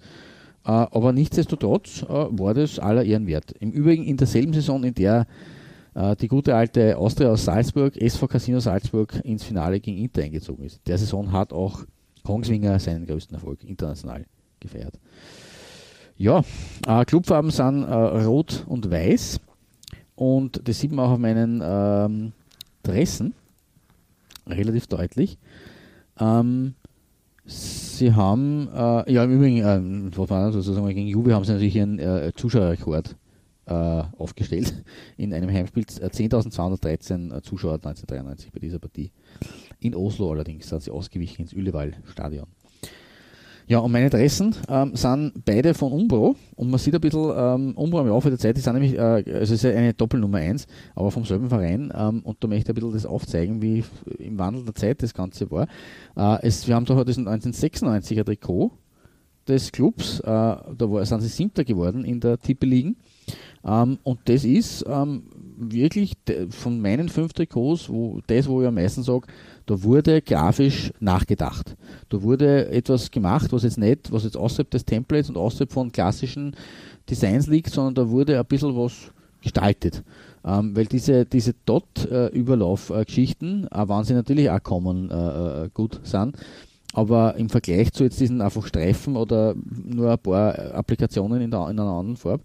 Äh, 0.65 0.71
aber 0.71 1.13
nichtsdestotrotz 1.13 2.03
äh, 2.03 2.09
war 2.09 2.55
das 2.55 2.79
aller 2.79 3.05
Ehren 3.05 3.27
wert. 3.27 3.53
Im 3.59 3.71
Übrigen 3.73 4.05
in 4.05 4.17
derselben 4.17 4.53
Saison, 4.53 4.85
in 4.85 4.95
der 4.95 5.27
äh, 5.95 6.15
die 6.17 6.29
gute 6.29 6.55
alte 6.55 6.97
Austria 6.99 7.31
aus 7.31 7.45
Salzburg, 7.45 7.97
SV 7.97 8.29
Casino 8.29 8.61
Salzburg, 8.61 9.21
ins 9.25 9.43
Finale 9.43 9.81
gegen 9.81 9.99
Inter 9.99 10.23
eingezogen 10.23 10.65
ist. 10.65 10.81
Der 10.87 10.99
Saison 10.99 11.33
hat 11.33 11.53
auch 11.53 11.85
Kongswinger 12.25 12.79
seinen 12.79 13.07
größten 13.07 13.35
Erfolg 13.35 13.65
international 13.65 14.27
gefeiert. 14.61 14.99
Ja, 16.19 16.43
Clubfarben 17.05 17.51
sind 17.51 17.85
rot 17.85 18.65
und 18.67 18.91
weiß. 18.91 19.39
Und 20.17 20.67
das 20.67 20.81
sieht 20.81 20.91
man 20.91 21.05
auch 21.05 21.11
auf 21.13 21.19
meinen 21.19 21.61
ähm, 21.63 22.33
Dressen 22.83 23.35
relativ 24.47 24.87
deutlich. 24.87 25.39
Ähm, 26.19 26.75
sie 27.45 28.13
haben, 28.15 28.69
äh, 28.75 29.13
ja 29.13 29.25
im 29.25 29.33
Übrigen, 29.33 29.59
äh, 29.59 30.17
was 30.17 30.31
war 30.31 30.47
das, 30.47 30.55
sozusagen 30.55 30.87
gegen 30.89 31.07
Juve 31.07 31.35
haben 31.35 31.45
sie 31.45 31.53
natürlich 31.53 31.77
ihren 31.77 31.99
äh, 31.99 32.33
Zuschauerrekord 32.35 33.17
äh, 33.67 33.73
aufgestellt 33.73 34.85
in 35.17 35.35
einem 35.35 35.51
Heimspiel. 35.51 35.85
10.213 35.85 37.37
äh, 37.37 37.43
Zuschauer 37.43 37.75
1993 37.75 38.53
bei 38.53 38.61
dieser 38.61 38.79
Partie. 38.79 39.11
In 39.81 39.95
Oslo 39.95 40.31
allerdings, 40.31 40.71
hat 40.73 40.83
sie 40.83 40.91
ausgewichen 40.91 41.43
ins 41.43 41.53
Ullevall-Stadion. 41.53 42.47
Ja, 43.69 43.81
und 43.81 43.91
meine 43.91 44.07
Adressen 44.07 44.55
ähm, 44.69 44.95
sind 44.95 45.45
beide 45.45 45.75
von 45.75 45.91
Umbro. 45.91 46.37
Und 46.55 46.71
man 46.71 46.79
sieht 46.79 46.95
ein 46.95 47.01
bisschen, 47.01 47.33
ähm, 47.37 47.73
Umbro 47.77 48.01
im 48.01 48.09
Laufe 48.09 48.29
der 48.29 48.39
Zeit, 48.39 48.57
die 48.57 48.61
sind 48.61 48.75
nämlich, 48.75 48.95
äh, 48.95 49.01
also 49.01 49.29
es 49.31 49.51
ist 49.51 49.65
ja 49.65 49.71
eine 49.71 49.93
Doppelnummer 49.93 50.39
1, 50.39 50.67
aber 50.95 51.11
vom 51.11 51.25
selben 51.25 51.49
Verein. 51.49 51.93
Ähm, 51.95 52.21
und 52.23 52.37
da 52.43 52.47
möchte 52.47 52.65
ich 52.65 52.69
ein 52.71 52.75
bisschen 52.77 52.93
das 52.93 53.07
aufzeigen, 53.07 53.61
wie 53.61 53.83
im 54.19 54.39
Wandel 54.39 54.65
der 54.65 54.75
Zeit 54.75 55.03
das 55.03 55.15
Ganze 55.15 55.51
war. 55.51 55.67
Äh, 56.17 56.47
es, 56.47 56.69
wir 56.69 56.77
haben 56.77 56.85
da 56.85 57.03
das 57.03 57.19
1996er 57.19 58.25
Trikot 58.25 58.71
des 59.49 59.73
Clubs, 59.73 60.21
äh, 60.21 60.25
da 60.25 60.65
war, 60.79 61.05
sind 61.05 61.23
sie 61.23 61.29
Siebter 61.29 61.65
geworden 61.65 62.05
in 62.05 62.21
der 62.21 62.39
Tippeligen. 62.39 62.97
Ähm, 63.65 63.99
und 64.05 64.21
das 64.27 64.45
ist 64.45 64.85
ähm, 64.89 65.25
wirklich 65.59 66.13
von 66.51 66.81
meinen 66.81 67.09
fünf 67.09 67.33
Trikots, 67.33 67.89
wo, 67.89 68.21
das, 68.27 68.49
wo 68.49 68.61
ich 68.63 68.69
am 68.69 68.75
meisten 68.75 69.03
sage, 69.03 69.27
da 69.67 69.83
wurde 69.83 70.23
grafisch 70.23 70.93
nachgedacht. 71.01 71.77
Da 72.09 72.23
wurde 72.23 72.71
etwas 72.71 73.11
gemacht, 73.11 73.53
was 73.53 73.65
jetzt 73.65 73.79
nicht, 73.79 74.13
was 74.13 74.25
jetzt 74.25 74.37
außerhalb 74.37 74.71
des 74.71 74.85
Templates 74.85 75.29
und 75.29 75.37
außerhalb 75.37 75.73
von 75.73 75.91
klassischen 75.91 76.55
Designs 77.11 77.49
liegt, 77.49 77.71
sondern 77.71 77.95
da 77.95 78.09
wurde 78.09 78.39
ein 78.39 78.47
bisschen 78.47 78.77
was 78.77 79.11
gestaltet. 79.43 80.05
Ähm, 80.45 80.77
weil 80.77 80.87
diese, 80.87 81.25
diese 81.25 81.55
Dot-Überlauf-Geschichten, 81.67 83.67
äh, 83.67 83.89
wenn 83.89 84.05
sie 84.05 84.15
natürlich 84.15 84.49
auch 84.49 84.63
kommen, 84.63 85.11
äh, 85.11 85.65
äh, 85.65 85.69
gut 85.75 86.01
sind, 86.05 86.37
aber 86.93 87.35
im 87.35 87.49
Vergleich 87.49 87.93
zu 87.93 88.05
jetzt 88.05 88.21
diesen 88.21 88.41
einfach 88.41 88.67
Streifen 88.67 89.17
oder 89.17 89.55
nur 89.85 90.13
ein 90.13 90.19
paar 90.19 90.75
Applikationen 90.75 91.43
in, 91.43 91.51
der, 91.51 91.69
in 91.69 91.81
einer 91.81 91.91
anderen 91.91 92.17
Farbe, 92.17 92.45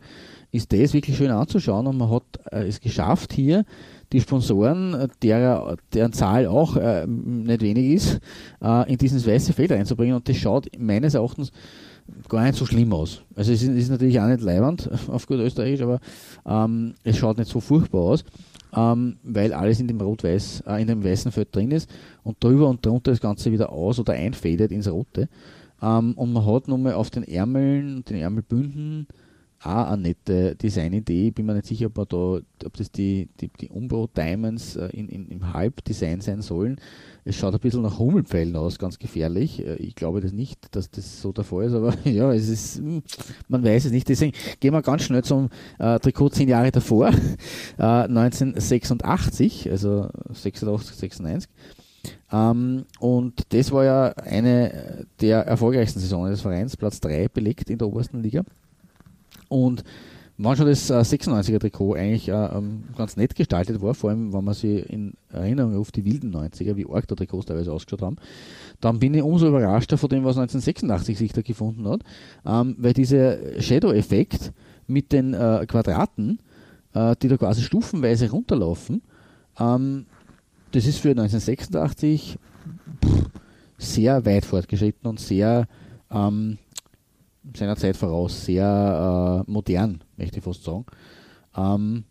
ist 0.52 0.74
das 0.74 0.94
wirklich 0.94 1.16
schön 1.16 1.32
anzuschauen 1.32 1.88
und 1.88 1.98
man 1.98 2.10
hat 2.10 2.24
äh, 2.52 2.68
es 2.68 2.82
geschafft 2.82 3.34
hier 3.34 3.64
die 4.12 4.22
Sponsoren, 4.22 4.94
äh, 4.94 5.08
der, 5.22 5.78
deren 5.94 6.14
Zahl 6.14 6.48
auch 6.48 6.76
äh, 6.76 7.06
nicht 7.08 7.62
wenig 7.62 7.94
ist, 7.94 8.20
äh, 8.62 8.92
in 8.92 8.98
dieses 8.98 9.26
weiße 9.26 9.54
Feld 9.54 9.72
einzubringen 9.72 10.16
und 10.16 10.28
das 10.28 10.38
schaut 10.38 10.68
meines 10.78 11.14
Erachtens 11.14 11.52
gar 12.28 12.44
nicht 12.44 12.56
so 12.56 12.66
schlimm 12.66 12.94
aus. 12.94 13.22
Also 13.36 13.54
es 13.54 13.64
ist, 13.64 13.70
ist 13.70 13.90
natürlich 13.90 14.20
auch 14.20 14.28
nicht 14.28 14.42
leibend 14.42 14.90
auf 15.08 15.28
gut 15.28 15.40
Österreichisch, 15.40 15.82
aber 15.82 16.00
ähm, 16.46 16.96
es 17.04 17.18
schaut 17.18 17.38
nicht 17.38 17.50
so 17.50 17.60
furchtbar 17.60 18.02
aus, 18.02 18.26
ähm, 18.76 19.18
weil 19.24 19.54
alles 19.54 19.80
in 19.80 19.88
dem 19.88 20.02
Rot-Weiß, 20.02 20.64
äh, 20.68 20.82
in 20.82 20.88
dem 20.88 21.04
weißen 21.04 21.32
Feld 21.32 21.56
drin 21.56 21.72
ist 21.72 21.90
und 22.24 22.44
drüber 22.44 22.68
und 22.68 22.86
drunter 22.86 23.12
das 23.12 23.22
Ganze 23.22 23.52
wieder 23.52 23.72
aus 23.72 24.00
oder 24.00 24.14
einfädet 24.14 24.72
ins 24.72 24.90
Rote. 24.90 25.30
Ähm, 25.82 26.14
und 26.14 26.34
man 26.34 26.46
hat 26.46 26.68
nochmal 26.68 26.94
auf 26.94 27.10
den 27.10 27.24
Ärmeln, 27.24 28.04
den 28.06 28.18
Ärmelbünden 28.18 29.08
auch 29.64 29.92
eine 29.92 30.02
nette 30.02 30.56
Designidee. 30.56 31.28
Ich 31.28 31.34
bin 31.34 31.46
mir 31.46 31.54
nicht 31.54 31.68
sicher, 31.68 31.88
ob, 31.88 32.10
da, 32.10 32.18
ob 32.18 32.78
das 32.78 32.92
die, 32.92 33.30
die, 33.40 33.50
die 33.60 33.70
Umbro 33.70 34.08
Diamonds 34.08 34.76
äh, 34.76 34.88
in, 34.88 35.08
in, 35.08 35.28
im 35.30 35.54
Halbdesign 35.54 36.22
sein 36.22 36.42
sollen. 36.42 36.78
Es 37.24 37.36
schaut 37.36 37.54
ein 37.54 37.60
bisschen 37.60 37.84
nach 37.84 38.00
Hummelpfeilen 38.00 38.56
aus, 38.56 38.80
ganz 38.80 38.98
gefährlich. 38.98 39.66
Äh, 39.66 39.76
ich 39.76 39.96
glaube 39.96 40.22
das 40.22 40.32
nicht, 40.32 40.76
dass 40.76 40.90
das 40.90 41.22
so 41.22 41.32
der 41.32 41.44
Fall 41.44 41.66
ist, 41.66 41.74
aber 41.74 41.96
ja, 42.06 42.34
es 42.34 42.50
ist, 42.50 42.78
hm, 42.78 43.04
man 43.48 43.64
weiß 43.64 43.86
es 43.86 43.92
nicht. 43.92 44.10
Deswegen 44.10 44.36
gehen 44.60 44.74
wir 44.74 44.82
ganz 44.82 45.04
schnell 45.04 45.24
zum 45.24 45.50
äh, 45.78 46.00
Trikot 46.00 46.30
zehn 46.30 46.50
Jahre 46.50 46.72
davor, 46.72 47.10
äh, 47.78 47.84
1986, 47.84 49.70
also 49.70 50.10
86, 50.34 50.96
96. 50.96 51.52
Ähm, 52.32 52.86
und 53.00 53.54
das 53.54 53.72
war 53.72 53.86
ja 53.86 54.08
eine 54.14 55.06
der 55.20 55.42
erfolgreichsten 55.42 56.00
Saisonen 56.00 56.32
des 56.32 56.42
Vereins, 56.42 56.76
Platz 56.76 57.00
3 57.00 57.28
belegt 57.28 57.70
in 57.70 57.78
der 57.78 57.88
obersten 57.88 58.24
Liga. 58.24 58.44
Und 59.52 59.84
wenn 60.38 60.56
schon 60.56 60.66
das 60.66 60.90
äh, 60.90 60.94
96er 60.94 61.60
Trikot 61.60 61.94
eigentlich 61.94 62.30
äh, 62.30 62.32
ähm, 62.32 62.86
ganz 62.98 63.18
nett 63.18 63.36
gestaltet 63.36 63.82
war, 63.82 63.94
vor 63.94 64.10
allem 64.10 64.34
wenn 64.34 64.44
man 64.44 64.54
sich 64.54 64.90
in 64.90 65.14
Erinnerung 65.32 65.76
ruft, 65.76 65.98
die 65.98 66.06
wilden 66.06 66.34
90er, 66.34 66.76
wie 66.78 66.88
arg 66.90 67.08
der 67.08 67.18
Trikots 67.18 67.46
teilweise 67.46 67.72
ausgeschaut 67.72 68.02
haben, 68.02 68.16
dann 68.80 68.98
bin 69.00 69.14
ich 69.14 69.22
umso 69.22 69.48
überraschter 69.48 69.98
von 69.98 70.10
dem, 70.10 70.24
was 70.24 70.38
1986 70.38 71.18
sich 71.18 71.34
da 71.34 71.42
gefunden 71.42 71.88
hat, 71.88 72.02
ähm, 72.46 72.76
weil 72.80 72.94
dieser 72.94 73.62
Shadow-Effekt 73.62 74.54
mit 74.88 75.12
den 75.12 75.34
äh, 75.34 75.66
Quadraten, 75.68 76.40
äh, 76.94 77.16
die 77.22 77.28
da 77.28 77.38
quasi 77.38 77.62
stufenweise 77.62 78.32
runterlaufen, 78.32 79.02
ähm, 79.60 80.06
das 80.72 80.88
ist 80.88 81.00
für 81.00 81.10
1986 81.10 82.38
pff, 83.04 83.30
sehr 83.78 84.26
weit 84.26 84.46
fortgeschritten 84.46 85.10
und 85.10 85.20
sehr 85.20 85.68
seiner 87.56 87.76
Zeit 87.76 87.98
voraus, 87.98 88.46
sehr 88.46 89.46
äh, 89.48 89.52
modern, 89.52 90.04
möchte 90.18 90.38
ich 90.38 90.44
fast 90.44 90.64
sagen. 90.64 90.86
Ähm, 91.56 92.04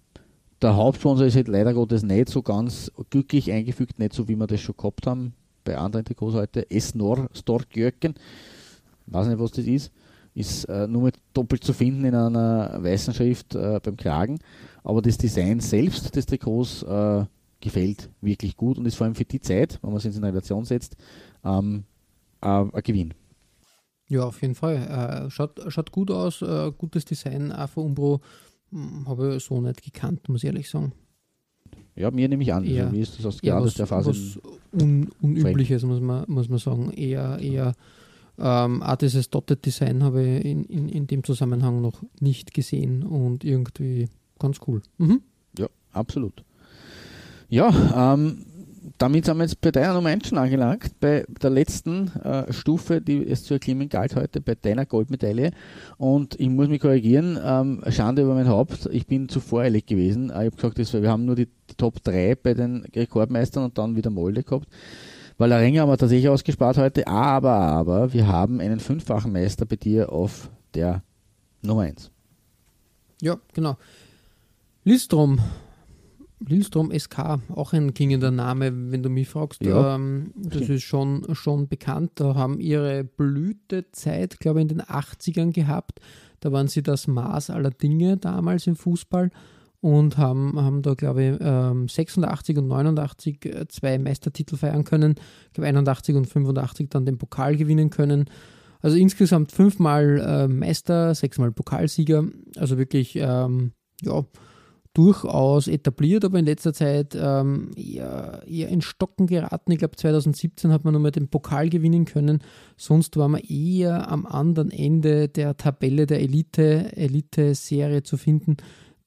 der 0.60 0.76
Hauptsponsor 0.76 1.26
ist 1.26 1.36
halt 1.36 1.48
leider 1.48 1.72
Gottes 1.72 2.02
nicht 2.02 2.28
so 2.28 2.42
ganz 2.42 2.92
glücklich 3.08 3.50
eingefügt, 3.50 3.98
nicht 3.98 4.12
so 4.12 4.28
wie 4.28 4.36
wir 4.36 4.46
das 4.46 4.60
schon 4.60 4.76
gehabt 4.76 5.06
haben 5.06 5.32
bei 5.64 5.78
anderen 5.78 6.04
Trikots 6.04 6.34
heute. 6.34 6.70
Esnor 6.70 7.28
Storkjöken, 7.32 8.14
weiß 9.06 9.28
nicht, 9.28 9.38
was 9.38 9.52
das 9.52 9.66
ist, 9.66 9.92
ist 10.34 10.64
äh, 10.64 10.86
nur 10.86 11.02
mit 11.02 11.16
doppelt 11.32 11.64
zu 11.64 11.72
finden 11.72 12.04
in 12.04 12.14
einer 12.14 12.82
weißen 12.82 13.14
Schrift 13.14 13.54
äh, 13.54 13.80
beim 13.82 13.96
Kragen. 13.96 14.38
Aber 14.84 15.02
das 15.02 15.18
Design 15.18 15.60
selbst 15.60 16.14
des 16.14 16.26
Trikots 16.26 16.82
äh, 16.82 17.24
gefällt 17.60 18.08
wirklich 18.20 18.56
gut 18.56 18.78
und 18.78 18.86
ist 18.86 18.96
vor 18.96 19.06
allem 19.06 19.14
für 19.14 19.24
die 19.24 19.40
Zeit, 19.40 19.78
wenn 19.82 19.90
man 19.90 19.98
es 19.98 20.04
in 20.04 20.24
Relation 20.24 20.64
setzt, 20.64 20.96
ähm, 21.44 21.84
ein 22.40 22.70
Gewinn. 22.82 23.14
Ja, 24.10 24.24
auf 24.24 24.42
jeden 24.42 24.56
Fall. 24.56 24.76
Äh, 24.76 25.30
schaut, 25.30 25.60
schaut 25.68 25.92
gut 25.92 26.10
aus, 26.10 26.42
äh, 26.42 26.72
gutes 26.76 27.04
Design 27.04 27.52
auch 27.52 27.68
von 27.68 27.86
Umbro. 27.86 28.20
Hm, 28.72 29.06
habe 29.06 29.36
ich 29.36 29.44
so 29.44 29.60
nicht 29.60 29.82
gekannt, 29.82 30.28
muss 30.28 30.42
ich 30.42 30.48
ehrlich 30.48 30.68
sagen. 30.68 30.92
Ja, 31.94 32.10
mir 32.10 32.28
nehme 32.28 32.42
ich 32.42 32.52
an. 32.52 32.64
Eher, 32.64 32.84
also, 32.84 32.96
mir 32.96 33.02
ist 33.02 33.18
das 33.18 33.26
aus, 33.26 33.40
gerade 33.40 33.70
der 33.70 33.86
Phase. 33.86 34.10
Was 34.10 34.40
un, 34.72 35.10
Unübliches, 35.22 35.84
muss 35.84 36.00
man, 36.00 36.24
muss 36.26 36.48
man 36.48 36.58
sagen. 36.58 36.90
Eher, 36.90 37.38
eher 37.38 37.74
ähm, 38.36 38.82
auch 38.82 38.96
dieses 38.96 39.30
Dotted 39.30 39.64
Design 39.64 40.02
habe 40.02 40.24
ich 40.24 40.44
in, 40.44 40.64
in, 40.64 40.88
in 40.88 41.06
dem 41.06 41.22
Zusammenhang 41.22 41.80
noch 41.80 42.02
nicht 42.18 42.52
gesehen 42.52 43.04
und 43.04 43.44
irgendwie 43.44 44.08
ganz 44.40 44.58
cool. 44.66 44.82
Mhm. 44.98 45.22
Ja, 45.56 45.68
absolut. 45.92 46.42
Ja, 47.48 48.14
ähm, 48.14 48.46
damit 49.00 49.24
sind 49.24 49.38
wir 49.38 49.44
jetzt 49.44 49.62
bei 49.62 49.70
deiner 49.70 49.94
Nummer 49.94 50.10
1 50.10 50.28
schon 50.28 50.36
angelangt, 50.36 51.00
bei 51.00 51.24
der 51.42 51.48
letzten 51.48 52.08
äh, 52.18 52.52
Stufe, 52.52 53.00
die 53.00 53.26
es 53.26 53.44
zu 53.44 53.54
erklimmen 53.54 53.88
galt 53.88 54.14
heute, 54.14 54.42
bei 54.42 54.54
deiner 54.54 54.84
Goldmedaille. 54.84 55.52
Und 55.96 56.38
ich 56.38 56.50
muss 56.50 56.68
mich 56.68 56.82
korrigieren, 56.82 57.38
ähm, 57.42 57.82
Schande 57.88 58.20
über 58.20 58.34
mein 58.34 58.46
Haupt, 58.46 58.90
ich 58.92 59.06
bin 59.06 59.30
zu 59.30 59.40
voreilig 59.40 59.86
gewesen. 59.86 60.28
Äh, 60.28 60.32
ich 60.32 60.34
habe 60.34 60.50
gesagt, 60.50 60.78
das, 60.78 60.92
wir 60.92 61.10
haben 61.10 61.24
nur 61.24 61.34
die, 61.34 61.46
die, 61.46 61.74
Top 61.78 62.04
3 62.04 62.34
bei 62.34 62.52
den 62.52 62.84
Rekordmeistern 62.94 63.64
und 63.64 63.78
dann 63.78 63.96
wieder 63.96 64.10
Molde 64.10 64.42
gehabt. 64.42 64.68
Weil 65.38 65.50
Ringer 65.54 65.80
haben 65.80 65.88
wir 65.88 65.96
tatsächlich 65.96 66.28
ausgespart 66.28 66.76
heute, 66.76 67.06
aber, 67.06 67.52
aber, 67.52 68.12
wir 68.12 68.28
haben 68.28 68.60
einen 68.60 68.80
fünffachen 68.80 69.32
Meister 69.32 69.64
bei 69.64 69.76
dir 69.76 70.12
auf 70.12 70.50
der 70.74 71.02
Nummer 71.62 71.82
1. 71.82 72.10
Ja, 73.22 73.38
genau. 73.54 73.78
Listrom 74.84 75.40
Lilstrom 76.46 76.90
SK, 76.96 77.40
auch 77.54 77.72
ein 77.72 77.92
klingender 77.92 78.30
Name, 78.30 78.72
wenn 78.90 79.02
du 79.02 79.10
mich 79.10 79.28
fragst. 79.28 79.62
Ja. 79.64 79.94
Ähm, 79.94 80.32
das 80.36 80.68
ist 80.68 80.82
schon, 80.82 81.26
schon 81.34 81.68
bekannt. 81.68 82.12
Da 82.14 82.34
haben 82.34 82.60
ihre 82.60 83.04
Blütezeit, 83.04 84.40
glaube 84.40 84.60
ich, 84.60 84.62
in 84.62 84.68
den 84.68 84.82
80ern 84.82 85.52
gehabt. 85.52 86.00
Da 86.40 86.50
waren 86.52 86.68
sie 86.68 86.82
das 86.82 87.06
Maß 87.06 87.50
aller 87.50 87.70
Dinge 87.70 88.16
damals 88.16 88.66
im 88.66 88.76
Fußball 88.76 89.30
und 89.80 90.18
haben, 90.18 90.60
haben 90.60 90.82
da, 90.82 90.94
glaube 90.94 91.24
ich, 91.24 91.38
ähm, 91.40 91.88
86 91.88 92.58
und 92.58 92.68
89 92.68 93.44
äh, 93.44 93.68
zwei 93.68 93.98
Meistertitel 93.98 94.56
feiern 94.56 94.84
können. 94.84 95.16
Ich 95.48 95.52
glaube, 95.54 95.68
81 95.68 96.16
und 96.16 96.26
85 96.26 96.88
dann 96.90 97.06
den 97.06 97.18
Pokal 97.18 97.56
gewinnen 97.56 97.90
können. 97.90 98.26
Also 98.82 98.96
insgesamt 98.96 99.52
fünfmal 99.52 100.18
äh, 100.18 100.48
Meister, 100.48 101.14
sechsmal 101.14 101.52
Pokalsieger. 101.52 102.24
Also 102.56 102.78
wirklich, 102.78 103.16
ähm, 103.16 103.72
ja, 104.02 104.24
durchaus 104.94 105.68
etabliert, 105.68 106.24
aber 106.24 106.38
in 106.38 106.46
letzter 106.46 106.72
Zeit 106.72 107.16
ähm, 107.18 107.70
eher, 107.76 108.42
eher 108.46 108.68
in 108.68 108.80
Stocken 108.80 109.26
geraten. 109.26 109.70
Ich 109.70 109.78
glaube, 109.78 109.96
2017 109.96 110.72
hat 110.72 110.84
man 110.84 110.94
nochmal 110.94 111.12
den 111.12 111.28
Pokal 111.28 111.68
gewinnen 111.68 112.06
können. 112.06 112.40
Sonst 112.76 113.16
war 113.16 113.28
man 113.28 113.40
eher 113.40 114.10
am 114.10 114.26
anderen 114.26 114.70
Ende 114.70 115.28
der 115.28 115.56
Tabelle 115.56 116.06
der 116.06 116.20
Elite, 116.20 116.96
Elite-Serie 116.96 118.02
zu 118.02 118.16
finden. 118.16 118.56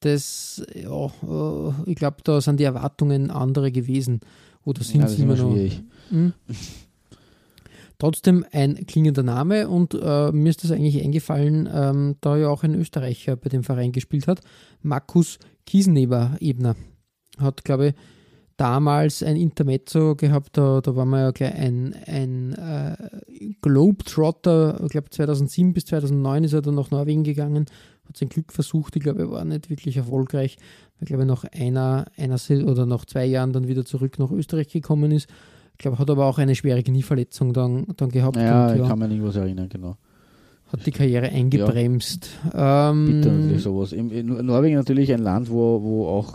Das, 0.00 0.64
ja, 0.74 1.06
äh, 1.06 1.72
ich 1.90 1.96
glaube, 1.96 2.18
da 2.24 2.40
sind 2.40 2.60
die 2.60 2.64
Erwartungen 2.64 3.30
andere 3.30 3.70
gewesen. 3.70 4.20
Oder 4.64 4.82
sind 4.82 5.02
ja, 5.02 5.08
sie 5.08 5.22
immer 5.22 5.36
noch? 5.36 5.54
Hm? 6.10 6.32
Trotzdem 7.98 8.44
ein 8.50 8.86
klingender 8.86 9.22
Name 9.22 9.68
und 9.68 9.94
äh, 9.94 10.32
mir 10.32 10.50
ist 10.50 10.64
das 10.64 10.72
eigentlich 10.72 11.02
eingefallen, 11.02 11.68
ähm, 11.72 12.16
da 12.20 12.36
ja 12.36 12.48
auch 12.48 12.64
ein 12.64 12.74
Österreicher 12.74 13.36
bei 13.36 13.48
dem 13.48 13.62
Verein 13.62 13.92
gespielt 13.92 14.26
hat, 14.26 14.40
Markus 14.82 15.38
Kieseneber-Ebner. 15.66 16.76
Hat, 17.38 17.64
glaube 17.64 17.88
ich, 17.88 17.94
damals 18.56 19.22
ein 19.22 19.36
Intermezzo 19.36 20.14
gehabt, 20.14 20.56
da, 20.56 20.80
da 20.80 20.94
war 20.94 21.04
man 21.04 21.20
ja 21.20 21.30
gleich 21.32 21.54
ein, 21.54 21.94
ein 22.06 22.52
äh, 22.52 23.54
Globetrotter, 23.60 24.80
ich 24.84 24.90
glaube 24.90 25.10
2007 25.10 25.72
bis 25.72 25.86
2009 25.86 26.44
ist 26.44 26.52
er 26.52 26.62
dann 26.62 26.76
nach 26.76 26.90
Norwegen 26.90 27.24
gegangen, 27.24 27.66
hat 28.06 28.16
sein 28.16 28.28
Glück 28.28 28.52
versucht, 28.52 28.96
ich 28.96 29.02
glaube, 29.02 29.22
er 29.22 29.30
war 29.30 29.44
nicht 29.44 29.70
wirklich 29.70 29.96
erfolgreich, 29.96 30.56
weil, 30.98 31.06
glaube 31.06 31.24
ich, 31.24 31.28
nach 31.28 31.44
einer, 31.44 32.06
einer 32.16 32.38
oder 32.66 32.86
nach 32.86 33.04
zwei 33.04 33.24
Jahren 33.24 33.52
dann 33.52 33.66
wieder 33.66 33.84
zurück 33.84 34.18
nach 34.18 34.30
Österreich 34.30 34.68
gekommen 34.68 35.10
ist. 35.10 35.28
Ich 35.72 35.78
glaube, 35.78 35.98
hat 35.98 36.08
aber 36.08 36.26
auch 36.26 36.38
eine 36.38 36.54
schwere 36.54 36.82
Knieverletzung 36.82 37.52
dann, 37.52 37.86
dann 37.96 38.10
gehabt. 38.10 38.36
Ja, 38.36 38.68
und, 38.68 38.80
ich 38.80 38.86
kann 38.86 38.98
mich 38.98 39.08
nicht 39.08 39.24
was 39.24 39.36
erinnern, 39.36 39.68
genau. 39.68 39.96
Hat 40.74 40.86
die 40.86 40.90
Karriere 40.90 41.28
eingebremst. 41.28 42.30
Ähm, 42.52 43.06
Bitte 43.06 43.32
natürlich 43.32 43.62
sowas. 43.62 43.92
Im, 43.92 44.10
in 44.10 44.26
Norwegen 44.44 44.74
natürlich 44.74 45.12
ein 45.12 45.22
Land, 45.22 45.48
wo, 45.48 45.80
wo 45.82 46.06
auch, 46.08 46.34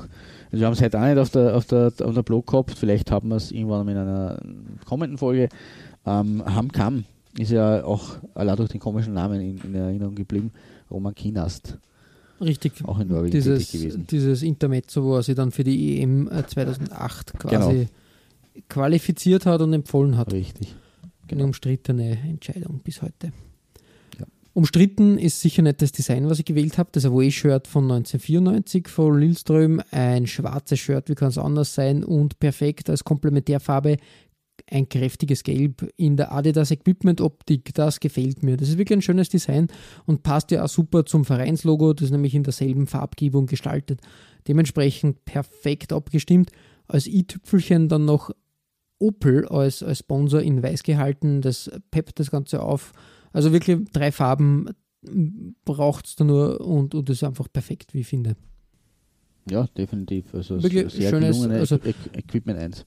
also 0.51 0.61
wir 0.61 0.65
haben 0.65 0.73
es 0.73 0.81
heute 0.81 0.97
auch 0.97 1.05
nicht 1.05 1.17
auf 1.17 1.29
der, 1.29 1.57
auf 1.57 1.65
der, 1.65 1.91
auf 2.03 2.15
der 2.15 2.23
Blog 2.23 2.47
gehabt, 2.47 2.71
vielleicht 2.71 3.11
haben 3.11 3.27
wir 3.29 3.35
es 3.35 3.51
irgendwann 3.51 3.85
in 3.89 3.97
einer 3.97 4.39
kommenden 4.85 5.17
Folge. 5.17 5.49
Ähm, 6.05 6.41
Hamkam 6.45 7.03
ist 7.37 7.51
ja 7.51 7.83
auch 7.83 8.15
allein 8.33 8.55
durch 8.55 8.69
den 8.69 8.79
komischen 8.79 9.13
Namen 9.13 9.41
in, 9.41 9.57
in 9.57 9.75
Erinnerung 9.75 10.15
geblieben. 10.15 10.51
Roman 10.89 11.13
Kinast. 11.13 11.77
Richtig. 12.39 12.71
Auch 12.85 12.99
in 12.99 13.09
Norwegen 13.09 13.31
dieses, 13.31 13.67
tätig 13.67 13.81
gewesen. 13.81 14.07
Dieses 14.09 14.41
Intermezzo, 14.41 15.03
wo 15.03 15.15
er 15.17 15.23
sich 15.23 15.35
dann 15.35 15.51
für 15.51 15.65
die 15.65 16.01
EM 16.01 16.29
äh, 16.31 16.47
2008 16.47 17.37
quasi 17.37 17.75
Genau. 18.53 18.63
qualifiziert 18.69 19.45
hat 19.45 19.59
und 19.61 19.73
empfohlen 19.73 20.17
hat. 20.17 20.31
Richtig. 20.31 20.73
Eine 21.29 21.43
umstrittene 21.43 22.17
Entscheidung 22.27 22.79
bis 22.83 23.01
heute. 23.01 23.31
Umstritten 24.53 25.17
ist 25.17 25.41
sicher 25.41 25.61
nicht 25.61 25.81
das 25.81 25.91
Design, 25.91 26.29
was 26.29 26.39
ich 26.39 26.45
gewählt 26.45 26.77
habe. 26.77 26.89
Das 26.91 27.05
Away-Shirt 27.05 27.67
von 27.67 27.83
1994 27.83 28.87
von 28.87 29.19
Lillström. 29.19 29.81
Ein 29.91 30.27
schwarzes 30.27 30.79
Shirt, 30.79 31.09
wie 31.09 31.15
kann 31.15 31.29
es 31.29 31.37
anders 31.37 31.73
sein? 31.73 32.03
Und 32.03 32.39
perfekt 32.39 32.89
als 32.89 33.03
Komplementärfarbe 33.03 33.97
ein 34.71 34.89
kräftiges 34.89 35.43
Gelb 35.43 35.89
in 35.95 36.17
der 36.17 36.31
Adidas 36.31 36.71
Equipment 36.71 37.21
Optik. 37.21 37.73
Das 37.73 37.99
gefällt 37.99 38.43
mir. 38.43 38.57
Das 38.57 38.69
ist 38.69 38.77
wirklich 38.77 38.97
ein 38.97 39.01
schönes 39.01 39.29
Design 39.29 39.67
und 40.05 40.23
passt 40.23 40.51
ja 40.51 40.63
auch 40.63 40.69
super 40.69 41.05
zum 41.05 41.25
Vereinslogo. 41.25 41.93
Das 41.93 42.05
ist 42.05 42.11
nämlich 42.11 42.35
in 42.35 42.43
derselben 42.43 42.87
Farbgebung 42.87 43.45
gestaltet. 43.45 44.01
Dementsprechend 44.47 45.25
perfekt 45.25 45.93
abgestimmt. 45.93 46.51
Als 46.87 47.07
i-Tüpfelchen 47.07 47.87
dann 47.87 48.05
noch 48.05 48.31
Opel 48.99 49.47
als, 49.47 49.81
als 49.81 49.99
Sponsor 49.99 50.41
in 50.41 50.61
weiß 50.61 50.83
gehalten. 50.83 51.41
Das 51.41 51.71
peppt 51.91 52.19
das 52.19 52.31
Ganze 52.31 52.61
auf. 52.61 52.91
Also 53.33 53.51
wirklich 53.53 53.79
drei 53.93 54.11
Farben 54.11 54.69
braucht 55.65 56.07
es 56.07 56.15
da 56.15 56.23
nur 56.23 56.61
und, 56.61 56.93
und 56.95 57.07
das 57.09 57.17
ist 57.17 57.23
einfach 57.23 57.47
perfekt, 57.51 57.93
wie 57.93 57.99
ich 58.01 58.07
finde. 58.07 58.35
Ja, 59.49 59.67
definitiv. 59.77 60.33
Also 60.33 60.61
Wirklich 60.61 60.91
sehr 60.93 61.09
schönes- 61.09 61.37
gelungene 61.37 61.59
also- 61.59 61.75
Equ- 61.75 62.13
Equipment 62.17 62.59
1. 62.59 62.85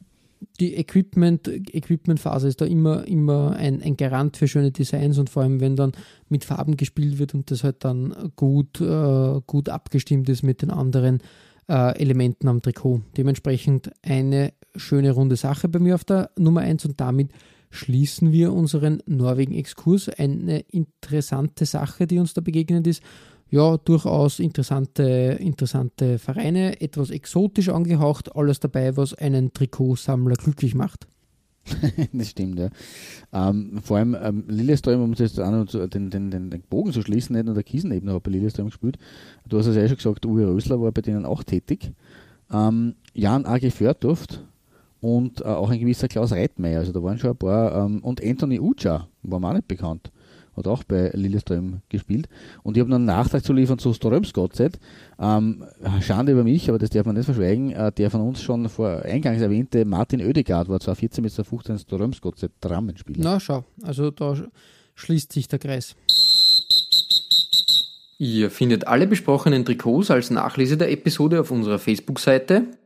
die 0.61 0.75
Equipment, 0.77 1.49
Equipment-Phase 1.49 2.49
ist 2.49 2.61
da 2.61 2.65
immer, 2.67 3.07
immer 3.07 3.53
ein, 3.57 3.81
ein 3.83 3.97
Garant 3.97 4.37
für 4.37 4.49
schöne 4.49 4.71
Designs 4.73 5.19
und 5.19 5.31
vor 5.31 5.43
allem, 5.45 5.61
wenn 5.61 5.77
dann 5.77 5.93
mit 6.29 6.45
Farben 6.45 6.77
gespielt 6.77 7.19
wird 7.19 7.35
und 7.35 7.51
das 7.51 7.65
halt 7.65 7.85
dann 7.85 8.33
gut, 8.37 8.81
äh, 8.81 9.41
gut 9.47 9.69
abgestimmt 9.69 10.29
ist 10.29 10.43
mit 10.43 10.63
den 10.63 10.71
anderen 10.71 11.21
äh, 11.69 11.97
Elementen 11.99 12.49
am 12.49 12.61
Trikot. 12.61 13.03
Dementsprechend 13.17 13.91
eine 14.03 14.53
schöne 14.77 15.13
runde 15.13 15.37
Sache 15.37 15.69
bei 15.69 15.79
mir 15.79 15.95
auf 15.95 16.05
der 16.05 16.31
Nummer 16.37 16.61
1 16.63 16.85
und 16.87 17.01
damit 17.01 17.31
schließen 17.73 18.33
wir 18.33 18.53
unseren 18.53 19.03
Norwegen-Exkurs. 19.07 20.11
Eine 20.11 20.61
interessante 20.61 21.67
Sache, 21.67 22.07
die 22.07 22.19
uns 22.19 22.35
da 22.35 22.41
begegnet 22.41 22.87
ist. 22.87 23.03
Ja, 23.51 23.77
durchaus 23.77 24.39
interessante, 24.39 25.03
interessante 25.41 26.19
Vereine, 26.19 26.81
etwas 26.81 27.11
exotisch 27.11 27.69
angehaucht, 27.69 28.35
alles 28.37 28.61
dabei, 28.61 28.97
was 28.97 29.15
einen 29.15 29.53
Trikotsammler 29.53 30.37
glücklich 30.37 30.75
macht. 30.75 31.07
das 32.13 32.31
stimmt, 32.31 32.59
ja. 32.59 32.71
Ähm, 33.33 33.81
vor 33.83 33.99
allem 33.99 34.17
ähm, 34.21 34.45
Lillestrøm, 34.49 35.03
um 35.03 35.13
jetzt 35.15 35.37
zu, 35.37 35.89
den, 35.89 36.11
den, 36.11 36.31
den, 36.31 36.51
den 36.51 36.63
Bogen 36.63 36.93
zu 36.93 37.03
schließen, 37.03 37.37
nicht 37.37 37.45
nur 37.45 37.55
der 37.55 37.63
Kiesenebene 37.63 38.13
hat 38.15 38.23
bei 38.23 38.31
Lillestrøm 38.31 38.67
gespielt. 38.67 38.99
Du 39.49 39.59
hast 39.59 39.67
es 39.67 39.77
ja 39.77 39.87
schon 39.87 39.97
gesagt, 39.97 40.27
Uwe 40.27 40.47
Rösler 40.47 40.81
war 40.81 40.93
bei 40.93 41.03
denen 41.03 41.25
auch 41.25 41.43
tätig. 41.43 41.93
Ähm, 42.51 42.95
Jan 43.15 43.47
A.G. 43.47 43.71
Fördorft 43.71 44.43
und 45.03 45.43
äh, 45.43 45.45
auch 45.45 45.69
ein 45.69 45.79
gewisser 45.81 46.09
Klaus 46.09 46.33
Reitmeier, 46.33 46.79
also 46.79 46.93
da 46.93 47.03
waren 47.03 47.19
schon 47.19 47.31
ein 47.33 47.37
paar, 47.37 47.85
ähm, 47.85 47.99
und 48.03 48.25
Anthony 48.25 48.59
Ucha, 48.59 49.09
war 49.23 49.39
mir 49.41 49.49
auch 49.51 49.53
nicht 49.55 49.69
bekannt, 49.69 50.11
hat 50.57 50.67
auch 50.67 50.85
bei 50.85 51.11
Lillestrøm 51.13 51.81
gespielt. 51.89 52.29
Und 52.63 52.77
ich 52.77 52.81
habe 52.81 52.89
noch 52.91 52.97
einen 52.97 53.07
Nachtrag 53.07 53.43
zu 53.45 53.53
liefern 53.53 53.79
zu 53.79 53.93
Strömsgodset. 53.95 54.79
Ähm, 55.19 55.65
Schande 56.03 56.33
über 56.33 56.45
mich, 56.45 56.69
aber 56.69 56.79
das 56.79 56.91
darf 56.91 57.05
man 57.07 57.17
nicht 57.17 57.25
verschweigen. 57.25 57.73
Äh, 57.73 57.91
der 57.93 58.11
von 58.11 58.21
uns 58.21 58.43
schon 58.43 58.69
vor 58.69 59.03
eingangs 59.03 59.41
erwähnte 59.43 59.85
Martin 59.85 60.21
Oedegaard 60.21 60.69
war 60.69 60.79
2014 60.79 61.23
bis 61.25 61.35
2015 61.35 61.79
Strömsgodset 61.81 62.53
Dramenspieler. 62.61 63.21
Na, 63.25 63.41
schau, 63.41 63.65
also 63.83 64.11
da 64.11 64.33
sch- 64.33 64.49
schließt 64.95 65.33
sich 65.33 65.49
der 65.49 65.59
Kreis. 65.59 65.97
Ihr 68.19 68.51
findet 68.51 68.87
alle 68.87 69.07
besprochenen 69.09 69.65
Trikots 69.65 70.11
als 70.11 70.31
Nachlese 70.31 70.77
der 70.77 70.93
Episode 70.93 71.41
auf 71.41 71.51
unserer 71.51 71.79
Facebook-Seite. 71.81 72.67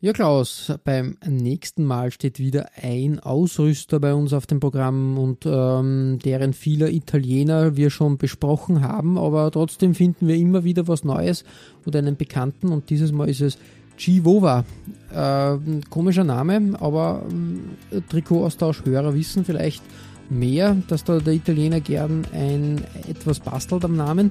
Ja, 0.00 0.12
Klaus, 0.12 0.72
beim 0.84 1.16
nächsten 1.26 1.84
Mal 1.84 2.12
steht 2.12 2.38
wieder 2.38 2.68
ein 2.80 3.18
Ausrüster 3.18 3.98
bei 3.98 4.14
uns 4.14 4.32
auf 4.32 4.46
dem 4.46 4.60
Programm 4.60 5.18
und 5.18 5.44
ähm, 5.44 6.20
deren 6.24 6.52
vieler 6.52 6.88
Italiener 6.88 7.76
wir 7.76 7.90
schon 7.90 8.16
besprochen 8.16 8.82
haben, 8.82 9.18
aber 9.18 9.50
trotzdem 9.50 9.96
finden 9.96 10.28
wir 10.28 10.36
immer 10.36 10.62
wieder 10.62 10.86
was 10.86 11.02
Neues 11.02 11.42
oder 11.84 11.98
einen 11.98 12.16
Bekannten 12.16 12.68
und 12.68 12.90
dieses 12.90 13.10
Mal 13.10 13.28
ist 13.28 13.40
es 13.40 13.58
Givova. 13.96 14.64
Ähm, 15.12 15.80
komischer 15.90 16.22
Name, 16.22 16.76
aber 16.78 17.26
ähm, 17.28 17.70
Trikotaustausch-Hörer 18.08 19.14
wissen 19.14 19.44
vielleicht 19.44 19.82
mehr, 20.30 20.76
dass 20.86 21.02
da 21.02 21.18
der 21.18 21.34
Italiener 21.34 21.80
gern 21.80 22.24
ein 22.32 22.84
etwas 23.08 23.40
bastelt 23.40 23.84
am 23.84 23.96
Namen. 23.96 24.30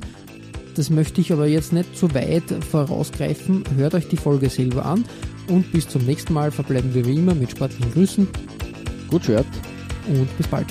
Das 0.76 0.90
möchte 0.90 1.20
ich 1.20 1.34
aber 1.34 1.48
jetzt 1.48 1.74
nicht 1.74 1.98
zu 1.98 2.14
weit 2.14 2.64
vorausgreifen. 2.72 3.66
Hört 3.76 3.96
euch 3.96 4.08
die 4.08 4.16
Folge 4.16 4.48
selber 4.48 4.86
an 4.86 5.04
und 5.48 5.72
bis 5.72 5.88
zum 5.88 6.06
nächsten 6.06 6.34
Mal 6.34 6.52
verbleiben 6.52 6.94
wir 6.94 7.06
wie 7.06 7.16
immer 7.16 7.36
mit 7.36 7.52
sportlichen 7.52 7.92
Grüßen 7.94 8.28
Gut 9.08 9.26
Shirt. 9.26 9.46
und 10.08 10.38
bis 10.38 10.48
bald. 10.48 10.68